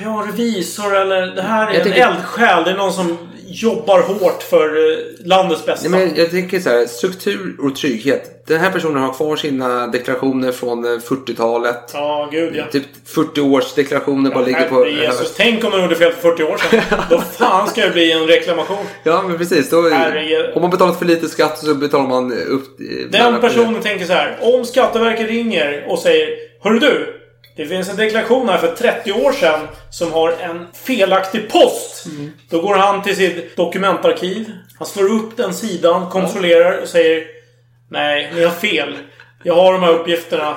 Ja, 0.04 0.24
revisor 0.28 0.96
eller... 0.96 1.22
Det 1.36 1.42
här 1.42 1.64
är 1.68 1.68
Jag 1.68 1.76
en 1.76 1.84
tänker- 1.84 2.08
eldsjäl. 2.08 2.64
Det 2.64 2.72
är 2.72 2.76
någon 2.78 2.94
som 2.94 3.18
jobbar 3.52 4.02
hårt 4.02 4.44
för 4.44 4.66
eh, 4.92 4.98
landets 5.28 5.66
bästa. 5.66 5.90
Nej, 5.90 6.06
men 6.08 6.16
jag 6.16 6.32
tänker 6.32 6.60
så 6.60 6.70
här, 6.70 6.86
struktur 6.86 7.56
och 7.60 7.76
trygghet. 7.76 8.44
Den 8.48 8.60
här 8.60 8.72
personen 8.72 9.04
har 9.04 9.14
kvar 9.14 9.36
sina 9.36 9.88
deklarationer 9.88 10.52
från 10.52 10.86
eh, 10.86 10.90
40-talet. 11.00 11.92
Ja, 11.94 12.30
gud 12.32 12.56
ja. 12.56 12.64
Typ 12.72 12.84
40 13.06 13.42
års 13.42 13.74
deklarationer 13.74 14.30
bara 14.32 14.46
ligger 14.46 14.70
på... 14.70 14.88
Jesus, 14.88 15.34
tänk 15.38 15.64
om 15.64 15.72
de 15.72 15.82
gjorde 15.82 15.96
fel 15.96 16.12
för 16.14 16.22
40 16.32 16.44
år 16.44 16.58
sedan. 16.58 16.82
Då 17.10 17.20
fan 17.22 17.68
ska 17.68 17.82
det 17.82 17.90
bli 17.92 18.12
en 18.12 18.28
reklamation. 18.28 18.86
Ja, 19.04 19.24
men 19.28 19.38
precis. 19.38 19.70
Då, 19.70 19.78
Herre- 19.90 20.52
om 20.56 20.62
man 20.62 20.72
betalat 20.72 21.00
för 21.00 21.06
lite 21.06 21.28
skatt 21.28 21.58
så 21.58 21.76
betalar 21.76 22.08
man 22.10 22.34
upp... 22.34 22.80
eh, 22.80 22.86
Den 23.12 23.42
personen 23.42 23.82
tänker 23.82 24.06
så 24.06 24.14
här. 24.14 24.38
Om 24.42 24.66
Skatteverket 24.66 25.28
ringer 25.30 25.86
och 25.88 26.00
säger 26.00 26.30
Hörru 26.64 26.80
du! 26.80 27.16
Det 27.60 27.66
finns 27.66 27.90
en 27.90 27.96
deklaration 27.96 28.50
här 28.50 28.58
för 28.58 28.76
30 28.76 29.12
år 29.12 29.32
sedan 29.32 29.68
som 29.92 30.14
har 30.14 30.32
en 30.32 30.68
felaktig 30.74 31.50
post. 31.50 32.06
Då 32.50 32.62
går 32.62 32.76
han 32.76 33.04
till 33.04 33.16
sitt 33.16 33.56
dokumentarkiv. 33.56 34.52
Han 34.78 34.88
slår 34.88 35.12
upp 35.12 35.38
den 35.38 35.54
sidan, 35.54 36.10
kontrollerar 36.10 36.82
och 36.82 36.88
säger 36.88 37.24
Nej, 37.90 38.32
ni 38.36 38.44
har 38.44 38.52
fel. 38.52 38.98
Jag 39.44 39.56
har 39.56 39.74
de 39.74 39.84
här 39.84 39.94
uppgifterna. 39.94 40.56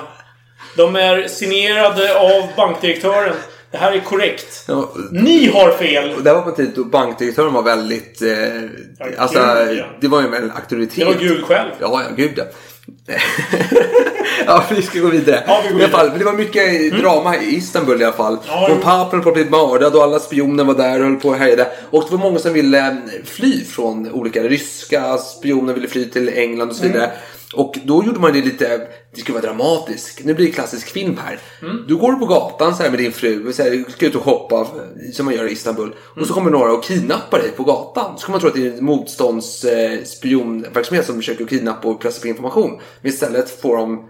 De 0.77 0.95
är 0.95 1.27
signerade 1.27 2.19
av 2.19 2.49
bankdirektören. 2.55 3.35
Det 3.71 3.77
här 3.77 3.91
är 3.91 3.99
korrekt. 3.99 4.65
Ja, 4.67 4.93
Ni 5.11 5.47
har 5.47 5.71
fel! 5.71 6.23
det 6.23 6.33
var 6.33 6.41
på 6.41 6.49
en 6.49 6.55
tid 6.55 6.71
då 6.75 6.83
bankdirektören 6.83 7.53
var 7.53 7.63
väldigt... 7.63 8.21
Eh, 8.21 9.17
alltså, 9.17 9.39
gud, 9.39 9.77
ja. 9.79 9.85
det 10.01 10.07
var 10.07 10.21
ju 10.21 10.35
en 10.35 10.51
auktoritet. 10.51 10.95
Det 10.95 11.05
var 11.05 11.13
Gud 11.13 11.43
själv. 11.43 11.71
Ja, 11.79 12.03
ja, 12.09 12.15
gud 12.15 12.31
ja. 12.35 12.43
ja, 14.45 14.63
vi 14.69 14.81
ska 14.81 14.99
gå 14.99 15.07
vidare. 15.07 15.43
Ja, 15.47 15.63
vi 15.67 15.73
går 15.73 15.81
I 15.81 15.83
alla 15.83 15.97
fall, 15.97 16.19
det 16.19 16.25
var 16.25 16.33
mycket 16.33 16.91
drama 16.99 17.37
i 17.37 17.55
Istanbul 17.55 18.01
i 18.01 18.03
alla 18.03 18.13
fall. 18.13 18.37
Ja. 18.47 18.77
Papen 18.81 19.19
höll 19.19 19.23
på 19.23 19.29
att 19.29 19.35
bli 19.35 19.45
mördad 19.45 19.95
och 19.95 20.03
alla 20.03 20.19
spioner 20.19 20.63
var 20.63 20.73
där 20.73 20.99
och 20.99 21.05
höll 21.05 21.15
på 21.15 21.29
och 21.29 21.35
härjade. 21.35 21.67
Och 21.89 22.03
det 22.03 22.11
var 22.11 22.23
många 22.23 22.39
som 22.39 22.53
ville 22.53 22.97
fly 23.25 23.65
från 23.65 24.11
olika 24.11 24.43
ryska 24.43 25.17
spioner 25.17 25.73
ville 25.73 25.87
fly 25.87 26.09
till 26.09 26.29
England 26.29 26.69
och 26.69 26.75
så 26.75 26.83
vidare. 26.83 27.05
Mm. 27.05 27.17
Och 27.53 27.79
då 27.85 28.03
gjorde 28.03 28.19
man 28.19 28.33
det 28.33 28.41
lite, 28.41 28.87
det 29.15 29.21
skulle 29.21 29.39
vara 29.39 29.45
dramatiskt. 29.45 30.25
Nu 30.25 30.33
blir 30.33 30.45
det 30.45 30.51
klassisk 30.51 30.89
film 30.89 31.17
här. 31.25 31.39
Mm. 31.61 31.85
Du 31.87 31.95
går 31.95 32.13
på 32.13 32.25
gatan 32.25 32.75
så 32.75 32.83
här 32.83 32.89
med 32.89 32.99
din 32.99 33.11
fru 33.11 33.47
och 33.47 33.55
så 33.55 33.63
här, 33.63 33.83
ska 33.91 34.05
ut 34.05 34.15
och 34.15 34.23
shoppa 34.23 34.55
eh, 34.61 34.67
som 35.13 35.25
man 35.25 35.35
gör 35.35 35.47
i 35.47 35.51
Istanbul. 35.51 35.95
Och 36.11 36.17
Mm. 36.17 36.27
så 36.27 36.33
kommer 36.33 36.51
några 36.51 36.73
och 36.73 36.83
kidnappar 36.83 37.39
dig 37.39 37.51
på 37.51 37.63
gatan. 37.63 38.17
Så 38.17 38.25
kan 38.25 38.31
man 38.31 38.39
tro 38.41 38.49
att 38.49 38.55
det 38.55 38.67
är 38.67 38.77
en 38.77 38.85
motståndsspionverksamhet 38.85 41.05
som 41.05 41.15
försöker 41.15 41.45
kidnappa 41.45 41.87
och 41.87 42.01
pressa 42.01 42.21
på 42.21 42.27
information. 42.27 42.79
Men 43.01 43.11
istället 43.11 43.61
får 43.61 43.77
de 43.77 44.09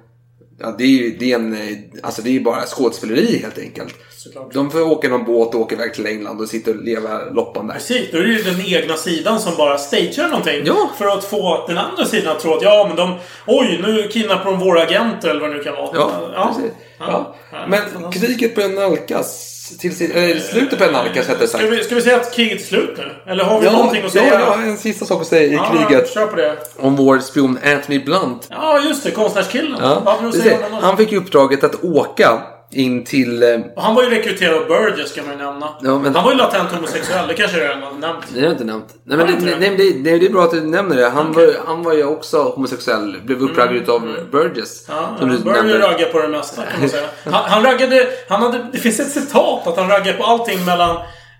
Ja, 0.59 0.75
det 0.77 0.83
är 0.83 0.87
ju 0.87 1.17
det 1.19 1.31
är 1.31 1.35
en, 1.35 1.53
eh, 1.53 1.77
alltså 2.03 2.21
det 2.21 2.35
är 2.35 2.39
bara 2.39 2.65
skådespeleri 2.65 3.37
helt 3.37 3.57
enkelt. 3.57 3.95
Såklart. 4.23 4.53
De 4.53 4.71
får 4.71 4.81
åka 4.81 5.09
någon 5.09 5.23
båt 5.25 5.55
och 5.55 5.61
åka 5.61 5.75
iväg 5.75 5.93
till 5.93 6.05
England 6.07 6.41
och 6.41 6.47
sitta 6.49 6.71
och 6.71 6.77
leva 6.77 7.19
loppan 7.31 7.67
där. 7.67 7.73
Precis, 7.73 8.11
då 8.11 8.17
är 8.17 8.21
det 8.21 8.29
ju 8.29 8.43
den 8.43 8.61
egna 8.65 8.95
sidan 8.97 9.39
som 9.39 9.55
bara 9.57 9.77
stagear 9.77 10.27
någonting. 10.27 10.61
Ja. 10.65 10.89
För 10.97 11.05
att 11.07 11.23
få 11.23 11.65
den 11.67 11.77
andra 11.77 12.05
sidan 12.05 12.35
att 12.35 12.39
tro 12.39 12.53
att 12.53 12.61
ja, 12.61 12.85
men 12.87 12.95
de... 12.95 13.15
Oj, 13.47 13.79
nu 13.83 14.07
kidnappar 14.07 14.51
de 14.51 14.59
våra 14.59 14.81
agenter 14.81 15.29
eller 15.29 15.41
vad 15.41 15.49
det 15.49 15.57
nu 15.57 15.63
kan 15.63 15.73
vara. 15.75 15.89
Ja, 16.35 16.53
precis. 16.55 16.71
Ja. 16.99 17.35
Men 17.67 18.11
kriget 18.11 18.55
börjar 18.55 18.69
nalkas. 18.69 19.49
Till 19.79 19.95
sin, 19.95 20.11
äh, 20.11 20.37
slutet 20.37 20.79
börjar 20.79 20.91
nalkas 20.93 21.29
rättare 21.29 21.47
sagt. 21.47 21.63
Ska 21.63 21.71
vi, 21.71 21.83
ska 21.83 21.95
vi 21.95 22.01
säga 22.01 22.15
att 22.15 22.33
kriget 22.35 22.61
är 22.61 22.65
slut 22.65 22.97
nu? 22.97 23.31
Eller 23.31 23.43
har 23.43 23.59
vi 23.59 23.65
Ja, 23.65 23.71
någonting 23.71 24.05
att 24.05 24.15
ja, 24.15 24.21
säga? 24.21 24.39
jag 24.39 24.45
har 24.45 24.63
en 24.63 24.77
sista 24.77 25.05
sak 25.05 25.21
att 25.21 25.27
säga 25.27 25.43
i 25.43 25.53
Ja, 25.53 25.85
kriget. 25.87 26.13
Kör 26.13 26.27
på 26.27 26.35
det. 26.35 26.57
Om 26.79 26.95
vår 26.95 27.19
spion 27.19 27.59
Anthony 27.65 27.99
Blunt. 27.99 28.47
Ja, 28.49 28.79
just 28.79 29.03
det. 29.03 29.11
Konstnärskillen. 29.11 29.77
Ja, 29.81 30.01
Vad 30.05 30.15
hade 30.15 30.31
du 30.31 30.37
att 30.37 30.43
säga 30.43 30.57
om 30.57 30.63
honom? 30.63 30.79
Han 30.83 30.97
fick 30.97 31.13
uppdraget 31.13 31.63
att 31.63 31.83
åka 31.83 32.41
in 32.75 33.03
till... 33.03 33.43
eh, 33.43 33.59
Han 33.77 33.95
var 33.95 34.03
ju 34.03 34.09
rekryterad 34.09 34.57
av 34.61 34.67
Burgess, 34.67 35.09
ska 35.09 35.21
man 35.21 35.31
ju 35.31 35.37
nämna. 35.37 35.69
Ja, 35.81 35.99
men- 35.99 36.15
Han 36.15 36.23
var 36.23 36.31
ju 36.31 36.37
latent 36.37 36.71
homosexuell. 36.71 37.27
Det 37.27 37.33
kanske 37.33 37.57
jag 37.57 37.69
redan 37.69 37.83
har 37.83 37.91
nämnt. 37.91 38.25
Det 38.33 38.39
har 38.39 38.43
jag 38.45 38.53
inte 38.53 38.63
nämnt. 38.63 38.85
Nej, 39.03 39.17
men 39.17 39.27
det, 39.27 39.33
du 39.33 39.37
inte 39.53 39.59
nej, 39.59 39.77
det, 39.77 39.91
det, 40.11 40.17
det 40.17 40.25
är 40.25 40.29
bra 40.29 40.43
att 40.43 40.51
du 40.51 40.61
nämner 40.61 40.95
det. 40.95 41.09
Han, 41.09 41.31
var, 41.33 41.53
han 41.67 41.83
var 41.83 41.93
ju 41.93 42.03
också 42.05 42.37
homosexuell. 42.43 43.15
Blev 43.25 43.41
uppraggad 43.41 43.75
utav 43.75 44.01
Burgess. 44.31 44.89
Mm, 44.89 45.01
Ja, 45.03 45.15
som 45.19 45.27
du 45.29 45.33
han 45.35 45.43
började 45.43 45.67
ju 45.67 45.73
nämnde. 45.73 45.87
ragga 45.95 46.05
på 46.05 46.21
det 46.21 46.27
mesta 46.27 46.61
kan 46.71 46.79
man 46.79 46.89
säga. 46.89 47.07
Han, 47.23 47.33
han 47.49 47.63
raggade... 47.63 48.07
Han 48.29 48.41
hade, 48.41 48.65
det 48.71 48.77
finns 48.77 48.99
ett 48.99 49.11
citat 49.11 49.67
att 49.67 49.77
han 49.77 49.89
raggade 49.89 50.17
på 50.17 50.23
allting 50.23 50.65
mellan... 50.65 50.95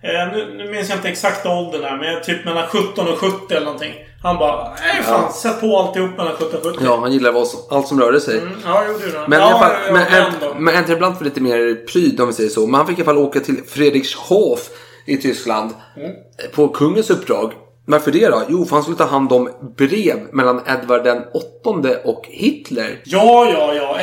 Eh, 0.06 0.32
nu, 0.34 0.54
nu 0.58 0.72
minns 0.72 0.90
jag 0.90 0.98
inte 0.98 1.08
exakt 1.10 1.46
åldern 1.46 1.84
här, 1.84 1.98
men 1.98 2.22
typ 2.24 2.46
mellan 2.46 2.68
17 2.68 3.08
och 3.08 3.20
70 3.20 3.34
eller 3.54 3.66
någonting. 3.66 3.94
Han 4.24 4.38
bara, 4.38 4.64
nej 4.64 5.04
fan, 5.04 5.22
Ja. 5.28 5.32
sätt 5.34 5.62
på 5.62 5.78
alltihop 5.80 6.18
mellan 6.18 6.34
17 6.34 6.60
och 6.60 6.66
70. 6.66 6.84
Ja, 6.86 6.98
han 6.98 7.12
som- 7.46 7.60
allt 7.70 7.88
som 7.88 8.00
rörde 8.02 8.22
sig. 8.22 8.38
Mm, 8.38 8.54
ja, 8.66 8.84
jo, 8.88 8.94
det 8.98 9.12
Men, 9.28 9.40
ja, 9.40 9.60
fall, 9.60 9.72
ja, 9.88 9.94
men, 9.94 10.06
ändå. 10.24 10.56
men 10.60 10.76
Anthony 10.76 10.98
Blunt 10.98 11.16
var 11.18 11.24
lite 11.26 11.42
mer 11.42 11.86
pryd 11.88 12.20
om 12.22 12.28
vi 12.28 12.34
säger 12.34 12.50
så. 12.50 12.66
Men 12.68 12.74
han 12.76 12.88
fick 12.88 12.98
i 13.00 13.02
alla 13.02 13.06
fall 13.06 13.18
åka 13.18 13.40
till 13.40 13.58
Fredrikshof 13.68 14.60
i 15.06 15.18
Tyskland. 15.18 15.72
Mm. 15.98 16.12
På 16.56 16.68
kungens 16.68 17.10
uppdrag. 17.10 17.54
Varför 17.86 18.12
det 18.12 18.28
då? 18.28 18.42
Jo, 18.50 18.66
för 18.66 18.76
han 18.76 18.84
skulle 18.84 18.98
ta 18.98 19.04
hand 19.06 19.34
om 19.34 19.50
brev 19.78 20.20
mellan 20.32 20.62
Edvard 20.68 21.04
den 21.04 21.22
åttonde 21.34 22.02
och 22.04 22.26
Hitler. 22.30 23.00
Ja, 23.06 23.48
ja, 23.54 23.74
ja. 23.76 23.96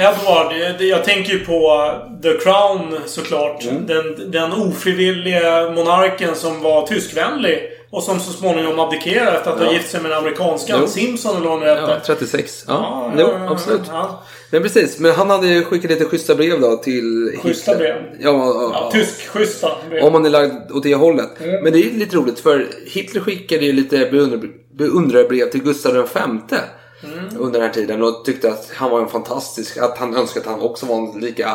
Det- 0.79 0.85
Jag 0.85 1.05
tänker 1.05 1.33
ju 1.33 1.45
på 1.45 1.91
The 2.23 2.33
Crown 2.33 2.99
såklart. 3.07 3.64
Mm. 3.64 3.87
Den, 3.87 4.31
den 4.31 4.53
ofrivilliga 4.53 5.71
monarken 5.71 6.35
som 6.35 6.62
var 6.62 6.87
tyskvänlig. 6.87 7.59
Och 7.93 8.03
som 8.03 8.20
så 8.20 8.32
småningom 8.32 8.78
abdikerade 8.80 9.36
efter 9.36 9.51
att 9.51 9.59
ha 9.59 9.66
Ja. 9.66 9.72
gift 9.72 9.91
sig 9.91 10.03
med 10.03 10.12
en 10.12 10.18
amerikanskan. 10.18 10.88
Simpson 10.88 11.36
eller 11.36 11.49
vad 11.49 11.61
nu 11.61 11.66
hette. 11.66 11.80
Ja, 11.80 12.01
36. 12.07 12.64
Ja, 12.68 13.12
Ja, 13.16 13.20
ja, 13.22 13.51
absolut. 13.51 13.80
Men 14.51 14.62
precis, 14.62 14.99
men 14.99 15.12
han 15.12 15.30
hade 15.30 15.62
skickat 15.64 15.91
lite 15.91 16.05
schyssta 16.05 16.34
brev 16.34 16.61
då 16.61 16.76
till 16.76 17.32
Schyssta 17.43 17.70
Hitler. 17.72 17.86
brev. 17.93 18.20
Ja, 18.20 18.30
ja, 18.30 18.70
Ja, 18.72 18.91
tysk-schyssta 18.93 19.68
brev. 19.91 20.05
Om 20.05 20.12
man 20.12 20.26
är 20.26 20.30
lagd 20.30 20.70
åt 20.72 20.82
det 20.82 20.95
hållet. 20.95 21.41
Mm. 21.41 21.62
Men 21.64 21.72
det 21.72 21.78
är 21.78 21.82
ju 21.93 21.99
lite 21.99 22.16
roligt 22.16 22.41
för 22.41 22.66
Hitler 22.86 23.20
skickade 23.20 23.64
ju 23.64 23.72
lite 23.72 23.99
beundrar- 24.11 24.49
beundrarbrev 24.78 25.51
till 25.51 25.62
Gustav 25.62 25.93
V 25.95 26.20
Mm. 27.05 27.18
under 27.38 27.53
den 27.61 27.68
här 27.68 27.74
tiden 27.74 28.03
och 28.03 28.24
tyckte 28.24 28.49
att 28.49 28.70
han 28.74 28.91
var 28.91 29.01
en 29.01 29.09
fantastisk, 29.09 29.76
att 29.78 29.99
han 29.99 30.16
önskade 30.16 30.47
att 30.47 30.53
han 30.53 30.61
också 30.61 30.86
var 30.86 30.97
en 30.97 31.20
lika 31.20 31.51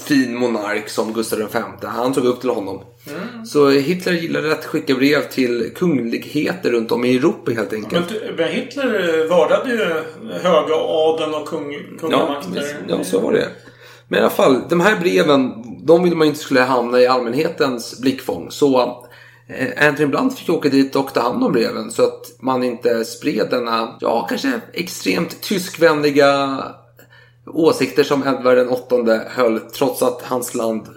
fin 0.00 0.38
monark 0.38 0.88
som 0.88 1.12
Gustav 1.12 1.38
V. 1.38 1.60
Han 1.82 2.12
tog 2.12 2.24
upp 2.24 2.40
till 2.40 2.50
honom. 2.50 2.82
Mm. 3.10 3.46
Så 3.46 3.68
Hitler 3.70 4.12
gillade 4.12 4.52
att 4.52 4.64
skicka 4.64 4.94
brev 4.94 5.28
till 5.28 5.72
kungligheter 5.74 6.70
runt 6.70 6.92
om 6.92 7.04
i 7.04 7.16
Europa 7.16 7.50
helt 7.50 7.72
enkelt. 7.72 8.12
men 8.36 8.48
Hitler 8.48 8.84
eh, 8.84 9.28
vördade 9.28 9.70
ju 9.70 10.02
höga 10.42 10.74
adeln 10.76 11.34
och 11.34 11.48
kung, 11.48 11.72
Ja, 11.72 11.80
kungamakter. 12.00 12.50
visst. 12.50 12.74
ja, 12.88 13.04
så 13.04 13.20
var 13.20 13.32
det. 13.32 13.48
Men 14.08 14.18
i 14.18 14.20
alla 14.20 14.30
fall, 14.30 14.62
de 14.68 14.80
här 14.80 15.00
breven, 15.00 15.52
de 15.86 16.02
ville 16.02 16.16
man 16.16 16.26
inte 16.26 16.38
skulle 16.40 16.60
hamna 16.60 17.00
i 17.00 17.06
allmänhetens 17.06 18.00
blickfång. 18.00 18.50
Så 18.50 18.80
eh, 19.48 19.86
Anthony 19.88 20.06
Blunt 20.08 20.38
fick 20.38 20.48
åka 20.50 20.68
dit 20.68 20.96
och 20.96 21.14
ta 21.14 21.20
hand 21.20 21.44
om 21.44 21.52
breven 21.52 21.90
så 21.90 22.02
att 22.02 22.32
man 22.40 22.62
inte 22.62 23.04
spred 23.04 23.46
denna, 23.50 23.96
ja, 24.00 24.26
kanske 24.28 24.60
extremt 24.72 25.40
tyskvänliga 25.42 26.58
åsikter 27.46 28.04
som 28.04 28.22
Edvard 28.28 28.56
den 28.56 28.68
åttonde 28.68 29.28
höll 29.30 29.60
trots 29.60 30.02
att 30.02 30.22
hans 30.22 30.54
land 30.54 30.88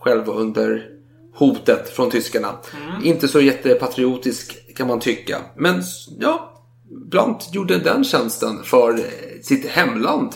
själv 0.00 0.24
var 0.24 0.34
under 0.34 0.86
hotet 1.34 1.88
från 1.88 2.10
tyskarna. 2.10 2.52
Inte 3.04 3.28
så 3.28 3.40
jättepatriotisk 3.40 4.74
kan 4.76 4.88
man 4.88 5.00
tycka. 5.00 5.38
Men 5.56 5.82
ja, 6.18 6.52
Blunt 7.10 7.48
gjorde 7.54 7.78
den 7.78 8.04
tjänsten 8.04 8.62
för 8.64 9.00
sitt 9.42 9.66
hemland. 9.66 10.32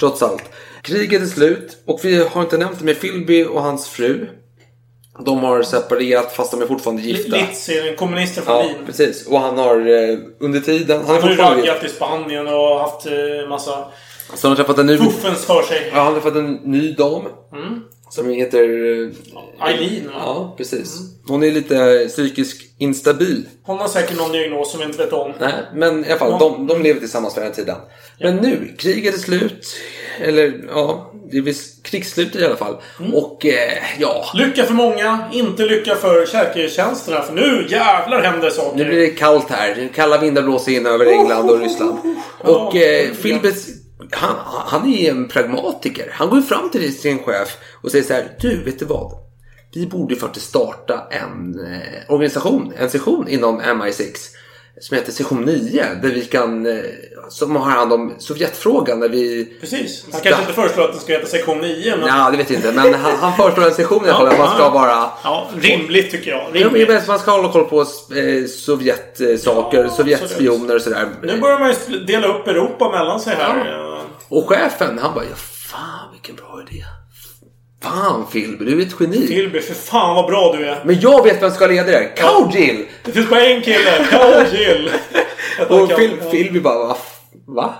Trots 0.00 0.22
allt. 0.22 0.42
Kriget 0.82 1.22
är 1.22 1.26
slut 1.26 1.76
och 1.86 2.00
vi 2.02 2.24
har 2.24 2.42
inte 2.42 2.58
nämnt 2.58 2.78
det 2.78 2.84
med 2.84 3.00
Philby 3.00 3.44
och 3.44 3.62
hans 3.62 3.88
fru. 3.88 4.28
De 5.24 5.38
har 5.38 5.62
separerat 5.62 6.32
fast 6.32 6.50
de 6.50 6.62
är 6.62 6.66
fortfarande 6.66 7.02
gifta. 7.02 7.36
Litz 7.36 7.68
är 7.68 7.90
en 7.90 7.96
kommunister 7.96 8.42
från 8.42 8.54
Ja, 8.56 8.62
Wien. 8.62 8.86
precis. 8.86 9.26
Och 9.26 9.40
han 9.40 9.58
har 9.58 9.76
eh, 9.76 10.18
under 10.40 10.60
tiden... 10.60 10.96
Han 11.06 11.14
har 11.14 11.22
fortfarande 11.22 11.62
raggat 11.62 11.84
i 11.84 11.88
Spanien 11.88 12.46
och 12.46 12.80
haft 12.80 13.06
eh, 13.06 13.48
massa 13.48 13.84
Så 14.34 14.48
han 14.48 14.56
har 14.56 14.64
träffat 14.64 14.78
en 14.78 14.86
ny... 14.86 14.98
fuffens 14.98 15.44
för 15.44 15.62
sig. 15.62 15.90
Ja, 15.92 15.96
han 15.98 16.06
har 16.06 16.20
träffat 16.20 16.36
en 16.36 16.54
ny 16.54 16.92
dam. 16.94 17.22
Mm. 17.52 17.80
Som 18.10 18.30
heter... 18.30 18.62
eh, 18.62 19.68
Eileen, 19.68 20.06
va? 20.06 20.12
Ja, 20.14 20.54
precis. 20.56 20.96
Hon 21.28 21.42
är 21.42 21.50
lite 21.50 22.06
psykiskt 22.08 22.62
instabil. 22.78 23.48
Hon 23.62 23.78
har 23.78 23.88
säkert 23.88 24.16
någon 24.18 24.32
diagnos 24.32 24.70
som 24.70 24.80
vi 24.80 24.86
inte 24.86 24.98
vet 24.98 25.12
om. 25.12 25.32
Nej, 25.40 25.52
men 25.74 26.04
i 26.04 26.08
alla 26.08 26.18
fall, 26.18 26.38
de, 26.38 26.66
de 26.66 26.82
lever 26.82 27.00
tillsammans 27.00 27.34
för 27.34 27.40
den 27.40 27.50
här 27.50 27.56
tiden. 27.56 27.76
Men 28.20 28.36
nu, 28.36 28.74
kriget 28.78 29.14
är 29.14 29.18
slut. 29.18 29.66
Eller 30.20 30.64
ja, 30.68 31.12
det 31.30 31.38
är 31.38 31.54
krigsslut 31.82 32.36
i 32.36 32.44
alla 32.44 32.56
fall. 32.56 32.76
Mm. 33.00 33.14
Och 33.14 33.46
eh, 33.46 33.78
ja, 33.98 34.24
Lycka 34.34 34.64
för 34.64 34.74
många, 34.74 35.28
inte 35.32 35.64
lycka 35.66 35.94
för 35.94 36.26
kärketjänsterna. 36.26 37.22
För 37.22 37.32
nu 37.34 37.66
jävlar 37.68 38.22
händer 38.22 38.50
saker. 38.50 38.76
nu 38.78 38.84
blir 38.84 38.98
det 38.98 39.06
kallt 39.06 39.50
här. 39.50 39.88
Kalla 39.94 40.18
vindar 40.18 40.42
blåser 40.42 40.72
in 40.72 40.86
över 40.86 41.06
England 41.06 41.50
och 41.50 41.60
Ryssland. 41.60 41.98
Och 42.38 42.76
eh, 42.76 43.08
Philbes, 43.14 43.66
han, 44.10 44.36
han 44.66 44.88
är 44.88 45.10
en 45.10 45.28
pragmatiker. 45.28 46.08
Han 46.12 46.30
går 46.30 46.40
fram 46.40 46.70
till 46.70 46.98
sin 46.98 47.18
chef 47.18 47.56
och 47.82 47.90
säger 47.90 48.04
så 48.04 48.12
här. 48.12 48.36
Du, 48.40 48.64
vet 48.64 48.78
du 48.78 48.84
vad? 48.84 49.12
Vi 49.74 49.86
borde 49.86 50.16
faktiskt 50.16 50.48
starta 50.48 51.08
en 51.10 51.60
eh, 51.60 52.12
organisation, 52.14 52.72
en 52.76 52.90
session 52.90 53.28
inom 53.28 53.60
MI6 53.60 54.16
som 54.80 54.96
heter 54.96 55.12
session 55.12 55.44
9 55.44 55.84
där 56.02 56.08
vi 56.08 56.24
kan, 56.24 56.66
eh, 56.66 56.84
som 57.28 57.56
har 57.56 57.70
hand 57.70 57.92
om 57.92 58.14
Sovjetfrågan 58.18 59.00
när 59.00 59.08
vi... 59.08 59.44
Precis. 59.60 60.06
Han 60.12 60.20
kanske 60.20 60.40
inte 60.42 60.52
föreslår 60.54 60.84
att 60.84 60.92
den 60.92 61.00
ska 61.00 61.12
heta 61.12 61.26
sektion 61.26 61.58
9, 61.58 61.96
men... 61.96 62.08
Ja, 62.08 62.30
det 62.30 62.36
vet 62.36 62.50
jag 62.50 62.58
inte. 62.58 62.72
Men 62.72 62.94
han, 62.94 63.16
han 63.16 63.36
föreslår 63.36 63.64
en 63.64 63.74
session 63.74 64.06
i 64.06 64.08
alla 64.08 64.30
fall. 64.30 64.38
Man 64.38 64.54
ska 64.54 64.70
vara... 64.70 65.10
Ja, 65.24 65.50
rimligt 65.60 66.10
tycker 66.10 66.30
jag. 66.30 66.40
Ja, 66.54 66.66
Rimligt. 66.66 66.88
bäst 66.88 67.08
man 67.08 67.18
ska 67.18 67.30
hålla 67.30 67.52
koll 67.52 67.64
på 67.64 67.80
eh, 67.80 68.44
Sovjet-saker, 68.46 69.88
Sovjetspioner 69.88 70.74
och 70.74 70.82
sådär. 70.82 71.08
Nu 71.22 71.40
börjar 71.40 71.58
man 71.58 71.74
ju 71.90 71.98
dela 72.04 72.26
upp 72.26 72.48
Europa 72.48 72.90
mellan 72.90 73.20
sig 73.20 73.36
här. 73.36 73.84
Och 74.28 74.48
chefen, 74.48 74.98
han 74.98 75.14
bara, 75.14 75.24
ja 75.24 75.36
fan 75.36 76.12
vilken 76.12 76.36
bra 76.36 76.62
idé. 76.68 76.84
Fan 77.82 78.26
Philby, 78.32 78.64
du 78.64 78.82
är 78.82 78.86
ett 78.86 78.94
geni. 79.00 79.26
Philby, 79.26 79.60
för 79.60 79.74
fan 79.74 80.16
vad 80.16 80.26
bra 80.26 80.54
du 80.58 80.66
är. 80.68 80.82
Men 80.84 81.00
jag 81.00 81.24
vet 81.24 81.42
vem 81.42 81.50
som 81.50 81.56
ska 81.56 81.66
leda 81.66 81.84
det. 81.90 82.08
Cowgill! 82.16 82.86
Det 83.04 83.12
finns 83.12 83.30
bara 83.30 83.40
en 83.46 83.62
kille. 83.62 84.06
Cowgill. 84.10 84.90
Och 85.68 85.88
Phil, 85.96 86.10
Philby 86.30 86.60
bara, 86.60 86.78
va? 86.88 86.96
va? 87.46 87.74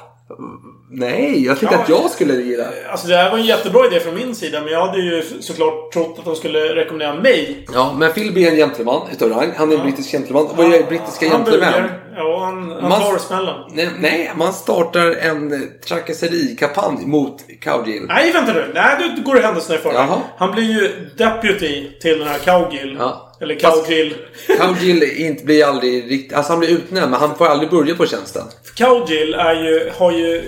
Nej, 0.90 1.44
jag 1.44 1.58
tänkte 1.58 1.76
Ja. 1.76 1.82
att 1.82 1.88
jag 1.88 2.10
skulle 2.10 2.32
leda. 2.34 2.64
Alltså 2.90 3.08
det 3.08 3.16
här 3.16 3.30
var 3.30 3.38
en 3.38 3.44
jättebra 3.46 3.86
idé 3.86 4.00
från 4.00 4.14
min 4.14 4.34
sida, 4.34 4.60
men 4.60 4.72
jag 4.72 4.86
hade 4.86 4.98
ju 4.98 5.22
såklart 5.40 5.92
trott 5.92 6.16
att 6.18 6.24
de 6.24 6.36
skulle 6.36 6.58
rekommendera 6.74 7.14
mig. 7.14 7.66
Ja, 7.74 7.94
men 7.98 8.12
Philby 8.12 8.44
är 8.44 8.50
en 8.50 8.56
gentleman 8.56 9.08
utav 9.12 9.28
rang. 9.30 9.52
Han 9.56 9.72
är 9.72 9.76
en 9.76 9.82
brittisk 9.82 10.10
gentleman. 10.10 10.48
Vad 10.56 10.70
gör 10.70 10.82
brittiska 10.82 11.26
gentlemän? 11.28 11.84
Ja, 12.18 12.44
han, 12.44 12.70
han 12.70 12.88
Man- 12.88 13.00
tar 13.02 13.18
smällen. 13.18 13.54
Nej, 13.72 13.88
nej, 13.98 14.32
man 14.36 14.52
startar 14.52 15.06
en 15.10 15.70
trakasserikampanj 15.88 17.06
mot 17.06 17.36
Cowgill. 17.64 18.02
Nej, 18.08 18.32
vänta 18.32 18.52
nu. 18.52 18.70
Nej, 18.74 19.12
du 19.16 19.22
går 19.22 19.36
händelserna 19.36 19.78
i 19.78 19.82
förväg. 19.82 20.08
Han 20.38 20.52
blir 20.52 20.64
ju 20.64 21.10
deputy 21.16 21.98
till 22.00 22.18
den 22.18 22.28
här 22.28 22.38
Cowgill. 22.38 22.96
Ja. 22.98 23.36
Eller 23.40 23.54
Cowgill. 23.54 24.14
Cowgill 24.60 25.02
inte, 25.02 25.44
blir 25.44 25.64
aldrig 25.64 26.10
riktigt... 26.10 26.36
Alltså 26.36 26.52
han 26.52 26.60
blir 26.60 26.70
utnämnd, 26.70 27.10
men 27.10 27.20
han 27.20 27.34
får 27.36 27.46
aldrig 27.46 27.70
börja 27.70 27.94
på 27.94 28.06
tjänsten. 28.06 28.42
Cowgill 28.78 29.34
är 29.34 29.54
ju, 29.54 29.90
har 29.98 30.12
ju 30.12 30.42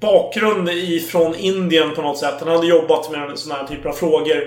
bakgrund 0.00 0.68
ifrån 0.68 1.34
Indien 1.34 1.94
på 1.94 2.02
något 2.02 2.18
sätt. 2.18 2.34
Han 2.40 2.48
hade 2.48 2.66
jobbat 2.66 3.10
med 3.10 3.38
sådana 3.38 3.60
här 3.62 3.68
typer 3.68 3.88
av 3.88 3.92
frågor 3.92 4.42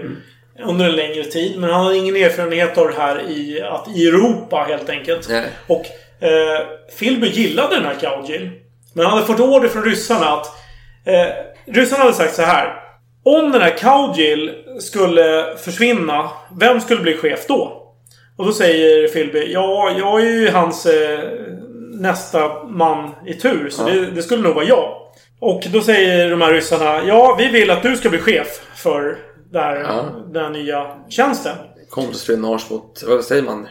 Mm. 0.56 0.70
under 0.70 0.86
en 0.86 0.96
längre 0.96 1.24
tid. 1.24 1.60
Men 1.60 1.70
han 1.70 1.84
hade 1.84 1.98
ingen 1.98 2.16
erfarenhet 2.16 2.78
av 2.78 2.88
det 2.88 2.94
här 2.98 3.22
i, 3.30 3.62
att, 3.62 3.88
i 3.96 4.08
Europa 4.08 4.66
helt 4.70 4.90
enkelt. 4.90 5.30
Nej. 5.30 5.46
Och 5.68 5.86
eh, 6.24 6.66
Philby 7.00 7.28
gillade 7.28 7.76
den 7.76 7.86
här 7.86 7.96
Cowgill. 8.00 8.50
Men 8.94 9.06
han 9.06 9.14
hade 9.14 9.26
fått 9.26 9.40
order 9.40 9.68
från 9.70 9.84
ryssarna 9.84 10.26
att... 10.30 10.46
Eh, 11.06 11.28
ryssarna 11.74 12.04
hade 12.04 12.16
sagt 12.16 12.36
så 12.36 12.42
här. 12.42 12.74
Om 13.26 13.52
den 13.52 13.62
här 13.62 13.78
Cowgill 13.78 14.52
skulle 14.80 15.56
försvinna, 15.58 16.30
vem 16.60 16.82
skulle 16.82 17.02
bli 17.02 17.18
chef 17.18 17.48
då? 17.48 17.80
Och 18.38 18.46
då 18.46 18.52
säger 18.54 19.08
Philby, 19.08 19.52
ja, 19.54 19.92
jag 19.98 20.22
är 20.22 20.26
ju 20.30 20.50
hans 20.50 20.86
eh, 20.86 21.20
nästa 21.94 22.64
man 22.64 23.10
i 23.28 23.34
tur. 23.34 23.70
Så 23.70 23.82
Ja. 23.88 23.94
det, 23.94 24.06
det 24.06 24.24
skulle 24.24 24.44
nog 24.44 24.56
vara 24.56 24.66
jag. 24.66 25.00
Och 25.40 25.64
då 25.74 25.82
säger 25.82 26.30
de 26.30 26.42
här 26.42 26.54
ryssarna 26.54 27.04
Ja, 27.08 27.36
vi 27.40 27.48
vill 27.48 27.72
att 27.72 27.84
du 27.84 27.96
ska 27.98 28.10
bli 28.10 28.20
chef 28.20 28.48
för 28.76 29.18
det 29.52 29.60
här, 29.60 29.76
Ja. 29.76 30.06
den 30.34 30.44
här 30.44 30.50
nya 30.52 30.88
tjänsten. 31.10 31.56
Kontraspionage 31.90 32.72
mot, 32.72 33.04
vad 33.08 33.24
säger 33.24 33.42
man? 33.44 33.68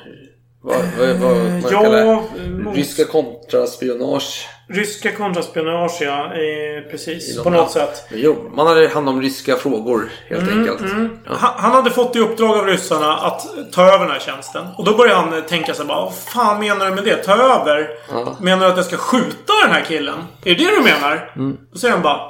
Vad, 0.65 0.77
vad, 0.99 1.09
vad, 1.09 1.37
vad 1.37 1.73
man 1.73 1.93
ja, 1.93 2.23
mot- 2.65 2.77
Ryska 2.77 3.05
kontraspionage. 3.05 4.49
Ryska 4.69 5.13
kontraspionage, 5.13 5.99
ja. 6.01 6.25
Eh, 6.25 6.91
precis. 6.91 7.43
På 7.43 7.51
något 7.51 7.71
sätt. 7.71 8.05
Jo, 8.11 8.51
man 8.55 8.67
hade 8.67 8.89
hand 8.89 9.09
om 9.09 9.23
ryska 9.23 9.57
frågor 9.57 10.11
helt 10.29 10.43
Mm, 10.43 10.59
enkelt. 10.59 10.81
mm. 10.81 11.19
Han, 11.27 11.51
han 11.57 11.73
hade 11.73 11.91
fått 11.91 12.17
i 12.17 12.19
uppdrag 12.19 12.59
av 12.59 12.67
ryssarna 12.67 13.15
att 13.17 13.47
ta 13.73 13.83
över 13.83 13.99
den 14.05 14.11
här 14.11 14.19
tjänsten. 14.21 14.67
Och 14.79 14.85
då 14.85 14.97
började 14.97 15.21
han 15.21 15.33
eh, 15.33 15.41
tänka 15.41 15.75
sig 15.75 15.87
bara 15.87 16.01
Vad 16.05 16.15
fan 16.15 16.61
menar 16.61 16.87
du 16.89 16.95
med 16.95 17.05
det? 17.05 17.17
Ta 17.17 17.33
över? 17.33 17.89
Ja. 18.11 18.37
Menar 18.41 18.67
du 18.67 18.71
att 18.73 18.77
jag 18.77 18.87
ska 18.87 18.97
skjuta 18.97 19.53
den 19.65 19.73
här 19.73 19.85
killen? 19.89 20.19
Är 20.45 20.55
det 20.55 20.65
det 20.65 20.71
du 20.77 20.83
menar? 20.83 21.33
Mm. 21.37 21.57
Då 21.73 21.79
säger 21.79 21.95
han 21.95 22.03
bara 22.03 22.21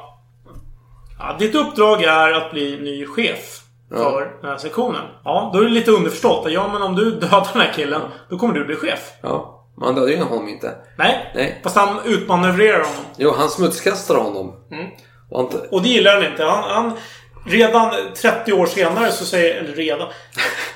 ja, 1.18 1.37
Ditt 1.39 1.55
uppdrag 1.55 2.03
är 2.03 2.33
att 2.33 2.51
bli 2.53 2.78
ny 2.80 3.07
chef 3.07 3.59
för 3.99 4.38
den 4.40 4.51
här 4.51 4.59
sektionen. 4.59 5.03
Ja, 5.24 5.51
då 5.55 5.61
är 5.61 5.64
det 5.64 5.70
lite 5.70 5.90
underförstått. 5.90 6.47
Ja, 6.51 6.68
men 6.72 6.82
om 6.82 6.95
du 6.95 7.11
dödar 7.20 7.49
den 7.53 7.62
här 7.62 7.72
killen, 7.72 8.01
då 8.28 8.38
kommer 8.38 8.55
du 8.55 8.64
bli 8.64 8.76
chef. 8.76 9.12
Ja, 9.22 9.66
man 9.76 9.95
dödade 9.95 10.12
ju 10.12 10.22
honom 10.22 10.49
inte. 10.49 10.74
Nej, 10.99 11.32
Nej. 11.34 11.61
fast 11.62 11.76
han 11.76 12.01
utmanövrerar 12.05 12.78
honom. 12.78 13.05
Jo, 13.16 13.34
han 13.38 13.49
smutskastade 13.49 14.20
honom. 14.20 14.53
Mm. 14.70 14.86
Och 15.30 15.38
han, 15.38 15.61
Och 15.70 15.82
det 15.82 15.88
gillar 15.88 16.14
han 16.14 16.30
inte. 16.30 16.45
Han, 16.45 16.64
han, 16.64 16.93
redan 17.45 17.90
30 18.16 18.53
år 18.53 18.66
senare 18.66 19.12
så 19.12 19.24
säger... 19.24 19.55
Eller 19.55 19.72
redan. 19.72 20.09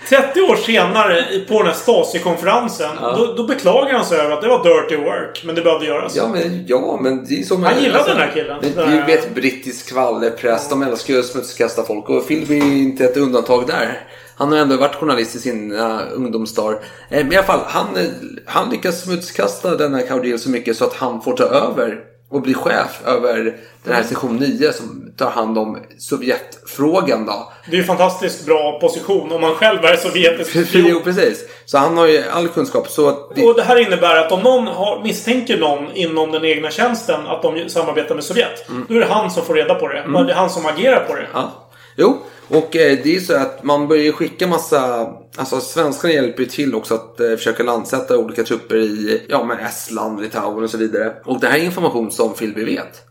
30 0.09 0.41
år 0.41 0.57
senare 0.57 1.25
på 1.49 1.59
den 1.59 1.67
här 1.67 1.75
Stasi-konferensen. 1.75 2.97
Då, 3.01 3.35
då 3.37 3.47
beklagar 3.47 3.93
han 3.95 4.05
sig 4.05 4.19
över 4.19 4.31
att 4.31 4.43
det 4.43 4.49
var 4.49 4.65
dirty 4.65 4.97
work. 4.97 5.43
Men 5.45 5.55
det 5.55 5.63
behövde 5.63 5.87
göras. 5.87 6.17
ja, 6.17 6.29
men, 6.29 6.67
ja, 6.67 6.99
men 7.03 7.25
det 7.25 7.41
är 7.41 7.43
som... 7.43 7.63
Han 7.63 7.83
gillade 7.83 8.09
den 8.09 8.19
här 8.19 8.31
killen. 8.35 8.59
Men, 8.63 8.75
Den 8.75 8.91
vi 8.91 8.97
här- 8.97 9.07
vet 9.07 9.35
brittisk 9.35 9.87
skvallerpress. 9.87 10.69
De 10.69 10.83
älskar 10.83 11.15
ju 11.15 11.21
att 11.21 11.27
smutskasta 11.27 11.83
folk. 11.83 12.09
Och 12.09 12.29
Philby 12.29 12.59
är 12.59 12.77
inte 12.77 13.05
ett 13.05 13.17
undantag 13.17 13.67
där. 13.67 14.01
Han 14.39 14.53
har 14.53 14.59
ändå 14.59 14.77
varit 14.77 14.95
journalist 14.95 15.37
i 15.37 15.39
sin 15.39 15.73
uh, 15.73 16.01
ungdomsdagar. 16.13 16.79
Eh, 17.09 17.25
men 17.25 17.33
i 17.33 17.37
alla 17.37 17.47
fall, 17.47 17.61
han, 17.67 17.97
eh, 17.97 18.05
han 18.47 18.71
lyckas 18.71 19.03
smutskasta 19.03 19.77
den 19.77 19.95
här 19.95 20.07
Caudil 20.07 20.39
så 20.39 20.51
mycket 20.51 20.77
så 20.77 20.85
att 20.85 20.95
han 20.95 21.23
får 21.23 21.37
ta 21.37 21.45
över 21.45 21.99
och 22.29 22.43
bli 22.43 22.55
chef 22.55 23.01
över 23.07 23.57
den 23.85 23.95
här 23.95 24.03
sektion 24.03 24.37
9 24.37 24.73
som 24.73 25.13
tar 25.17 25.31
hand 25.31 25.59
om 25.59 25.79
Sovjetfrågan 25.99 27.27
då. 27.27 27.53
Det 27.71 27.77
är 27.77 27.81
ju 27.81 27.85
fantastiskt 27.85 28.47
bra 28.47 28.79
position 28.81 29.33
om 29.33 29.41
man 29.41 29.55
själv 29.55 29.85
är 29.85 29.97
sovjetisk 29.97 30.69
spion. 30.69 30.87
jo, 30.89 31.01
precis. 31.05 31.45
Så 31.65 31.79
han 31.79 31.97
har 31.97 32.07
ju 32.07 32.23
all 32.31 32.49
kunskap. 32.49 32.89
Så 32.89 33.33
det, 33.35 33.45
Och 33.47 33.55
det 33.55 33.63
här 33.63 33.77
innebär 33.77 34.17
att 34.17 34.33
om 34.33 34.41
någon 34.43 34.67
har, 34.67 35.03
misstänker 35.03 35.59
någon 35.59 35.93
inom 35.93 36.33
den 36.33 36.45
egna 36.45 36.71
tjänsten 36.71 37.27
att 37.27 37.43
de 37.43 37.69
samarbetar 37.69 38.15
med 38.15 38.25
Sovjet. 38.25 38.67
Då 38.89 38.95
är 38.95 39.01
det 39.01 39.07
han 39.07 39.31
som 39.31 39.45
får 39.45 39.55
reda 39.55 39.75
på 39.75 39.89
det. 39.89 39.99
Mm. 39.99 40.27
Det 40.27 40.33
är 40.33 40.37
han 40.37 40.51
som 40.51 40.67
agerar 40.67 41.01
på 41.01 41.15
det. 41.15 41.27
Ja. 41.35 41.53
Jo, 41.97 42.19
och 42.49 42.77
eh, 42.77 42.99
det 43.05 43.17
är 43.17 43.21
så 43.21 43.37
att 43.37 43.63
man 43.65 43.89
börjar 43.89 44.03
ju 44.05 44.13
skicka 44.13 44.47
massa... 44.47 45.13
Alltså 45.37 45.61
svenskarna 45.61 46.15
hjälper 46.15 46.43
ju 46.43 46.49
till 46.49 46.75
också 46.75 46.95
att 46.95 47.21
eh, 47.21 47.31
försöka 47.37 47.63
landsätta 47.63 48.19
olika 48.19 48.45
trupper 48.45 48.77
i 48.77 49.23
ja, 49.29 49.45
men 49.45 49.59
Estland, 49.59 50.21
Litauen 50.21 50.65
och 50.65 50.71
så 50.71 50.79
vidare. 50.79 51.13
Och 51.25 51.41
det 51.41 51.47
här 51.47 51.59
är 51.59 51.63
information 51.65 52.11
som 52.11 52.35
Philby 52.35 52.65
vet. 52.65 53.03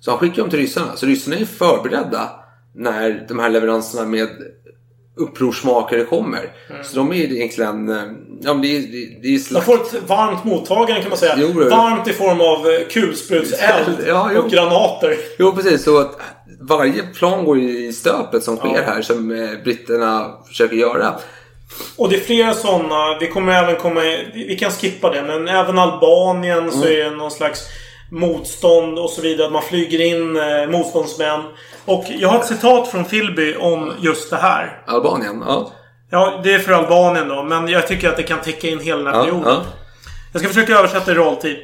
Så 0.00 0.10
han 0.10 0.18
skickar 0.20 0.36
dem 0.42 0.50
till 0.50 0.58
ryssarna. 0.58 0.96
Så 0.96 1.06
ryssarna 1.06 1.36
är 1.36 1.44
förberedda 1.44 2.30
när 2.74 3.24
de 3.28 3.38
här 3.38 3.48
leveranserna 3.50 4.06
med 4.06 4.28
upprorsmakare 5.16 6.04
kommer. 6.04 6.52
Så 6.84 6.96
de 6.96 7.12
är 7.12 7.16
egentligen... 7.16 7.88
eh, 7.88 8.02
Ja, 8.40 8.52
men 8.54 8.62
det 8.62 8.76
är, 8.76 8.80
det 8.80 9.28
är, 9.28 9.28
är 9.28 9.32
De 9.32 9.38
slakt. 9.38 9.66
får 9.66 9.74
ett 9.74 9.94
varmt 10.08 10.44
mottagande 10.44 11.00
kan 11.00 11.08
man 11.08 11.18
säga. 11.18 11.34
Jo, 11.38 11.48
varmt 11.70 12.08
i 12.08 12.12
form 12.12 12.40
av 12.40 12.84
kulsprutseld 12.90 13.96
Ja, 14.06 14.38
och 14.38 14.50
granater. 14.50 15.16
Jo, 15.38 15.52
precis. 15.52 15.82
Så 15.84 15.98
att 15.98 16.18
varje 16.68 17.02
plan 17.02 17.44
går 17.44 17.58
i 17.58 17.92
stöpet 17.92 18.42
som 18.42 18.56
sker 18.56 18.82
här 18.82 19.02
som 19.02 19.30
eh, 19.30 19.50
britterna 19.64 20.30
försöker 20.48 20.76
göra. 20.76 21.14
Och 21.96 22.08
det 22.08 22.16
är 22.16 22.20
flera 22.20 22.54
sådana. 22.54 23.18
Vi 23.20 23.26
kommer 23.28 23.52
även 23.62 23.76
komma... 23.76 24.00
Vi 24.34 24.56
kan 24.60 24.70
skippa 24.70 25.10
det. 25.10 25.22
Men 25.22 25.48
även 25.48 25.78
Albanien 25.78 26.70
så 26.70 26.76
Mm. 26.86 26.88
är 27.00 27.04
det 27.04 27.16
någon 27.16 27.30
slags 27.30 27.60
motstånd 28.10 28.98
och 28.98 29.10
så 29.10 29.22
vidare. 29.22 29.50
Man 29.50 29.62
flyger 29.62 30.00
in 30.00 30.36
eh, 30.36 30.68
motståndsmän. 30.70 31.40
Och 31.84 32.04
jag 32.08 32.28
har 32.28 32.38
ett 32.38 32.46
citat 32.46 32.88
från 32.88 33.04
Philby 33.04 33.54
om 33.56 33.92
just 34.00 34.30
det 34.30 34.36
här. 34.36 34.82
Albanien, 34.86 35.44
ja. 35.46 35.72
Ja, 36.10 36.40
det 36.44 36.54
är 36.54 36.58
för 36.58 36.72
Albanien 36.72 37.28
då. 37.28 37.42
Men 37.42 37.68
jag 37.68 37.86
tycker 37.88 38.08
att 38.08 38.16
det 38.16 38.22
kan 38.22 38.40
täcka 38.40 38.68
in 38.68 38.80
hela 38.80 38.98
den 38.98 39.06
här 39.06 39.14
Ja, 39.14 39.24
perioden. 39.24 39.44
ja. 39.54 39.62
Jag 40.32 40.40
ska 40.42 40.48
försöka 40.48 40.72
översätta 40.78 41.12
i 41.12 41.14
realtid. 41.14 41.56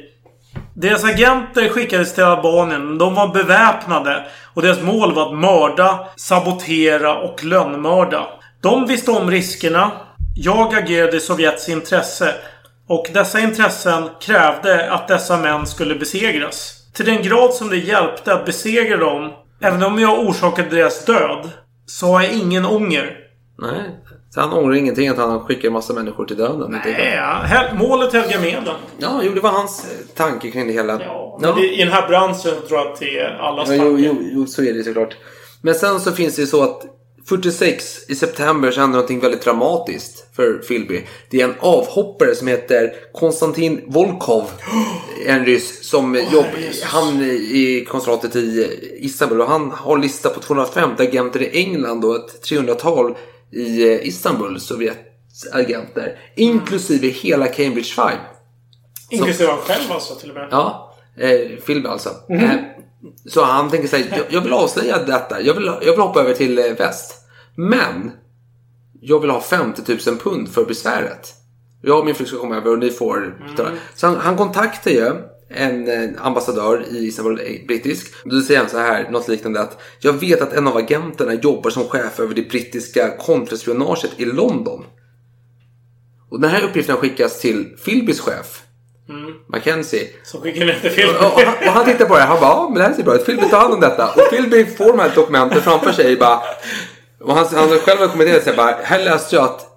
Deras 0.75 1.03
agenter 1.03 1.69
skickades 1.69 2.13
till 2.13 2.23
Albanien. 2.23 2.97
De 2.97 3.15
var 3.15 3.27
beväpnade. 3.27 4.25
Och 4.53 4.61
deras 4.61 4.81
mål 4.81 5.13
var 5.13 5.27
att 5.27 5.37
mörda, 5.39 6.07
sabotera 6.15 7.15
och 7.15 7.43
lönnmörda. 7.43 8.27
De 8.61 8.87
visste 8.87 9.11
om 9.11 9.31
riskerna. 9.31 9.91
Jag 10.35 10.75
agerade 10.75 11.17
i 11.17 11.19
Sovjets 11.19 11.69
intresse. 11.69 12.35
Och 12.87 13.07
dessa 13.13 13.39
intressen 13.39 14.09
krävde 14.21 14.91
att 14.91 15.07
dessa 15.07 15.37
män 15.37 15.67
skulle 15.67 15.95
besegras. 15.95 16.73
Till 16.93 17.05
den 17.05 17.21
grad 17.21 17.53
som 17.53 17.69
det 17.69 17.77
hjälpte 17.77 18.33
att 18.33 18.45
besegra 18.45 18.97
dem, 18.97 19.33
även 19.61 19.83
om 19.83 19.99
jag 19.99 20.19
orsakade 20.19 20.69
deras 20.69 21.05
död, 21.05 21.49
så 21.85 22.07
har 22.07 22.21
jag 22.21 22.33
ingen 22.33 22.65
ånger. 22.65 23.17
Nej. 23.59 23.99
Så 24.33 24.41
han 24.41 24.53
ångrar 24.53 24.73
ingenting 24.75 25.07
att 25.07 25.17
han 25.17 25.39
skickar 25.39 25.67
en 25.67 25.73
massa 25.73 25.93
människor 25.93 26.25
till 26.25 26.37
döden. 26.37 26.71
Nej, 26.85 27.15
ja. 27.15 27.63
Målet 27.79 28.13
helgar 28.13 28.39
medlen. 28.39 28.75
Ja, 28.97 29.21
jo, 29.23 29.31
det 29.33 29.39
var 29.41 29.49
hans 29.49 29.85
tanke 30.15 30.51
kring 30.51 30.67
det 30.67 30.73
hela. 30.73 31.01
Ja, 31.03 31.37
men 31.41 31.55
det, 31.55 31.73
I 31.73 31.77
den 31.77 31.93
här 31.93 32.07
branschen 32.07 32.53
tror 32.67 32.79
jag 32.79 32.87
att 32.91 32.99
det 32.99 33.19
är 33.19 33.37
allas 33.37 33.69
Ja, 33.69 33.75
jo, 33.75 33.83
tanke. 33.83 34.03
jo, 34.03 34.15
jo, 34.21 34.45
så 34.45 34.63
är 34.63 34.73
det 34.73 34.83
såklart. 34.83 35.17
Men 35.61 35.75
sen 35.75 35.99
så 35.99 36.11
finns 36.11 36.35
det 36.35 36.41
ju 36.41 36.47
så 36.47 36.63
att 36.63 36.81
46 37.29 38.09
i 38.09 38.15
september 38.15 38.71
så 38.71 38.79
händer 38.79 38.95
någonting 38.95 39.19
väldigt 39.19 39.41
dramatiskt 39.43 40.35
för 40.35 40.53
Philby. 40.53 41.01
Det 41.29 41.41
är 41.41 41.45
en 41.45 41.55
avhoppare 41.59 42.35
som 42.35 42.47
heter 42.47 42.93
Konstantin 43.13 43.81
Volkov. 43.87 44.43
En 45.27 45.45
ryss 45.45 45.89
som 45.89 46.15
jobb, 46.15 46.45
han 46.83 47.21
i 47.21 47.85
konsulatet 47.89 48.35
i 48.35 48.79
Istanbul 48.99 49.41
och 49.41 49.47
han 49.47 49.71
har 49.71 49.97
lista 49.97 50.29
på 50.29 50.39
250 50.39 51.03
agenter 51.03 51.41
i 51.41 51.59
England 51.63 52.05
och 52.05 52.15
ett 52.15 52.49
300-tal 52.49 53.15
i 53.53 53.93
eh, 53.93 54.07
Istanbul, 54.07 54.59
Sovjetagenter. 54.59 56.19
Inklusive 56.35 57.07
hela 57.07 57.47
Cambridge 57.47 57.93
Five. 57.93 58.19
Inklusive 59.09 59.49
han 59.49 59.59
själv 59.59 59.91
alltså 59.91 60.15
till 60.15 60.29
och 60.29 60.35
med. 60.35 60.47
Ja, 60.51 60.95
eh, 61.17 61.59
Philby 61.65 61.87
alltså. 61.87 62.09
Mhm. 62.29 62.39
Eh, 62.39 62.55
så 63.25 63.43
han 63.43 63.69
tänker 63.69 63.87
sig, 63.87 64.07
jag, 64.11 64.25
jag 64.29 64.41
vill 64.41 64.53
avslöja 64.53 65.03
detta. 65.03 65.41
Jag 65.41 65.53
vill, 65.53 65.65
jag 65.65 65.91
vill 65.91 65.99
hoppa 65.99 66.21
över 66.21 66.33
till 66.33 66.59
eh, 66.59 66.65
väst. 66.65 67.15
Men 67.55 68.11
jag 69.01 69.19
vill 69.19 69.29
ha 69.29 69.41
50 69.41 69.81
000 70.07 70.17
pund 70.17 70.49
för 70.49 70.65
besväret. 70.65 71.33
Jag 71.81 71.99
och 71.99 72.05
min 72.05 72.15
fru 72.15 72.25
ska 72.25 72.37
komma 72.37 72.55
över 72.55 72.71
och 72.71 72.79
ni 72.79 72.89
får 72.89 73.43
betala. 73.49 73.69
Så 73.95 74.07
han, 74.07 74.15
han 74.15 74.37
kontaktar 74.37 74.91
ju 74.91 75.11
en 75.49 75.87
eh, 75.87 76.09
ambassadör 76.25 76.85
i 76.91 77.07
Istanbul, 77.07 77.39
eh, 77.39 77.67
brittisk. 77.67 78.13
Då 78.25 78.41
säger 78.41 78.59
han 78.59 78.69
så 78.69 78.77
här, 78.77 79.09
något 79.11 79.27
liknande 79.27 79.61
att 79.61 79.81
jag 79.99 80.13
vet 80.13 80.41
att 80.41 80.53
en 80.53 80.67
av 80.67 80.77
agenterna 80.77 81.33
jobbar 81.33 81.69
som 81.69 81.83
chef 81.83 82.19
över 82.19 82.35
det 82.35 82.49
brittiska 82.49 83.17
kontraspionaget 83.17 84.11
i 84.17 84.25
London. 84.25 84.85
Och 86.29 86.41
den 86.41 86.49
här 86.49 86.63
uppgiften 86.63 86.97
skickas 86.97 87.39
till 87.39 87.65
Philbys 87.85 88.19
chef, 88.19 88.63
Mm. 89.09 89.33
Mackenzie. 89.47 90.09
Som 90.23 90.41
skickar 90.41 90.79
till 90.81 90.91
film. 90.91 91.09
Och, 91.19 91.25
och, 91.25 91.41
han, 91.41 91.67
och 91.67 91.73
han 91.73 91.85
tittar 91.85 92.05
på 92.05 92.15
det 92.15 92.21
han 92.21 92.39
bara, 92.39 92.49
ja 92.49 92.69
men 92.69 92.77
det 92.77 92.83
här 92.83 92.93
ser 92.93 93.03
bra 93.03 93.15
ut. 93.15 93.25
Philby 93.25 93.49
tar 93.49 93.59
hand 93.59 93.73
om 93.73 93.79
detta. 93.79 94.07
Och 94.07 94.29
Philby 94.29 94.65
får 94.65 94.87
de 94.87 94.99
här 94.99 95.11
dokumenten 95.15 95.61
framför 95.61 95.91
sig 95.91 96.17
bara. 96.17 96.39
Och 97.21 97.35
han, 97.35 97.45
han 97.45 97.69
själv 97.69 97.99
har 97.99 98.07
kommenterat 98.07 98.43
sig 98.43 98.55
bara, 98.55 98.75
här 98.83 99.03
läste 99.05 99.35
jag 99.35 99.45
att 99.45 99.67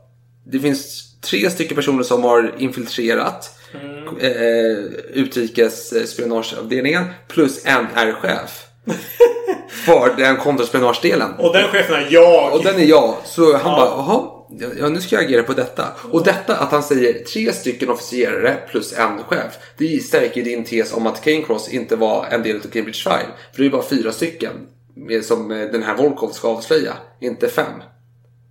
det 0.46 0.58
finns 0.58 1.06
tre 1.20 1.50
stycken 1.50 1.76
personer 1.76 2.02
som 2.02 2.24
har 2.24 2.54
infiltrerat 2.58 3.55
Mm. 3.74 4.16
eh, 4.18 4.76
utrikesspionageavdelningen 5.12 7.04
plus 7.28 7.66
en 7.66 7.86
är 7.94 8.12
chef. 8.12 8.62
för 9.68 10.16
den 10.16 10.36
kontraspionagedelen. 10.36 11.34
Och 11.38 11.52
den 11.52 11.68
chefen 11.68 11.94
är 11.94 12.08
jag. 12.10 12.54
Och 12.54 12.64
den 12.64 12.76
är 12.76 12.84
jag. 12.84 13.14
Så 13.24 13.56
han 13.56 13.76
bara, 13.76 13.88
jaha, 13.88 14.22
ja, 14.80 14.88
nu 14.88 15.00
ska 15.00 15.16
jag 15.16 15.24
agera 15.24 15.42
på 15.42 15.52
detta. 15.52 15.84
Och 16.10 16.24
detta 16.24 16.56
att 16.56 16.70
han 16.70 16.82
säger 16.82 17.24
tre 17.24 17.52
stycken 17.52 17.90
officerare 17.90 18.56
plus 18.70 18.98
en 18.98 19.22
chef. 19.22 19.58
Det 19.76 20.02
stärker 20.02 20.42
din 20.42 20.64
tes 20.64 20.92
om 20.92 21.06
att 21.06 21.24
Kane 21.24 21.42
Cross 21.42 21.68
inte 21.68 21.96
var 21.96 22.26
en 22.30 22.42
del 22.42 22.56
av 22.56 22.60
Cambridge 22.60 23.02
Five. 23.02 23.26
För 23.52 23.62
det 23.62 23.66
är 23.66 23.70
bara 23.70 23.82
fyra 23.82 24.12
stycken 24.12 24.52
som 25.22 25.50
eh, 25.50 25.58
den 25.58 25.82
här 25.82 25.96
Volkov 25.96 26.30
ska 26.30 26.48
avslöja. 26.48 26.92
Inte 27.20 27.48
fem. 27.48 27.82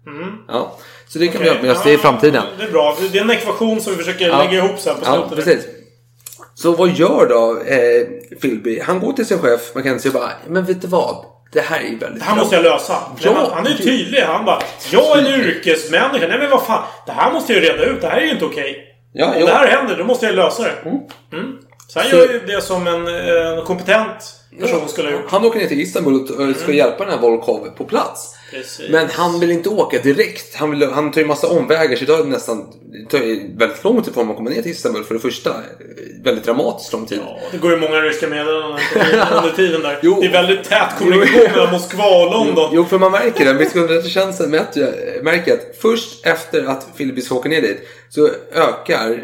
Mm. 0.08 0.34
Ja. 0.48 0.78
Så 1.08 1.20
det 1.20 1.28
kan 1.28 1.36
Okej. 1.42 1.50
vi 1.52 1.56
ha 1.58 1.64
med 1.64 1.72
oss 1.72 1.84
det 1.84 1.92
i 1.94 1.98
framtiden. 1.98 2.44
Det 2.58 2.64
är 2.64 2.72
bra. 2.72 2.98
Det 3.12 3.18
är 3.18 3.22
en 3.24 3.32
ekvation 3.32 3.82
som 3.82 3.94
vi 3.94 4.04
försöker 4.04 4.28
Ja. 4.28 4.38
lägga 4.44 4.58
ihop 4.66 4.80
sen 4.80 4.96
på 4.96 5.02
Ja, 5.06 5.28
slutet. 5.28 5.46
precis. 5.46 5.66
Så 6.56 6.72
vad 6.72 6.90
gör 6.90 7.26
då 7.30 7.60
eh, 7.66 8.08
Philby? 8.42 8.80
Han 8.80 9.00
går 9.00 9.14
till 9.14 9.26
sin 9.26 9.40
chef 9.40 9.76
Mackenzie 9.76 10.10
och 10.12 10.14
bara, 10.20 10.30
men 10.48 10.66
vet 10.66 10.82
du 10.82 10.88
vad? 10.88 11.26
Det 11.54 11.62
här 11.62 11.80
är 11.80 11.84
ju 11.84 11.98
väldigt 11.98 12.20
Det 12.20 12.26
här 12.26 12.34
bra." 12.36 12.44
måste 12.44 12.56
jag 12.56 12.64
lösa. 12.64 12.96
Ja, 13.20 13.32
han, 13.36 13.52
han 13.54 13.66
är 13.66 13.70
ju 13.70 13.78
tydlig. 13.78 14.22
Han 14.22 14.46
bara 14.46 14.60
Jag 14.92 15.20
är 15.20 15.26
en 15.34 15.42
yrkesmänniska. 15.42 16.28
Nej 16.28 16.40
men 16.40 16.50
vad 16.50 16.66
fan. 16.66 16.84
Det 17.06 17.12
här 17.12 17.32
måste 17.34 17.54
jag 17.54 17.64
ju 17.64 17.70
reda 17.70 17.86
ut. 17.86 18.02
Det 18.02 18.08
här 18.08 18.18
är 18.18 18.22
ju 18.26 18.32
inte 18.32 18.46
okej. 18.46 18.78
Ja, 19.14 19.26
Om 19.28 19.34
jo. 19.40 19.46
det 19.46 19.52
här 19.54 19.68
händer, 19.68 19.96
då 19.98 20.04
måste 20.04 20.26
jag 20.26 20.36
lösa 20.36 20.64
det. 20.64 20.72
Mm. 20.84 21.00
Så 21.88 22.00
han 22.00 22.10
gör 22.10 22.34
ju 22.34 22.40
det 22.48 22.62
som 22.62 22.88
en, 22.88 23.08
en 23.08 23.66
kompetent 23.66 24.36
person 24.60 24.90
skulle 24.90 25.08
ha 25.08 25.16
gjort. 25.16 25.32
Han 25.32 25.46
åker 25.46 25.60
ner 25.60 25.68
till 25.68 25.82
Istanbul 25.82 26.14
och 26.14 26.56
ska 26.56 26.72
hjälpa 26.72 27.06
den 27.06 27.14
här 27.14 27.22
Volkov 27.22 27.70
på 27.78 27.84
plats. 27.84 28.36
Precis. 28.52 28.90
Men 28.90 29.08
han 29.10 29.40
vill 29.40 29.52
inte 29.52 29.70
åka 29.70 30.00
direkt. 30.00 30.56
Han, 30.56 30.72
vill, 30.72 30.90
han 30.90 31.12
tar 31.12 31.22
ju 31.22 31.28
massa 31.28 31.48
omvägar 31.48 31.96
så 31.96 32.06
det 32.06 32.18
tar 32.18 32.24
nästan 32.24 32.66
tar 33.10 33.58
väldigt 33.58 33.84
lång 33.84 34.04
tid 34.04 34.14
för 34.14 34.22
honom 34.22 34.32
att 34.32 34.38
komma 34.38 34.50
ner 34.50 34.62
till 34.62 34.72
Istanbul 34.72 35.04
för 35.04 35.14
det 35.14 35.20
första. 35.20 35.54
Väldigt 36.24 36.44
dramatiskt 36.44 36.94
lång 36.94 37.06
tid. 37.06 37.20
Det 37.52 37.58
går 37.58 37.72
ju 37.72 37.78
många 37.78 38.02
ryska 38.02 38.28
meddelanden 38.28 38.80
under 39.38 39.56
tiden 39.56 39.82
där. 39.82 40.00
Jo. 40.02 40.18
Det 40.22 40.28
är 40.28 40.32
väldigt 40.32 40.64
tät 40.64 40.98
kommunikation 40.98 41.52
mellan 41.52 41.72
Moskva 41.72 42.04
och 42.04 42.32
London. 42.32 42.70
Jo, 42.74 42.86
för 42.86 43.00
man 43.00 43.12
märker 43.12 43.46
det. 43.46 43.54
Brittiska 43.54 43.80
underrättelsetjänsten 43.80 44.52
märker 45.22 45.54
att 45.54 45.76
först 45.82 46.26
efter 46.26 46.64
att 46.64 46.98
Philby 46.98 47.22
ska 47.22 47.36
åka 47.36 47.50
ner 47.50 47.62
dit 47.62 47.88
så 48.10 48.30
ökar 48.54 49.12
eh, 49.12 49.18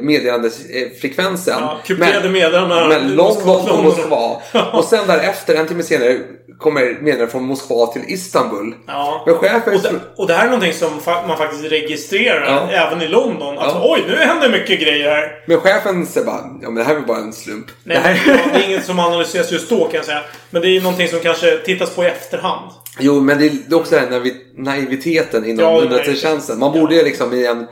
meddelandefrekvensen. 0.00 1.54
Ja, 1.60 1.78
kuperade 1.86 2.28
meddelanden 2.28 3.16
London 3.16 3.48
och 3.48 3.60
och 3.60 3.68
London. 3.68 3.84
Moskva. 3.84 4.40
Och 4.72 4.84
sen 4.84 5.06
därefter, 5.06 5.54
en 5.54 5.66
timme 5.66 5.82
senare, 5.82 6.18
kommer 6.58 6.80
meddelanden 6.80 7.28
från 7.28 7.42
Moskva 7.44 7.86
till 7.86 8.02
Istanbul. 8.06 8.74
Ja. 8.86 9.22
Men 9.26 9.34
chefen... 9.34 9.74
Och 9.74 9.82
det, 9.82 9.90
och 10.16 10.26
det 10.26 10.34
här 10.34 10.44
är 10.44 10.50
någonting 10.50 10.72
som 10.72 10.90
man 11.28 11.38
faktiskt 11.38 11.64
registrerar 11.72 12.46
Ja. 12.46 12.70
även 12.86 13.02
i 13.02 13.08
London. 13.08 13.58
Att 13.58 13.64
Ja. 13.74 13.80
oj, 13.84 14.04
nu 14.08 14.16
händer 14.16 14.48
mycket 14.50 14.80
grejer 14.80 15.10
här. 15.10 15.42
Men 15.46 15.60
chefen 15.60 16.06
säger 16.06 16.26
bara, 16.26 16.40
ja 16.62 16.70
men 16.70 16.74
det 16.74 16.84
här 16.84 16.96
är 16.96 17.00
bara 17.00 17.18
en 17.18 17.32
slump. 17.32 17.66
Nej, 17.84 17.96
det 17.96 18.02
här... 18.08 18.20
men, 18.44 18.54
det 18.54 18.64
är 18.64 18.68
inget 18.68 18.84
som 18.84 18.98
analyseras 18.98 19.52
just 19.52 19.70
då 19.70 19.84
kan 19.84 19.94
jag 19.94 20.04
säga. 20.04 20.20
Men 20.50 20.62
det 20.62 20.68
är 20.76 20.80
någonting 20.80 21.08
som 21.08 21.20
kanske 21.20 21.56
tittas 21.58 21.90
på 21.94 22.04
i 22.04 22.06
efterhand. 22.06 22.70
Jo, 22.98 23.20
men 23.20 23.38
det 23.38 23.46
är 23.46 23.74
också 23.74 23.94
den 23.94 24.12
här 24.12 24.20
naivi- 24.20 24.36
naiviteten 24.56 25.44
inom 25.44 25.64
Ja, 25.64 25.80
underrättelsetjänsten. 25.80 26.58
Man 26.58 26.72
borde 26.72 26.94
ju 26.94 27.04
liksom 27.04 27.32
i 27.34 27.46
en 27.46 27.66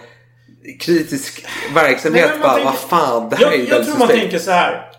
kritisk 0.80 1.44
verksamhet 1.74 2.30
Nej, 2.30 2.38
bara, 2.42 2.52
tänker- 2.54 2.70
vad 2.90 3.00
fan, 3.00 3.28
det 3.30 3.36
här 3.36 3.46
är 3.46 3.50
Jag, 3.50 3.58
ju 3.58 3.66
jag 3.68 3.84
tror 3.84 3.98
man 3.98 4.08
suspekt. 4.08 4.20
tänker 4.20 4.38
så 4.38 4.50
här. 4.50 4.90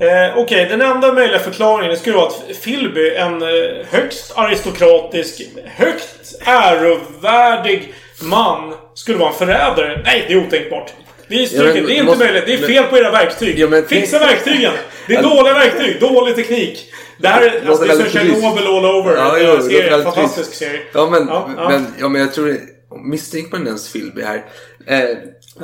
Eh, 0.00 0.36
Okej, 0.38 0.66
den 0.70 0.80
enda 0.80 1.12
möjliga 1.12 1.38
förklaringen 1.38 1.96
skulle 1.96 2.16
vara 2.16 2.26
att 2.26 2.62
Philby, 2.64 3.14
en 3.16 3.42
eh, 3.42 3.48
högst 3.90 4.32
aristokratisk, 4.34 5.42
högt 5.66 6.34
ärovärdig 6.44 7.94
man, 8.22 8.74
skulle 8.94 9.18
vara 9.18 9.28
en 9.28 9.34
förrädare. 9.34 10.02
Nej, 10.04 10.24
det 10.28 10.34
är 10.34 10.46
otänkbart. 10.46 10.92
Vi 11.26 11.46
stryker. 11.46 11.66
Ja, 11.66 11.74
men- 11.74 11.86
det 11.86 11.92
är 11.92 11.94
inte 11.94 12.04
måste- 12.04 12.24
möjligt. 12.24 12.46
Det 12.46 12.54
är 12.54 12.58
men- 12.58 12.66
fel 12.68 12.84
på 12.84 12.98
era 12.98 13.10
verktyg. 13.10 13.58
Ja, 13.58 13.68
men- 13.68 13.86
Fixa 13.86 14.18
verktygen! 14.18 14.72
Det 15.06 15.14
är 15.14 15.22
dåliga 15.36 15.54
verktyg, 15.54 16.00
dålig 16.00 16.34
teknik. 16.36 16.92
Det 17.18 17.28
här 17.28 17.42
är, 17.42 17.68
alltså, 17.68 17.84
det 17.84 17.92
är 17.92 17.96
som. 17.96 18.06
Tjernobyl 18.10 18.66
all 18.66 18.84
over. 18.84 19.16
Ja, 19.16 19.38
Ja, 19.38 19.56
det 19.56 19.62
serie, 19.62 19.90
väldigt 19.90 20.14
fantastisk 20.14 20.48
trist. 20.50 20.58
serie. 20.58 20.80
Ja, 20.94 21.08
men, 21.10 21.26
ja. 21.28 21.50
Men, 21.68 21.94
ja, 22.00 22.08
men 22.08 22.20
jag 22.20 22.34
tror... 22.34 22.56
Misstänker 23.04 23.58
man 23.58 23.66
ens 23.66 23.92
Philby 23.92 24.22
här? 24.22 24.44
Eh, 24.86 25.16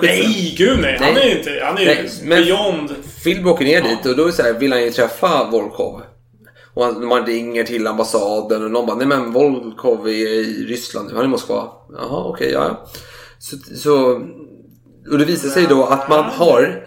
Nej, 0.03 0.55
gud 0.59 0.79
nej. 0.81 0.99
Han 1.01 1.17
är 1.17 1.25
ju 1.25 1.39
inte... 1.39 1.61
Han 1.65 1.77
är 1.77 1.81
ju 1.81 1.87
Nej, 1.87 2.11
men- 2.25 2.45
beyond... 2.45 2.91
Philby 3.25 3.49
åker 3.51 3.65
ner 3.65 3.83
dit 3.83 4.07
och 4.07 4.17
då 4.17 4.27
är 4.27 4.31
så 4.31 4.43
här, 4.43 4.53
vill 4.53 4.73
han 4.73 4.83
ju 4.83 4.91
träffa 4.91 5.51
Volkov. 5.51 6.03
Och 6.75 6.85
han, 6.85 7.07
man 7.07 7.27
ringer 7.27 7.65
till 7.65 7.87
ambassaden 7.87 8.65
och 8.65 8.71
någon 8.71 8.87
bara, 8.87 8.97
nej 8.97 9.07
men 9.07 9.33
Volkov 9.33 10.09
är 10.09 10.13
i 10.13 10.65
Ryssland 10.69 11.09
nu, 11.09 11.15
han 11.15 11.23
är 11.23 11.29
i 11.29 11.31
Moskva. 11.31 11.69
Jaha, 11.93 12.25
okej, 12.25 12.51
ja, 12.53 12.65
ja. 12.69 12.89
Så, 13.39 13.57
så, 13.77 14.13
och 15.11 15.19
det 15.19 15.25
visar 15.25 15.49
sig 15.49 15.67
då 15.69 15.85
att 15.85 16.09
man 16.09 16.25
har 16.25 16.85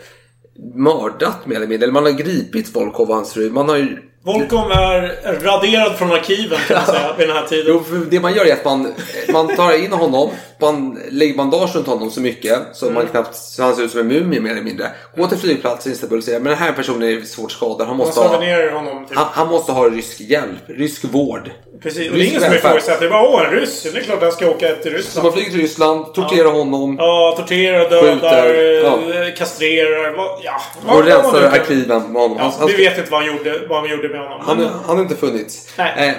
mördat 0.76 1.46
mer 1.46 1.56
eller 1.56 1.68
mindre, 1.68 1.86
eller 1.86 1.94
man 1.94 2.04
har 2.04 2.12
gripit 2.12 2.76
Volkov 2.76 3.10
och 3.10 3.16
hans 3.16 3.34
fru. 3.34 3.50
Man 3.50 3.70
har 3.70 3.78
ju 3.78 3.98
Volcom 4.24 4.72
är 4.72 5.40
raderad 5.44 5.98
från 5.98 6.12
arkiven 6.12 6.60
kan 6.68 6.78
man 6.78 6.86
säga 6.86 7.14
vid 7.18 7.28
den 7.28 7.38
här 7.38 7.46
tiden. 7.46 7.66
Jo, 7.68 7.84
för 7.84 7.96
det 7.96 8.20
man 8.20 8.34
gör 8.34 8.46
är 8.46 8.54
att 8.54 8.66
man, 8.66 8.94
man 9.34 9.56
tar 9.56 9.84
in 9.84 9.92
honom, 9.94 10.30
man 10.62 11.00
lägger 11.10 11.38
bandage 11.38 11.76
runt 11.76 11.88
honom 11.88 12.12
så 12.12 12.22
mycket 12.22 12.60
så 12.74 12.86
Mm. 12.86 12.96
man 12.96 13.08
knappt 13.08 13.36
så 13.36 13.64
han 13.64 13.76
ser 13.76 13.84
ut 13.84 13.92
som 13.92 14.00
en 14.00 14.08
mumie 14.08 14.40
mer 14.40 14.52
eller 14.52 14.62
mindre. 14.62 14.92
Gå 15.18 15.28
till 15.28 15.38
flygplatsen 15.38 15.92
i 15.92 15.96
Istanbul 15.96 16.18
och 16.18 16.24
säger 16.24 16.40
men 16.40 16.50
den 16.50 16.58
här 16.58 16.72
personen 16.72 17.04
är 17.04 17.22
svårt 17.22 17.52
skadad. 17.52 17.88
Han 17.88 17.98
måste, 17.98 18.20
ha, 18.20 18.28
honom. 18.74 19.06
Typ. 19.10 19.18
han, 19.18 19.28
han 19.32 19.48
måste 19.48 19.72
ha 19.72 19.86
rysk 19.90 20.20
hjälp, 20.22 20.60
rysk 20.68 21.04
vård. 21.06 21.52
Precis. 21.84 22.12
Och 22.12 22.18
det 22.18 22.24
är 22.24 22.28
ingen 22.28 22.42
som 22.42 22.54
ifrågasätter. 22.54 23.00
Det 23.00 23.06
är 23.06 23.10
bara 23.10 23.28
åh, 23.30 23.46
en 23.46 23.52
ryss. 23.52 23.84
Det 23.94 24.00
är 24.00 24.04
klart 24.04 24.22
han 24.22 24.32
ska 24.32 24.50
åka 24.50 24.68
till 24.76 24.92
Så 24.92 24.98
Ryssland. 24.98 25.24
man 25.24 25.34
flyger 25.34 25.50
till 25.52 25.60
Ryssland, 25.62 26.14
torterar 26.14 26.52
honom 26.52 26.96
Ja, 27.00 27.36
torterar, 27.38 27.90
dödar, 27.90 28.14
Skjuter, 28.14 29.28
eh, 29.28 29.34
kastrerar. 29.34 30.16
Ja, 30.44 30.62
och 30.88 31.04
rensar 31.06 31.42
arkiven 31.44 31.88
med 32.12 32.22
honom. 32.22 32.38
Ja, 32.38 32.44
Han- 32.44 32.54
han 32.60 32.68
vi 32.68 32.76
vet 32.76 32.98
inte 32.98 33.12
vad 33.12 33.20
han 33.24 33.38
gjorde, 33.38 33.60
vad 33.70 33.80
han 33.82 33.90
gjorde 33.90 34.10
med 34.10 34.20
honom. 34.20 34.42
han, 34.46 34.58
han 34.86 34.96
har 34.96 35.04
inte 35.04 35.16
funnits. 35.16 35.68
Nej. 35.78 36.08
Eh, 36.10 36.14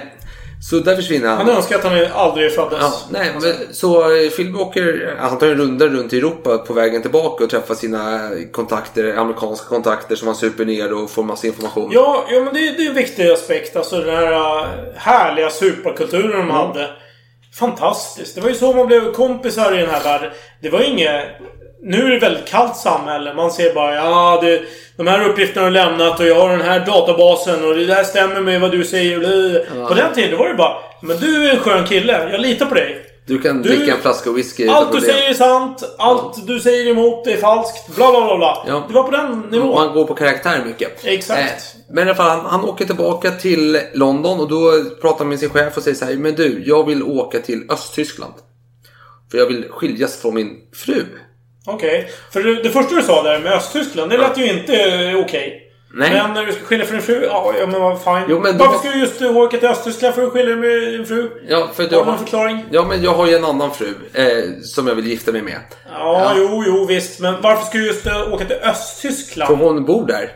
så 0.71 0.79
där 0.79 0.97
försvinner 0.97 1.29
han. 1.29 1.39
han 1.39 1.49
önskar 1.57 1.77
att 1.79 1.85
han 1.85 2.07
aldrig 2.15 2.55
föddes. 2.55 2.79
Ja, 2.81 2.93
nej, 3.11 3.31
men, 3.41 3.75
så 3.75 4.01
eh, 4.17 4.31
Philby 4.31 4.59
åker, 4.59 5.17
han 5.19 5.39
tar 5.39 5.47
en 5.47 5.57
runda 5.57 5.87
runt 5.87 6.13
i 6.13 6.19
Europa 6.19 6.59
på 6.59 6.73
vägen 6.73 7.03
tillbaka 7.03 7.45
och 7.45 7.51
träffar 7.51 7.75
sina 7.75 8.31
kontakter, 8.53 9.17
amerikanska 9.17 9.67
kontakter 9.69 10.17
som 10.17 10.29
han 10.29 10.35
super 10.37 10.65
ner 10.65 10.93
och 10.93 11.11
får 11.11 11.23
massa 11.23 11.47
information. 11.47 11.91
Ja, 11.95 12.25
ja 12.31 12.41
men 12.41 12.55
det, 12.55 12.61
det 12.61 12.85
är 12.85 12.89
en 12.89 12.95
viktig 12.95 13.31
aspekt. 13.31 13.77
Alltså 13.77 13.97
den 14.01 14.17
här 14.17 14.33
äh, 14.33 14.65
härliga 14.97 15.51
superkulturen 15.51 16.31
de 16.31 16.37
Mm. 16.37 16.51
hade. 16.51 16.91
Fantastiskt. 17.59 18.35
Det 18.35 18.41
var 18.41 18.49
ju 18.49 18.55
så 18.55 18.73
man 18.73 18.87
blev 18.87 19.13
kompisar 19.13 19.75
i 19.75 19.81
den 19.81 19.91
här 19.91 20.05
världen. 20.05 20.31
Det 20.63 20.71
var 20.71 20.81
inget... 20.81 21.25
Nu 21.85 22.05
är 22.07 22.11
det 22.11 22.17
ett 22.17 22.23
väldigt 22.23 22.45
kallt 22.49 22.77
samhälle. 22.77 23.35
Man 23.35 23.51
ser 23.51 23.75
bara 23.75 23.95
ja, 23.95 24.39
det, 24.43 24.63
de 24.97 25.07
här 25.07 25.29
uppgifterna 25.29 25.61
har 25.63 25.71
du 25.71 25.75
lämnat 25.75 26.21
och 26.21 26.27
jag 26.27 26.35
har 26.41 26.49
den 26.51 26.61
här 26.61 26.87
databasen 26.87 27.65
och 27.65 27.75
det 27.75 27.85
där 27.87 28.05
stämmer 28.05 28.41
med 28.41 28.61
vad 28.61 28.71
du 28.71 28.85
säger. 28.85 29.21
Ja. 29.77 29.87
På 29.89 29.95
den 29.95 30.15
tiden 30.15 30.39
var 30.39 30.49
det 30.49 30.55
bara 30.55 30.77
Men 31.03 31.17
du 31.17 31.49
är 31.49 31.55
en 31.55 31.61
skön 31.61 31.87
kille. 31.87 32.29
Jag 32.33 32.41
litar 32.41 32.67
på 32.67 32.75
dig. 32.75 33.07
Du 33.27 33.39
kan 33.39 33.63
Du- 33.63 33.69
dricka 33.69 33.95
en 33.95 34.01
flaska 34.01 34.31
whisky 34.33 34.69
Allt 34.69 34.93
du 34.93 34.99
problem. 34.99 35.15
säger 35.15 35.31
är 35.31 35.35
sant. 35.35 35.95
Allt 35.99 36.47
du 36.47 36.61
säger 36.61 36.91
emot 36.91 37.27
är 37.27 37.37
falskt. 37.37 37.97
Bla 37.97 38.11
bla 38.11 38.25
bla 38.27 38.37
bla. 38.37 38.65
Ja. 38.69 38.85
Det 38.89 38.95
var 38.95 39.03
på 39.03 39.11
den 39.11 39.41
nivån. 39.41 39.75
Man 39.75 39.95
går 39.95 40.05
på 40.05 40.15
karaktär 40.15 40.63
mycket. 40.67 41.05
Exakt. 41.05 41.41
Eh, 41.41 41.47
men 41.95 42.07
i 42.07 42.11
alla 42.11 42.15
fall, 42.17 42.29
han, 42.31 42.47
han 42.47 42.65
åker 42.65 42.85
tillbaka 42.85 43.31
till 43.31 43.81
London 43.95 44.41
och 44.41 44.49
då 44.49 44.73
pratar 45.01 45.19
han 45.19 45.29
med 45.29 45.39
sin 45.39 45.51
chef 45.51 45.77
och 45.77 45.83
säger 45.83 45.97
så 45.97 46.05
här. 46.05 46.15
Men 46.15 46.35
du, 46.35 46.63
jag 46.67 46.87
vill 46.87 47.03
åka 47.03 47.39
till 47.39 47.63
Östtyskland. 47.71 48.35
För 49.31 49.39
jag 49.39 49.47
vill 49.47 49.65
skiljas 49.71 50.17
från 50.23 50.35
min 50.35 50.51
fru. 50.75 51.05
Okej. 51.67 52.09
För 52.33 52.43
det, 52.43 52.63
det 52.63 52.71
första 52.71 52.95
du 52.95 53.03
sa 53.03 53.23
där 53.23 53.39
med 53.39 53.53
Östtyskland, 53.53 54.11
det 54.11 54.17
lät 54.19 54.39
ju 54.39 54.47
inte 54.53 54.75
eh, 54.77 55.17
okej. 55.19 55.59
Nej. 55.95 56.11
Men 56.11 56.33
när 56.35 56.47
du 56.47 56.53
ska 56.53 56.65
skilja 56.65 56.87
från 56.87 56.97
din 56.97 57.07
fru, 57.07 57.25
ja, 57.31 57.55
ja 57.61 57.67
men 57.67 57.81
vad 57.81 58.03
fine. 58.05 58.23
Jo, 58.29 58.41
men 58.41 58.59
då- 58.59 58.65
Varför 58.65 58.79
ska 58.79 58.91
du 58.91 58.99
just 59.01 59.21
eh, 59.23 59.37
åka 59.37 59.57
till 59.59 59.69
Östtyskland 59.69 60.15
för 60.15 60.23
att 60.23 60.33
skilja 60.33 60.57
dig 60.57 60.71
med 60.83 60.93
din 60.93 61.07
fru? 61.07 61.31
Ja, 61.49 61.69
för 61.75 61.83
Har 61.83 61.91
jag 61.93 62.03
du 62.03 62.07
någon 62.11 62.19
förklaring? 62.19 62.65
Ja, 62.71 62.85
men 62.89 63.03
jag 63.03 63.11
har 63.15 63.27
ju 63.27 63.35
en 63.35 63.45
annan 63.45 63.71
fru 63.75 63.87
eh, 64.15 64.27
som 64.63 64.87
jag 64.87 64.95
vill 64.95 65.07
gifta 65.07 65.33
mig 65.33 65.43
med. 65.43 65.61
Ja, 65.93 66.33
jo, 66.37 66.65
jo, 66.67 66.87
visst. 66.87 67.21
Men 67.21 67.35
varför 67.43 67.65
ska 67.67 67.79
du 67.79 67.87
just 67.87 68.07
eh, 68.07 68.33
åka 68.33 68.45
till 68.45 68.57
För 68.57 68.69
Östtyskland? 68.71 69.59
hon 69.59 69.85
bor 69.85 70.07
där. 70.07 70.31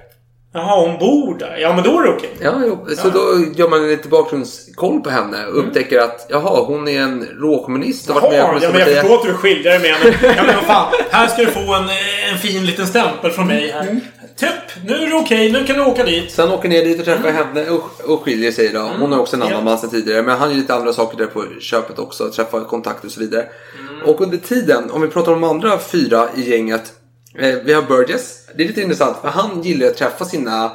Jaha, 0.57 0.81
hon 0.87 0.99
bor 0.99 1.39
där. 1.39 1.57
Ja, 1.57 1.73
men 1.75 1.85
då 1.85 1.99
är 2.01 2.03
det 2.03 2.11
okej. 2.11 2.31
Ja, 2.41 2.53
jo. 2.67 2.87
Så 2.97 3.09
då 3.09 3.21
gör 3.57 3.69
man 3.69 3.89
lite 3.89 4.09
bakgrundskoll 4.09 5.01
på 5.01 5.11
henne 5.11 5.47
och 5.47 5.59
upptäcker 5.59 5.99
att 5.99 6.27
jaha, 6.29 6.65
hon 6.65 6.89
är 6.89 7.01
en 7.01 7.25
råkommunist 7.41 8.09
och 8.11 8.15
varit 8.15 8.31
med 8.31 8.41
Jaha, 8.41 8.59
ja, 8.63 8.69
men 8.73 8.81
jag 8.81 8.89
förstår 8.89 9.15
att 9.15 9.25
du 9.25 9.35
skilja 9.35 9.71
dig 9.71 9.81
med 9.81 9.91
henne. 9.91 10.17
Ja, 10.37 10.43
men 10.47 10.65
fan. 10.65 10.93
Här 11.11 11.27
ska 11.27 11.43
du 11.43 11.51
få 11.51 11.75
en, 11.75 11.85
eh, 11.85 12.33
en 12.33 12.39
fin 12.39 12.67
liten 12.67 12.87
stämpel 12.87 13.31
från 13.31 13.47
mig 13.47 13.71
här. 13.71 13.83
Mm. 13.83 14.01
Typ, 14.37 14.85
nu 14.85 14.95
är 14.95 15.07
det 15.07 15.15
okej. 15.15 15.53
Nu 15.53 15.65
kan 15.65 15.77
du 15.77 15.83
åka 15.83 16.05
dit. 16.05 16.31
Sen 16.31 16.51
åker 16.53 16.69
ner 16.69 16.85
dit 16.85 16.99
och 16.99 17.05
träffar 17.05 17.31
henne 17.31 17.71
och, 17.71 18.11
och 18.15 18.23
skiljer 18.23 18.53
sig 18.53 18.69
då. 18.69 18.91
Hon 19.01 19.13
har 19.13 19.21
också 19.21 19.37
en 19.37 19.43
annan 19.43 19.53
Mm. 19.53 19.65
man 19.65 19.79
sedan 19.79 19.91
tidigare. 19.91 20.23
Men 20.23 20.39
han 20.39 20.51
gör 20.51 20.57
lite 20.57 20.75
andra 20.75 20.93
saker 20.93 21.19
där 21.19 21.27
på 21.27 21.45
köpet 21.61 21.99
också. 21.99 22.31
Träffar 22.31 22.61
kontakter 22.61 23.07
och 23.07 23.13
så 23.13 23.21
vidare. 23.21 23.43
Mm. 23.91 24.03
Och 24.07 24.21
under 24.21 24.37
tiden, 24.39 24.91
om 24.91 25.03
vi 25.03 25.09
pratar 25.09 25.33
om 25.33 25.41
de 25.41 25.51
andra 25.51 25.79
fyra 25.79 26.29
i 26.37 26.51
gänget. 26.51 26.93
Eh, 27.39 27.55
vi 27.65 27.73
har 27.73 27.83
Burgess. 27.83 28.49
Det 28.55 28.63
är 28.63 28.69
lite 28.69 28.83
intressant 28.83 29.17
för 29.23 29.29
han 29.29 29.63
gillar 29.63 29.87
att 29.87 29.97
träffa 29.97 30.25
sina 30.25 30.65
eh, 30.65 30.71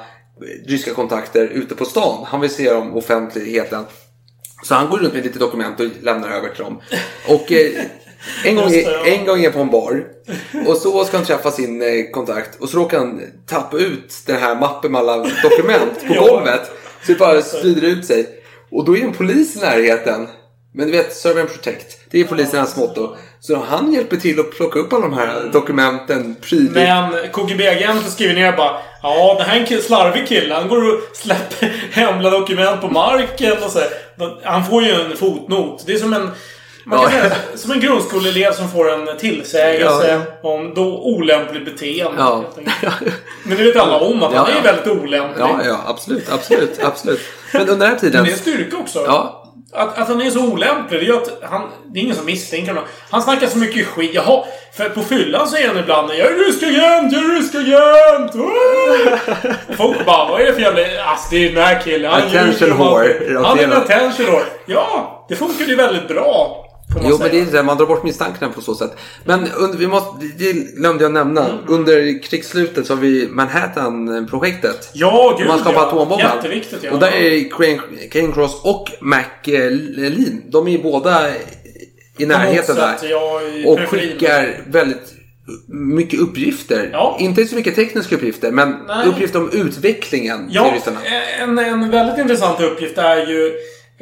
ryska 0.68 0.94
kontakter 0.94 1.48
ute 1.48 1.76
på 1.76 1.86
stan. 1.86 2.26
Han 2.28 2.42
vill 2.42 2.50
se 2.50 2.74
dem 2.74 2.96
offentligheten. 2.96 3.86
Så 4.64 4.76
han 4.76 4.90
går 4.90 4.98
runt 4.98 5.14
med 5.14 5.24
lite 5.24 5.40
dokument 5.40 5.80
och 5.80 5.86
lämnar 6.02 6.30
över 6.30 6.50
till 6.50 6.64
dem. 6.64 6.82
Och 7.28 7.52
eh, 7.52 7.86
en, 8.46 8.56
gång, 8.56 8.74
en 9.06 9.26
gång 9.26 9.44
är 9.44 9.52
på 9.52 9.60
en 9.60 9.70
bar. 9.70 10.06
Och 10.68 10.78
så 10.78 11.06
ska 11.06 11.18
han 11.18 11.26
träffa 11.26 11.52
sin 11.52 11.84
kontakt. 12.12 12.62
Och 12.62 12.70
så 12.70 12.78
råkar 12.78 12.98
han 12.98 13.22
tappa 13.48 13.78
ut 13.78 14.16
den 14.26 14.40
här 14.40 14.56
mappen 14.56 14.92
med 14.92 15.02
alla 15.02 15.18
dokument 15.18 16.08
på 16.08 16.14
golvet. 16.26 16.72
Så 17.06 17.12
det 17.12 17.20
bara 17.20 17.42
sprider 17.42 17.82
ut 17.82 18.06
sig. 18.06 18.30
Och 18.72 18.86
då 18.86 18.98
är 18.98 19.02
en 19.02 19.14
polis 19.14 19.56
i 19.56 19.60
närheten. 19.60 20.28
Men 20.74 20.88
du 20.88 20.92
vet, 20.92 21.16
serve 21.16 21.42
and 21.42 21.50
protect. 21.50 21.98
Det 22.10 22.20
är 22.20 22.24
polisen 22.24 22.60
hans 22.60 22.78
motto. 22.78 23.16
Så 23.44 23.56
han 23.70 23.94
hjälper 23.94 24.18
till 24.18 24.40
att 24.40 24.52
plocka 24.52 24.80
upp 24.80 24.94
alla 24.94 25.02
de 25.02 25.14
här 25.14 25.50
dokumenten 25.54 26.36
prydligt. 26.42 26.74
Men 26.74 27.14
KGB-agenten 27.32 28.12
skriver 28.12 28.34
ner 28.34 28.52
bara 28.58 28.72
Ja, 29.04 29.36
det 29.38 29.44
här 29.44 29.56
är 29.72 29.76
en 29.76 29.82
slarvig 29.82 30.28
kille. 30.28 30.54
Han 30.56 30.68
går 30.68 30.94
och 30.94 31.00
släpper 31.14 31.68
hemliga 31.92 32.30
dokument 32.32 32.82
på 32.82 32.88
marken 32.88 33.64
och 33.64 33.72
så. 33.72 33.80
Han 34.44 34.66
får 34.66 34.84
ju 34.84 34.92
en 34.92 35.18
fotnot. 35.18 35.84
Det 35.86 35.94
är 35.94 35.98
som 35.98 36.14
en... 36.14 36.30
Man 36.86 37.00
kan 37.00 37.12
Ja. 37.14 37.22
säga, 37.22 37.36
som 37.56 37.72
en 37.72 37.80
grundskoleelev 37.80 38.52
som 38.52 38.70
får 38.70 38.92
en 38.94 39.18
tillsägelse 39.18 40.22
om 40.44 40.74
då 40.74 41.02
olämpligt 41.04 41.66
beteende. 41.66 42.18
Ja. 42.22 42.44
Men 43.44 43.58
det 43.58 43.64
vet 43.64 43.76
alla 43.76 44.00
om 44.00 44.24
att 44.24 44.34
Ja, 44.34 44.40
han 44.40 44.50
är 44.52 44.56
ja. 44.56 44.62
väldigt 44.64 44.88
olämplig. 44.88 45.42
Ja, 45.44 45.60
ja, 45.66 45.80
absolut, 45.88 46.30
absolut, 46.32 46.80
absolut. 46.84 47.20
Men 47.54 47.62
under 47.62 47.76
den 47.76 47.88
här 47.90 47.96
tiden... 48.00 48.14
Men 48.14 48.24
det 48.24 48.30
är 48.30 48.34
en 48.34 48.40
styrka 48.40 48.78
också. 48.78 49.04
Ja. 49.06 49.41
Att, 49.74 49.98
att 49.98 50.08
han 50.08 50.22
är 50.22 50.30
så 50.30 50.52
olämplig, 50.52 51.00
det 51.00 51.06
gör 51.06 51.18
att 51.18 51.44
han... 51.50 51.70
Det 51.86 52.00
är 52.00 52.04
ingen 52.04 52.16
som 52.16 52.26
misstänker 52.26 52.68
honom. 52.68 52.84
Han 53.10 53.22
snackar 53.22 53.48
så 53.48 53.58
mycket 53.58 53.88
skit. 53.88 54.12
Jaha, 54.14 54.44
för 54.74 54.90
på 54.90 55.02
fyllan 55.02 55.48
säger 55.48 55.68
han 55.68 55.78
ibland 55.78 56.12
Jag 56.12 56.32
är 56.32 56.36
rysk 56.36 56.64
agent, 56.64 57.14
jag 57.14 57.24
är 57.24 57.36
rysk 57.36 57.56
agent! 57.56 58.36
Och 58.36 59.76
Folk 59.78 60.06
bara, 60.06 60.30
vad 60.30 60.42
är 60.42 60.46
det 60.46 60.54
för 60.54 60.62
jävla... 60.62 61.04
Alltså 61.04 61.28
det 61.32 61.46
är 61.46 61.54
den 61.54 61.64
här 61.64 61.82
killen. 61.82 62.12
Han 62.12 62.22
Attention 62.22 62.78
whore, 62.78 63.40
Han 63.44 63.60
är 63.60 63.64
en 63.64 63.74
attention 63.74 64.26
whore. 64.26 64.44
Ja, 64.66 65.26
det 65.30 65.36
funkar 65.36 65.66
ju 65.66 65.76
väldigt 65.76 66.08
bra. 66.08 66.66
Jo, 66.96 67.18
men 67.20 67.30
det 67.32 67.40
är 67.40 67.46
det. 67.46 67.64
Man 67.64 67.78
drar 67.78 67.86
bort 67.86 68.04
misstankarna 68.04 68.52
på 68.52 68.62
så 68.62 68.76
sätt. 68.76 68.98
Men 69.24 69.48
under, 69.58 69.78
vi 69.78 69.88
måste, 69.88 70.26
det 70.38 70.54
glömde 70.54 71.04
jag 71.04 71.12
nämna. 71.12 71.46
Mm. 71.46 71.58
Under 71.68 72.24
krigsslutet 72.24 72.88
så 72.88 72.94
har 72.96 73.02
vi 73.02 73.28
Manhattan-projektet. 73.32 74.90
Ja, 74.94 75.36
gud 75.40 75.48
Man 75.48 75.60
skapar 75.60 75.82
ja. 75.82 75.88
atombomben. 75.88 76.28
Jätteviktigt, 76.36 76.84
ja. 76.84 76.92
Och 76.92 77.00
där 77.00 77.12
är 77.12 77.50
Kane 78.10 78.32
Cross 78.34 78.62
och 78.64 78.92
McLean. 79.02 80.42
De 80.46 80.68
är 80.68 80.72
ju 80.72 80.84
båda 80.84 81.28
i 82.18 82.26
närheten 82.26 82.76
där. 82.76 82.98
och 83.68 83.80
skickar 83.80 84.62
väldigt 84.68 85.14
mycket 85.68 86.20
uppgifter. 86.20 86.90
Ja. 86.94 87.18
Inte 87.20 87.46
så 87.46 87.56
mycket 87.56 87.76
tekniska 87.76 88.16
uppgifter, 88.16 88.52
men 88.52 88.76
Nej. 88.88 89.08
uppgifter 89.08 89.40
om 89.40 89.50
utvecklingen 89.54 90.48
Ja, 90.52 90.76
en, 91.40 91.60
en 91.60 91.92
väldigt 91.92 92.18
intressant 92.18 92.62
uppgift 92.62 92.98
är 92.98 93.28
ju 93.28 93.52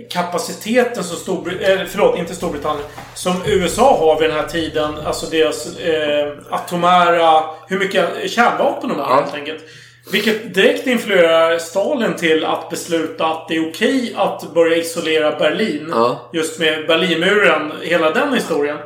kapaciteten 0.10 1.04
som 1.04 1.18
Storbritannien, 1.18 1.88
förlåt, 1.90 2.18
inte 2.20 2.36
Storbritannien, 2.36 2.86
som 3.16 3.34
USA 3.46 3.98
har 4.00 4.20
vid 4.20 4.30
den 4.30 4.38
här 4.40 4.48
tiden. 4.48 4.94
Alltså 5.06 5.26
deras 5.26 5.78
eh, 5.78 6.34
atomära, 6.50 7.44
hur 7.68 7.80
mycket 7.80 8.32
kärnvapen 8.32 8.90
de 8.90 9.00
har 9.00 9.10
Ja. 9.10 9.22
helt 9.22 9.34
enkelt. 9.36 9.64
Vilket 10.12 10.54
direkt 10.54 10.88
influerar 10.88 11.58
Stalin 11.58 12.14
till 12.16 12.46
att 12.46 12.70
besluta 12.70 13.26
att 13.28 13.48
det 13.48 13.56
är 13.56 13.70
okej 13.70 14.14
att 14.18 14.54
börja 14.54 14.78
isolera 14.78 15.40
Berlin. 15.40 15.88
Ja. 15.92 16.30
Just 16.34 16.60
med 16.60 16.88
Berlinmuren, 16.88 17.72
hela 17.82 18.12
den 18.12 18.34
historien. 18.34 18.78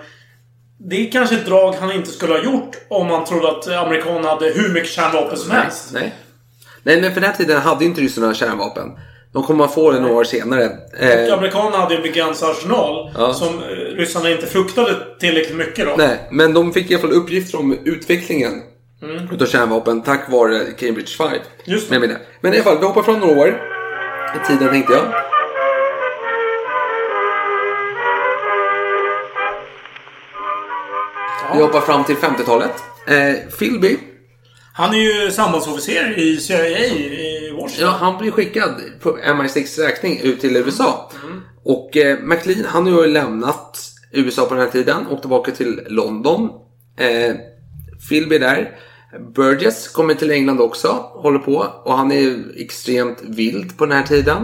Det 0.89 1.07
är 1.07 1.11
kanske 1.11 1.35
ett 1.35 1.45
drag 1.45 1.73
han 1.73 1.91
inte 1.91 2.09
skulle 2.09 2.33
ha 2.33 2.43
gjort 2.43 2.75
om 2.89 3.09
han 3.09 3.25
trodde 3.25 3.49
att 3.49 3.67
amerikanerna 3.67 4.29
hade 4.29 4.49
hur 4.49 4.69
mycket 4.73 4.89
kärnvapen 4.89 5.37
som 5.37 5.51
helst. 5.51 5.89
Nej. 5.93 6.15
Nej, 6.83 7.01
men 7.01 7.13
för 7.13 7.21
den 7.21 7.29
här 7.29 7.37
tiden 7.37 7.61
hade 7.61 7.85
inte 7.85 8.01
ryssarna 8.01 8.33
kärnvapen. 8.33 8.91
De 9.33 9.43
kommer 9.43 9.63
att 9.65 9.73
få 9.73 9.91
det 9.91 9.99
några 9.99 10.13
år 10.15 10.23
senare. 10.23 10.63
Eh, 10.99 11.23
Och 11.31 11.37
amerikanerna 11.37 11.77
hade 11.77 11.93
ju 11.93 11.97
en 11.97 12.03
begränsad 12.03 12.49
arsenal. 12.51 13.11
Ja. 13.17 13.33
Som 13.33 13.47
eh, 13.59 13.63
ryssarna 13.97 14.29
inte 14.31 14.45
fruktade 14.47 14.95
tillräckligt 15.19 15.57
mycket 15.57 15.85
då. 15.85 15.93
nej, 15.97 16.19
men 16.31 16.53
de 16.53 16.73
fick 16.73 16.91
i 16.91 16.93
alla 16.93 17.01
fall 17.01 17.11
uppgifter 17.13 17.59
om 17.59 17.77
utvecklingen 17.85 18.61
Mm. 19.03 19.29
utav 19.33 19.45
kärnvapen 19.45 20.01
tack 20.03 20.31
vare 20.31 20.59
Cambridge 20.79 21.07
5. 21.17 21.27
Just 21.65 21.89
Men, 21.89 22.01
men, 22.01 22.15
men 22.41 22.53
i 22.53 22.55
alla 22.55 22.63
fall, 22.63 22.77
vi 22.79 22.85
hoppar 22.85 23.01
fram 23.03 23.19
några 23.19 23.41
år 23.41 23.47
i 24.43 24.47
tiden 24.47 24.69
tänkte 24.69 24.93
jag. 24.93 25.03
Vi 31.55 31.61
hoppar 31.61 31.81
fram 31.81 32.03
till 32.03 32.15
50-talet. 32.15 32.83
Eh, 33.07 33.49
Philby, 33.59 33.97
Han 34.73 34.93
är 34.93 34.97
ju 34.97 35.31
sambandsofficer 35.31 36.19
i 36.19 36.37
CIA 36.37 36.67
i 36.67 37.51
Washington. 37.51 37.87
ja, 37.87 37.97
han 37.99 38.17
blir 38.17 38.31
skickad 38.31 38.81
på 39.01 39.17
MI6 39.17 39.81
räkning 39.81 40.19
ut 40.19 40.41
till 40.41 40.57
USA. 40.57 41.11
Och 41.63 41.97
eh, 41.97 42.19
McLean, 42.19 42.65
han 42.65 42.93
har 42.93 43.03
ju 43.03 43.07
lämnat 43.07 43.79
USA 44.11 44.45
på 44.45 44.53
den 44.53 44.63
här 44.63 44.71
tiden 44.71 45.07
och 45.07 45.21
tillbaka 45.21 45.51
till 45.51 45.81
London. 45.87 46.49
Eh, 46.97 47.35
Philby 48.09 48.35
är 48.35 48.39
där. 48.39 48.77
Burgess 49.35 49.87
kommer 49.87 50.13
till 50.13 50.31
England 50.31 50.61
också, 50.61 50.87
håller 51.13 51.39
på. 51.39 51.67
Och 51.83 51.97
han 51.97 52.11
är 52.11 52.19
ju 52.19 52.43
extremt 52.57 53.21
vild 53.21 53.77
på 53.77 53.85
den 53.85 53.97
här 53.97 54.03
tiden. 54.03 54.37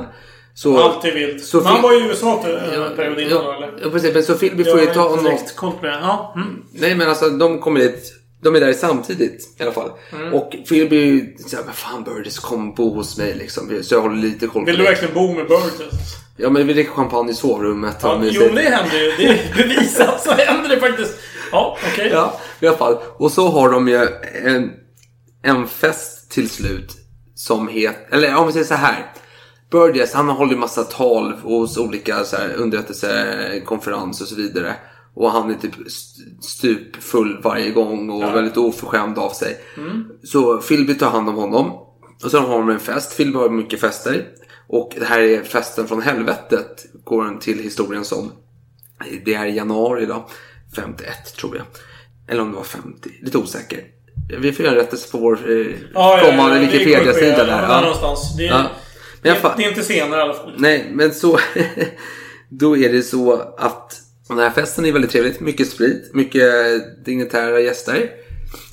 Så, 0.53 0.77
Alltid 0.83 1.13
vild. 1.13 1.43
Så 1.43 1.57
Men 1.57 1.65
han 1.65 1.81
var 1.81 2.01
i 2.01 2.07
USA 2.07 2.43
till 2.43 2.55
en 2.55 2.95
period 2.95 3.19
innan 3.19 3.31
ja, 3.31 3.55
eller? 3.55 3.79
Ja, 3.83 3.89
precis. 3.89 4.13
Men 4.13 4.23
så 4.23 4.33
Philby 4.33 4.63
Jag 4.63 4.71
får 4.71 4.81
ju 4.81 4.87
har 4.87 4.93
ta 4.93 5.01
inte 5.01 5.09
honom... 5.09 5.25
direkt 5.25 5.55
koll 5.55 5.71
på 5.71 5.85
det. 5.85 5.99
Ja. 6.01 6.33
Mm. 6.35 6.63
Nej 6.71 6.95
men 6.95 7.09
alltså 7.09 7.29
de 7.29 7.59
kommer 7.59 7.79
dit. 7.79 8.18
De 8.41 8.55
är 8.55 8.59
där 8.59 8.73
samtidigt 8.73 9.55
i 9.59 9.63
alla 9.63 9.71
fall. 9.71 9.91
Mm. 10.13 10.33
Och 10.33 10.55
Philby 10.69 11.01
är 11.01 11.05
ju 11.05 11.35
såhär, 11.47 11.63
men 11.65 11.73
fan 11.73 12.03
Burgess 12.03 12.39
kom 12.39 12.73
bo 12.73 12.93
hos 12.93 13.17
mig 13.17 13.35
liksom. 13.35 13.79
Så 13.83 13.95
jag 13.95 14.01
håller 14.01 14.15
lite 14.15 14.47
koll 14.47 14.61
på 14.61 14.65
Vill 14.65 14.77
du 14.77 14.83
det. 14.83 14.89
verkligen 14.89 15.13
bo 15.13 15.33
med 15.33 15.47
Burgess? 15.47 16.15
Ja 16.37 16.49
men 16.49 16.67
vi 16.67 16.73
dricker 16.73 16.91
champagne 16.91 17.31
i 17.31 17.35
sovrummet. 17.35 17.97
Ja, 18.01 18.13
och 18.15 18.25
jo, 18.25 18.41
det 18.55 18.61
händer 18.61 18.97
ju. 18.97 19.11
Det 19.17 19.25
är 19.29 19.55
bevisat 19.55 20.23
så 20.23 20.31
händer 20.31 20.69
det 20.69 20.79
faktiskt. 20.79 21.15
Ja, 21.51 21.77
okej. 21.91 22.09
Ja, 22.13 22.39
i 22.59 22.67
alla 22.67 22.77
fall. 22.77 22.97
Och 23.17 23.31
så 23.31 23.47
har 23.49 23.69
de 23.71 23.87
ju 23.87 24.07
en, 24.45 24.71
en 25.43 25.67
fest 25.67 26.31
till 26.31 26.49
slut. 26.49 26.95
Som 27.35 27.67
heter, 27.67 28.15
eller 28.15 28.35
om 28.35 28.47
vi 28.47 28.53
säger 28.53 28.65
så 28.65 28.73
här. 28.73 29.11
Burgess, 29.71 30.13
han 30.13 30.29
håller 30.29 30.51
ju 30.51 30.57
massa 30.57 30.83
tal 30.83 31.33
hos 31.33 31.77
olika 31.77 32.23
så 32.23 32.35
här, 32.37 32.53
underrättelsekonferenser 32.53 34.25
och 34.25 34.29
så 34.29 34.35
vidare. 34.35 34.75
Och 35.13 35.31
han 35.31 35.49
är 35.51 35.55
typ 35.55 35.87
st- 35.87 36.21
stupfull 36.41 37.41
varje 37.43 37.71
gång 37.71 38.09
och 38.09 38.23
Ja. 38.23 38.31
väldigt 38.31 38.57
oförskämd 38.57 39.17
av 39.19 39.29
sig. 39.29 39.57
Mm. 39.77 40.05
Så 40.23 40.57
Philby 40.61 40.93
tar 40.93 41.09
hand 41.09 41.29
om 41.29 41.35
honom. 41.35 41.71
Och 42.23 42.31
sen 42.31 42.43
har 42.43 42.57
de 42.57 42.69
en 42.69 42.79
fest. 42.79 43.17
Philby 43.17 43.37
har 43.37 43.49
mycket 43.49 43.79
fester. 43.79 44.27
Och 44.67 44.91
det 44.99 45.05
här 45.05 45.19
är 45.19 45.43
festen 45.43 45.87
från 45.87 46.01
helvetet. 46.01 46.85
Går 47.03 47.23
den 47.25 47.39
till 47.39 47.59
historien 47.59 48.05
som. 48.05 48.31
Det 49.25 49.33
är 49.33 49.45
i 49.45 49.55
januari 49.55 50.05
då. 50.05 50.29
51 50.75 51.35
tror 51.37 51.57
jag. 51.57 51.65
Eller 52.27 52.41
om 52.41 52.51
det 52.51 52.57
var 52.57 52.63
50. 52.63 53.09
Lite 53.21 53.37
osäker. 53.37 53.83
Vi 54.39 54.51
får 54.51 54.65
göra 54.65 54.75
en 54.75 54.81
rättelse 54.81 55.11
på 55.11 55.17
vår 55.17 55.51
eh, 55.51 55.57
Ja, 55.93 56.17
ja, 56.17 56.19
kommande 56.25 56.55
ja, 56.57 56.61
är 56.63 56.71
Wikipedia-sida 56.71 57.43
där. 57.45 57.61
ja, 57.69 57.81
någonstans. 57.81 58.37
Det 58.37 58.47
är- 58.47 58.51
Ja. 58.51 58.63
Det, 59.21 59.53
det 59.57 59.63
är 59.63 59.69
inte 59.69 59.83
senare 59.83 60.19
i 60.19 60.23
alla 60.23 60.33
fall. 60.33 60.53
Nej, 60.57 60.91
men 60.93 61.13
så... 61.13 61.39
då 62.49 62.77
är 62.77 62.91
det 62.93 63.01
så 63.03 63.33
att 63.57 63.93
den 64.35 64.43
här 64.43 64.51
festen 64.51 64.85
är 64.85 64.91
väldigt 64.91 65.11
trevligt. 65.11 65.39
Mycket 65.39 65.69
sprit, 65.69 66.13
mycket 66.13 66.43
dignitära 67.05 67.59
gäster. 67.59 68.11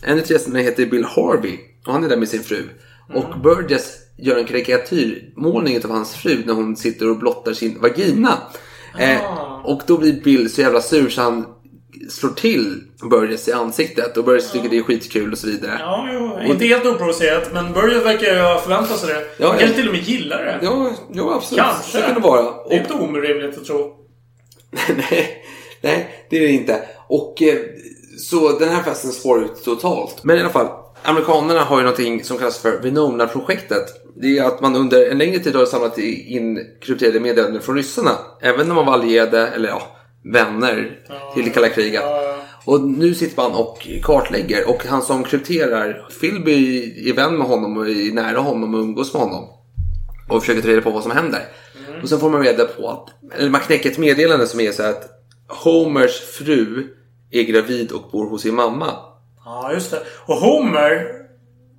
En 0.02 0.18
av 0.18 0.30
gästerna 0.30 0.58
heter 0.58 0.86
Bill 0.86 1.04
Harvey 1.04 1.58
och 1.86 1.92
han 1.92 2.04
är 2.04 2.08
där 2.08 2.16
med 2.16 2.28
sin 2.28 2.42
fru. 2.42 2.62
Och 3.14 3.40
Burgess 3.42 3.96
gör 4.18 4.36
en 4.36 4.44
karikatyrmålning 4.44 5.84
av 5.84 5.90
hans 5.90 6.14
fru 6.14 6.42
när 6.46 6.54
hon 6.54 6.76
sitter 6.76 7.10
och 7.10 7.18
blottar 7.18 7.52
sin 7.52 7.80
vagina. 7.80 8.38
Eh, 8.98 9.20
och 9.64 9.82
då 9.86 9.98
blir 9.98 10.22
Bill 10.22 10.52
så 10.52 10.60
jävla 10.60 10.80
sur 10.80 11.08
så 11.08 11.22
han 11.22 11.46
slår 12.10 12.30
till 12.30 12.82
Burgess 13.10 13.48
i 13.48 13.52
ansiktet 13.52 14.16
och 14.16 14.24
Burgess 14.24 14.52
tycker 14.52 14.68
det 14.68 14.78
är 14.78 14.82
skitkul 14.82 15.32
och 15.32 15.38
så 15.38 15.46
vidare. 15.46 15.76
Ja, 15.78 16.08
jo, 16.12 16.52
inte 16.52 16.64
helt 16.66 16.86
oprovocerat, 16.86 17.52
men 17.52 17.72
Burgess 17.72 18.04
verkar 18.04 18.34
ju 18.34 18.40
ha 18.40 18.60
förväntat 18.60 18.98
sig 18.98 19.14
det. 19.14 19.26
Ja, 19.38 19.48
Han 19.48 19.58
kanske 19.58 19.76
till 19.76 19.88
och 19.88 19.94
med 19.94 20.02
gillar 20.02 20.44
det. 20.44 20.58
Ja, 20.62 20.90
ja 21.12 21.34
absolut. 21.34 21.64
Kanske. 21.64 21.98
Det 21.98 22.04
kan 22.04 22.14
det 22.14 22.20
vara. 22.20 22.68
Det 22.68 22.74
är 22.74 22.80
inte 22.80 22.92
orimligt 22.92 23.58
att 23.58 23.64
tro. 23.64 23.96
nej, 25.10 25.42
nej, 25.80 26.26
det 26.30 26.36
är 26.36 26.40
det 26.40 26.52
inte. 26.52 26.82
Och 27.08 27.42
eh, 27.42 27.58
så 28.18 28.58
den 28.58 28.68
här 28.68 28.82
festen 28.82 29.12
spår 29.12 29.44
ut 29.44 29.64
totalt. 29.64 30.24
Men 30.24 30.36
i 30.36 30.40
alla 30.40 30.48
fall, 30.48 30.68
amerikanerna 31.02 31.60
har 31.60 31.78
ju 31.78 31.82
någonting 31.82 32.24
som 32.24 32.38
kallas 32.38 32.58
för 32.58 32.80
Venona-projektet. 32.82 33.84
Det 34.20 34.38
är 34.38 34.44
att 34.44 34.60
man 34.60 34.76
under 34.76 35.10
en 35.10 35.18
längre 35.18 35.38
tid 35.38 35.56
har 35.56 35.66
samlat 35.66 35.98
in 35.98 36.58
krypterade 36.80 37.20
meddelanden 37.20 37.62
från 37.62 37.76
ryssarna. 37.76 38.10
Även 38.40 38.68
när 38.68 38.74
man 38.74 38.86
var 38.86 38.92
allierade, 38.92 39.46
eller 39.46 39.68
ja, 39.68 39.82
vänner 40.32 41.00
till 41.34 41.44
det 41.44 41.50
kalla 41.50 41.68
kriget. 41.68 42.02
Och 42.64 42.80
nu 42.80 43.14
sitter 43.14 43.42
man 43.42 43.52
och 43.52 43.88
kartlägger 44.02 44.68
och 44.68 44.84
han 44.86 45.02
som 45.02 45.24
krypterar, 45.24 46.08
Philby 46.20 47.10
är 47.10 47.14
vän 47.14 47.38
med 47.38 47.46
honom 47.46 47.76
och 47.76 47.88
är 47.88 48.14
nära 48.14 48.38
honom 48.38 48.74
och 48.74 48.80
umgås 48.80 49.12
med 49.12 49.22
honom. 49.22 49.44
Och 50.28 50.40
försöker 50.40 50.62
ta 50.62 50.68
reda 50.68 50.82
på 50.82 50.90
vad 50.90 51.02
som 51.02 51.12
händer. 51.12 51.42
Och 52.02 52.08
sen 52.08 52.20
får 52.20 52.30
man 52.30 52.42
reda 52.42 52.64
på 52.64 52.88
att, 52.88 53.38
eller 53.38 53.50
man 53.50 53.60
knäcker 53.60 53.90
ett 53.90 53.98
meddelande 53.98 54.46
som 54.46 54.60
är 54.60 54.72
så 54.72 54.82
att 54.82 55.15
Homers 55.48 56.20
fru 56.20 56.86
är 57.30 57.42
gravid 57.42 57.92
och 57.92 58.10
bor 58.12 58.30
hos 58.30 58.42
sin 58.42 58.54
mamma. 58.54 58.86
Ja, 59.44 59.72
just 59.72 59.90
det. 59.90 60.02
Och 60.26 60.34
Homer, 60.36 61.06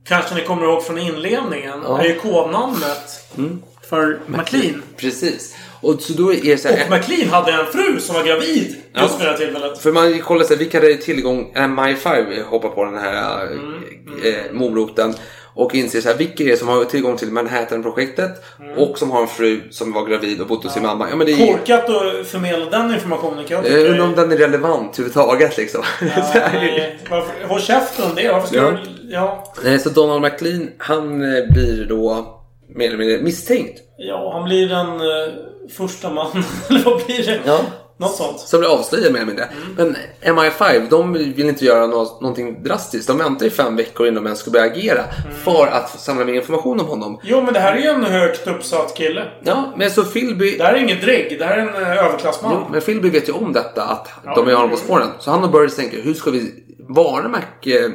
kanske 0.08 0.36
ni 0.36 0.42
kommer 0.42 0.64
ihåg 0.64 0.84
från 0.84 0.98
inledningen, 0.98 1.80
Ja. 1.84 2.00
är 2.02 2.06
ju 2.08 2.16
kodnamnet 2.20 3.34
Mm. 3.38 3.62
för 3.90 4.20
McLean. 4.28 4.84
Precis. 4.98 5.56
Och 5.82 6.02
så 6.02 6.14
då 6.14 6.34
är 6.34 6.58
så 6.58 6.68
här, 6.68 6.84
Och 6.86 6.90
McLean 6.92 7.30
hade 7.30 7.52
en 7.52 7.66
fru 7.66 8.00
som 8.00 8.16
var 8.16 8.24
gravid 8.24 8.76
Ja. 8.94 9.02
just 9.02 9.20
vid 9.20 9.26
det 9.26 9.32
här 9.32 9.38
tillfället. 9.38 9.78
För 9.80 9.92
man 9.92 10.20
kollar 10.20 10.44
så 10.44 10.54
här, 10.54 10.60
vilka 10.60 10.78
hade 10.82 10.96
tillgång, 10.96 11.52
äh, 11.56 11.62
My5 11.62 12.44
hoppar 12.44 12.70
på 12.70 12.86
den 12.86 12.98
här 12.98 13.46
Mm, 13.48 13.84
äh, 14.24 14.52
moroten 14.54 15.14
och 15.58 15.76
inser 15.76 16.02
så 16.02 16.10
här, 16.10 16.16
vilka 16.18 16.44
är 16.44 16.48
det 16.48 16.58
som 16.58 16.68
har 16.68 16.86
tillgång 16.86 17.18
till 17.18 17.28
Manhattan-projektet 17.32 18.32
Mm. 18.60 18.78
och 18.78 18.98
som 19.00 19.12
har 19.12 19.22
en 19.22 19.28
fru 19.28 19.62
som 19.72 19.94
var 19.94 20.06
gravid 20.06 20.42
och 20.42 20.48
bott 20.48 20.64
hos 20.64 20.74
sin 20.74 20.84
mamma. 20.84 21.08
Ja, 21.10 21.16
men 21.16 21.28
det 21.28 21.34
är, 21.34 21.48
Korkat 21.58 21.90
att 21.90 22.28
förmedla 22.28 22.66
den 22.66 22.94
informationen 22.94 23.46
kan 23.46 23.58
jag 23.58 23.66
jag 23.66 23.80
tycka. 23.80 23.92
undrar 23.92 24.04
om 24.06 24.16
den 24.16 24.32
är 24.32 24.38
relevant 24.38 25.00
överhuvudtaget 25.00 25.58
liksom. 25.58 25.82
Nej, 26.02 27.00
varför, 27.10 27.48
håll 27.48 27.62
käften 27.62 28.06
om 28.10 28.16
det. 28.16 28.32
Varför 28.32 28.48
ska 28.48 28.58
Ja. 28.58 28.72
du... 28.72 28.78
Ja. 29.14 29.54
Nej, 29.64 29.80
Så 29.80 29.90
Donald 29.90 30.22
McLean, 30.22 30.70
han 30.78 31.22
eh, 31.38 31.44
blir 31.54 31.86
då 31.90 32.34
mer 32.76 32.88
eller 32.88 32.98
mindre 32.98 33.22
misstänkt. 33.22 33.80
Ja, 33.98 34.32
han 34.34 34.44
blir 34.44 34.68
den 34.70 34.88
eh, 34.88 35.34
första 35.78 36.10
mannen. 36.10 36.44
Eller 36.70 36.84
vad 36.84 37.06
blir 37.06 37.26
det? 37.26 37.40
Ja. 37.46 37.60
Något 38.00 38.16
sånt. 38.16 38.40
Som 38.40 38.60
blir 38.60 38.70
avslöjad 38.70 39.12
mer 39.14 39.20
eller 39.20 39.28
mindre. 39.28 39.50
Men 39.78 39.96
MI5, 40.22 40.88
de 40.90 41.14
vill 41.14 41.50
inte 41.50 41.66
göra 41.66 41.88
nå- 41.88 42.18
någonting 42.22 42.64
drastiskt. 42.64 43.08
De 43.08 43.18
väntar 43.18 43.46
i 43.46 43.50
fem 43.50 43.76
veckor 43.76 44.08
innan 44.08 44.24
de 44.24 44.28
ens 44.28 44.40
ska 44.40 44.52
börja 44.52 44.66
agera. 44.66 45.04
För 45.44 45.68
att 45.68 46.00
samla 46.00 46.26
mer 46.26 46.34
information 46.34 46.80
om 46.80 46.86
honom. 46.88 47.20
Jo, 47.24 47.42
men 47.42 47.54
det 47.54 47.60
här 47.60 47.74
är 47.76 47.82
ju 47.82 47.88
en 47.90 48.04
högt 48.04 48.48
uppsatt 48.48 48.96
kille. 48.96 49.24
Ja, 49.44 49.74
men 49.78 49.92
så 49.92 50.04
Philby... 50.04 50.58
Det 50.58 50.64
här 50.64 50.74
är 50.74 50.78
ingen 50.78 51.00
drägg. 51.02 51.36
Det 51.40 51.46
här 51.46 51.58
är 51.58 51.62
en 51.62 51.84
eh, 51.84 52.06
överklassman. 52.06 52.52
Jo, 52.56 52.68
men 52.72 52.82
Philby 52.82 53.10
vet 53.10 53.30
ju 53.30 53.34
om 53.34 53.54
detta, 53.54 53.84
att 53.84 54.08
Ja, 54.26 54.36
de 54.36 54.48
är 54.48 54.54
honom 54.54 54.70
på 54.70 54.78
spåren. 54.78 55.08
Så 55.20 55.32
han 55.32 55.44
och 55.44 55.50
Burris 55.52 55.76
tänker, 55.76 56.02
hur 56.02 56.14
ska 56.14 56.32
vi 56.32 56.54
varna 56.90 57.30
McLean 57.30 57.94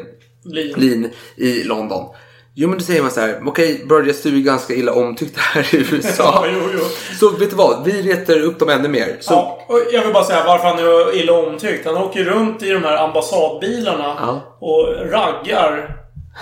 Lean. 0.76 1.10
i 1.36 1.62
London? 1.62 2.04
Jo, 2.54 2.68
men 2.68 2.78
då 2.78 2.84
säger 2.84 3.02
man 3.02 3.10
så 3.10 3.20
här, 3.20 3.40
okej, 3.46 3.84
Burgess, 3.88 4.22
du 4.22 4.36
är 4.36 4.40
ganska 4.40 4.74
illa 4.74 4.92
omtyckt 4.92 5.38
här 5.38 5.74
i 5.74 5.78
USA. 5.92 6.22
Ja, 6.44 6.44
jo, 6.52 6.60
jo. 6.74 6.80
Så 7.20 7.28
vet 7.30 7.50
du 7.50 7.56
vad, 7.56 7.84
vi 7.84 8.02
retar 8.02 8.40
upp 8.40 8.58
dem 8.58 8.68
ännu 8.68 8.88
mer. 8.88 9.16
Så, 9.20 9.32
Ja, 9.32 9.64
och 9.68 9.80
jag 9.92 10.02
vill 10.04 10.12
bara 10.12 10.24
säga 10.24 10.44
varför 10.46 10.68
han 10.68 10.78
är 10.78 11.16
illa 11.16 11.32
omtyckt. 11.32 11.86
Han 11.86 11.96
åker 11.96 12.24
runt 12.24 12.62
i 12.62 12.70
de 12.70 12.84
här 12.84 12.96
ambassadbilarna 13.04 14.16
Ja. 14.20 14.40
och 14.60 15.10
raggar 15.10 15.96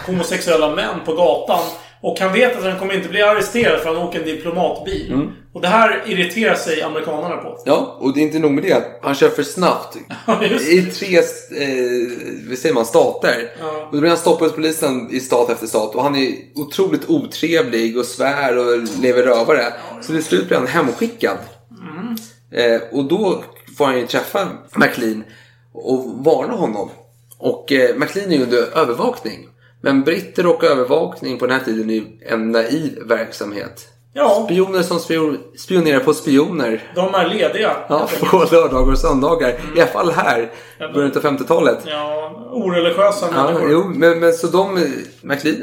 homosexuella 0.06 0.68
män 0.68 0.94
på 1.06 1.12
gatan. 1.14 1.60
Och 2.02 2.20
han 2.20 2.32
vet 2.32 2.56
att 2.56 2.64
han 2.64 2.78
kommer 2.78 2.94
inte 2.94 3.08
bli 3.08 3.22
arresterad 3.22 3.80
för 3.80 3.94
han 3.94 4.02
åker 4.02 4.18
en 4.18 4.24
diplomatbil. 4.24 5.12
Mm. 5.12 5.30
Och 5.52 5.60
det 5.60 5.68
här 5.68 6.02
irriterar 6.06 6.54
sig 6.54 6.82
amerikanerna 6.82 7.36
på. 7.36 7.62
Ja, 7.64 7.96
och 8.00 8.14
det 8.14 8.20
är 8.20 8.22
inte 8.22 8.38
nog 8.38 8.50
med 8.50 8.64
det. 8.64 8.84
Han 9.02 9.14
kör 9.14 9.28
för 9.28 9.42
snabbt. 9.42 9.96
I 10.70 10.82
tre, 10.82 11.16
eh, 11.16 11.22
vad 12.48 12.58
säger 12.58 12.74
man, 12.74 12.86
stater. 12.86 13.50
Ja. 13.60 13.86
Och 13.86 13.94
då 13.94 14.00
blir 14.00 14.08
han 14.08 14.18
stoppad 14.18 14.48
hos 14.48 14.56
polisen 14.56 15.10
i 15.10 15.20
stat 15.20 15.50
efter 15.50 15.66
stat. 15.66 15.94
Och 15.94 16.02
han 16.02 16.16
är 16.16 16.34
otroligt 16.54 17.10
otrevlig 17.10 17.98
och 17.98 18.04
svär 18.04 18.58
och 18.58 19.02
lever 19.02 19.22
rövare. 19.22 19.72
Så 20.00 20.12
till 20.12 20.24
slut 20.24 20.48
blir 20.48 20.58
han 20.58 20.66
hemskickad. 20.66 21.38
Mm. 21.70 22.16
Eh, 22.52 22.80
och 22.92 23.04
då 23.04 23.44
får 23.78 23.84
han 23.84 23.98
ju 23.98 24.06
träffa 24.06 24.48
McLean 24.76 25.24
och 25.72 26.24
varna 26.24 26.52
honom. 26.52 26.90
Och 27.38 27.72
eh, 27.72 27.96
McLean 27.96 28.32
är 28.32 28.36
ju 28.36 28.42
under 28.42 28.78
övervakning. 28.78 29.48
Men 29.80 30.04
britter 30.04 30.46
och 30.46 30.64
övervakning 30.64 31.38
på 31.38 31.46
den 31.46 31.58
här 31.58 31.64
tiden 31.64 31.90
är 31.90 31.94
ju 31.94 32.04
en 32.26 32.52
naiv 32.52 32.98
verksamhet. 33.06 33.88
Ja. 34.12 34.42
Spioner 34.44 34.82
som 34.82 34.98
spion, 34.98 35.38
spionerar 35.58 36.00
på 36.00 36.14
spioner. 36.14 36.92
De 36.94 37.14
är 37.14 37.28
lediga. 37.28 37.76
Ja, 37.88 38.08
på 38.20 38.44
lördagar 38.52 38.92
och 38.92 38.98
söndagar. 38.98 39.48
I 39.76 39.80
alla 39.80 39.90
fall 39.90 40.10
här, 40.10 40.50
början 40.78 41.12
av 41.16 41.22
50-talet. 41.22 41.78
Ja, 41.86 42.32
oreligiösa 42.52 43.26
Ja, 43.34 43.44
människor. 43.44 43.70
jo, 43.72 43.84
men, 43.94 44.20
men 44.20 44.32
så 44.32 44.46
de, 44.46 44.86
McLean, 45.22 45.62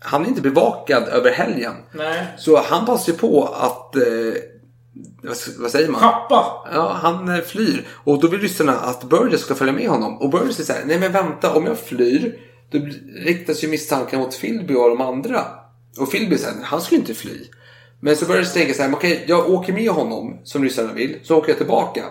han 0.00 0.24
är 0.24 0.28
inte 0.28 0.40
bevakad 0.42 1.02
över 1.08 1.30
helgen. 1.30 1.72
Nej. 1.92 2.26
Så 2.38 2.56
han 2.62 2.86
passar 2.86 3.12
ju 3.12 3.18
på 3.18 3.44
att, 3.60 3.96
eh, 3.96 4.02
vad, 5.58 5.70
säger 5.70 5.88
man? 5.88 6.00
Schappa. 6.00 6.44
Ja, 6.74 6.96
han 7.02 7.28
eh, 7.28 7.40
flyr. 7.40 7.86
Och 8.04 8.20
då 8.20 8.26
vill 8.28 8.40
ryssarna 8.40 8.72
att 8.72 9.04
Burgess 9.04 9.40
ska 9.40 9.54
följa 9.54 9.72
med 9.72 9.88
honom. 9.88 10.18
Och 10.18 10.30
Burgess 10.30 10.60
är 10.60 10.64
så 10.64 10.72
här, 10.72 10.82
nej 10.84 10.98
men 10.98 11.12
vänta, 11.12 11.54
om 11.54 11.66
jag 11.66 11.78
flyr, 11.78 12.38
då 12.70 12.78
riktas 13.14 13.64
ju 13.64 13.68
misstanken 13.68 14.18
mot 14.18 14.40
Philby 14.40 14.74
och 14.74 14.88
de 14.88 15.00
andra. 15.00 15.44
Och 15.98 16.10
Philby 16.10 16.38
säger, 16.38 16.62
han 16.62 16.80
skulle 16.80 17.00
inte 17.00 17.14
fly. 17.14 17.44
Men 18.00 18.16
så 18.16 18.26
börjar 18.26 18.42
det 18.42 18.48
tänka 18.48 18.74
så 18.74 18.82
här, 18.82 18.92
okej, 18.92 19.24
jag 19.28 19.50
åker 19.50 19.72
med 19.72 19.90
honom, 19.90 20.40
som 20.44 20.64
ryssarna 20.64 20.92
vill, 20.92 21.18
så 21.22 21.36
åker 21.36 21.48
jag 21.48 21.58
tillbaka. 21.58 22.04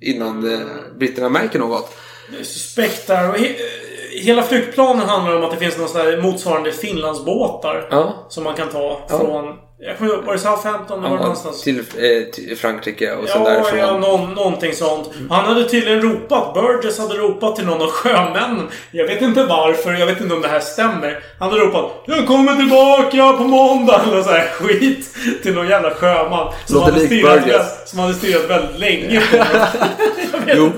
Innan 0.00 0.52
eh, 0.52 0.60
britterna 0.98 1.28
märker 1.28 1.58
något. 1.58 1.94
Suspektar. 2.42 3.28
Och 3.28 3.36
hela 4.20 4.42
flyktplanen 4.42 5.08
handlar 5.08 5.36
om 5.36 5.44
att 5.44 5.50
det 5.50 5.56
finns 5.56 5.78
någon 5.78 5.88
sån 5.88 6.00
här 6.00 6.16
motsvarande 6.16 6.72
Finlandsbåtar. 6.72 7.88
Ja. 7.90 8.26
Som 8.28 8.44
man 8.44 8.54
kan 8.54 8.68
ta 8.68 9.00
Ja. 9.08 9.18
från... 9.18 9.44
Jag 9.84 9.98
kommer 9.98 10.12
ihåg, 10.12 10.24
var 10.24 10.32
det 10.32 10.38
Southampton? 10.38 11.02
Var 11.02 11.08
det 11.08 11.14
Ja, 11.14 11.20
någonstans? 11.20 11.62
till, 11.62 11.78
eh, 11.78 12.30
till 12.32 12.56
Frankrike 12.58 13.12
och 13.14 13.28
sen 13.28 13.42
Ja, 13.44 13.50
därifrån. 13.50 13.78
ja 13.78 13.98
någon, 13.98 14.34
någonting 14.34 14.72
sånt. 14.74 15.10
Han 15.30 15.44
hade 15.44 15.64
tydligen 15.68 16.02
ropat. 16.02 16.54
Burgess 16.54 16.98
hade 16.98 17.14
ropat 17.14 17.56
till 17.56 17.66
någon 17.66 17.82
av 17.82 17.88
sjömännen. 17.90 18.68
Jag 18.90 19.06
vet 19.06 19.22
inte 19.22 19.44
varför. 19.44 19.92
Jag 19.92 20.06
vet 20.06 20.20
inte 20.20 20.34
om 20.34 20.40
det 20.40 20.48
här 20.48 20.60
stämmer. 20.60 21.18
Han 21.38 21.50
hade 21.50 21.62
ropat 21.64 21.90
Jag 22.06 22.26
kommer 22.26 22.56
tillbaka 22.56 23.32
på 23.38 23.44
måndag. 23.44 24.00
Eller 24.12 24.22
så 24.22 24.30
här 24.30 24.48
skit. 24.48 25.08
Till 25.42 25.54
någon 25.54 25.68
jävla 25.68 25.90
sjöman. 25.90 26.52
Som 26.66 26.76
Låter 26.76 26.92
hade, 26.92 27.04
lik 27.06 27.24
väl- 27.26 27.60
som 27.86 27.98
hade 27.98 28.14
styrat 28.14 28.50
väldigt 28.50 28.78
länge. 28.80 29.20
på 30.32 30.38
Jo, 30.46 30.70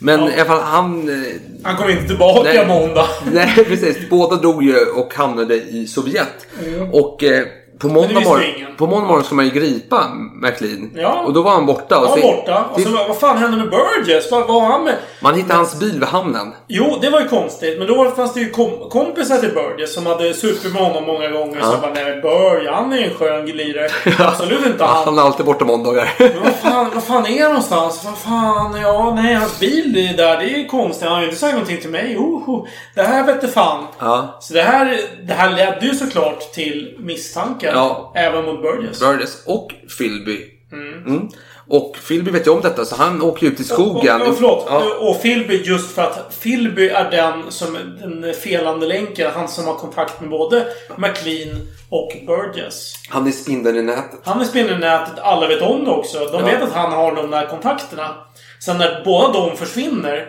men 0.00 0.20
i 0.20 0.34
alla 0.34 0.44
fall 0.44 0.60
han... 0.60 1.08
eh, 1.08 1.14
Han 1.62 1.76
kom 1.76 1.90
inte 1.90 2.06
tillbaka 2.06 2.42
Nej. 2.42 2.66
måndag. 2.66 3.06
Nej, 3.32 3.64
precis. 3.68 3.96
Båda 4.10 4.36
drog 4.36 4.62
ju 4.62 4.76
och 4.86 5.14
hamnade 5.14 5.54
i 5.54 5.86
Sovjet. 5.86 6.46
Mm. 6.66 6.90
Och 6.90 7.24
eh, 7.24 7.44
på 7.80 7.86
Men 7.86 7.94
måndag, 7.96 8.20
morgon, 8.20 8.44
på 8.76 8.86
måndag 8.86 9.08
morgon 9.08 9.24
ska 9.24 9.34
man 9.34 9.44
ju 9.44 9.50
gripa 9.50 10.04
McLean. 10.34 10.90
Ja. 10.94 11.22
Och 11.26 11.32
då 11.32 11.42
var 11.42 11.50
han 11.50 11.66
borta. 11.66 11.98
Och 11.98 12.08
Han 12.08 12.20
var 12.20 12.32
borta. 12.36 12.64
Och 12.72 12.80
så, 12.80 12.90
vad 12.90 13.18
fan 13.18 13.38
hände 13.38 13.56
med 13.56 13.70
Burgess? 13.70 14.30
Vad 14.30 14.46
var 14.48 14.60
han 14.60 14.84
med? 14.84 14.94
Man 15.22 15.34
hittade 15.34 15.54
hans 15.54 15.80
bil 15.80 15.98
vid 16.00 16.08
hamnen. 16.08 16.52
Jo, 16.68 16.98
det 17.00 17.10
var 17.10 17.20
ju 17.20 17.28
konstigt. 17.28 17.78
Men 17.78 17.88
då 17.88 18.10
fanns 18.10 18.34
det 18.34 18.40
ju 18.40 18.50
kom 18.50 18.70
kompisar 18.90 19.36
till 19.38 19.50
Burgess 19.54 19.94
som 19.94 20.06
hade 20.06 20.34
supit 20.34 20.72
med 20.72 20.82
honom 20.82 21.04
många 21.06 21.28
gånger. 21.28 21.58
Ja. 21.60 21.72
Så 21.72 21.78
bara, 21.78 21.92
nej 21.94 22.04
men 22.04 22.20
Burgess, 22.20 22.70
han 22.74 22.92
är 22.92 22.98
en 23.08 23.14
skön 23.14 23.46
glidare. 23.46 23.88
Absolut 24.18 24.66
inte 24.66 24.76
Ja, 24.78 24.86
han. 24.86 25.04
han 25.04 25.18
är 25.18 25.22
alltid 25.22 25.46
borta 25.46 25.64
måndagar. 25.64 26.12
Men 26.18 26.42
vad 26.42 26.54
fan, 26.54 26.90
vad 26.94 27.04
fan 27.04 27.26
är 27.26 27.40
han 27.42 27.48
någonstans? 27.50 28.04
Vad 28.04 28.18
fan, 28.18 28.80
ja, 28.82 29.12
nej, 29.16 29.34
hans 29.34 29.60
bil 29.60 29.96
är 30.10 30.16
där. 30.16 30.36
Det 30.38 30.44
är 30.44 30.58
ju 30.58 30.66
konstigt. 30.66 31.04
Han 31.04 31.12
har 31.12 31.20
ju 31.20 31.26
inte 31.26 31.40
sagt 31.40 31.52
någonting 31.52 31.80
till 31.80 31.90
mig. 31.90 32.16
Oho, 32.18 32.66
det 32.94 33.02
här 33.02 33.26
vete 33.26 33.48
fan. 33.48 33.84
ja. 33.98 34.38
Så 34.40 34.54
det 34.54 34.62
här, 34.62 34.98
det 35.26 35.32
här 35.32 35.50
ledde 35.50 35.86
ju 35.86 35.94
såklart 35.94 36.52
till 36.52 36.96
misstankar. 36.98 37.69
Ja. 37.74 38.12
Även 38.16 38.44
mot 38.44 38.62
Burgess. 38.62 39.00
Burgess 39.00 39.42
och 39.46 39.72
Philby. 39.98 40.38
Mm. 40.72 41.06
Mm. 41.06 41.28
Och 41.68 41.96
Philby 42.08 42.30
vet 42.30 42.46
ju 42.46 42.50
om 42.50 42.60
detta 42.60 42.84
så 42.84 42.96
han 42.96 43.22
åker 43.22 43.46
ut 43.46 43.60
i 43.60 43.64
skogen. 43.64 44.22
Och, 44.22 44.28
och, 44.28 44.34
förlåt. 44.34 44.66
Ja. 44.68 44.82
Och 45.00 45.22
Philby 45.22 45.62
just 45.62 45.90
för 45.94 46.02
att 46.02 46.40
Philby 46.42 46.88
är 46.88 47.10
den 47.10 47.52
som 47.52 47.78
den 48.00 48.34
felande 48.34 48.86
länken. 48.86 49.30
Han 49.34 49.48
som 49.48 49.66
har 49.66 49.74
kontakt 49.74 50.20
med 50.20 50.30
både 50.30 50.66
McLean 50.96 51.60
och 51.88 52.12
Burgess. 52.26 52.94
Han 53.08 53.26
är 53.26 53.30
spindeln 53.30 53.76
i 53.78 53.82
nätet. 53.82 54.20
Han 54.24 54.40
är 54.40 54.44
spindeln 54.44 54.78
i 54.78 54.80
nätet. 54.80 55.18
Alla 55.18 55.48
vet 55.48 55.62
om 55.62 55.84
det 55.84 55.90
också. 55.90 56.18
De 56.18 56.40
Ja. 56.40 56.46
vet 56.46 56.62
att 56.62 56.72
han 56.72 56.92
har 56.92 57.14
de 57.14 57.30
där 57.30 57.46
kontakterna. 57.46 58.14
Sen 58.60 58.78
när 58.78 59.02
båda 59.04 59.32
de 59.32 59.56
försvinner 59.56 60.26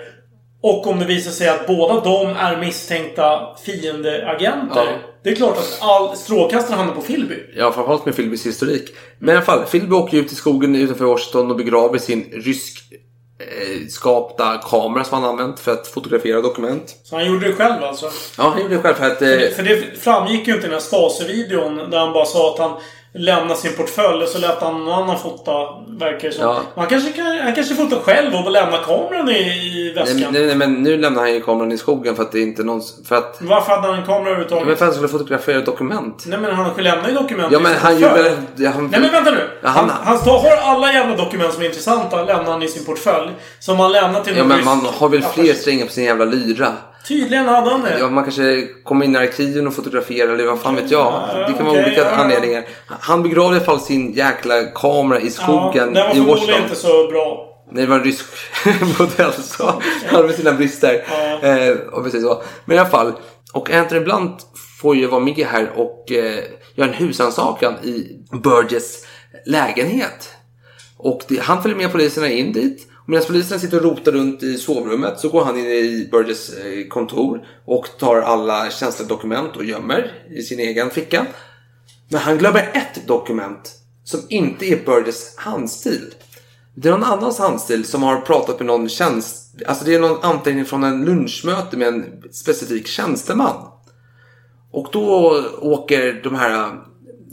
och 0.62 0.88
om 0.88 1.00
det 1.00 1.06
visar 1.06 1.32
sig 1.32 1.50
att 1.50 1.68
båda 1.68 2.00
de 2.00 2.28
är 2.28 2.58
misstänkta 2.58 3.56
fiendeagenter. 3.66 4.86
Ja. 4.86 4.98
Det 5.24 5.30
är 5.30 5.36
klart 5.36 5.58
att 5.58 5.78
all 5.82 6.18
strålkastaren 6.18 6.78
hamnar 6.78 6.96
på 6.96 7.02
Philby. 7.02 7.36
Ja, 7.56 7.72
framförallt 7.72 8.06
med 8.06 8.16
Philbys 8.16 8.46
historik. 8.46 8.90
Men 9.20 9.30
i 9.30 9.38
alla 9.38 9.46
fall, 9.46 9.66
Philby 9.66 9.96
åker 9.96 10.18
ut 10.18 10.32
i 10.32 10.36
skogen 10.36 10.76
utanför 10.76 11.06
Washington 11.06 11.52
och 11.52 11.58
begraver 11.58 11.98
sin 11.98 12.24
rysk 12.34 12.84
eh, 13.40 13.88
skapta 13.90 14.58
kamera 14.58 15.04
som 15.04 15.24
han 15.24 15.30
använt 15.30 15.60
för 15.60 15.72
att 15.72 15.88
fotografera 15.88 16.42
dokument. 16.42 16.96
Så 17.04 17.16
han 17.16 17.26
gjorde 17.26 17.48
det 17.48 17.54
själv 17.54 17.84
alltså. 17.84 18.10
Ja, 18.38 18.44
han 18.44 18.62
gjorde 18.62 18.76
det 18.76 18.82
själv 18.82 18.96
för 18.96 19.08
att... 19.08 19.18
För 19.18 19.26
det, 19.26 19.48
Eh, 19.48 19.54
för 19.54 19.64
det 19.64 20.00
framgick 20.00 20.48
ju 20.48 20.54
inte 20.54 20.68
i 20.68 20.70
den 20.70 20.80
här 20.80 20.80
Stasi-videon 20.80 21.90
där 21.90 22.00
han 22.00 22.14
bara 22.14 22.26
sa 22.26 22.54
att 22.54 22.60
han 22.60 22.80
lämnade 23.14 23.56
sin 23.60 23.74
portfölj 23.76 24.24
och 24.24 24.30
så 24.30 24.40
lät 24.40 24.62
han 24.62 24.86
någon 24.86 25.04
annan 25.04 25.20
fota, 25.20 25.52
verkar 25.88 26.28
det 26.28 26.34
som. 26.34 26.44
Ja. 26.44 26.62
Han 26.76 26.88
kanske, 26.88 27.12
kan, 27.12 27.26
han 27.26 27.56
kanske 27.56 27.76
fotar 27.76 28.00
själv 28.00 28.36
och 28.36 28.52
lämnar 28.52 28.78
kameran 28.84 29.30
i, 29.30 29.34
i 29.34 29.94
väskan. 29.96 30.18
nej, 30.18 30.28
nej, 30.32 30.46
nej, 30.46 30.56
men 30.56 30.74
nu 30.84 30.98
lämnar 30.98 31.22
han 31.22 31.34
ju 31.34 31.42
kameran 31.42 31.72
i 31.72 31.78
skogen 31.78 32.16
för 32.16 32.24
att 32.24 32.32
det 32.32 32.40
är 32.40 32.44
inte 32.44 32.64
någon... 32.64 32.82
För 33.06 33.16
att... 33.16 33.38
Varför 33.42 33.76
hade 33.76 33.88
han 33.88 34.00
en 34.00 34.06
kamera 34.06 34.22
överhuvudtaget? 34.22 34.68
Men 34.68 34.78
för 34.78 34.86
att 34.86 34.88
han 34.90 34.94
skulle 34.94 35.08
fotografera 35.08 35.58
ett 35.60 35.66
dokument. 35.66 36.24
Nej 36.28 36.40
men 36.40 36.56
han 36.56 36.72
lämnar 36.78 37.10
ju 37.10 37.14
dokument 37.16 37.52
Ja, 37.52 37.60
men 37.60 37.74
han 37.76 37.94
gjorde... 38.00 38.32
Han... 38.70 38.88
Nej 38.88 39.00
men 39.02 39.12
vänta 39.12 39.32
nu! 39.32 39.50
Ja, 39.64 39.70
han, 39.70 39.90
han- 39.90 40.18
han 40.18 40.18
har 40.18 40.58
alla 40.58 40.94
jävla 40.94 41.16
dokument 41.16 41.54
som 41.54 41.62
är 41.62 41.66
intressanta 41.66 42.24
lämnar 42.24 42.52
han 42.52 42.64
i 42.64 42.68
sin 42.68 42.86
portfölj. 42.86 43.32
Som 43.60 43.80
han 43.80 43.92
lämnar 43.92 44.22
till 44.24 44.38
Ja, 44.38 44.44
men 44.44 44.66
man 44.66 44.86
har 44.86 45.10
väl 45.10 45.22
fler 45.22 45.54
strängar 45.54 45.86
på 45.86 45.92
sin 45.92 46.04
jävla 46.04 46.26
lyra. 46.26 46.68
Tydligen 47.08 47.48
hade 47.48 47.72
han 47.72 47.82
det. 47.82 48.00
Ja, 48.00 48.10
man 48.10 48.24
kanske 48.24 48.68
kommer 48.84 49.06
in 49.06 49.16
i 49.16 49.18
arkiven 49.18 49.68
och 49.68 49.74
fotograferar 49.74 50.34
eller 50.34 50.46
vad 50.46 50.60
fan 50.60 50.76
vet 50.76 50.92
jag. 50.92 51.24
Det 51.48 51.54
kan 51.54 51.66
vara 51.66 51.80
okej, 51.80 51.86
olika 51.86 52.02
ja, 52.02 52.10
anledningar. 52.10 52.66
Han 52.88 53.24
begravde 53.24 53.56
i 53.56 53.58
alla 53.58 53.66
fall 53.66 53.80
sin 53.80 54.14
jäkla 54.14 54.64
kamera 54.64 55.20
i 55.20 55.26
ja, 55.26 55.32
skogen 55.32 55.94
den 55.94 56.04
var 56.04 56.12
i 56.12 56.14
förmodligen 56.14 56.28
Washington. 56.28 56.64
inte 56.64 56.76
så 56.76 57.08
bra. 57.08 57.48
Nej, 57.72 57.84
det 57.84 57.90
var 57.90 57.98
en 57.98 58.04
rysk 58.04 58.26
modell 59.00 59.34
så 59.34 59.82
han 60.08 60.16
hade 60.16 60.34
sina 60.34 60.54
brister. 60.54 61.06
Ja. 61.10 61.48
Eh, 61.48 61.78
och 61.78 62.04
precis 62.04 62.24
så. 62.24 62.44
Men 62.66 62.78
i 62.78 62.80
alla 62.80 62.90
fall. 62.90 63.14
Och 63.54 63.72
Anthony 63.72 64.02
Blunt 64.02 64.46
får 64.82 64.96
ju 64.96 65.08
vara 65.08 65.22
med 65.22 65.38
här 65.38 65.70
och 65.76 66.12
eh, 66.12 66.44
göra 66.76 66.88
en 66.88 66.94
husrannsakan 66.94 67.74
i 67.84 68.20
Burgess 68.44 69.06
lägenhet. 69.46 70.30
Och 70.98 71.22
det, 71.28 71.42
han 71.42 71.62
följer 71.62 71.78
med 71.78 71.92
poliserna 71.92 72.30
in 72.30 72.54
dit. 72.54 72.88
Och 73.04 73.10
medan 73.10 73.26
polisen 73.28 73.60
sitter 73.60 73.78
och 73.78 73.84
rotar 73.84 74.12
runt 74.12 74.44
i 74.44 74.58
sovrummet 74.58 75.20
så 75.20 75.30
går 75.30 75.44
han 75.44 75.60
in 75.60 75.66
i 75.66 76.08
Burgess 76.12 76.54
eh, 76.54 76.88
kontor 76.88 77.48
och 77.66 77.88
tar 78.00 78.22
alla 78.22 78.70
känsliga 78.70 79.10
dokument 79.10 79.56
och 79.56 79.66
gömmer 79.66 80.12
i 80.30 80.42
sin 80.42 80.60
egen 80.60 80.90
ficka. 80.90 81.26
Men 82.10 82.20
han 82.20 82.38
glömmer 82.38 82.72
ett 82.74 83.08
dokument 83.08 83.72
som 84.04 84.20
inte 84.30 84.66
är 84.66 84.86
Burgess 84.86 85.34
handstil. 85.38 86.14
Det 86.76 86.88
är 86.88 86.92
någon 86.92 87.04
annans 87.04 87.40
handstil 87.40 87.86
som 87.86 88.04
har 88.04 88.22
pratat 88.22 88.60
med 88.60 88.66
någon 88.66 88.90
tjänst... 88.90 89.56
Alltså 89.66 89.86
det 89.86 89.96
är 89.96 90.00
någon 90.00 90.24
anteckning 90.24 90.66
från 90.66 90.84
en 90.84 91.06
lunchmöte 91.06 91.78
med 91.78 91.88
en 91.88 92.06
specifik 92.32 92.88
tjänsteman. 92.88 93.56
Och 94.72 94.88
då 94.92 95.44
åker 95.62 96.22
de 96.24 96.36
här, 96.36 96.82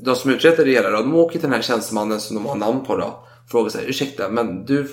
de 0.05 0.17
som 0.17 0.31
utreder 0.31 0.65
det 0.65 0.71
hela 0.71 0.91
då, 0.91 0.97
de 0.97 1.15
åker 1.15 1.33
till 1.33 1.49
den 1.49 1.53
här 1.53 1.63
tjänstemannen 1.63 2.21
som 2.21 2.37
de 2.37 2.47
har 2.47 2.57
namn 2.57 2.85
på 2.85 2.97
då. 2.97 3.25
frågar 3.51 3.71
sig, 3.71 3.85
ursäkta, 3.89 4.29
men 4.29 4.65
du 4.65 4.81
eh, 4.81 4.87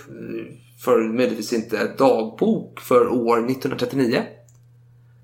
för 0.86 1.00
möjligtvis 1.00 1.54
inte 1.54 1.88
dagbok 1.98 2.80
för 2.80 3.08
år 3.08 3.38
1939? 3.38 4.24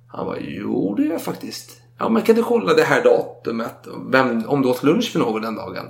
Han 0.07 0.25
var 0.25 0.37
jo 0.41 0.95
det 0.95 1.03
gör 1.03 1.11
jag 1.11 1.21
faktiskt. 1.21 1.81
Ja, 1.97 2.09
men 2.09 2.21
kan 2.21 2.35
du 2.35 2.43
kolla 2.43 2.73
det 2.73 2.83
här 2.83 3.03
datumet? 3.03 3.87
Vem, 4.11 4.45
om 4.45 4.61
du 4.61 4.69
åt 4.69 4.83
lunch 4.83 5.11
för 5.11 5.19
någon 5.19 5.41
den 5.41 5.55
dagen? 5.55 5.85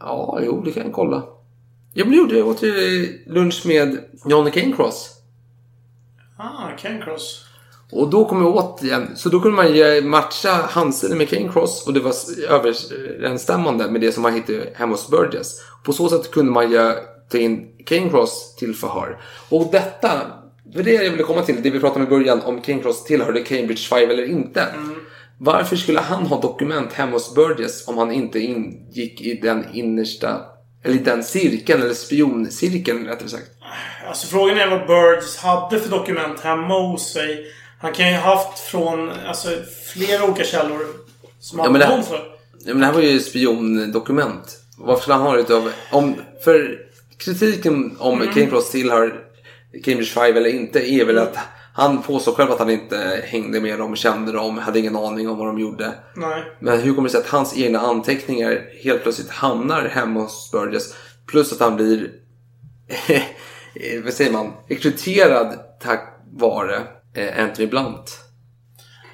Ja, 0.00 0.38
jo, 0.42 0.62
det 0.64 0.72
kan 0.72 0.82
jag 0.82 0.92
kolla. 0.92 1.22
Ja, 1.92 2.04
men 2.04 2.10
det 2.10 2.16
gjorde 2.16 2.38
jag. 2.38 2.48
Åt 2.48 2.62
lunch 3.26 3.66
med 3.66 3.98
Johnny 4.24 4.50
Cancross. 4.50 5.14
Ah, 6.36 6.76
Cancross. 6.78 7.44
Och 7.92 8.10
då 8.10 8.24
kom 8.24 8.42
jag 8.42 8.56
åt 8.56 8.82
igen. 8.82 9.08
Så 9.16 9.28
då 9.28 9.40
kunde 9.40 9.56
man 9.56 10.10
matcha 10.10 10.50
handstilen 10.50 11.18
med 11.18 11.28
Cancross 11.28 11.86
och 11.86 11.92
det 11.92 12.00
var 12.00 12.14
överensstämmande 12.48 13.90
med 13.90 14.00
det 14.00 14.12
som 14.12 14.22
man 14.22 14.34
hittade 14.34 14.72
hemma 14.74 14.92
hos 14.92 15.10
Burgess. 15.10 15.60
På 15.84 15.92
så 15.92 16.08
sätt 16.08 16.30
kunde 16.30 16.52
man 16.52 16.72
ta 17.28 17.38
in 17.38 17.68
Cancross 17.86 18.54
till 18.56 18.74
förhör. 18.74 19.20
Och 19.48 19.68
detta, 19.72 20.20
det 20.64 20.76
var 20.78 20.82
det 20.84 20.92
jag 20.92 21.10
ville 21.10 21.22
komma 21.22 21.42
till, 21.42 21.62
det 21.62 21.70
vi 21.70 21.80
pratade 21.80 22.00
om 22.00 22.06
i 22.06 22.18
början, 22.18 22.40
om 22.42 22.60
Cancross 22.60 23.04
tillhörde 23.04 23.40
Cambridge 23.40 23.80
Five 23.88 24.12
eller 24.12 24.24
inte. 24.30 24.66
Varför 25.38 25.76
skulle 25.76 26.00
han 26.00 26.26
ha 26.26 26.40
dokument 26.40 26.92
hemma 26.92 27.12
hos 27.12 27.34
Burgess 27.34 27.88
om 27.88 27.98
han 27.98 28.12
inte 28.12 28.38
ingick 28.38 29.20
i 29.20 29.34
den 29.42 29.64
innersta, 29.72 30.40
eller 30.84 30.94
i 30.94 30.98
den 30.98 31.24
cirkeln, 31.24 31.82
eller 31.82 31.94
spioncirkeln 31.94 33.06
rättare 33.06 33.28
sagt? 33.28 33.50
Alltså 34.08 34.26
frågan 34.26 34.58
är 34.58 34.70
vad 34.70 34.86
Birds 34.86 35.36
hade 35.36 35.80
för 35.80 35.90
dokument 35.90 36.40
hemma 36.40 36.80
hos 36.90 37.12
sig. 37.12 37.46
Han 37.80 37.92
kan 37.92 38.08
ju 38.08 38.16
ha 38.16 38.34
haft 38.36 38.58
från 38.58 39.10
alltså, 39.10 39.48
flera 39.94 40.24
olika 40.24 40.44
källor. 40.44 40.78
Som 41.40 41.58
Ja, 41.58 41.64
hade 41.64 41.78
det- 41.78 42.02
för. 42.02 42.16
Ja, 42.64 42.74
men 42.74 42.78
det 42.80 42.86
här 42.86 42.92
var 42.92 43.00
ju 43.00 43.20
spiondokument. 43.20 44.58
Varför 44.78 45.00
skulle 45.02 45.14
han 45.14 45.22
ha 45.26 45.32
det 45.32 45.40
utav... 45.40 45.72
Om, 45.90 46.14
för 46.44 46.78
kritiken 47.18 47.96
om 47.98 48.22
Mm. 48.22 48.34
Cancross 48.34 48.70
tillhör 48.70 49.24
Cambridge 49.84 50.10
Five 50.10 50.38
eller 50.38 50.50
inte 50.50 50.90
är 50.92 51.04
väl 51.04 51.18
att 51.18 51.36
han 51.74 52.02
påstår 52.02 52.32
själv 52.32 52.50
att 52.50 52.58
han 52.58 52.70
inte 52.70 53.22
hängde 53.24 53.60
med 53.60 53.78
dem, 53.78 53.96
kände 53.96 54.32
dem, 54.32 54.58
hade 54.58 54.78
ingen 54.78 54.96
aning 54.96 55.28
om 55.28 55.38
vad 55.38 55.46
de 55.46 55.58
gjorde. 55.58 55.92
Nej. 56.16 56.44
Men 56.60 56.80
hur 56.80 56.94
kommer 56.94 57.08
det 57.08 57.12
sig 57.12 57.20
att 57.20 57.28
hans 57.28 57.58
egna 57.58 57.78
anteckningar 57.78 58.68
helt 58.82 59.02
plötsligt 59.02 59.30
hamnar 59.30 59.88
hemma 59.88 60.20
hos 60.20 60.50
Burgess? 60.52 60.94
Plus 61.26 61.52
att 61.52 61.60
han 61.60 61.76
blir, 61.76 62.10
vad 64.04 64.12
säger 64.12 64.32
man, 64.32 64.52
rekryterad 64.68 65.58
tack 65.80 66.20
vare 66.32 66.82
eh, 67.14 67.44
Anthony 67.44 67.68
Blunt. 67.68 68.18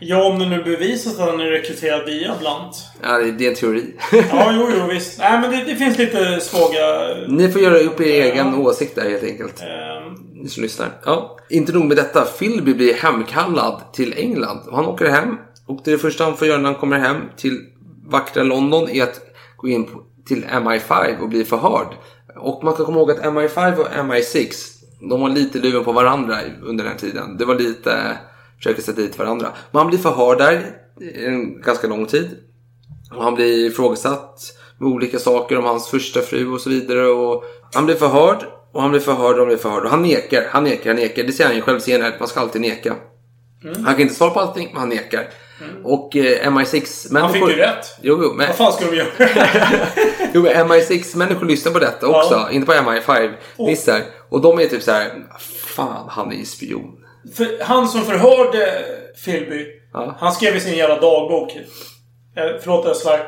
Ja, 0.06 0.24
om 0.24 0.38
det 0.38 0.46
nu 0.46 0.62
bevisas 0.62 1.18
att 1.20 1.28
han 1.30 1.40
är 1.40 1.44
rekryterad 1.44 2.04
via 2.06 2.34
Blunt. 2.40 2.86
Ja, 3.02 3.18
det 3.18 3.44
är 3.46 3.48
en 3.48 3.54
teori. 3.54 3.94
Ja, 4.30 4.52
jo, 4.58 4.68
jo, 4.78 4.86
visst. 4.86 5.18
Nej, 5.18 5.40
men 5.40 5.50
det, 5.50 5.64
det 5.64 5.76
finns 5.76 5.98
lite 5.98 6.40
svaga... 6.40 7.14
Ni 7.28 7.48
får 7.48 7.62
göra 7.62 7.78
upp 7.78 8.00
er 8.00 8.04
egen 8.32 8.54
åsikt 8.54 8.94
där 8.94 9.10
helt 9.10 9.22
enkelt. 9.24 9.60
ehm, 9.60 10.14
Ni 10.42 10.48
som 10.48 10.62
lyssnar. 10.62 10.88
Ja, 11.04 11.36
inte 11.50 11.72
nog 11.72 11.84
med 11.84 11.96
detta. 11.96 12.20
Philby 12.24 12.74
blir 12.74 12.94
hemkallad 12.94 13.82
till 13.92 14.14
England. 14.16 14.60
Han 14.72 14.86
åker 14.86 15.06
hem. 15.08 15.36
Och 15.66 15.80
det 15.84 15.98
första 15.98 16.24
han 16.24 16.36
får 16.36 16.48
göra 16.48 16.58
när 16.58 16.70
han 16.70 16.80
kommer 16.80 16.98
hem 16.98 17.16
till 17.36 17.60
vackra 18.08 18.42
London 18.42 18.88
är 18.88 19.02
att 19.02 19.20
gå 19.56 19.68
in 19.68 19.86
till 20.28 20.44
MI5 20.44 21.20
och 21.20 21.28
bli 21.28 21.44
förhörd. 21.44 21.86
Och 22.36 22.64
man 22.64 22.74
ska 22.74 22.84
komma 22.84 22.98
ihåg 22.98 23.10
att 23.10 23.20
MI5 23.22 23.76
och 23.76 23.86
MI6 23.88 24.70
de 25.10 25.20
var 25.20 25.28
lite 25.28 25.58
luven 25.58 25.84
på 25.84 25.92
varandra 25.92 26.36
under 26.62 26.84
den 26.84 26.92
här 26.92 26.98
tiden. 27.00 27.36
Det 27.36 27.44
var 27.44 27.54
lite 27.54 28.18
försöka 28.64 28.82
sätta 28.82 29.00
dit 29.00 29.18
varandra. 29.18 29.48
Men 29.70 29.78
han 29.78 29.88
blir 29.88 29.98
förhörd 29.98 30.38
där 30.38 30.76
en 31.26 31.60
ganska 31.60 31.86
lång 31.86 32.06
tid. 32.06 32.30
Och 33.16 33.24
han 33.24 33.34
blir 33.34 33.66
ifrågasatt 33.66 34.40
med 34.78 34.88
olika 34.88 35.18
saker 35.18 35.58
om 35.58 35.64
hans 35.64 35.88
första 35.88 36.20
fru 36.20 36.52
och 36.52 36.60
så 36.60 36.70
vidare. 36.70 37.06
Och 37.06 37.44
han 37.74 37.86
blir 37.86 37.96
förhörd 37.96 38.44
och 38.72 38.82
han 38.82 38.90
blir 38.90 39.00
förhörd 39.00 39.32
och 39.32 39.38
han 39.38 39.46
blir 39.46 39.56
förhörd. 39.56 39.84
Och 39.84 39.90
han 39.90 40.02
nekar, 40.02 40.44
han 40.50 40.64
nekar, 40.64 40.90
han 40.90 40.96
nekar. 40.96 41.22
Det 41.22 41.32
säger 41.32 41.48
han 41.48 41.56
ju 41.56 41.62
själv 41.62 41.80
senare, 41.80 42.14
man 42.18 42.28
ska 42.28 42.40
alltid 42.40 42.60
neka. 42.60 42.94
Mm. 43.64 43.84
Han 43.84 43.94
kan 43.94 44.00
inte 44.00 44.14
svara 44.14 44.30
på 44.30 44.40
allting, 44.40 44.68
men 44.72 44.80
han 44.80 44.88
nekar. 44.88 45.28
Och 45.84 46.16
eh, 46.16 46.50
MI6 46.50 47.18
Han 47.20 47.32
fick 47.32 47.48
ju 47.48 47.56
rätt. 47.56 47.86
Jo, 48.02 48.20
jo, 48.22 48.32
men, 48.34 48.46
Vad 48.46 48.56
fan 48.56 48.72
ska 48.72 48.90
de 48.90 48.96
göra? 48.96 49.08
jo, 50.34 50.42
men 50.42 50.68
MI6-människor 50.68 51.46
lyssnar 51.46 51.72
på 51.72 51.78
detta 51.78 52.06
också. 52.06 52.34
Ja. 52.34 52.50
Inte 52.50 52.66
på 52.66 52.72
MI5-nissar. 52.72 54.00
Och 54.28 54.40
de 54.40 54.60
är 54.60 54.66
typ 54.66 54.82
så 54.82 54.90
här, 54.90 55.26
fan 55.66 56.08
han 56.08 56.32
är 56.32 56.36
ju 56.36 56.44
spion. 56.44 57.03
För, 57.34 57.64
han 57.64 57.88
som 57.88 58.02
förhörde 58.04 58.84
Philby, 59.24 59.66
Ja. 59.92 60.16
han 60.20 60.32
skrev 60.32 60.56
i 60.56 60.60
sin 60.60 60.76
jävla 60.76 61.00
dagbok. 61.00 61.56
Eh, 62.36 62.42
förlåt 62.62 62.86
jag 62.86 62.96
svär. 62.96 63.20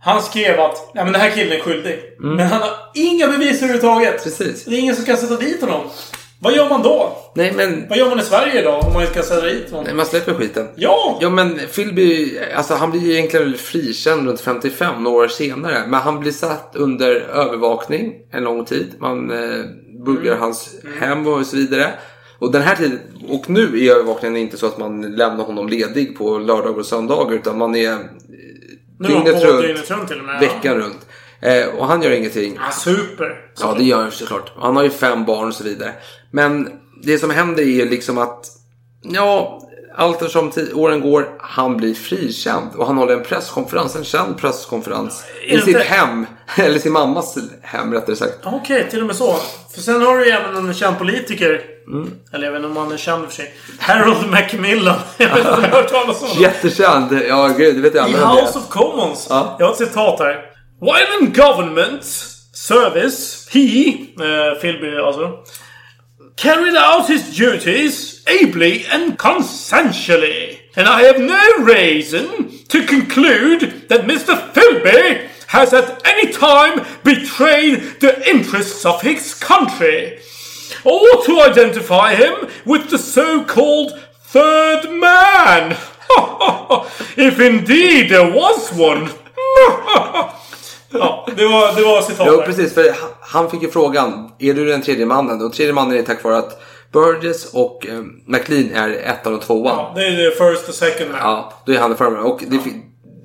Han 0.00 0.22
skrev 0.22 0.60
att 0.60 0.90
Nej, 0.94 1.04
men 1.04 1.12
den 1.12 1.22
här 1.22 1.30
killen 1.30 1.52
är 1.58 1.60
skyldig. 1.60 1.98
Mm. 2.22 2.36
Men 2.36 2.46
han 2.46 2.60
har 2.62 2.70
inga 2.94 3.26
bevis 3.28 3.56
överhuvudtaget. 3.62 4.24
Precis. 4.24 4.64
Det 4.64 4.74
är 4.76 4.78
ingen 4.80 4.96
som 4.96 5.04
kan 5.04 5.16
sätta 5.16 5.36
dit 5.36 5.60
honom. 5.60 5.80
Vad 6.40 6.56
gör 6.56 6.68
man 6.68 6.82
då? 6.82 7.16
Nej, 7.34 7.52
men 7.52 7.86
Vad 7.88 7.98
gör 7.98 8.08
man 8.08 8.18
i 8.18 8.22
Sverige 8.22 8.60
idag 8.60 8.84
om 8.86 8.92
man 8.92 9.02
inte 9.02 9.14
kan 9.14 9.22
sätta 9.22 9.46
dit 9.46 9.72
någon? 9.72 9.84
Nej, 9.84 9.94
man 9.94 10.06
släpper 10.06 10.34
skiten. 10.34 10.68
Ja! 10.76 11.18
Ja, 11.20 11.30
men 11.30 11.58
Philby, 11.74 12.38
alltså 12.56 12.74
han 12.74 12.90
blir 12.90 13.00
ju 13.00 13.12
egentligen 13.12 13.54
frikänd 13.54 14.26
runt 14.26 14.40
55, 14.40 15.02
några 15.04 15.24
år 15.24 15.28
senare. 15.28 15.82
Men 15.86 16.00
han 16.00 16.20
blir 16.20 16.32
satt 16.32 16.70
under 16.74 17.10
övervakning 17.20 18.12
en 18.32 18.44
lång 18.44 18.64
tid. 18.64 18.94
Man 18.98 19.30
eh, 19.30 19.64
buggar 20.06 20.32
Mm. 20.32 20.40
hans 20.40 20.70
hem 21.00 21.26
och 21.26 21.46
så 21.46 21.56
vidare. 21.56 21.90
Och 22.38 22.52
den 22.52 22.62
här 22.62 22.76
tiden, 22.76 23.00
och 23.28 23.50
nu 23.50 23.84
är 23.86 23.92
övervakningen 23.94 24.36
inte 24.36 24.56
så 24.56 24.66
att 24.66 24.78
man 24.78 25.02
lämnar 25.02 25.44
honom 25.44 25.68
ledig 25.68 26.18
på 26.18 26.38
lördagar 26.38 26.78
och 26.78 26.86
söndagar. 26.86 27.34
Utan 27.34 27.58
man 27.58 27.74
är 27.76 27.92
eh, 27.92 27.98
Nu 28.98 29.08
dygnet 29.08 29.42
runt, 29.44 29.62
dygnet 29.62 29.90
runt 29.90 30.08
till 30.08 30.18
och 30.18 30.24
med. 30.24 30.40
veckan 30.40 30.74
runt. 30.76 31.06
Eh, 31.40 31.66
och 31.78 31.86
han 31.86 32.02
gör 32.02 32.10
ingenting. 32.10 32.58
Ja, 32.64 32.70
super. 32.72 33.40
Ja, 33.60 33.74
det 33.78 33.84
gör 33.84 34.02
han 34.02 34.10
såklart. 34.10 34.52
Han 34.56 34.76
har 34.76 34.82
ju 34.82 34.90
fem 34.90 35.24
barn 35.24 35.48
och 35.48 35.54
så 35.54 35.64
vidare. 35.64 35.92
Men 36.30 36.68
det 37.02 37.18
som 37.18 37.30
händer 37.30 37.62
är 37.62 37.66
ju 37.66 37.88
liksom 37.90 38.18
att, 38.18 38.46
ja, 39.02 39.62
allt 39.96 40.20
ti- 40.20 40.72
åren 40.74 41.00
går, 41.00 41.28
han 41.40 41.76
blir 41.76 41.94
frikänd. 41.94 42.68
Och 42.76 42.86
han 42.86 42.96
håller 42.96 43.12
en 43.16 43.22
presskonferens, 43.22 43.96
en 43.96 44.04
känd 44.04 44.38
presskonferens. 44.38 45.24
Är 45.48 45.54
I 45.54 45.58
sitt 45.58 45.68
inte- 45.68 45.80
hem. 45.80 46.26
Eller 46.56 46.78
sin 46.78 46.92
mammas 46.92 47.38
hem 47.62 47.92
rättare 47.92 48.16
sagt. 48.16 48.38
Okej, 48.44 48.86
till 48.90 49.00
och 49.00 49.06
med 49.06 49.16
så. 49.16 49.36
För 49.74 49.80
sen 49.80 50.02
har 50.02 50.18
du 50.18 50.24
ju 50.24 50.30
även 50.30 50.56
en 50.56 50.74
känd 50.74 50.98
politiker. 50.98 51.62
Mm. 51.92 52.10
Eller 52.32 52.44
jag 52.44 52.52
vet 52.52 52.58
inte 52.58 52.68
om 52.68 52.76
han 52.76 52.92
är 52.92 52.96
känd 52.96 53.24
för 53.24 53.32
sig. 53.32 53.54
Harold 53.78 54.30
Macmillan. 54.30 54.98
Jag 55.18 55.28
vet 55.28 55.38
inte 55.38 55.50
om 55.50 55.62
du 55.62 55.68
har 55.68 55.76
hört 55.76 55.88
talas 55.90 56.22
om 56.22 56.28
honom. 56.28 56.42
Jättekänd. 56.42 57.20
Ja, 57.28 57.48
gud, 57.48 57.76
det 57.76 57.80
vet 57.82 57.94
jag 57.94 58.10
I 58.10 58.14
alla 58.14 58.34
det. 58.34 58.42
House 58.42 58.58
of 58.58 58.68
Commons. 58.68 59.26
Ja. 59.30 59.56
Jag 59.58 59.66
har 59.66 59.72
ett 59.72 59.78
citat 59.78 60.20
här. 60.20 60.44
While 60.80 61.06
in 61.20 61.32
government 61.32 62.04
service, 62.54 63.48
he, 63.50 63.92
uh, 64.20 64.60
Philby 64.60 64.98
alltså, 64.98 65.32
carried 66.36 66.76
out 66.76 67.08
his 67.08 67.36
duties 67.36 68.22
ably 68.26 68.86
and 68.92 69.18
conscientially. 69.18 70.58
And 70.76 70.86
I 70.86 71.06
have 71.06 71.18
no 71.18 71.64
reason 71.64 72.28
to 72.68 72.78
conclude 72.86 73.72
that 73.88 74.00
Mr. 74.06 74.36
Philby 74.54 75.28
has 75.46 75.72
at 75.72 76.06
any 76.06 76.32
time 76.32 76.84
betrayed 77.02 78.00
the 78.00 78.30
interests 78.30 78.84
of 78.84 79.02
his 79.02 79.34
country. 79.34 80.18
Or 80.84 81.24
to 81.26 81.50
identify 81.50 82.14
him 82.14 82.34
with 82.64 82.90
the 82.90 82.98
so-called 82.98 83.90
third 84.32 84.90
man. 84.90 85.74
If 87.16 87.40
indeed 87.40 88.08
there 88.08 88.30
was 88.32 88.72
one. 88.72 89.08
ja, 90.90 91.26
det 91.36 91.44
var, 91.44 91.76
det 91.76 91.82
var 91.82 92.02
citat 92.02 92.26
Jo, 92.30 92.42
precis. 92.46 92.74
För 92.74 92.94
han- 93.20 93.50
fick 93.50 93.62
ju 93.62 93.70
frågan, 93.70 94.30
är 94.38 94.54
du 94.54 94.64
den 94.64 94.82
tredje 94.82 95.06
mannen? 95.06 95.42
Och 95.42 95.52
tredje 95.52 95.72
mannen 95.72 95.98
är 95.98 96.02
tack 96.02 96.24
vare 96.24 96.36
att 96.38 96.60
Burgess 96.92 97.54
och 97.54 97.86
eh, 97.86 98.00
McLean 98.26 98.70
är 98.74 98.90
ettan 98.90 99.34
och 99.34 99.42
tvåan. 99.42 99.76
Ja, 99.76 99.92
det 99.96 100.06
är 100.06 100.30
the 100.30 100.36
first 100.36 100.68
och 100.68 100.74
second 100.74 101.10
man. 101.10 101.20
Ja, 101.22 101.52
då 101.66 101.72
är 101.72 101.78
han 101.78 101.96
förman. 101.96 102.22
Och 102.22 102.40
det, 102.46 102.58
fi- 102.58 102.82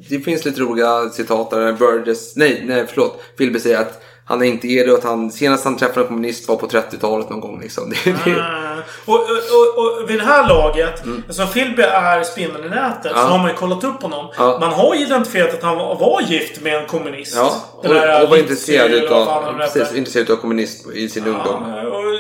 det 0.10 0.20
finns 0.20 0.46
lite 0.46 0.62
roliga 0.62 1.10
citat 1.10 1.50
där 1.50 1.74
Burgess, 1.74 2.36
nej, 2.36 2.64
nej 2.68 2.86
förlåt, 2.90 3.22
Philby 3.38 3.60
säger 3.60 3.80
att 3.80 4.02
han 4.26 4.44
inte 4.44 4.68
är 4.68 4.86
det 4.86 4.92
och 4.92 4.98
att 4.98 5.04
han, 5.04 5.32
senast 5.32 5.64
han 5.66 5.78
träffade 5.78 6.02
en 6.02 6.08
kommunist 6.08 6.48
var 6.50 6.56
på 6.56 6.68
30-talet 6.68 7.30
någon 7.30 7.40
gång 7.40 7.60
liksom. 7.62 7.90
Det, 8.06 8.12
det, 8.26 8.42
Ah. 8.42 8.78
Och, 9.06 9.20
och, 9.20 10.02
och, 10.02 10.10
vid 10.10 10.20
det 10.20 10.26
här 10.26 10.48
laget, 10.50 11.04
eftersom 11.20 11.48
Philby 11.48 11.82
är 11.84 12.24
spindeln 12.24 12.66
i 12.66 12.70
nätet, 12.70 13.06
Mm. 13.12 13.16
Ja. 13.18 13.22
så 13.22 13.28
har 13.32 13.38
man 13.38 13.48
ju 13.50 13.56
kollat 13.56 13.84
upp 13.84 14.02
honom. 14.02 14.32
Ja. 14.38 14.58
Man 14.60 14.74
har 14.74 14.96
ju 14.96 15.02
identifierat 15.06 15.54
att 15.54 15.64
han 15.64 15.78
var, 15.78 16.22
gift 16.28 16.62
med 16.62 16.76
en 16.76 16.86
kommunist. 16.86 17.36
ja, 17.36 17.56
och, 17.74 17.86
och 18.24 18.30
var 18.30 18.38
intresserad 18.38 18.92
utav, 18.92 19.44
hette. 19.58 19.58
precis, 19.74 19.98
intresserad 19.98 20.24
utav 20.24 20.36
kommunist 20.36 20.88
i 20.94 21.10
sin 21.10 21.28
ungdom. 21.28 21.64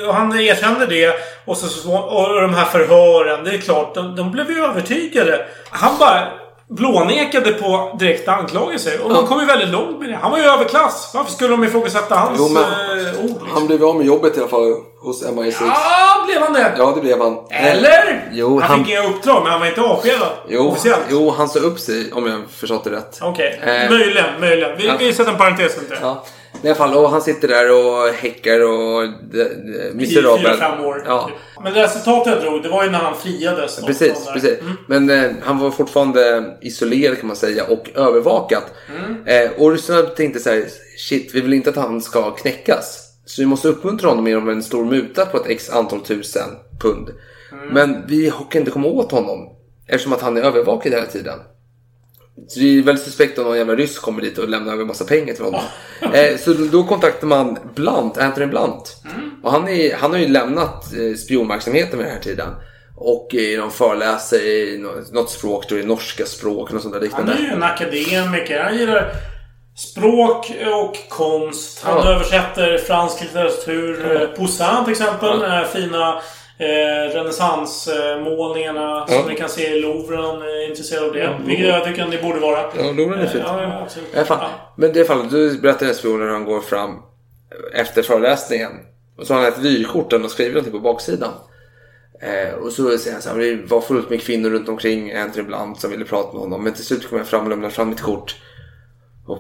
Och, 0.08 0.14
han 0.16 0.40
erkände 0.40 0.86
det. 0.86 1.14
Och, 1.46 1.58
så- 1.58 1.98
och 1.98 2.42
de 2.42 2.54
här 2.54 2.66
förhören, 2.66 3.44
det 3.44 3.52
är 3.52 3.58
klart, 3.58 3.96
de, 3.96 4.16
de 4.16 4.32
blev 4.32 4.52
ju 4.52 4.64
övertygade. 4.64 5.46
Han 5.70 5.98
bara 6.00 6.28
blånekade 6.76 7.52
på 7.54 7.96
direkta 8.00 8.32
anklagelser. 8.32 9.04
Och 9.06 9.12
man 9.12 9.28
kom 9.28 9.40
ju 9.40 9.46
väldigt 9.46 9.70
långt 9.70 10.00
med 10.00 10.10
det. 10.10 10.16
Han 10.22 10.32
var 10.32 10.38
ju 10.38 10.44
överklass. 10.44 11.12
Varför 11.14 11.32
skulle 11.32 11.50
de 11.50 11.64
ifrågasätta 11.64 12.16
hans 12.16 12.40
Jo, 12.40 12.50
men- 12.50 12.64
eh, 13.08 13.26
ord? 13.26 13.48
Han 13.54 13.68
blev 13.68 13.84
av 13.86 13.96
med 13.96 14.06
jobbet 14.06 14.38
i 14.38 14.40
alla 14.40 14.50
fall 14.50 14.74
hos 15.02 15.24
MI6. 15.24 15.54
Ja, 15.68 16.24
blev 16.26 16.42
han 16.42 16.54
det? 16.54 16.72
Ja, 16.78 16.92
det 16.96 17.02
blev 17.02 17.22
han. 17.22 17.38
Eller? 17.50 18.30
Jo, 18.32 18.60
han, 18.60 18.70
han, 18.70 18.80
fick 18.86 18.90
inga 18.94 19.04
uppdrag, 19.08 19.44
men 19.44 19.52
han 19.52 19.60
var 19.60 19.68
inte 19.68 19.82
avskedad. 19.82 20.28
jo, 20.48 20.68
Officiellt. 20.68 21.02
jo, 21.10 21.30
han 21.38 21.50
sa 21.50 21.60
upp 21.60 21.80
sig 21.80 22.14
om 22.14 22.28
jag 22.28 22.42
förstått 22.50 22.84
det 22.84 22.90
rätt. 22.90 23.20
Okej, 23.22 23.60
Eh, 23.64 23.90
möjligen, 23.90 24.40
möjligen. 24.40 24.78
Vi, 24.78 24.88
ja. 24.88 24.94
vi 25.00 25.14
sätter 25.14 25.32
en 25.32 25.38
parentes 25.38 25.78
runt 25.78 25.90
det. 25.90 25.98
Ja. 26.02 26.24
I 26.64 26.68
alla 26.68 26.76
fall, 26.76 26.94
och 26.94 27.10
han 27.10 27.22
sitter 27.22 27.48
där 27.48 27.72
och 27.72 28.14
häckar 28.14 28.60
och 28.60 29.10
miserabel. 29.94 30.42
I 30.42 30.46
fyra, 30.46 30.58
fem 30.58 30.86
år. 30.86 31.04
Ja, 31.06 31.30
Men 31.64 31.74
resultatet 31.74 32.34
jag 32.34 32.42
drog, 32.42 32.64
det 32.64 32.70
var 32.70 32.84
ju 32.84 32.90
när 32.90 33.00
han 33.00 33.16
friades. 33.16 33.86
precis. 33.86 34.30
precis. 34.34 34.60
Mm. 34.62 34.74
Men 34.88 35.10
eh, 35.10 35.32
han 35.42 35.60
var 35.60 35.72
fortfarande 35.72 36.54
isolerad 36.62 37.18
kan 37.18 37.28
man 37.28 37.36
säga 37.36 37.64
och 37.64 37.90
övervakat. 37.96 38.74
Mm. 38.90 39.28
Eh, 39.28 39.52
och 39.58 39.72
ryssarna 39.72 40.02
tänkte 40.02 40.40
så 40.40 40.50
här, 40.50 40.66
shit, 40.98 41.36
vi 41.36 41.42
vill 41.42 41.54
inte 41.54 41.70
att 41.70 41.76
han 41.76 42.02
ska 42.02 42.32
knäckas. 42.32 43.10
Så 43.26 43.42
vi 43.42 43.46
måste 43.46 43.68
uppmuntra 43.68 44.10
honom 44.10 44.28
genom 44.28 44.50
en 44.50 44.64
stor 44.64 44.86
muta 44.86 45.26
på 45.26 45.38
ett 45.38 45.48
x 45.48 45.70
antal 45.70 46.00
tusen 46.00 46.50
pund. 46.82 47.10
Mm. 47.52 47.68
Men 47.74 48.08
vi 48.08 48.32
kan 48.50 48.60
inte 48.60 48.72
komma 48.72 48.88
åt 48.88 49.12
honom 49.12 49.50
eftersom 49.88 50.14
att 50.14 50.22
han 50.22 50.38
är 50.38 50.42
övervakad 50.42 50.92
hela 50.92 51.06
tiden. 51.06 51.40
Så 52.48 52.60
det 52.60 52.78
är 52.80 52.84
väldigt 52.84 53.06
suspekt 53.06 53.38
om 53.40 53.44
någon 53.46 53.58
jävla 53.58 53.76
ryss 53.76 54.00
kommer 54.00 54.22
dit 54.22 54.38
och 54.38 54.50
lämnar 54.50 54.74
över 54.74 54.86
massa 54.86 55.06
pengar 55.06 55.34
till 55.34 55.44
honom. 55.44 55.62
eh, 56.14 56.38
så 56.38 56.54
då 56.54 56.84
kontaktar 56.84 57.28
man 57.28 57.58
Blunt, 57.76 58.18
Anthony 58.18 58.46
Blunt. 58.46 58.96
Och 59.44 59.52
han, 59.52 59.68
är, 59.68 59.96
han 59.96 60.12
har 60.12 60.18
ju 60.18 60.28
lämnat 60.28 60.94
eh, 60.94 61.16
spionverksamheten 61.18 61.98
vid 62.00 62.08
den 62.08 62.16
här 62.16 62.22
tiden. 62.22 62.50
Och 62.98 63.36
är 63.36 63.58
någon 63.58 63.72
föreläsare 63.72 64.40
i 64.42 64.78
nå- 64.78 65.02
något 65.12 65.30
språk, 65.30 65.72
är 65.72 65.76
det 65.76 65.84
norska 65.86 66.26
språk 66.26 66.72
och 66.74 66.82
sånt 66.82 66.94
där 66.94 67.00
Han 67.00 67.04
liknande. 67.08 67.34
är 67.34 67.38
ju 67.40 67.48
en 67.48 67.64
akademiker. 67.64 68.64
Han 68.64 68.78
gillar 68.78 69.12
språk 69.78 70.52
och 70.84 71.10
konst. 71.10 71.84
Han 71.84 71.98
Ja. 71.98 72.12
översätter 72.16 72.78
fransk 72.78 73.22
litteratur. 73.22 74.20
Ja. 74.22 74.28
Poussin 74.38 74.84
till 74.84 74.92
exempel. 74.92 75.40
Ja. 75.42 75.60
De 75.74 75.82
fina 75.82 76.22
eh, 76.64 77.16
renässansmålningarna 77.16 79.06
Ja. 79.10 79.20
som 79.22 79.30
ni 79.30 79.36
kan 79.36 79.50
se 79.50 79.68
i 79.76 79.82
Louvren. 79.82 80.40
ni 80.40 80.46
är 80.46 80.70
intresserade 80.70 81.08
av 81.08 81.14
det. 81.14 81.20
Ja. 81.20 81.38
Vilket 81.46 81.68
jag 81.68 81.84
tycker 81.86 82.04
att 82.04 82.10
ni 82.10 82.22
borde 82.22 82.40
vara. 82.40 82.60
Ja, 82.78 82.92
Louvren 82.92 83.20
är 83.20 83.28
fint. 83.28 83.44
Ja, 83.48 83.62
ja, 83.62 83.82
absolut. 83.82 84.28
Fall. 84.28 84.50
Men 84.78 84.90
i 84.98 85.00
alla 85.00 85.06
fall, 85.08 85.30
du 85.30 85.58
berättar 85.62 85.86
en 85.86 85.96
spion 85.96 86.20
när 86.20 86.28
han 86.28 86.46
går 86.46 86.62
fram 86.62 86.92
efter 87.74 88.02
föreläsningen. 88.04 88.72
Och 89.18 89.28
så 89.28 89.34
har 89.34 89.42
han 89.42 89.50
ett 89.52 89.60
vykort 89.60 90.12
har 90.12 90.28
skrivit 90.28 90.54
någonting 90.54 90.74
på 90.74 90.80
baksidan. 90.80 91.32
Eh, 92.22 92.54
och 92.54 92.72
så 92.72 92.98
säger 92.98 93.14
han 93.14 93.22
så 93.22 93.30
här, 93.30 93.38
det 93.38 93.56
var 93.56 93.82
fullt 93.82 94.10
med 94.10 94.22
kvinnor 94.22 94.50
runt 94.50 94.70
omkring 94.70 95.14
Anthony 95.14 95.44
Blunt 95.48 95.82
som 95.82 95.92
ville 95.92 96.06
prata 96.06 96.34
med 96.34 96.42
honom. 96.42 96.64
Men 96.64 96.74
till 96.74 96.86
slut 96.86 97.10
kom 97.10 97.18
jag 97.18 97.28
fram 97.28 97.44
och 97.44 97.50
lämnade 97.50 97.74
fram 97.74 97.90
mitt 97.90 98.02
kort. 98.02 98.36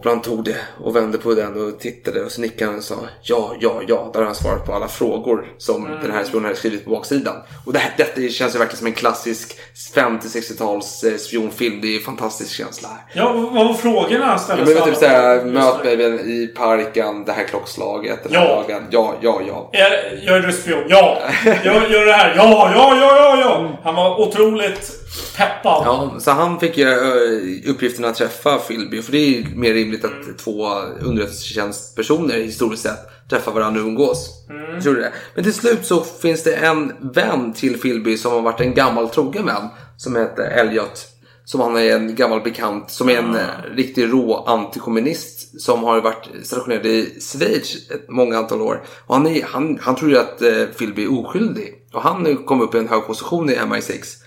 Blunt 0.01 0.23
tog 0.23 0.43
det 0.43 0.55
och 0.83 0.95
vände 0.95 1.17
på 1.17 1.33
den 1.33 1.61
och 1.67 1.79
tittade 1.79 2.21
och 2.23 2.31
så 2.31 2.41
nickade 2.41 2.71
han 2.71 2.77
och 2.77 2.83
sa 2.83 2.95
ja, 3.23 3.55
ja, 3.59 3.81
ja. 3.87 4.09
Där 4.13 4.19
har 4.19 4.25
han 4.25 4.35
svarat 4.35 4.65
på 4.65 4.73
alla 4.73 4.87
frågor 4.87 5.45
som 5.57 5.85
Mm. 5.85 5.97
den 6.01 6.11
här 6.11 6.23
spionen 6.23 6.45
hade 6.45 6.55
skrivit 6.57 6.85
på 6.85 6.91
baksidan. 6.91 7.35
Och 7.65 7.73
det 7.73 7.81
detta 7.97 8.21
känns 8.21 8.55
ju 8.55 8.59
verkligen 8.59 8.77
som 8.77 8.87
en 8.87 8.93
klassisk 8.93 9.57
50-60-tals 9.95 11.03
eh, 11.03 11.17
spionfilm. 11.17 11.81
Det 11.81 11.87
är 11.87 11.97
en 11.97 12.03
fantastisk 12.05 12.51
känsla. 12.55 12.89
Ja, 13.13 13.33
vad 13.53 13.67
var 13.67 13.73
frågorna 13.73 14.25
han 14.25 14.39
Ja, 14.49 14.55
men 14.65 14.83
typ 14.83 14.95
såhär, 14.97 15.45
möt 15.45 15.83
mig 15.83 16.43
i 16.43 16.47
parken, 16.47 17.25
det 17.25 17.31
här 17.31 17.43
klockslaget, 17.43 18.23
den 18.23 18.35
här 18.35 18.45
Ja. 18.47 18.63
dagen. 18.67 18.83
Ja, 18.91 19.15
ja, 19.21 19.41
ja. 19.47 19.69
Jag, 19.73 19.91
jag 20.25 20.37
är 20.37 20.41
röstspion. 20.41 20.83
Ja! 20.87 21.17
Jag 21.63 21.91
gör 21.91 22.05
det 22.05 22.13
här. 22.13 22.33
Ja, 22.37 22.71
ja, 22.75 22.95
ja, 22.97 23.15
ja, 23.17 23.39
ja! 23.41 23.79
Han 23.83 23.95
var 23.95 24.19
otroligt 24.21 24.91
peppad. 25.37 25.83
Ja, 25.85 26.13
så 26.19 26.31
han 26.31 26.59
fick 26.59 26.77
ju 26.77 26.89
eh, 26.89 27.69
uppgiften 27.71 28.05
att 28.05 28.15
träffa 28.15 28.57
Philby. 28.57 29.01
För 29.01 29.11
det 29.11 29.17
är 29.17 29.29
ju 29.29 29.45
mer 29.55 29.72
rimligt 29.73 30.05
att 30.05 30.37
två 30.37 30.67
underrättelsetjänstpersoner 31.01 32.33
historiskt 32.33 32.83
sett 32.83 33.29
träffar 33.29 33.51
varandra 33.51 33.81
och 33.81 33.87
umgås. 33.87 34.45
Mm. 34.49 34.81
Tror 34.81 34.93
du 34.93 35.01
det? 35.01 35.13
Men 35.35 35.43
till 35.43 35.53
slut 35.53 35.85
så 35.85 36.03
finns 36.03 36.43
det 36.43 36.53
en 36.53 36.93
vän 37.13 37.53
till 37.53 37.81
Philby 37.81 38.17
som 38.17 38.31
har 38.31 38.41
varit 38.41 38.61
en 38.61 38.73
gammal 38.73 39.09
trogen 39.09 39.45
vän. 39.45 39.67
Som 39.97 40.15
heter 40.15 40.43
Elliot. 40.43 41.07
Som 41.45 41.59
han 41.59 41.77
är 41.77 41.95
en 41.95 42.15
gammal 42.15 42.41
bekant. 42.41 42.91
Som 42.91 43.09
är 43.09 43.17
en 43.17 43.35
eh, 43.35 43.75
riktig 43.75 44.13
rå 44.13 44.43
antikommunist. 44.47 45.61
Som 45.61 45.83
har 45.83 46.01
varit 46.01 46.29
stationerad 46.43 46.85
i 46.85 47.21
Schweiz 47.21 47.91
ett 47.91 48.09
många 48.09 48.37
antal 48.37 48.61
år. 48.61 48.83
Och 49.05 49.15
han, 49.15 49.27
är, 49.27 49.43
han, 49.43 49.79
han 49.81 49.95
tror 49.95 50.11
ju 50.11 50.17
att 50.17 50.41
eh, 50.41 50.65
Philby 50.77 51.03
är 51.03 51.19
oskyldig. 51.19 51.73
Och 51.93 52.01
han 52.01 52.37
kom 52.45 52.61
upp 52.61 52.75
i 52.75 52.77
en 52.77 52.87
hög 52.87 53.07
position 53.07 53.49
i 53.49 53.55
MI6. 53.55 54.17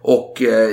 Och 0.00 0.42
eh, 0.42 0.70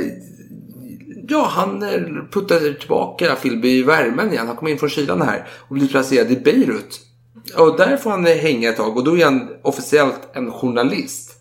ja, 1.28 1.46
han 1.52 1.84
eh, 1.84 2.02
puttade 2.32 2.74
tillbaka 2.74 3.36
Philby 3.36 3.70
i 3.70 3.84
värmen 3.84 4.32
igen. 4.32 4.48
Han 4.48 4.56
kom 4.56 4.68
in 4.68 4.80
från 4.80 4.90
kylan 4.90 5.22
här 5.22 5.48
och 5.58 5.76
blir 5.76 5.88
placerad 5.88 6.32
i 6.32 6.36
Beirut. 6.36 7.00
Och 7.58 7.78
där 7.78 7.98
får 7.98 8.10
han 8.12 8.28
eh, 8.28 8.36
hänga 8.36 8.70
ett 8.70 8.78
tag 8.78 8.98
och 8.98 9.04
då 9.04 9.18
är 9.18 9.26
han 9.26 9.50
officiellt 9.64 10.30
en 10.34 10.52
journalist. 10.52 11.32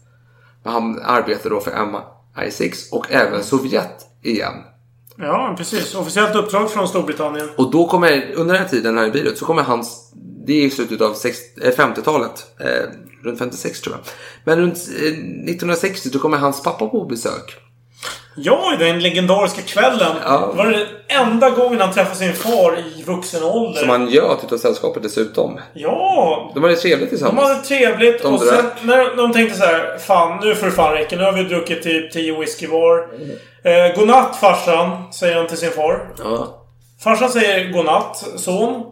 Men 0.65 0.73
Han 0.73 0.99
arbetar 1.05 1.51
då 1.51 1.61
för 1.61 1.71
MI6 1.71 2.93
och 2.93 3.07
även 3.11 3.45
Sovjet 3.45 4.07
igen. 4.23 4.55
Ja, 5.17 5.55
precis. 5.59 5.95
Officiellt 5.95 6.35
uppdrag 6.37 6.71
från 6.71 6.89
Storbritannien. 6.89 7.49
Och 7.57 7.71
då 7.71 7.87
kommer, 7.89 8.33
under 8.35 8.55
den 8.55 8.63
här 8.63 8.69
tiden 8.69 8.99
här 8.99 9.07
i 9.07 9.11
Beirut 9.11 9.39
så 9.39 9.45
kommer 9.45 9.63
hans, 9.63 10.13
det 10.47 10.53
är 10.53 10.67
i 10.67 10.71
slutet 10.71 11.01
av 11.01 11.15
sex- 11.15 11.57
eh, 11.63 11.73
50-talet, 11.73 12.47
eh, 12.61 12.91
runt 13.25 13.39
56 13.39 13.81
tror 13.81 13.97
jag. 13.97 14.05
Men 14.45 14.59
runt 14.59 14.77
eh, 14.77 15.07
1960 15.07 16.09
då 16.13 16.19
kommer 16.19 16.37
hans 16.39 16.63
pappa 16.63 16.87
på 16.87 17.05
besök. 17.05 17.57
Ja, 18.43 18.73
den 18.79 19.01
legendariska 19.01 19.63
kvällen. 19.63 20.17
Ja. 20.25 20.49
Det 20.53 20.59
var 20.59 20.67
den 20.67 20.87
enda 21.09 21.51
gången 21.51 21.81
han 21.81 21.93
träffade 21.93 22.17
sin 22.17 22.33
far 22.33 22.79
i 22.97 23.03
vuxen 23.03 23.45
ålder. 23.45 23.81
Som 23.81 23.89
han 23.89 24.09
göt 24.11 24.45
utav 24.45 24.57
sällskapet 24.59 25.03
dessutom. 25.03 25.61
Ja! 25.75 26.51
De 26.55 26.63
hade 26.63 26.77
trevligt 26.77 27.11
De 27.11 27.17
tillsammans. 27.17 27.49
hade 27.49 27.61
trevligt 27.63 28.23
De 28.23 28.35
och 28.35 28.41
drack. 28.41 28.61
sen 28.61 28.87
när 28.89 29.17
de 29.17 29.33
tänkte 29.33 29.59
så 29.59 29.65
här, 29.65 29.99
Fan, 29.99 30.39
nu 30.43 30.55
får 30.55 30.67
det 30.67 30.73
fan 30.73 30.93
räcka. 30.95 31.17
Nu 31.17 31.25
har 31.25 31.33
vi 31.33 31.43
druckit 31.45 31.83
typ 31.83 32.13
10 32.13 32.41
whisky 32.41 32.67
var. 32.67 32.99
Eh, 33.65 33.97
godnatt 33.97 34.37
farsan, 34.37 35.13
säger 35.13 35.37
han 35.37 35.47
till 35.47 35.57
sin 35.57 35.71
far. 35.71 36.09
Ja. 36.19 36.57
Farsan 37.05 37.29
säger 37.31 37.73
godnatt, 37.73 38.25
son. 38.37 38.83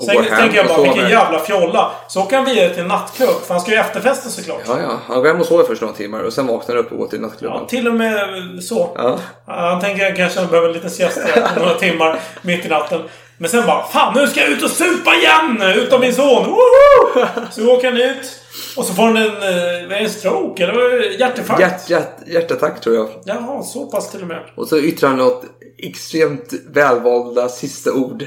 Sen 0.00 0.24
tänker 0.24 0.56
jag 0.56 0.66
bara, 0.66 0.82
vilken 0.82 1.10
jävla 1.10 1.38
fjolla. 1.38 1.92
Så 2.08 2.22
åker 2.22 2.36
han 2.36 2.44
vidare 2.44 2.70
till 2.70 2.82
en 2.82 2.88
nattklubb, 2.88 3.40
för 3.46 3.54
han 3.54 3.60
ska 3.60 3.70
ju 3.70 3.76
efterfesta 3.76 4.28
såklart. 4.28 4.60
Ja, 4.66 4.80
ja. 4.80 4.98
Han 5.06 5.22
går 5.22 5.28
hem 5.28 5.40
och 5.40 5.46
sover 5.46 5.64
först 5.64 5.80
några 5.82 5.94
timmar 5.94 6.20
och 6.20 6.32
sen 6.32 6.46
vaknar 6.46 6.76
upp 6.76 6.92
och 6.92 6.98
går 6.98 7.06
till 7.06 7.20
nattklubben. 7.20 7.58
Ja, 7.60 7.66
till 7.66 7.88
och 7.88 7.94
med 7.94 8.18
så. 8.62 8.92
Ja. 8.94 9.18
Han 9.46 9.80
tänker 9.80 10.16
kanske 10.16 10.40
han 10.40 10.48
behöver 10.48 10.68
en 10.68 10.74
liten 10.74 10.90
siesta 10.90 11.20
några 11.56 11.74
timmar 11.74 12.20
mitt 12.42 12.66
i 12.66 12.68
natten. 12.68 13.00
Men 13.38 13.50
sen 13.50 13.66
bara 13.66 13.84
Fan 13.86 14.14
nu 14.16 14.26
ska 14.26 14.40
jag 14.40 14.50
ut 14.50 14.62
och 14.62 14.70
supa 14.70 15.14
igen! 15.14 15.62
Utan 15.76 16.00
min 16.00 16.14
son! 16.14 16.46
Woho! 16.46 17.26
Så 17.50 17.74
åker 17.74 17.90
han 17.90 18.00
ut. 18.00 18.40
Och 18.76 18.84
så 18.84 18.94
får 18.94 19.02
han 19.02 19.16
en, 19.16 19.26
eh, 19.26 19.88
vad 19.88 19.92
är 19.98 20.00
en 20.00 20.10
stroke 20.10 20.64
eller 20.64 20.74
vad 20.74 21.12
hjärtinfarkt. 21.20 21.60
Hjärt, 21.60 21.90
hjärt, 21.90 22.18
hjärtattack 22.26 22.80
tror 22.80 22.96
jag. 22.96 23.08
Jaha, 23.24 23.62
så 23.62 23.86
pass 23.86 24.10
till 24.10 24.22
och 24.22 24.28
med. 24.28 24.40
Och 24.56 24.68
så 24.68 24.78
yttrar 24.78 25.08
han 25.08 25.18
något 25.18 25.44
extremt 25.78 26.52
välvalda 26.68 27.48
sista 27.48 27.92
ord. 27.92 28.26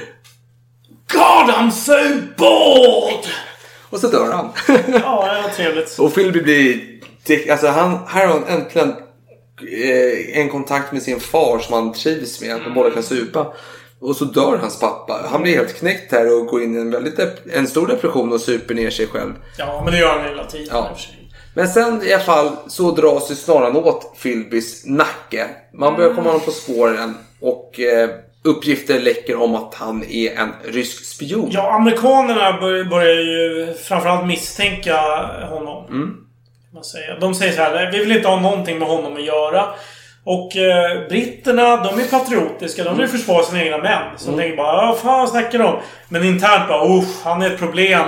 God 1.12 1.50
I'm 1.54 1.70
so 1.70 1.92
bored! 2.36 3.24
Och 3.90 3.98
så 4.00 4.08
dör 4.08 4.32
han. 4.32 4.48
Ja, 5.02 5.34
det 5.34 5.42
var 5.42 5.48
trevligt. 5.56 5.98
och 5.98 6.14
Philby 6.14 6.42
blir... 6.42 6.80
Alltså 7.50 7.66
han, 7.66 7.98
här 8.06 8.26
har 8.26 8.34
han 8.34 8.44
äntligen 8.48 8.88
eh, 9.82 10.38
en 10.40 10.48
kontakt 10.48 10.92
med 10.92 11.02
sin 11.02 11.20
far 11.20 11.58
som 11.58 11.74
han 11.74 11.92
trivs 11.92 12.40
med. 12.40 12.54
Att 12.54 12.64
de 12.64 12.74
båda 12.74 12.90
kan 12.90 13.02
supa. 13.02 13.52
Och 14.00 14.16
så 14.16 14.24
dör 14.24 14.58
hans 14.60 14.80
pappa. 14.80 15.20
Han 15.30 15.42
blir 15.42 15.56
helt 15.56 15.74
knäckt 15.78 16.12
här 16.12 16.32
och 16.40 16.46
går 16.46 16.62
in 16.62 16.76
i 16.76 16.80
en, 16.80 16.90
väldigt 16.90 17.18
dep- 17.18 17.52
en 17.54 17.66
stor 17.66 17.86
depression 17.86 18.32
och 18.32 18.40
super 18.40 18.74
ner 18.74 18.90
sig 18.90 19.06
själv. 19.06 19.32
Ja, 19.58 19.80
men 19.84 19.92
det 19.92 19.98
gör 20.00 20.18
han 20.18 20.24
hela 20.24 20.44
tiden 20.44 20.66
Ja. 20.70 20.90
Men 21.54 21.68
sen 21.68 22.02
i 22.04 22.12
alla 22.12 22.22
fall 22.22 22.50
så 22.68 22.90
dras 22.90 23.30
ju 23.30 23.34
snaran 23.34 23.76
åt 23.76 24.18
Philbys 24.22 24.86
nacke. 24.86 25.46
Man 25.74 25.96
börjar 25.96 26.14
komma 26.14 26.28
honom 26.28 26.40
på 26.44 26.50
spåren 26.50 27.14
och 27.40 27.80
eh, 27.80 28.10
uppgifter 28.44 29.00
läcker 29.00 29.36
om 29.42 29.54
att 29.54 29.74
han 29.74 30.04
är 30.04 30.36
en 30.36 30.52
rysk 30.64 31.04
spion. 31.04 31.48
Ja, 31.52 31.72
amerikanerna 31.72 32.52
bör- 32.60 32.84
börjar 32.84 33.14
ju 33.14 33.74
framförallt 33.74 34.26
misstänka 34.26 34.96
honom. 35.50 35.86
Mm. 35.88 36.16
Man 36.74 36.84
säger. 36.84 37.18
De 37.20 37.34
säger 37.34 37.52
så 37.52 37.62
här, 37.62 37.74
"Nej, 37.74 37.88
vi 37.92 37.98
vill 37.98 38.16
inte 38.16 38.28
ha 38.28 38.40
någonting 38.40 38.78
med 38.78 38.88
honom 38.88 39.12
att 39.16 39.24
göra. 39.24 39.66
Och 40.24 40.56
eh, 40.56 41.08
britterna, 41.08 41.76
de 41.84 42.00
är 42.00 42.10
patriotiska. 42.10 42.84
De 42.84 42.98
vill 42.98 43.08
försvara 43.08 43.42
sina 43.42 43.62
egna 43.64 43.78
män. 43.78 44.02
Så 44.16 44.26
de 44.26 44.32
Mm. 44.32 44.40
tänker 44.40 44.56
bara, 44.56 44.86
vad 44.86 44.98
fan 44.98 45.28
snackar 45.28 45.58
de 45.58 45.64
om? 45.64 45.76
Men 46.08 46.24
internt 46.24 46.68
bara, 46.68 46.98
usch, 46.98 47.24
han 47.24 47.42
är 47.42 47.50
ett 47.50 47.58
problem. 47.58 48.02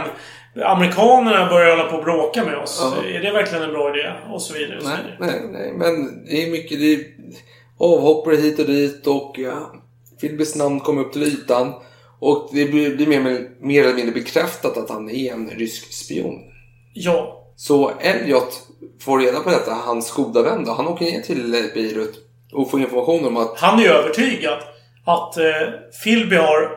Amerikanerna 0.64 1.46
börjar 1.48 1.76
hålla 1.76 1.88
på 1.90 1.96
och 1.96 2.04
bråka 2.04 2.44
med 2.44 2.54
oss. 2.59 2.94
Ja. 3.04 3.09
Är 3.09 3.20
det 3.20 3.30
verkligen 3.32 3.64
en 3.64 3.72
bra 3.72 3.94
idé? 3.98 4.12
Och 4.32 4.42
så 4.42 4.54
vidare. 4.54 4.76
Och 4.76 4.82
så 4.82 4.88
Nej, 4.88 4.98
vidare. 5.18 5.40
nej, 5.40 5.50
nej, 5.52 5.72
men 5.72 6.24
det 6.24 6.42
är 6.46 6.50
mycket 6.50 6.78
det 6.78 6.92
är 6.94 7.00
avhoppare 7.80 8.36
hit 8.36 8.59
och 8.59 8.66
dit 8.66 9.06
och 9.06 9.34
ja, 9.38 9.72
Philbys 10.23 10.55
namn 10.57 10.81
kom 10.81 10.99
upp 10.99 11.12
till 11.12 11.23
ytan. 11.23 11.73
Och 12.20 12.51
det 12.53 12.65
blir, 12.65 13.07
mer, 13.07 13.49
mer 13.61 13.85
eller 13.85 13.94
mindre 13.94 14.12
bekräftat 14.15 14.77
att 14.77 14.90
han 14.90 15.11
är 15.11 15.32
en 15.32 15.51
rysk 15.51 15.93
spion. 15.93 16.35
Ja. 16.94 17.39
Så 17.57 17.93
Elliot 18.01 18.61
får 19.01 19.19
reda 19.19 19.40
på 19.40 19.51
detta, 19.51 19.73
hans 19.73 20.11
goda 20.12 20.43
vän 20.43 20.65
då. 20.65 20.73
Han 20.73 20.89
åker 20.89 21.05
ner 21.05 21.20
till 21.20 21.55
eh, 21.55 21.61
Beirut 21.74 22.15
och 22.53 22.70
får 22.70 22.81
information 22.81 23.27
om 23.27 23.36
att 23.36 23.59
Han 23.61 23.78
är 23.78 23.82
ju 23.82 23.89
övertygad 23.89 24.59
att 25.07 25.36
eh, 25.36 25.44
Philby 26.05 26.36
har... 26.36 26.70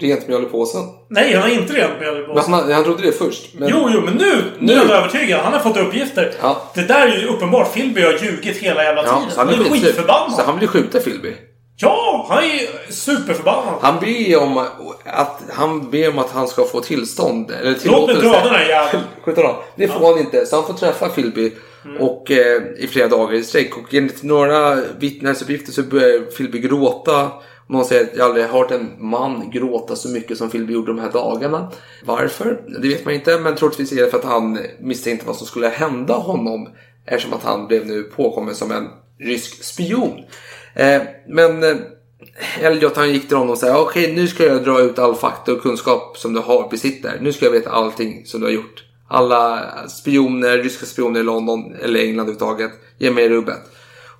rent 0.00 0.28
mjöl 0.28 0.42
i 0.42 0.46
påsen. 0.46 0.82
Nej, 1.08 1.32
han 1.34 1.42
har 1.42 1.48
inte 1.60 1.72
rent 1.72 2.00
mjöl 2.00 2.16
i 2.16 2.20
Men 2.26 2.36
påsen. 2.36 2.52
han, 2.52 2.72
han 2.72 2.84
trodde 2.84 3.02
det 3.02 3.12
först. 3.12 3.54
Men... 3.54 3.68
Jo, 3.68 3.88
jo, 3.94 4.00
men 4.04 4.14
nu, 4.14 4.42
nu 4.58 4.72
är 4.72 4.76
han 4.78 4.90
övertygad. 4.90 5.40
Han 5.40 5.52
har 5.52 5.60
fått 5.60 5.76
uppgifter. 5.76 6.34
Ja. 6.42 6.70
Det 6.74 6.82
där 6.82 7.06
är 7.08 7.20
ju 7.20 7.26
uppenbart. 7.26 7.74
Philby 7.74 8.00
har 8.02 8.12
ljugit 8.12 8.56
hela 8.56 8.84
jävla 8.84 9.02
Ja, 9.06 9.16
tiden. 9.18 9.30
så 9.30 9.40
han 9.40 9.48
han 9.48 9.60
är 9.66 9.70
skitförbannad. 9.70 10.32
Så 10.32 10.42
han 10.42 10.58
vill 10.58 10.68
skjuta 10.68 10.98
Philby. 11.00 11.34
Ja, 11.80 12.26
han 12.28 12.44
är 12.44 12.90
superförbannad. 12.92 13.74
Han 13.80 14.00
ber 14.00 14.36
om 14.42 14.58
att 15.04 15.42
han, 15.50 15.90
ber 15.90 16.08
om 16.08 16.18
att 16.18 16.30
han 16.30 16.48
ska 16.48 16.64
få 16.64 16.80
tillstånd. 16.80 17.50
Eller 17.50 17.62
Låt 17.64 17.72
mig 17.72 17.80
tillåtelse. 17.80 18.28
dra 18.28 18.40
den 18.44 18.54
här 18.54 18.68
jäveln. 18.68 19.04
Det 19.76 19.88
får 19.88 20.06
han 20.12 20.18
inte. 20.18 20.46
Så 20.46 20.56
han 20.56 20.64
får 20.66 20.74
träffa 20.74 21.08
Philby 21.08 21.52
och, 22.00 22.30
eh, 22.30 22.62
i 22.78 22.86
flera 22.90 23.08
dagar 23.08 23.34
i 23.34 23.44
sträck. 23.44 23.76
Och 23.76 23.94
enligt 23.94 24.22
några 24.22 24.78
vittnesuppgifter 24.98 25.72
så 25.72 25.82
börjar 25.82 26.20
Philby 26.20 26.58
gråta. 26.58 27.30
Någon 27.68 27.84
säger 27.84 28.02
att 28.04 28.16
jag 28.16 28.26
aldrig 28.26 28.46
hört 28.46 28.70
en 28.70 28.90
man 28.98 29.50
gråta 29.50 29.96
så 29.96 30.08
mycket 30.08 30.38
som 30.38 30.50
Philby 30.50 30.72
gjorde 30.72 30.92
de 30.92 30.98
här 30.98 31.12
dagarna. 31.12 31.70
Varför? 32.04 32.60
Det 32.82 32.88
vet 32.88 33.04
man 33.04 33.14
inte. 33.14 33.38
Men 33.38 33.56
troligtvis 33.56 33.92
är 33.92 33.96
det 34.04 34.10
för 34.10 34.18
att 34.18 34.24
han 34.24 34.58
misstänkte 34.80 35.26
vad 35.26 35.36
som 35.36 35.46
skulle 35.46 35.68
hända 35.68 36.14
honom. 36.14 36.68
Eftersom 37.06 37.32
att 37.32 37.44
han 37.44 37.66
blev 37.66 37.86
nu 37.86 38.02
påkommen 38.02 38.54
som 38.54 38.70
en 38.70 38.88
rysk 39.20 39.64
spion. 39.64 40.24
Eh, 40.74 41.02
men 41.28 41.62
eh, 41.62 41.76
Elliot 42.60 42.96
han 42.96 43.12
gick 43.12 43.28
till 43.28 43.36
honom 43.36 43.50
och 43.52 43.58
sa 43.58 43.80
okej 43.80 44.12
nu 44.12 44.28
ska 44.28 44.46
jag 44.46 44.64
dra 44.64 44.80
ut 44.80 44.98
all 44.98 45.14
fakta 45.14 45.52
och 45.52 45.62
kunskap 45.62 46.16
som 46.18 46.32
du 46.32 46.40
har 46.40 46.68
besitter. 46.70 47.18
Nu 47.20 47.32
ska 47.32 47.44
jag 47.44 47.52
veta 47.52 47.70
allting 47.70 48.26
som 48.26 48.40
du 48.40 48.46
har 48.46 48.52
gjort. 48.52 48.84
Alla 49.08 49.68
spioner, 49.88 50.58
ryska 50.58 50.86
spioner 50.86 51.20
i 51.20 51.22
London 51.22 51.74
eller 51.82 52.00
England 52.00 52.28
överhuvudtaget. 52.28 52.70
Ge 52.98 53.10
mig 53.10 53.28
rubbet. 53.28 53.58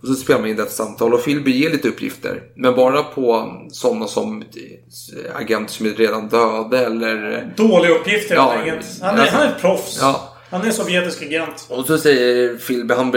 Och 0.02 0.08
så 0.08 0.14
spelar 0.14 0.40
man 0.40 0.50
in 0.50 0.56
detta 0.56 0.70
samtal 0.70 1.14
och 1.14 1.24
Philby 1.24 1.50
ger 1.50 1.70
lite 1.70 1.88
uppgifter. 1.88 2.42
Men 2.56 2.74
bara 2.74 3.02
på 3.02 3.52
sådana 3.72 4.06
som 4.06 4.42
eh, 4.42 5.36
agenter 5.36 5.72
som 5.72 5.86
är 5.86 5.90
redan 5.90 6.28
döda 6.28 6.78
eller... 6.86 7.46
Dåliga 7.56 7.90
uppgifter 7.94 8.34
Ja, 8.34 8.50
helt 8.50 8.72
enkelt. 8.74 9.00
Han 9.02 9.14
är, 9.14 9.20
alltså- 9.20 9.36
han 9.36 9.46
är 9.46 9.52
ett 9.52 9.60
proffs. 9.60 9.98
Ja. 10.00 10.36
Han 10.50 10.66
är 10.66 10.70
sovjetisk 10.70 11.22
agent. 11.22 11.66
Och 11.68 11.86
så 11.86 11.98
säger 11.98 12.54
Philby, 12.56 12.94
han 12.94 13.14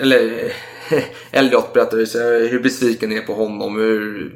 eller 0.00 0.52
Elliot 1.30 1.72
berättar 1.72 2.48
hur 2.48 2.62
besviken 2.62 3.10
han 3.10 3.18
är 3.18 3.22
på 3.22 3.34
honom. 3.34 3.76
Hur, 3.76 4.32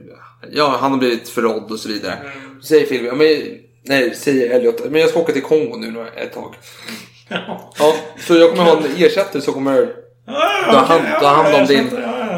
ja, 0.52 0.76
han 0.80 0.90
har 0.90 0.98
blivit 0.98 1.28
förrådd 1.28 1.72
och 1.72 1.78
så 1.78 1.88
vidare. 1.88 2.14
Mm. 2.14 2.60
Så 2.60 2.66
säger 2.66 2.86
Philby, 2.86 3.06
ja, 3.06 3.14
men, 3.14 3.26
nej, 3.82 4.14
säger 4.14 4.50
Elliot, 4.50 4.90
men 4.90 5.00
jag 5.00 5.10
ska 5.10 5.20
åka 5.20 5.32
till 5.32 5.42
Kongo 5.42 5.76
nu 5.76 6.06
ett 6.16 6.32
tag. 6.32 6.54
Ja, 7.78 7.94
så 8.26 8.34
jag 8.34 8.50
kommer 8.50 8.64
ha 8.64 8.76
en 8.76 8.84
ersättare 8.96 9.42
som 9.42 9.54
kommer 9.54 9.92
ta 10.70 10.78
hand, 10.78 11.04
ta 11.20 11.26
hand 11.26 11.54
om 11.54 11.66
din... 11.66 11.88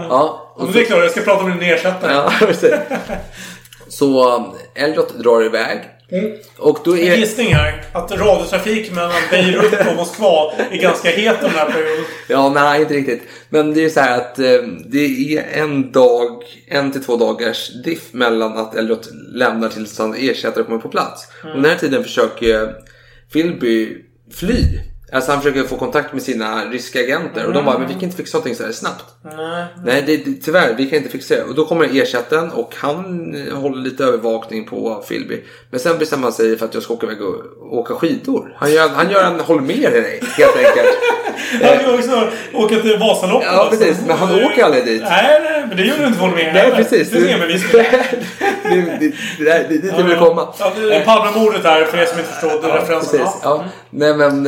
Ja, 0.09 0.55
Men 0.59 0.73
det 0.73 0.81
är 0.81 0.85
klart, 0.85 1.03
jag 1.03 1.11
ska 1.11 1.21
prata 1.21 1.45
med 1.45 1.59
din 1.59 1.71
ersättare. 1.71 2.31
Så 3.89 4.37
um, 4.37 4.45
Elliot 4.75 5.19
drar 5.19 5.45
iväg. 5.45 5.79
Mm. 6.13 6.37
Och 6.57 6.79
då 6.85 6.97
En 6.97 6.99
är... 6.99 7.17
gissning 7.17 7.55
här. 7.55 7.85
Att 7.93 8.11
radiotrafik 8.11 8.93
mellan 8.93 9.23
Beirut 9.31 9.87
och 9.89 9.97
Moskva 9.97 10.53
är 10.71 10.83
ganska 10.83 11.11
het 11.11 11.41
den 11.41 11.51
här 11.51 11.67
perioden. 11.67 12.05
Ja, 12.29 12.49
nej, 12.49 12.81
inte 12.81 12.95
riktigt. 12.95 13.23
Men 13.49 13.75
det 13.75 13.81
är 13.81 13.83
ju 13.83 13.91
så 13.91 14.01
här 14.01 14.19
att 14.19 14.39
eh, 14.39 14.63
det 14.87 15.35
är 15.37 15.63
en 15.63 15.93
dag, 15.93 16.43
en 16.69 16.93
till 16.93 17.05
två 17.05 17.17
dagars 17.17 17.71
diff 17.85 18.13
mellan 18.13 18.59
att 18.59 18.75
Elliot 18.75 19.09
lämnar 19.33 19.69
tills 19.69 19.99
hans 19.99 20.17
ersättare 20.19 20.65
kommer 20.65 20.79
på 20.79 20.89
plats. 20.89 21.29
Mm. 21.43 21.57
Och 21.57 21.63
den 21.63 21.71
här 21.71 21.79
tiden 21.79 22.03
försöker 22.03 22.75
Philby 23.33 23.97
fly. 24.35 24.81
Alltså 25.13 25.33
han 25.33 25.43
försöker 25.43 25.63
få 25.63 25.77
kontakt 25.77 26.13
med 26.13 26.23
sina 26.23 26.65
ryska 26.65 27.01
agenter 27.01 27.47
och 27.47 27.53
de 27.53 27.65
bara, 27.65 27.79
men 27.79 27.89
vi 27.89 27.95
kan 27.95 28.03
inte 28.03 28.17
fixa 28.17 28.39
någonting 28.39 28.55
så 28.55 28.65
här 28.65 28.73
snabbt. 28.73 29.05
Nej. 29.25 29.65
Nej, 29.85 30.03
det, 30.07 30.17
det, 30.17 30.35
tyvärr, 30.45 30.75
vi 30.75 30.87
kan 30.87 30.99
inte 30.99 31.11
fixa 31.11 31.35
det. 31.35 31.43
Och 31.43 31.55
då 31.55 31.67
kommer 31.67 32.01
ersättaren 32.03 32.51
och 32.51 32.75
han 32.77 33.35
eh, 33.35 33.55
håller 33.55 33.83
lite 33.83 34.05
övervakning 34.05 34.67
på 34.67 35.05
Philby. 35.09 35.45
Men 35.71 35.81
sen 35.81 35.99
bestämmer 35.99 36.23
han 36.23 36.33
sig 36.33 36.59
för 36.59 36.67
att 36.67 36.75
jag 36.75 36.83
ska 36.83 36.95
åka 36.95 37.07
iväg 37.07 37.23
och 37.23 37.79
åka 37.79 37.95
skidor. 37.95 38.57
Han 38.57 38.73
gör, 38.73 38.89
han 38.89 39.11
gör 39.11 39.25
en 39.25 39.41
håll 39.41 39.61
med 39.61 39.93
dig, 39.93 40.21
helt 40.23 40.57
enkelt. 40.57 40.89
Han 41.63 41.79
vill 41.79 41.99
också 41.99 42.29
åka 42.55 42.77
till 42.77 42.99
Vasaloppet. 42.99 43.49
Ja, 43.53 43.69
precis. 43.71 43.97
Men 44.07 44.17
han 44.17 44.45
åker 44.45 44.65
aldrig 44.65 44.85
dit. 44.85 45.03
Nej, 45.03 45.41
nej, 45.43 45.65
men 45.69 45.77
det 45.77 45.83
gjorde 45.83 46.01
du 46.01 46.07
inte 46.07 46.19
för 46.19 46.27
med. 46.27 46.55
Nej, 46.55 46.73
precis. 46.77 47.11
Det 47.11 47.33
är 47.33 47.39
med 47.39 47.49
det, 47.49 47.61
det, 48.71 49.13
det, 49.39 49.69
det, 49.69 49.97
det, 49.97 50.03
vill 50.03 50.17
komma. 50.17 50.49
Ja, 50.59 50.73
Palmemordet 51.05 51.65
här 51.65 51.85
för 51.85 51.99
er 51.99 52.07
som 52.07 52.19
inte 52.19 52.31
förstod 52.31 52.61
Ja, 52.63 52.77
referensen. 52.77 53.21
precis. 53.21 53.41
Ja. 53.43 53.65
Nej, 53.91 54.15
men... 54.15 54.47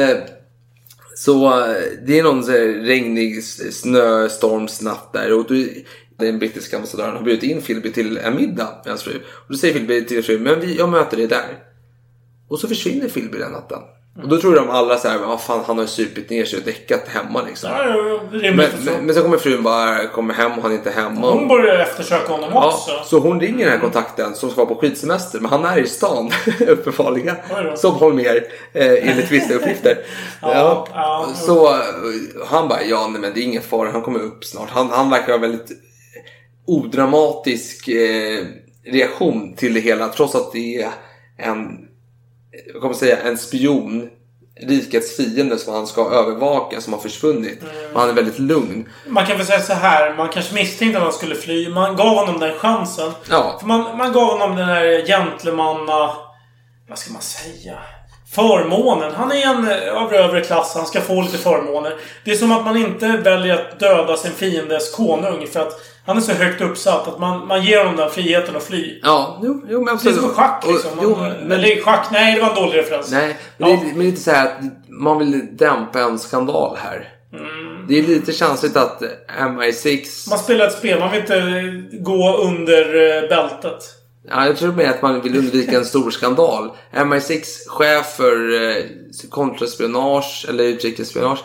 Så 1.21 1.47
eh, 1.47 1.77
det 2.07 2.19
är 2.19 2.23
någon 2.23 2.45
så 2.45 2.51
här 2.51 2.67
regnig 2.67 3.45
snöstormsnatt 3.45 5.13
där. 5.13 5.33
Och 5.33 5.47
du, 5.49 5.85
den 6.17 6.39
brittiska 6.39 6.77
ambassadören 6.77 7.17
har 7.17 7.23
bjudit 7.23 7.43
in 7.43 7.63
Philby 7.63 7.93
till 7.93 8.19
en 8.19 8.37
middag 8.37 8.81
med 8.85 8.89
hans 8.89 9.03
fru. 9.03 9.17
Och 9.17 9.53
då 9.53 9.57
säger 9.57 9.75
Philby 9.75 10.05
till 10.05 10.09
sin 10.09 10.23
fru, 10.23 10.39
men 10.39 10.61
vi, 10.61 10.77
jag 10.79 10.89
möter 10.89 11.17
dig 11.17 11.27
där. 11.27 11.65
Och 12.49 12.59
så 12.59 12.69
försvinner 12.69 13.09
Philby 13.09 13.39
den 13.39 13.53
natten. 13.53 13.79
Och 14.19 14.29
då 14.29 14.41
tror 14.41 14.55
de 14.55 14.71
alla 14.71 14.99
så 14.99 15.09
här, 15.09 15.19
vad 15.19 15.41
fan 15.41 15.65
han 15.67 15.79
har 15.79 15.87
supit 15.87 16.31
ner 16.31 16.45
sig 16.45 16.59
och 16.59 16.65
däckat 16.65 17.09
hemma 17.09 17.43
liksom. 17.43 17.71
Ja, 17.71 17.87
ja, 17.87 18.21
Men, 18.31 18.57
men, 18.57 19.07
men 19.07 19.15
så 19.15 19.23
kommer 19.23 19.37
frun 19.37 19.63
bara, 19.63 20.07
kommer 20.07 20.35
hem 20.35 20.53
och 20.53 20.63
han 20.63 20.73
är 20.73 20.77
inte 20.77 20.91
hemma. 20.91 21.31
Hon 21.31 21.49
börjar 21.49 21.79
eftersöka 21.79 22.33
honom 22.33 22.57
också. 22.57 22.91
Ja, 22.91 23.03
så 23.05 23.19
hon 23.19 23.41
ringer 23.41 23.65
den 23.65 23.75
här 23.75 23.81
kontakten 23.81 24.35
som 24.35 24.51
ska 24.51 24.65
vara 24.65 24.75
på 24.75 24.81
skidsemester. 24.81 25.41
Men 25.41 25.51
han 25.51 25.65
är 25.65 25.79
i 25.79 25.87
stan 25.87 26.31
uppenbarligen. 26.69 27.37
Som 27.77 27.95
Holmér 27.95 28.45
eh, 28.73 29.09
enligt 29.11 29.31
vissa 29.31 29.55
uppgifter. 29.55 29.99
ja, 30.43 30.87
ja. 30.93 31.29
Så 31.35 31.69
eh, 31.69 31.81
han 32.47 32.69
bara, 32.69 32.83
ja 32.83 33.09
nej, 33.13 33.21
men 33.21 33.35
det 33.35 33.41
är 33.41 33.45
ingen 33.45 33.63
fara. 33.63 33.91
Han 33.91 34.03
kommer 34.03 34.21
upp 34.21 34.45
snart. 34.45 34.71
Han, 34.71 34.91
han 34.91 35.11
verkar 35.11 35.33
ha 35.33 35.39
väldigt 35.39 35.71
odramatisk 36.67 37.89
eh, 37.89 38.45
reaktion 38.85 39.55
till 39.57 39.75
det 39.75 39.81
hela. 39.81 40.09
Trots 40.09 40.35
att 40.35 40.53
det 40.53 40.83
är 40.83 40.91
en, 41.39 41.90
jag 42.73 42.83
kommer 42.83 42.95
säga, 42.95 43.19
en 43.23 43.39
spion 43.39 44.11
rikets 44.61 45.17
fiende 45.17 45.59
som 45.59 45.75
han 45.75 45.87
ska 45.87 46.11
övervaka 46.11 46.81
som 46.81 46.93
har 46.93 47.01
försvunnit. 47.01 47.63
Och 47.93 48.01
han 48.01 48.09
är 48.09 48.13
väldigt 48.13 48.39
lugn. 48.39 48.89
Man 49.07 49.27
kan 49.27 49.37
väl 49.37 49.47
säga 49.47 49.61
så 49.61 49.73
här. 49.73 50.15
Man 50.17 50.29
kanske 50.29 50.55
misstänkte 50.55 50.99
att 50.99 51.05
han 51.05 51.13
skulle 51.13 51.35
fly. 51.35 51.69
Man 51.69 51.97
gav 51.97 52.17
honom 52.17 52.41
den 52.41 52.59
chansen. 52.59 53.13
Ja. 53.31 53.57
För 53.61 53.67
man, 53.67 53.97
man 53.97 54.13
gav 54.13 54.25
honom 54.25 54.57
den 54.57 54.67
här 54.67 55.07
gentlemanna... 55.07 56.11
Vad 56.89 56.99
ska 56.99 57.13
man 57.13 57.23
säga? 57.23 57.79
Förmånen. 58.35 59.15
Han 59.15 59.33
är 59.33 59.47
en 59.47 59.69
eh, 59.69 60.03
övre 60.03 60.19
övre 60.19 60.41
klass. 60.41 60.75
Han 60.75 60.87
ska 60.87 61.01
få 61.01 61.23
lite 61.23 61.39
förmåner. 61.39 61.95
Det 62.25 62.31
är 62.31 62.37
som 62.37 62.53
att 62.53 62.65
man 62.65 62.77
inte 62.77 63.09
väljer 63.09 63.55
att 63.55 63.81
döda 63.81 64.17
sin 64.17 64.33
fiendes 64.33 64.95
konung. 64.95 65.47
För 65.47 65.61
att 65.61 65.81
han 66.07 66.17
är 66.17 66.21
så 66.21 66.33
högt 66.33 66.61
uppsatt 66.61 67.09
att 67.09 67.19
man, 67.19 67.47
man 67.47 67.65
ger 67.65 67.79
honom 67.79 67.97
den 67.97 68.11
friheten 68.11 68.57
att 68.57 68.63
fly. 68.65 69.01
Ja, 69.03 69.41
jo, 69.43 69.63
jo 69.69 69.79
men 69.79 69.85
Det 69.85 69.91
är 69.91 69.95
absolut. 69.95 70.21
som 70.21 70.29
schack 70.31 70.65
liksom. 70.69 70.91
Och- 70.99 71.05
jo, 71.05 71.11
Man- 71.17 71.31
men- 71.33 71.53
Eller 71.53 71.81
schack. 71.83 72.07
Nej, 72.13 72.35
det 72.35 72.41
var 72.43 72.49
en 72.49 72.55
dålig 72.55 72.79
referens. 72.79 73.11
Nej, 73.11 73.37
men, 73.59 73.69
det, 73.69 73.75
är- 73.75 73.79
men 73.87 73.99
det 73.99 74.05
är 74.05 74.09
inte 74.09 74.21
så 74.21 74.31
här 74.31 74.47
att 74.47 74.61
man 74.89 75.19
vill 75.19 75.57
dämpa 75.57 76.01
en 76.01 76.19
skandal 76.19 76.77
här. 76.83 77.09
Det 77.89 77.99
är 77.99 78.03
lite 78.03 78.33
känsligt 78.33 78.77
att 78.77 79.03
MI6... 79.41 80.31
Man 80.31 80.39
spelar 80.39 80.67
ett 80.67 80.79
spel. 80.79 80.99
Man 81.01 81.11
vill 81.11 81.21
inte 81.21 81.73
gå 82.01 82.37
under 82.37 82.85
eh, 83.23 83.29
bältet. 83.29 83.95
Ja, 84.29 84.47
jag 84.47 84.57
tror 84.57 84.73
mer 84.73 84.89
att 84.91 85.03
man 85.03 85.21
vill 85.21 85.39
undvika 85.39 85.77
en 85.77 85.85
stor 85.85 86.11
skandal. 86.11 86.71
MI6 86.95 87.45
chef 87.69 88.07
för 88.17 88.63
eh, 88.69 88.85
kontraspionage 89.31 90.47
eller 90.49 90.65
utrikesspionage 90.65 91.39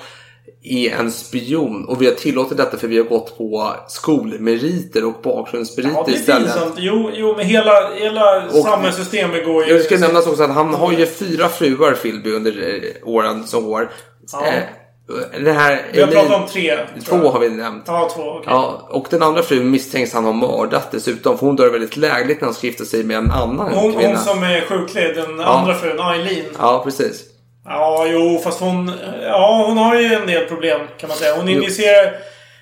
är 0.63 0.91
en 0.95 1.11
spion 1.11 1.85
och 1.85 2.01
vi 2.01 2.05
har 2.05 2.13
tillåtit 2.13 2.57
detta 2.57 2.77
för 2.77 2.88
vi 2.88 2.97
har 2.97 3.05
gått 3.05 3.38
på 3.38 3.73
skolmeriter 3.88 5.05
och 5.05 5.13
bakgrundsmeriter 5.23 5.93
Ja, 6.07 6.09
istället. 6.09 6.53
pinsamt. 6.53 6.76
Jo, 6.77 7.09
jo, 7.13 7.34
men 7.38 7.45
hela, 7.45 7.93
hela 7.95 8.45
Och- 8.45 8.51
samhällssystemet 8.63 9.45
går 9.45 9.65
ju... 9.65 9.73
Jag 9.73 9.81
ska 9.85 9.97
nämnas 9.97 10.27
också 10.27 10.43
att 10.43 10.53
han 10.53 10.73
har 10.73 10.91
ju 10.91 11.05
fyra 11.05 11.49
fruar 11.49 11.91
Philby 11.93 12.31
under 12.31 12.51
eh, 12.51 13.07
åren 13.09 13.47
som 13.47 13.65
går. 13.65 13.91
Ja. 14.31 14.45
Eh, 14.45 15.53
här 15.53 15.85
Vi 15.93 16.01
har 16.01 16.07
pratat 16.07 16.41
om 16.41 16.47
tre. 16.47 16.77
Två 17.05 17.15
har 17.15 17.39
vi 17.39 17.49
nämnt. 17.49 17.84
Ja, 17.88 18.09
två. 18.15 18.22
Okej. 18.23 18.43
Ja, 18.45 18.88
och 18.91 19.07
den 19.09 19.23
andra 19.23 19.43
frun 19.43 19.72
misstänks 19.72 20.13
han 20.13 20.26
ha 20.26 20.31
mördat 20.34 20.91
dessutom. 20.91 21.38
För 21.38 21.45
hon 21.45 21.55
dör 21.55 21.69
väldigt 21.72 21.97
lägligt 21.97 22.41
när 22.41 22.45
han 22.45 22.53
ska 22.53 22.67
gifta 22.67 22.85
sig 22.85 23.03
med 23.03 23.17
en 23.17 23.31
annan 23.31 23.73
Hon, 23.73 23.93
kvinna. 23.93 24.07
hon 24.07 24.17
som 24.17 24.43
är 24.43 24.61
sjuklig, 24.61 25.15
den 25.15 25.39
Ja. 25.39 25.45
andra 25.45 25.73
frun, 25.76 25.99
Eileen. 25.99 26.45
Ja, 26.59 26.81
precis. 26.84 27.23
Ja, 27.65 28.05
jo, 28.09 28.41
fast 28.43 28.59
hon... 28.59 28.91
Ja, 29.23 29.63
hon 29.67 29.77
har 29.77 29.95
ju 29.99 30.13
en 30.13 30.27
del 30.27 30.45
problem 30.45 30.79
kan 30.99 31.07
man 31.07 31.17
säga. 31.17 31.35
Hon 31.35 31.49
injicerar... 31.49 32.13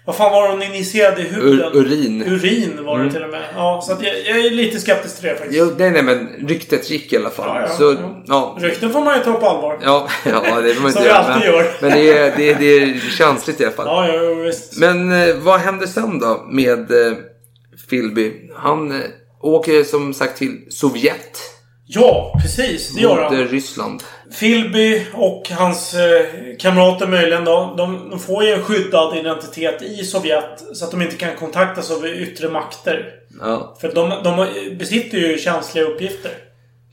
Vad 0.06 0.16
fan 0.16 0.32
var 0.32 0.44
det 0.44 0.50
hon 0.54 0.64
injicerade 0.64 1.22
i 1.22 1.26
huden? 1.28 1.60
Ur- 1.74 1.78
urin. 1.78 2.24
Urin 2.28 2.86
var 2.86 2.96
det 2.98 3.02
Mm. 3.02 3.14
till 3.14 3.24
och 3.24 3.30
med. 3.30 3.42
Ja, 3.56 3.82
så 3.84 3.92
jag, 4.02 4.16
jag 4.26 4.46
är 4.46 4.50
lite 4.52 4.80
skeptisk 4.80 5.16
till 5.20 5.30
det 5.30 5.36
faktiskt. 5.36 5.60
Jo, 5.60 5.72
nej, 5.78 5.92
nej, 5.92 6.04
men 6.04 6.48
ryktet 6.48 6.90
gick 6.90 7.14
i 7.14 7.18
alla 7.18 7.30
fall. 7.30 7.48
Ja, 7.48 7.62
ja, 7.62 7.68
Så, 7.76 7.84
jo. 8.02 8.24
ja. 8.28 8.58
Rykten 8.60 8.94
får 8.94 9.02
man 9.02 9.18
ju 9.18 9.24
ta 9.24 9.34
på 9.34 9.46
allvar. 9.48 9.80
Ja, 9.84 10.08
ja, 10.26 10.62
det 10.62 10.74
får 10.74 10.82
man 10.84 10.92
Som 10.92 11.04
vi 11.04 11.10
alltid 11.10 11.34
men, 11.36 11.44
gör. 11.54 11.72
men 11.82 11.92
det, 11.92 12.18
är, 12.18 12.34
det, 12.38 12.50
är, 12.52 12.56
det 12.60 12.66
är 12.84 13.00
känsligt 13.18 13.62
i 13.62 13.66
alla 13.66 13.74
fall. 13.74 13.86
Ja, 13.88 14.08
ja, 14.14 14.34
visst. 14.34 14.78
Men 14.78 15.12
eh, 15.30 15.36
vad 15.36 15.60
händer 15.60 15.88
sen 15.88 16.20
då 16.20 16.46
med 16.52 16.80
eh, 16.92 17.14
Philby? 17.90 18.32
Han 18.56 18.92
eh, 18.92 18.98
åker 19.42 19.84
som 19.84 20.14
sagt 20.14 20.38
till 20.38 20.62
Sovjet. 20.70 21.40
Ja, 21.86 22.40
precis. 22.42 22.96
Det 22.96 23.02
gör 23.02 23.10
mot 23.16 23.20
han. 23.32 23.34
eh, 23.42 23.48
Ryssland. 23.48 24.04
Philby 24.40 25.02
och 25.14 25.50
hans 25.50 25.94
eh, 25.94 26.26
kamrater 26.60 27.08
möjligen 27.08 27.46
då. 27.46 27.74
De, 27.78 28.10
de 28.10 28.20
får 28.20 28.44
ju 28.44 28.50
en 28.52 28.64
skyddad 28.64 29.18
identitet 29.18 29.82
i 29.82 30.04
Sovjet. 30.04 30.64
Så 30.74 30.86
att 30.86 30.92
de 30.92 31.02
inte 31.02 31.16
kan 31.16 31.36
kontaktas 31.36 31.92
av 31.92 32.08
yttre 32.08 32.50
makter. 32.50 33.06
Ja. 33.42 33.78
För 33.82 33.92
de, 33.96 34.10
de 34.24 34.48
besitter 34.80 35.18
ju 35.18 35.38
känsliga 35.38 35.86
uppgifter. 35.86 36.32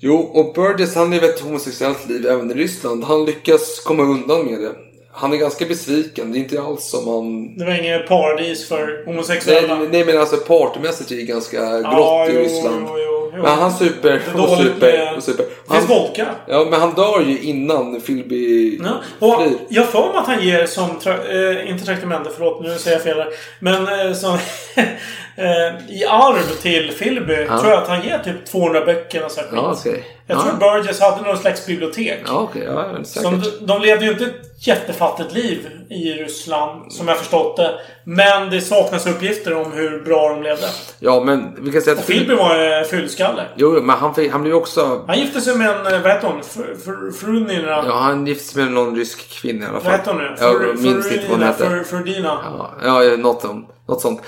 Jo, 0.02 0.16
och 0.16 0.54
Burgess 0.54 0.94
han 0.94 1.10
lever 1.10 1.28
ett 1.28 1.40
homosexuellt 1.40 2.08
liv 2.08 2.26
även 2.26 2.50
i 2.50 2.54
Ryssland. 2.54 3.04
Han 3.04 3.24
lyckas 3.24 3.80
komma 3.80 4.02
undan 4.02 4.44
med 4.46 4.60
det. 4.60 4.72
han 5.12 5.32
är 5.32 5.36
ganska 5.36 5.64
besviken. 5.66 6.32
Det 6.32 6.38
är 6.38 6.40
inte 6.40 6.60
alls 6.62 6.90
som 6.90 7.08
han... 7.08 7.56
Det 7.58 7.64
var 7.64 7.72
inget 7.80 8.08
paradis 8.08 8.68
för 8.68 8.86
Nej, 8.86 9.04
homosexuella. 9.06 9.78
nej 9.92 10.04
men 10.04 10.18
alltså 10.18 10.36
partymässigt 10.36 11.10
är 11.10 11.16
det 11.16 11.22
ganska 11.22 11.56
Ja, 11.56 11.78
grått 11.94 12.28
i 12.28 12.32
jo, 12.34 12.40
Ryssland. 12.40 12.86
jo, 12.88 12.94
jo, 12.96 13.02
jo. 13.04 13.19
Men 13.32 13.46
han 13.58 13.72
super 13.72 14.20
och 14.34 14.48
super 14.58 15.16
och 15.16 15.22
super. 15.22 15.44
Det 15.68 15.74
finns 15.74 15.90
vodka. 15.90 16.26
ja, 16.46 16.66
men 16.70 16.80
han 16.80 16.94
dör 16.94 17.20
ju 17.26 17.38
innan 17.40 18.00
Philby 18.00 18.78
Ja. 18.84 18.90
Och 19.18 19.42
flyr. 19.42 19.58
jag 19.68 19.86
för 19.88 20.08
mig 20.08 20.16
att 20.18 20.26
han 20.26 20.42
ger 20.44 20.66
som, 20.66 20.90
tra- 20.90 21.60
eh, 21.60 21.70
inte 21.70 21.84
traktamente, 21.84 22.30
förlåt 22.36 22.62
nu 22.62 22.78
säger 22.78 22.96
jag 22.96 23.04
fel 23.04 23.16
här. 23.18 23.28
Men 23.58 24.06
eh, 24.08 24.12
som, 24.14 24.38
eh, 25.40 25.96
i 25.96 26.04
arv 26.08 26.42
till 26.62 26.92
Philby 26.98 27.46
Ja. 27.48 27.58
tror 27.58 27.72
jag 27.72 27.82
att 27.82 27.88
han 27.88 28.02
ger 28.02 28.18
typ 28.18 28.46
200 28.46 28.84
böcker 28.84 29.24
och 29.24 29.30
så 29.30 29.40
här 29.40 29.46
skit. 29.48 29.58
Ja, 29.62 29.74
okej. 29.80 30.04
Jag 30.26 30.38
Ja. 30.38 30.42
tror 30.42 30.52
Burgess 30.58 31.00
hade 31.00 31.22
någon 31.22 31.36
slags 31.36 31.66
bibliotek. 31.66 32.20
Ja, 32.26 32.38
okej. 32.40 32.62
Ja. 32.66 33.04
Som, 33.04 33.42
de 33.60 33.80
levde 33.82 34.04
ju 34.04 34.10
inte 34.12 34.24
ett 34.24 34.66
jättefattigt 34.66 35.32
liv 35.34 35.66
i 35.90 36.12
Ryssland, 36.12 36.92
som 36.92 37.08
jag 37.08 37.18
förstått 37.18 37.56
det. 37.56 37.74
Men 38.04 38.50
det 38.50 38.60
saknas 38.60 39.06
uppgifter 39.06 39.54
om 39.56 39.72
hur 39.72 40.00
bra 40.04 40.28
de 40.28 40.42
levde. 40.42 40.66
Ja, 40.98 41.20
men 41.24 41.64
vi 41.64 41.72
kan 41.72 41.82
säga 41.82 41.94
Och 41.94 42.00
att... 42.00 42.06
Philby 42.06 42.34
var 42.34 42.78
eh, 42.78 42.84
fyllskalle. 42.84 43.42
Jo, 43.56 43.70
men 43.82 43.96
han, 43.96 44.14
han 44.32 44.42
blev 44.42 44.54
ju 44.54 44.60
också... 44.60 45.04
Han 45.06 45.18
gifte 45.18 45.40
sig 45.40 45.56
med 45.56 45.70
en, 45.70 45.86
eh, 45.94 46.00
vad 46.02 46.12
heter 46.12 46.26
hon? 46.28 46.40
Fr- 46.40 46.76
Fr- 46.84 47.12
Frunina. 47.12 47.84
Ja, 47.86 47.92
han 47.98 48.26
gifte 48.26 48.44
sig 48.54 48.64
med 48.64 48.72
någon 48.72 48.96
rysk 48.96 49.28
kvinna 49.30 49.64
i 49.66 49.68
alla 49.68 49.80
fall. 49.80 49.90
Vad 49.90 49.92
hette 50.00 50.10
hon 50.10 50.18
nu? 50.18 50.34
Jag 50.40 50.54
Fr- 50.54 50.76
minns 50.82 50.86
inte 50.86 50.98
vad 51.06 51.16
hon 51.16 51.26
Frunina, 51.28 51.46
hette. 51.46 51.64
Fr- 51.64 51.84
Frudina. 51.84 52.38
Ja, 52.82 53.04
ja 53.04 53.16
något, 53.16 53.44
om- 53.44 53.66
något 53.88 54.00
sånt. 54.00 54.20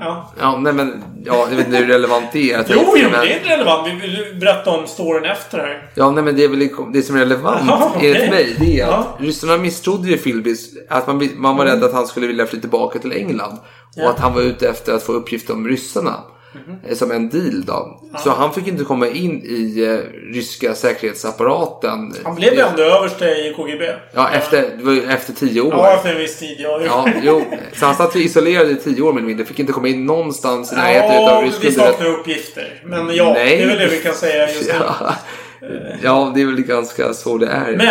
Ja. 0.00 0.32
ja, 0.40 0.58
nej 0.58 0.72
men... 0.72 1.04
Ja, 1.24 1.46
jag 1.50 1.56
vet 1.56 1.66
inte 1.66 1.78
hur 1.78 1.86
relevant 1.86 2.24
det 2.32 2.52
är. 2.52 2.64
Jo, 2.68 2.80
jo, 2.96 3.08
men- 3.10 3.20
det 3.20 3.32
är 3.32 3.36
inte 3.38 3.48
relevant. 3.48 3.88
Vi 3.88 4.00
vill 4.08 4.36
berätta 4.40 4.70
om 4.70 4.86
storyn 4.86 5.24
efter 5.24 5.58
här. 5.58 5.90
Ja, 5.94 6.10
nej 6.10 6.24
men 6.24 6.36
det 6.36 6.44
är 6.44 6.48
väl 6.48 6.68
det 6.92 7.02
som 7.02 7.16
är 7.16 7.20
relevant 7.20 7.60
Ja, 7.66 7.92
okej. 7.96 8.14
enligt 8.16 8.30
mig. 8.30 8.56
Det 8.58 8.80
är 8.80 8.84
att 8.86 8.90
Ja. 8.90 9.16
ryssarna 9.26 9.56
misstrodde 9.56 10.08
ju 10.08 10.16
Philbys. 10.16 10.68
Att 10.88 11.06
man, 11.06 11.28
man 11.36 11.56
var 11.56 11.64
rädd 11.64 11.84
att 11.84 11.92
han 11.92 12.06
skulle 12.06 12.26
vilja 12.26 12.46
fly 12.46 12.60
tillbaka 12.60 12.98
till 12.98 13.12
England. 13.12 13.58
Ja. 13.94 14.04
Och 14.04 14.10
att 14.10 14.18
han 14.20 14.34
var 14.34 14.42
ute 14.42 14.68
efter 14.68 14.92
att 14.94 15.02
få 15.02 15.12
uppgifter 15.12 15.54
om 15.54 15.68
ryssarna. 15.68 16.14
Eh, 16.88 16.96
Som 16.96 17.10
en 17.10 17.28
deal 17.28 17.64
då. 17.64 18.00
Så 18.18 18.30
han 18.30 18.54
fick 18.54 18.66
inte 18.66 18.84
komma 18.84 19.06
in 19.08 19.42
i 19.44 19.84
eh, 19.84 20.32
ryska 20.34 20.74
säkerhetsapparaten. 20.74 22.14
Han 22.24 22.34
blev 22.34 22.54
ju 22.54 22.60
ändå 22.60 22.82
överste 22.82 23.24
i 23.24 23.54
KGB. 23.56 23.92
Ja, 24.12 24.30
efter, 24.30 24.62
det 24.78 24.84
var 24.84 24.92
ju 24.92 25.04
efter 25.04 25.32
tio 25.32 25.60
år. 25.60 25.72
Ja, 25.72 25.94
efter 25.94 26.12
en 26.12 26.18
viss 26.18 26.38
tid. 26.38 26.56
Ja, 26.58 26.80
Ja, 26.84 27.08
jo. 27.22 27.44
Så 27.72 27.86
han 27.86 27.94
satt 27.94 28.16
isolerad 28.16 28.70
i 28.70 28.76
tio 28.76 29.02
år 29.02 29.12
eller 29.12 29.22
mindre. 29.22 29.44
Fick 29.44 29.58
inte 29.58 29.72
komma 29.72 29.88
in 29.88 30.06
någonstans 30.06 30.72
i 30.72 30.76
närheten 30.76 31.14
Ja, 31.14 31.40
vi 31.40 31.48
rysk 31.48 31.78
saknar 31.78 32.06
uppgifter. 32.06 32.82
Men 32.84 33.14
ja, 33.14 33.32
Nej. 33.32 33.56
det 33.56 33.62
är 33.62 33.66
väl 33.66 33.78
det 33.78 33.86
vi 33.86 34.02
kan 34.02 34.14
säga 34.14 34.48
just 34.48 34.72
nu. 34.72 34.74
Ja. 34.80 35.14
ja, 36.02 36.32
det 36.34 36.42
är 36.42 36.46
väl 36.46 36.62
ganska 36.62 37.14
så 37.14 37.38
det 37.38 37.46
är. 37.46 37.76
Men 37.76 37.86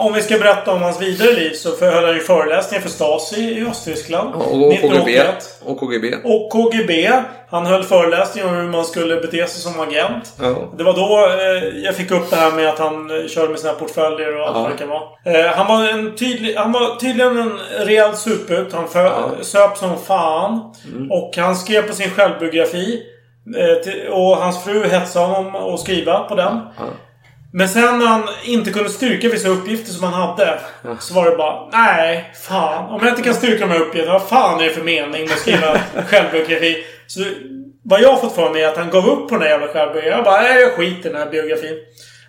om 0.00 0.12
vi 0.12 0.22
ska 0.22 0.38
berätta 0.38 0.72
om 0.72 0.82
hans 0.82 1.02
vidare 1.02 1.32
liv 1.32 1.50
så 1.52 1.76
höll 1.84 2.04
han 2.04 2.14
ju 2.14 2.20
föreläsningar 2.20 2.82
för 2.82 2.88
Stasi 2.90 3.40
i 3.40 3.66
Östtyskland. 3.66 4.34
Och 4.34 4.42
KGB. 4.44 4.74
1981. 4.74 5.60
Och 5.64 5.78
KGB. 5.80 6.14
Och 6.24 6.50
KGB. 6.52 7.10
Han 7.50 7.66
höll 7.66 7.82
föreläsningar 7.82 8.48
om 8.48 8.54
hur 8.54 8.68
man 8.68 8.84
skulle 8.84 9.16
bete 9.16 9.46
sig 9.46 9.60
som 9.72 9.80
agent. 9.80 10.32
Ja. 10.42 10.54
Det 10.78 10.84
var 10.84 10.92
då 10.92 11.26
eh, 11.40 11.84
jag 11.84 11.94
fick 11.96 12.10
upp 12.10 12.30
det 12.30 12.36
här 12.36 12.50
med 12.52 12.68
att 12.68 12.78
han 12.78 13.10
eh, 13.20 13.26
körde 13.28 13.48
med 13.48 13.58
sina 13.60 13.72
portföljer 13.72 14.36
och 14.40 14.46
allt 14.46 14.56
Ja. 14.56 14.62
vad 14.62 14.70
det 14.70 14.76
kan 14.76 14.88
vara. 14.88 15.02
Eh, 15.46 15.54
han, 15.56 15.66
var 15.66 15.88
en 15.88 16.16
tydlig, 16.16 16.54
han 16.54 16.72
var 16.72 16.96
tydligen 16.96 17.38
en 17.38 17.58
rejäl 17.78 18.14
suput. 18.16 18.72
Han 18.72 18.86
fö- 18.86 19.42
söp 19.42 19.76
som 19.76 19.98
fan. 19.98 20.74
Mm. 20.96 21.10
Och 21.10 21.32
han 21.36 21.56
skrev 21.56 21.82
på 21.88 21.92
sin 21.94 22.10
självbiografi. 22.10 23.02
Eh, 23.56 23.82
till, 23.82 24.08
och 24.10 24.36
hans 24.36 24.64
fru 24.64 24.88
hetsade 24.88 25.26
honom 25.26 25.74
att 25.74 25.80
skriva 25.80 26.18
på 26.18 26.34
den. 26.34 26.60
Men 27.52 27.68
sen 27.68 27.98
när 27.98 28.06
han 28.06 28.22
inte 28.44 28.70
kunde 28.70 28.90
styrka 28.90 29.28
vissa 29.28 29.48
uppgifter 29.48 29.92
som 29.92 30.04
han 30.04 30.12
hade. 30.28 30.60
Så 31.00 31.14
var 31.14 31.30
det 31.30 31.36
bara, 31.36 31.68
nej, 31.72 32.34
fan. 32.48 32.90
Om 32.90 33.00
jag 33.02 33.12
inte 33.12 33.22
kan 33.22 33.34
styrka 33.34 33.66
de 33.66 33.72
här 33.72 33.80
uppgifterna, 33.80 34.18
vad 34.18 34.28
fan 34.28 34.60
är 34.60 34.64
det 34.64 34.70
för 34.70 34.82
mening 34.82 35.22
med 35.24 35.32
att 35.32 35.38
skriva 35.38 35.80
självbiografi? 36.06 36.84
Så 37.06 37.20
vad 37.82 38.00
jag 38.00 38.08
har 38.12 38.16
fått 38.20 38.34
för 38.34 38.50
mig 38.52 38.62
är 38.62 38.68
att 38.68 38.76
han 38.76 38.90
gav 38.90 39.08
upp 39.08 39.28
på 39.28 39.34
den 39.34 39.42
här 39.42 39.48
jävla 39.50 39.66
självbiografin. 39.68 40.10
Jag 40.12 40.24
bara, 40.24 40.40
nej, 40.42 40.60
jag 40.60 40.72
skiter 40.72 41.08
i 41.08 41.12
den 41.12 41.22
här 41.22 41.30
biografin. 41.30 41.74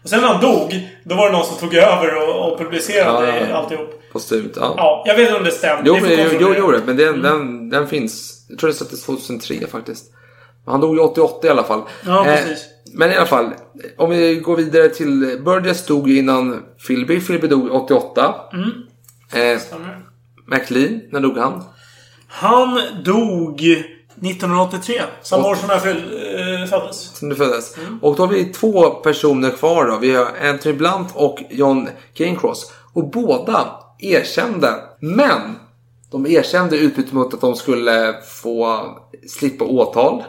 Och 0.03 0.09
sen 0.09 0.21
när 0.21 0.27
han 0.27 0.41
dog, 0.41 0.89
då 1.03 1.15
var 1.15 1.25
det 1.25 1.31
någon 1.37 1.45
som 1.45 1.57
tog 1.57 1.75
över 1.75 2.15
och, 2.15 2.51
och 2.51 2.57
publicerade 2.59 3.27
Ja, 3.27 3.35
ja, 3.35 3.45
ja. 3.49 3.55
alltihop. 3.55 4.01
Postumt, 4.11 4.51
ja. 4.55 4.73
Ja, 4.77 5.03
jag 5.07 5.15
vet 5.15 5.25
inte 5.27 5.37
om 5.37 5.43
det 5.43 5.51
stämmer. 5.51 5.81
Jo, 5.85 5.97
men, 6.01 6.11
jo, 6.11 6.37
jo, 6.39 6.53
jo, 6.57 6.73
men 6.85 6.97
den, 6.97 7.21
den, 7.21 7.69
den 7.69 7.87
finns. 7.87 8.45
Jag 8.49 8.59
tror 8.59 8.67
det 8.69 8.73
sattes 8.75 9.05
2003 9.05 9.55
faktiskt. 9.71 10.05
Han 10.65 10.81
dog 10.81 10.95
ju 10.95 11.01
88 11.01 11.47
i 11.47 11.49
alla 11.49 11.63
fall. 11.63 11.81
Ja, 12.05 12.25
Eh, 12.27 12.35
precis. 12.35 12.65
Men 12.93 13.11
i 13.11 13.15
alla 13.15 13.25
fall. 13.25 13.53
Om 13.97 14.09
vi 14.09 14.35
går 14.35 14.55
vidare 14.55 14.89
till 14.89 15.41
Burgess 15.45 15.85
dog 15.85 16.09
ju 16.09 16.17
innan 16.17 16.63
Philby. 16.87 17.19
Philby 17.19 17.47
dog 17.47 17.71
88. 17.71 18.35
Mm. 18.53 18.69
Eh. 19.33 19.61
McLean, 20.47 21.01
när 21.11 21.19
dog 21.19 21.37
han? 21.37 21.63
Han 22.27 22.79
dog 23.05 23.61
1983. 23.61 25.01
Samma 25.21 25.47
år 25.47 25.55
som 25.55 25.69
jag 25.69 25.77
eh, 25.77 26.65
föddes. 26.65 27.17
Som 27.17 27.29
du 27.29 27.35
föddes. 27.35 27.77
Mm. 27.77 27.99
Och 28.01 28.15
då 28.15 28.23
har 28.23 28.33
vi 28.33 28.45
två 28.45 28.89
personer 28.89 29.49
kvar 29.49 29.87
då. 29.87 29.97
Vi 29.97 30.15
har 30.15 30.27
Anthony 30.43 30.75
Blunt 30.75 31.07
och 31.13 31.43
John 31.49 31.89
Cancross. 32.13 32.73
Och 32.93 33.09
båda 33.09 33.67
erkände. 33.99 34.75
Men 34.99 35.55
de 36.11 36.27
erkände 36.27 36.77
utbyte 36.77 37.15
mot 37.15 37.33
att 37.33 37.41
de 37.41 37.55
skulle 37.55 38.15
få 38.41 38.85
slippa 39.27 39.65
åtal. 39.65 40.23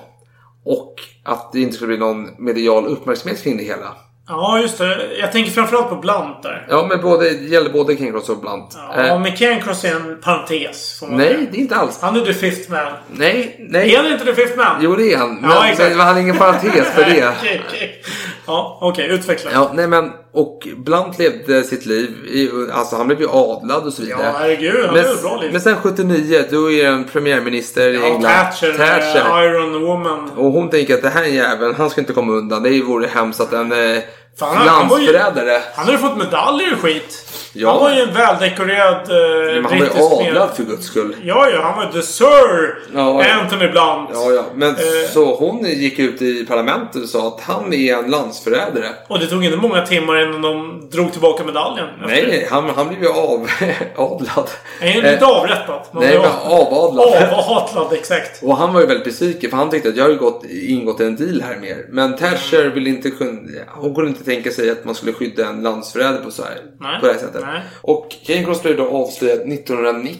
Och 0.64 0.94
att 1.24 1.52
det 1.52 1.60
inte 1.60 1.74
skulle 1.74 1.88
bli 1.88 1.98
någon 1.98 2.30
medial 2.38 2.86
uppmärksamhet 2.86 3.42
kring 3.42 3.56
det 3.56 3.62
hela. 3.64 3.94
Ja, 4.28 4.58
just 4.58 4.78
det. 4.78 5.16
Jag 5.20 5.32
tänker 5.32 5.50
framförallt 5.50 5.88
på 5.88 5.96
Blunt 5.96 6.42
där. 6.42 6.66
Ja, 6.70 6.86
men 6.88 7.00
både, 7.00 7.30
det 7.30 7.44
gäller 7.44 7.70
både 7.70 7.96
Cancross 7.96 8.28
och 8.28 8.38
Blunt. 8.40 8.76
Ja, 8.96 9.02
Eh, 9.02 9.20
men 9.20 9.36
Cancross 9.36 9.84
är 9.84 9.94
en 9.96 10.20
parentes. 10.20 10.98
Får 11.00 11.06
man 11.06 11.16
nej, 11.16 11.28
säga. 11.28 11.40
det 11.50 11.56
är 11.56 11.60
inte 11.60 11.76
alls. 11.76 11.98
Han 12.02 12.16
är 12.16 12.24
the 12.24 12.34
fifth 12.34 12.70
man. 12.70 12.92
Nej, 13.10 13.56
nej. 13.58 13.94
Är 13.94 14.02
han 14.02 14.12
inte 14.12 14.24
the 14.24 14.34
fifth 14.34 14.56
man? 14.56 14.76
Jo, 14.80 14.96
det 14.96 15.12
är 15.12 15.18
han. 15.18 15.34
Men, 15.34 15.50
Ja, 15.50 15.74
men 15.78 16.00
han 16.00 16.14
har 16.14 16.20
ingen 16.20 16.38
parentes 16.38 16.86
för 16.94 17.04
det. 17.14 17.28
Okej, 17.38 17.62
okej. 17.68 18.02
Ja, 18.46 18.78
okej. 18.80 19.08
Utveckla. 19.10 19.50
Ja, 19.52 19.70
nej 19.74 19.86
men 19.86 20.10
och 20.32 20.68
Blunt 20.76 21.18
levde 21.18 21.64
sitt 21.64 21.86
liv. 21.86 22.10
I, 22.26 22.50
alltså 22.72 22.96
han 22.96 23.06
blev 23.06 23.20
ju 23.20 23.28
adlad 23.30 23.84
och 23.86 23.92
så 23.92 24.02
vidare. 24.02 24.22
Ja, 24.22 24.32
herregud, 24.38 24.84
han 24.84 24.94
men, 24.94 25.04
ett 25.04 25.22
bra 25.22 25.36
liv. 25.40 25.52
Men 25.52 25.60
sen 25.60 25.76
79, 25.82 26.44
då 26.50 26.70
är 26.72 26.86
en 26.88 27.04
premiärminister 27.04 27.90
i 27.90 27.94
Ja, 27.94 28.04
England. 28.06 28.22
Thatcher, 28.32 28.72
Thatcher. 28.72 29.44
Iron 29.44 29.82
Woman. 29.86 30.30
Och 30.36 30.52
hon 30.52 30.70
tänker 30.70 30.94
att 30.94 31.02
det 31.02 31.08
här 31.08 31.24
jäveln, 31.24 31.74
han 31.78 31.90
ska 31.90 32.00
inte 32.00 32.12
komma 32.12 32.32
undan. 32.32 32.62
Det 32.62 32.82
vore 32.82 33.06
hemskt 33.06 33.40
att 33.40 33.52
en 33.52 33.72
eh, 33.72 33.98
Fan, 34.38 34.56
han- 34.56 34.68
han 34.68 34.88
var 34.88 34.98
ju- 34.98 35.12
landsförrädare. 35.12 35.62
Han 35.74 35.84
har 35.86 35.92
ju 35.92 35.98
fått 35.98 36.16
medaljer 36.16 36.72
och 36.72 36.78
skit. 36.80 37.28
Ja. 37.54 37.70
Han 37.70 37.80
var 37.80 37.90
ju 37.92 38.00
en 38.00 38.14
väldekorerad 38.14 38.94
eh, 39.10 39.54
Men 39.54 39.64
han 39.64 39.78
var 39.78 40.22
ju 40.22 40.28
adlad 40.28 40.50
för 40.56 40.62
guds 40.62 40.86
skull. 40.86 41.16
Ja, 41.22 41.48
ja. 41.50 41.62
Han 41.62 41.76
var 41.76 41.84
ju 41.84 41.92
the 42.00 42.06
Sir 42.06 42.78
Ja, 42.94 43.24
ja. 43.24 43.32
Anthony 43.40 43.68
Blunt. 43.68 44.10
Ja, 44.12 44.30
ja. 44.32 44.44
Men 44.54 44.70
Eh. 44.70 44.76
så 45.12 45.34
hon 45.34 45.64
gick 45.64 45.98
ut 45.98 46.22
i 46.22 46.46
parlamentet 46.46 47.02
och 47.02 47.08
sa 47.08 47.28
att 47.28 47.40
han 47.40 47.72
är 47.72 47.96
en 47.96 48.10
landsförrädare. 48.10 48.86
Och 49.08 49.18
det 49.18 49.26
tog 49.26 49.44
inte 49.44 49.56
många 49.56 49.86
timmar 49.86 50.22
innan 50.22 50.42
de 50.42 50.88
drog 50.92 51.12
tillbaka 51.12 51.44
medaljen. 51.44 51.86
Nej, 52.06 52.46
han, 52.50 52.70
han 52.76 52.88
blev 52.88 53.02
ju 53.02 53.08
av, 53.08 53.46
adlad. 53.96 54.50
Nej, 54.80 54.96
inte 54.96 55.08
Eh, 55.08 55.28
avrättat. 55.28 55.94
Man 55.94 56.02
Nej, 56.02 56.18
men 56.18 56.30
avadlad. 56.52 57.32
Avadlad, 57.32 57.92
exakt. 57.92 58.42
Och 58.42 58.56
han 58.56 58.74
var 58.74 58.80
ju 58.80 58.86
väldigt 58.86 59.04
besviken 59.04 59.50
för 59.50 59.56
han 59.56 59.70
tyckte 59.70 59.88
att 59.88 59.96
jag 59.96 60.04
har 60.04 60.12
gått, 60.12 60.44
ingått 60.50 61.00
en 61.00 61.16
deal 61.16 61.42
här 61.42 61.56
med 61.56 61.68
er. 61.70 61.86
Men 61.90 62.16
Thatcher 62.16 62.70
ville 62.74 62.90
inte 62.90 63.10
kunna, 63.10 63.40
hon 63.68 63.94
kunde 63.94 64.10
inte 64.10 64.24
tänka 64.24 64.50
sig 64.50 64.70
att 64.70 64.84
man 64.84 64.94
skulle 64.94 65.12
skydda 65.12 65.46
en 65.46 65.62
landsförrädare 65.62 66.24
på, 66.24 66.30
så 66.30 66.42
här, 66.42 66.52
Nej. 66.80 67.00
på 67.00 67.06
det 67.06 67.12
här 67.12 67.20
sättet. 67.20 67.41
Nej. 67.46 67.60
Och 67.82 68.08
Cancross 68.26 68.62
blev 68.62 68.76
då 68.76 68.88
avslöjad 68.88 69.52
1990 69.52 70.18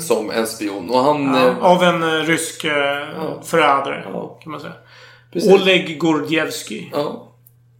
som 0.00 0.30
en 0.30 0.46
spion. 0.46 0.90
Och 0.90 0.98
han... 0.98 1.16
Mm. 1.22 1.34
Ja, 1.34 1.48
eh, 1.48 1.64
av 1.64 1.82
en 1.82 2.02
eh, 2.02 2.08
rysk 2.26 2.64
eh, 2.64 2.72
förrädare, 3.44 4.02
kan 4.42 4.52
man 4.52 4.60
säga. 4.60 4.72
Precis. 5.32 5.52
Oleg 5.52 5.98
Gordievsky. 5.98 6.82
Ja. 6.92 7.28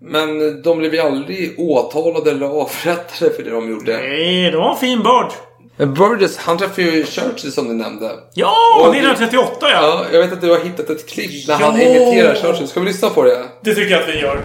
Men 0.01 0.62
de 0.62 0.78
blev 0.78 0.94
ju 0.94 1.01
aldrig 1.01 1.55
åtalade 1.60 2.31
eller 2.31 2.47
avrättade 2.47 3.31
för 3.36 3.43
det 3.43 3.51
de 3.51 3.70
gjorde. 3.70 3.97
Nej, 3.97 4.51
det 4.51 4.56
var 4.56 4.70
en 4.70 4.77
fin 4.77 5.02
börd. 5.02 5.32
Burgess, 5.77 6.36
han 6.39 6.59
träffade 6.59 6.82
ju 6.82 7.05
Churchill 7.05 7.52
som 7.52 7.69
du 7.69 7.74
nämnde. 7.74 8.10
Ja, 8.35 8.55
Och- 8.81 8.94
1938 8.97 9.56
ja. 9.60 9.69
Ja, 9.73 10.05
jag 10.12 10.20
vet 10.23 10.32
att 10.32 10.40
du 10.40 10.51
har 10.51 10.59
hittat 10.60 10.90
ett 10.90 11.09
klipp 11.10 11.48
när 11.48 11.55
han 11.55 11.81
Ja. 11.81 11.86
imiterar 11.86 12.35
Churchill. 12.35 12.69
Ska 12.69 12.81
vi 12.81 12.86
lyssna 12.86 13.10
på 13.10 13.23
det? 13.23 13.43
Det 13.60 13.74
tycker 13.74 13.90
jag 13.90 14.02
att 14.02 14.09
vi 14.09 14.20
gör. 14.20 14.40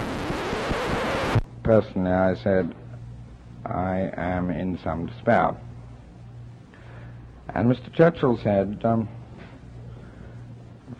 Personally, 1.63 2.33
I 2.33 2.35
said, 2.43 2.69
I 3.69 4.11
am 4.15 4.49
in 4.49 4.79
some 4.83 5.07
despair. 5.07 5.55
And 7.53 7.71
Mr. 7.71 7.93
Churchill 7.93 8.39
said, 8.43 8.81
um, 8.83 9.09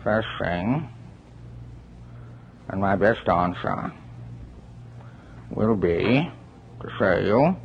first 0.02 0.28
thing, 0.40 0.88
and 2.68 2.80
my 2.80 2.96
best 2.96 3.28
answer 3.28 3.92
will 5.50 5.76
be 5.76 6.30
to 6.80 6.88
show 6.98 7.18
you 7.18 7.56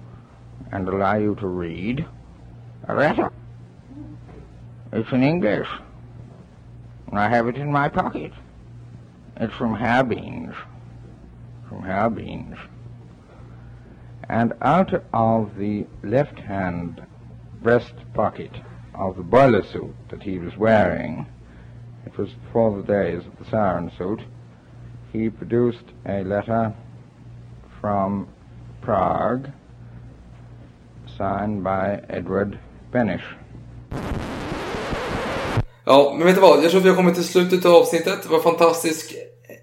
and 0.72 0.88
allow 0.88 1.16
you 1.16 1.36
to 1.36 1.48
read 1.48 2.06
a 2.88 2.96
letter. 2.96 3.32
It's 4.92 5.12
in 5.12 5.24
English. 5.24 5.68
I 7.12 7.30
have 7.30 7.48
it 7.48 7.58
in 7.58 7.72
my 7.72 7.90
pocket. 7.90 8.32
It's 9.38 9.54
from 9.56 9.76
Herr 9.76 10.04
Beans. 10.04 10.54
From 11.70 11.84
Herr 11.84 12.10
Beans. 12.10 12.58
And 14.40 14.54
out 14.64 14.92
of 15.14 15.58
the 15.60 15.86
left 16.04 16.40
hand 16.40 17.04
breast 17.62 17.94
pocket 18.16 18.50
of 18.96 19.16
the 19.16 19.22
boiler 19.22 19.62
suit 19.62 19.94
that 20.10 20.24
he 20.24 20.40
was 20.40 20.58
wearing, 20.58 21.28
it 22.08 22.18
was 22.18 22.30
for 22.52 22.76
the 22.76 22.82
days 22.82 23.28
of 23.28 23.38
the 23.38 23.46
siren 23.52 23.92
suit, 23.96 24.22
he 25.12 25.30
produced 25.30 25.86
a 26.08 26.24
letter 26.24 26.74
from 27.80 28.28
Prague 28.82 29.52
signed 31.16 31.64
by 31.64 32.02
Edward 32.10 32.58
Benish. 32.92 33.38
Ja, 35.86 36.16
men 36.18 36.26
vet 36.26 36.36
du 36.36 36.42
vad? 36.42 36.64
Jag 36.64 36.72
tror 36.72 36.82
vi 36.82 36.90
har 36.90 36.96
kommit 36.96 37.16
till 37.16 37.24
slutet 37.24 37.66
av 37.66 37.76
avsnittet. 37.76 38.24
Det 38.24 38.30
var 38.30 38.40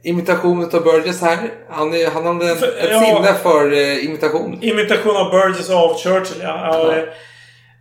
imitation 0.02 0.64
av 0.64 0.82
Burgess 0.82 1.20
här. 1.20 1.38
Han, 1.68 1.94
är, 1.94 2.10
han 2.10 2.26
hade 2.26 2.50
en, 2.50 2.56
För- 2.56 2.78
ett 2.78 2.90
ja. 2.90 3.00
sinne 3.00 3.34
för 3.34 3.72
eh, 3.72 4.04
imitation. 4.04 4.58
Imitation 4.62 5.16
av 5.16 5.30
Burgess 5.30 5.70
av 5.70 5.98
Churchill, 5.98 6.40
ja. 6.42 6.68
ja. 6.72 6.92
Det, 6.92 7.08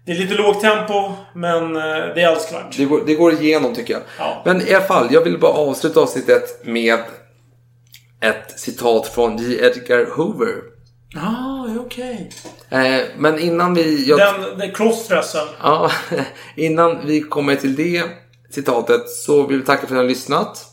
det 0.05 0.11
är 0.11 0.15
lite 0.15 0.33
lågt 0.33 0.61
tempo, 0.61 1.11
men 1.35 1.75
eh, 1.75 1.81
det 2.15 2.21
är 2.21 2.31
älskvärt. 2.31 2.77
Det 2.77 2.85
går, 2.85 3.01
det 3.05 3.15
går 3.15 3.33
igenom 3.33 3.75
tycker 3.75 3.93
jag. 3.93 4.03
Ja. 4.19 4.41
Men 4.45 4.67
i 4.67 4.73
alla 4.73 4.85
fall, 4.85 5.07
jag 5.11 5.21
vill 5.21 5.39
bara 5.39 5.51
avsluta 5.53 5.99
avsnittet 5.99 6.65
med 6.65 6.99
ett 8.21 8.59
citat 8.59 9.07
från 9.07 9.37
J. 9.37 9.59
Edgar 9.65 10.05
Hoover. 10.05 10.55
Ah, 11.15 11.65
okej. 11.85 12.31
Eh, 12.69 13.01
men 13.17 13.39
innan 13.39 13.73
vi... 13.73 14.09
Jag, 14.09 14.19
Den, 14.19 14.57
den 14.57 14.71
crossdressen. 14.71 15.47
Ja, 15.63 15.91
innan 16.55 17.07
vi 17.07 17.21
kommer 17.21 17.55
till 17.55 17.75
det 17.75 18.03
citatet 18.49 19.09
så 19.09 19.47
vill 19.47 19.59
vi 19.59 19.65
tacka 19.65 19.79
för 19.79 19.85
att 19.87 19.91
ni 19.91 19.97
har 19.97 20.03
lyssnat. 20.03 20.65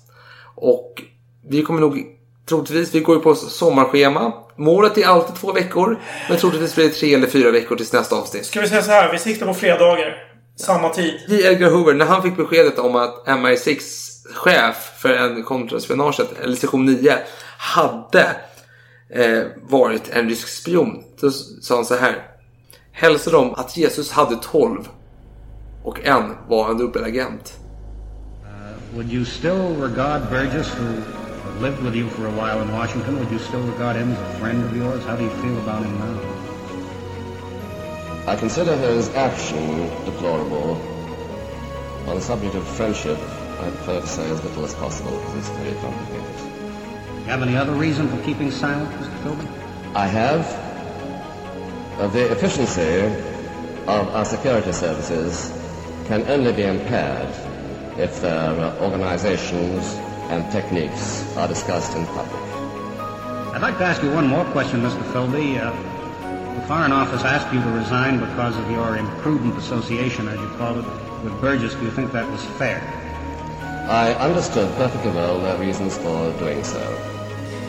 Och 0.55 1.02
vi 1.48 1.62
kommer 1.62 1.81
nog 1.81 2.06
troligtvis, 2.48 2.94
vi 2.94 3.01
går 3.01 3.16
ju 3.16 3.23
på 3.23 3.35
sommarschema. 3.35 4.32
Målet 4.56 4.98
är 4.98 5.06
alltid 5.06 5.36
två 5.36 5.52
veckor. 5.52 6.01
Men 6.28 6.39
troligtvis 6.39 6.74
blir 6.74 6.85
det 6.85 6.94
tre 6.94 7.14
eller 7.14 7.27
fyra 7.27 7.51
veckor 7.51 7.77
tills 7.77 7.93
nästa 7.93 8.16
avsnitt. 8.16 8.47
Ska 8.47 8.60
vi 8.60 8.68
säga 8.68 8.82
så 8.82 8.90
här, 8.90 9.12
vi 9.12 9.18
siktar 9.18 9.47
på 9.47 9.55
fredagar. 9.55 10.32
Samma 10.56 10.89
tid. 10.89 11.20
J. 11.28 11.43
Edgar 11.43 11.70
Hoover, 11.70 11.94
när 11.94 12.06
han 12.06 12.23
fick 12.23 12.36
beskedet 12.36 12.78
om 12.78 12.97
att 12.97 13.27
MI6 13.27 13.81
chef 14.35 14.93
för 14.98 15.12
en 15.12 15.43
kontraspionaget, 15.43 16.40
eller 16.43 16.56
sektion 16.56 16.86
9, 16.86 17.18
hade 17.59 18.36
eh, 19.10 19.43
varit 19.62 20.10
en 20.10 20.28
rysk 20.28 20.48
spion. 20.48 21.05
Då 21.20 21.31
sa 21.31 21.74
han 21.74 21.85
så 21.85 21.97
här. 21.97 22.23
Hälsa 22.93 23.31
dem 23.31 23.55
att 23.55 23.77
Jesus 23.77 24.10
hade 24.10 24.36
12 24.36 24.89
och 25.85 26.05
en 26.05 26.36
var 26.48 26.70
en 26.70 26.78
dubbelagent. 26.78 27.52
Would 28.94 29.12
you 29.12 29.24
still 29.24 29.77
regard 29.81 30.23
Burgess, 30.31 30.68
who 30.78 31.25
lived 31.60 31.82
with 31.82 31.94
you 31.94 32.08
for 32.10 32.26
a 32.26 32.30
while 32.32 32.60
in 32.60 32.70
Washington, 32.72 33.18
would 33.18 33.30
you 33.30 33.38
still 33.38 33.62
regard 33.62 33.96
him 33.96 34.12
as 34.12 34.20
a 34.20 34.38
friend 34.38 34.62
of 34.62 34.76
yours? 34.76 35.02
How 35.04 35.16
do 35.16 35.24
you 35.24 35.30
feel 35.30 35.58
about 35.58 35.82
him 35.84 35.98
now? 35.98 36.20
I 38.26 38.36
consider 38.36 38.76
his 38.76 39.08
action 39.14 39.88
deplorable. 40.04 40.76
On 42.08 42.14
the 42.14 42.20
subject 42.20 42.54
of 42.54 42.66
friendship, 42.68 43.18
I 43.60 43.70
prefer 43.70 44.00
to 44.00 44.06
say 44.06 44.30
as 44.30 44.44
little 44.44 44.64
as 44.64 44.74
possible 44.74 45.12
because 45.18 45.36
it's 45.36 45.48
very 45.58 45.74
complicated. 45.80 46.24
You 47.20 47.24
have 47.24 47.42
any 47.42 47.56
other 47.56 47.72
reason 47.72 48.08
for 48.08 48.22
keeping 48.22 48.50
silent, 48.50 48.90
Mr. 49.00 49.18
Philby? 49.22 49.48
I 49.94 50.06
have. 50.06 50.44
Uh, 51.98 52.06
the 52.08 52.30
efficiency 52.30 53.00
of 53.86 54.08
our 54.14 54.24
security 54.26 54.72
services 54.72 55.50
can 56.06 56.22
only 56.28 56.52
be 56.52 56.64
impaired 56.64 57.34
if 57.96 58.20
their 58.20 58.52
organizations 58.82 59.98
and 60.30 60.50
techniques 60.50 61.36
are 61.36 61.48
discussed 61.48 61.96
in 61.96 62.06
public. 62.06 62.42
I'd 63.54 63.62
like 63.62 63.78
to 63.78 63.84
ask 63.84 64.02
you 64.02 64.10
one 64.10 64.26
more 64.26 64.44
question, 64.46 64.82
Mr. 64.82 65.02
Philby. 65.12 65.58
Uh, 65.58 65.72
the 66.54 66.62
Foreign 66.66 66.92
Office 66.92 67.22
asked 67.22 67.52
you 67.54 67.60
to 67.62 67.70
resign 67.70 68.18
because 68.18 68.56
of 68.56 68.70
your 68.70 68.96
imprudent 68.96 69.56
association, 69.56 70.28
as 70.28 70.38
you 70.38 70.48
called 70.58 70.78
it, 70.78 71.24
with 71.24 71.40
Burgess. 71.40 71.74
Do 71.74 71.84
you 71.84 71.90
think 71.90 72.12
that 72.12 72.30
was 72.30 72.44
fair? 72.58 72.80
I 73.88 74.14
understood 74.14 74.74
perfectly 74.76 75.12
well 75.12 75.38
their 75.40 75.56
reasons 75.58 75.96
for 75.96 76.32
doing 76.38 76.64
so. 76.64 76.82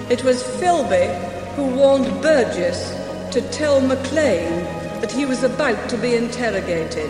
It 0.10 0.24
was 0.24 0.42
Philby 0.42 1.08
who 1.56 1.68
warned 1.76 2.06
Burgess 2.22 2.92
to 3.32 3.42
tell 3.52 3.80
Maclean 3.82 4.64
that 5.02 5.12
he 5.12 5.26
was 5.26 5.44
about 5.44 5.90
to 5.90 5.98
be 5.98 6.16
interrogated. 6.16 7.10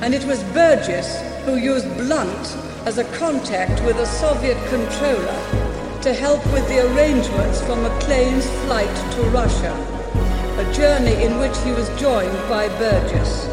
And 0.00 0.14
it 0.14 0.24
was 0.24 0.42
Burgess 0.52 1.20
who 1.44 1.56
used 1.56 1.86
Blunt 1.96 2.65
as 2.86 2.98
a 2.98 3.18
contact 3.18 3.82
with 3.84 3.96
a 3.96 4.06
Soviet 4.06 4.56
controller 4.68 6.00
to 6.00 6.12
help 6.12 6.40
with 6.52 6.66
the 6.68 6.86
arrangements 6.86 7.60
for 7.62 7.74
McLean's 7.74 8.48
flight 8.64 9.12
to 9.12 9.22
Russia, 9.30 9.74
a 10.56 10.72
journey 10.72 11.20
in 11.24 11.36
which 11.38 11.58
he 11.64 11.72
was 11.72 11.88
joined 12.00 12.38
by 12.48 12.68
Burgess. 12.78 13.46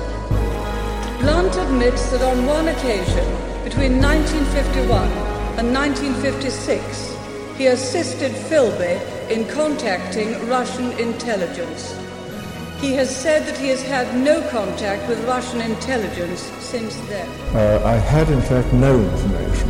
Blunt 1.20 1.56
admits 1.56 2.12
that 2.12 2.22
on 2.22 2.46
one 2.46 2.68
occasion, 2.68 3.26
between 3.64 4.00
1951 4.00 5.10
and 5.58 5.74
1956, 5.74 7.58
he 7.58 7.68
assisted 7.68 8.32
Philby 8.34 9.02
in 9.32 9.48
contacting 9.48 10.48
Russian 10.48 10.92
intelligence. 11.00 12.03
He 12.84 12.92
has 12.96 13.16
said 13.16 13.48
that 13.48 13.58
he 13.58 13.70
has 13.70 13.82
had 13.82 14.14
no 14.14 14.46
contact 14.50 15.08
with 15.08 15.24
Russian 15.24 15.62
intelligence 15.62 16.42
since 16.60 16.94
then. 17.08 17.30
Uh, 17.56 17.82
I 17.86 17.96
had 17.96 18.30
in 18.30 18.42
fact 18.42 18.74
no 18.74 19.00
information 19.00 19.70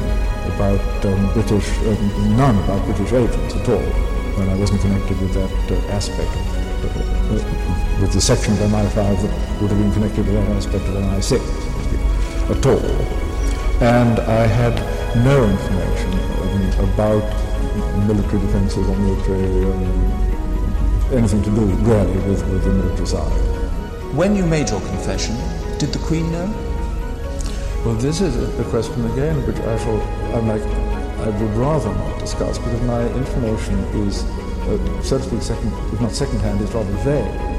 about 0.55 0.81
um, 1.05 1.31
British, 1.33 1.69
um, 1.85 2.35
none 2.35 2.57
about 2.63 2.83
British 2.85 3.13
agents 3.13 3.53
at 3.53 3.69
all, 3.69 3.85
when 4.33 4.49
I 4.49 4.55
wasn't 4.55 4.81
connected 4.81 5.21
with 5.21 5.31
that 5.35 5.53
uh, 5.69 5.93
aspect, 5.93 6.25
uh, 6.25 8.01
with 8.01 8.13
the 8.13 8.19
section 8.19 8.53
of 8.53 8.59
MI5 8.73 8.95
that 8.95 9.61
would 9.61 9.69
have 9.69 9.79
been 9.79 9.93
connected 9.93 10.25
with 10.25 10.33
that 10.33 10.49
aspect 10.57 10.83
of 10.83 10.95
MI6, 10.95 11.21
so 11.21 11.37
to 11.37 11.83
speak, 11.85 12.01
at 12.49 12.65
all. 12.65 12.89
And 13.85 14.19
I 14.21 14.47
had 14.47 14.73
no 15.23 15.37
information 15.53 16.13
um, 16.49 16.89
about 16.89 17.29
military 18.07 18.41
defences 18.41 18.89
or 18.89 18.97
military, 18.97 19.65
um, 19.71 20.32
anything 21.11 21.43
to 21.43 21.49
do 21.49 21.65
really 21.65 22.15
with, 22.27 22.47
with 22.49 22.63
the 22.63 22.69
military 22.69 23.07
side. 23.07 23.31
When 24.15 24.35
you 24.35 24.45
made 24.45 24.69
your 24.69 24.79
confession, 24.81 25.35
did 25.79 25.91
the 25.91 25.99
Queen 25.99 26.31
know? 26.31 26.45
Well, 27.85 27.95
this 27.95 28.21
is 28.21 28.35
a, 28.59 28.63
question 28.69 29.05
again 29.11 29.45
which 29.45 29.57
I 29.57 29.77
shall, 29.77 30.01
I'm 30.35 30.47
like, 30.47 30.61
I 30.61 31.29
would 31.29 31.55
rather 31.55 31.93
not 31.93 32.19
discuss 32.19 32.57
because 32.57 32.81
my 32.83 33.07
information 33.13 33.77
is, 34.07 34.23
uh, 34.23 35.01
so 35.01 35.17
to 35.17 35.23
speak, 35.23 35.41
second, 35.41 35.73
if 35.93 35.99
not 35.99 36.11
second-hand, 36.11 36.61
it's 36.61 36.71
rather 36.73 36.91
vague. 37.03 37.53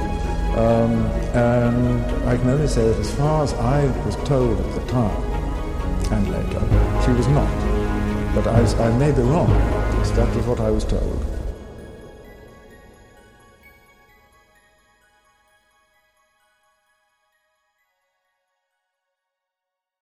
Um, 0.56 0.92
and 1.34 2.04
I 2.28 2.36
can 2.36 2.48
only 2.48 2.68
say 2.68 2.88
that 2.88 2.98
as 2.98 3.14
far 3.16 3.42
as 3.42 3.52
I 3.54 3.86
was 4.06 4.14
told 4.24 4.58
at 4.58 4.74
the 4.74 4.86
time 4.90 5.22
and 6.12 6.30
later, 6.30 6.60
she 7.04 7.10
was 7.10 7.26
not. 7.28 7.50
But 8.34 8.46
I, 8.46 8.60
I 8.84 8.96
may 8.98 9.12
be 9.12 9.22
wrong. 9.22 9.48
That 10.14 10.34
was 10.36 10.46
what 10.46 10.60
I 10.60 10.70
was 10.70 10.84
told. 10.84 11.23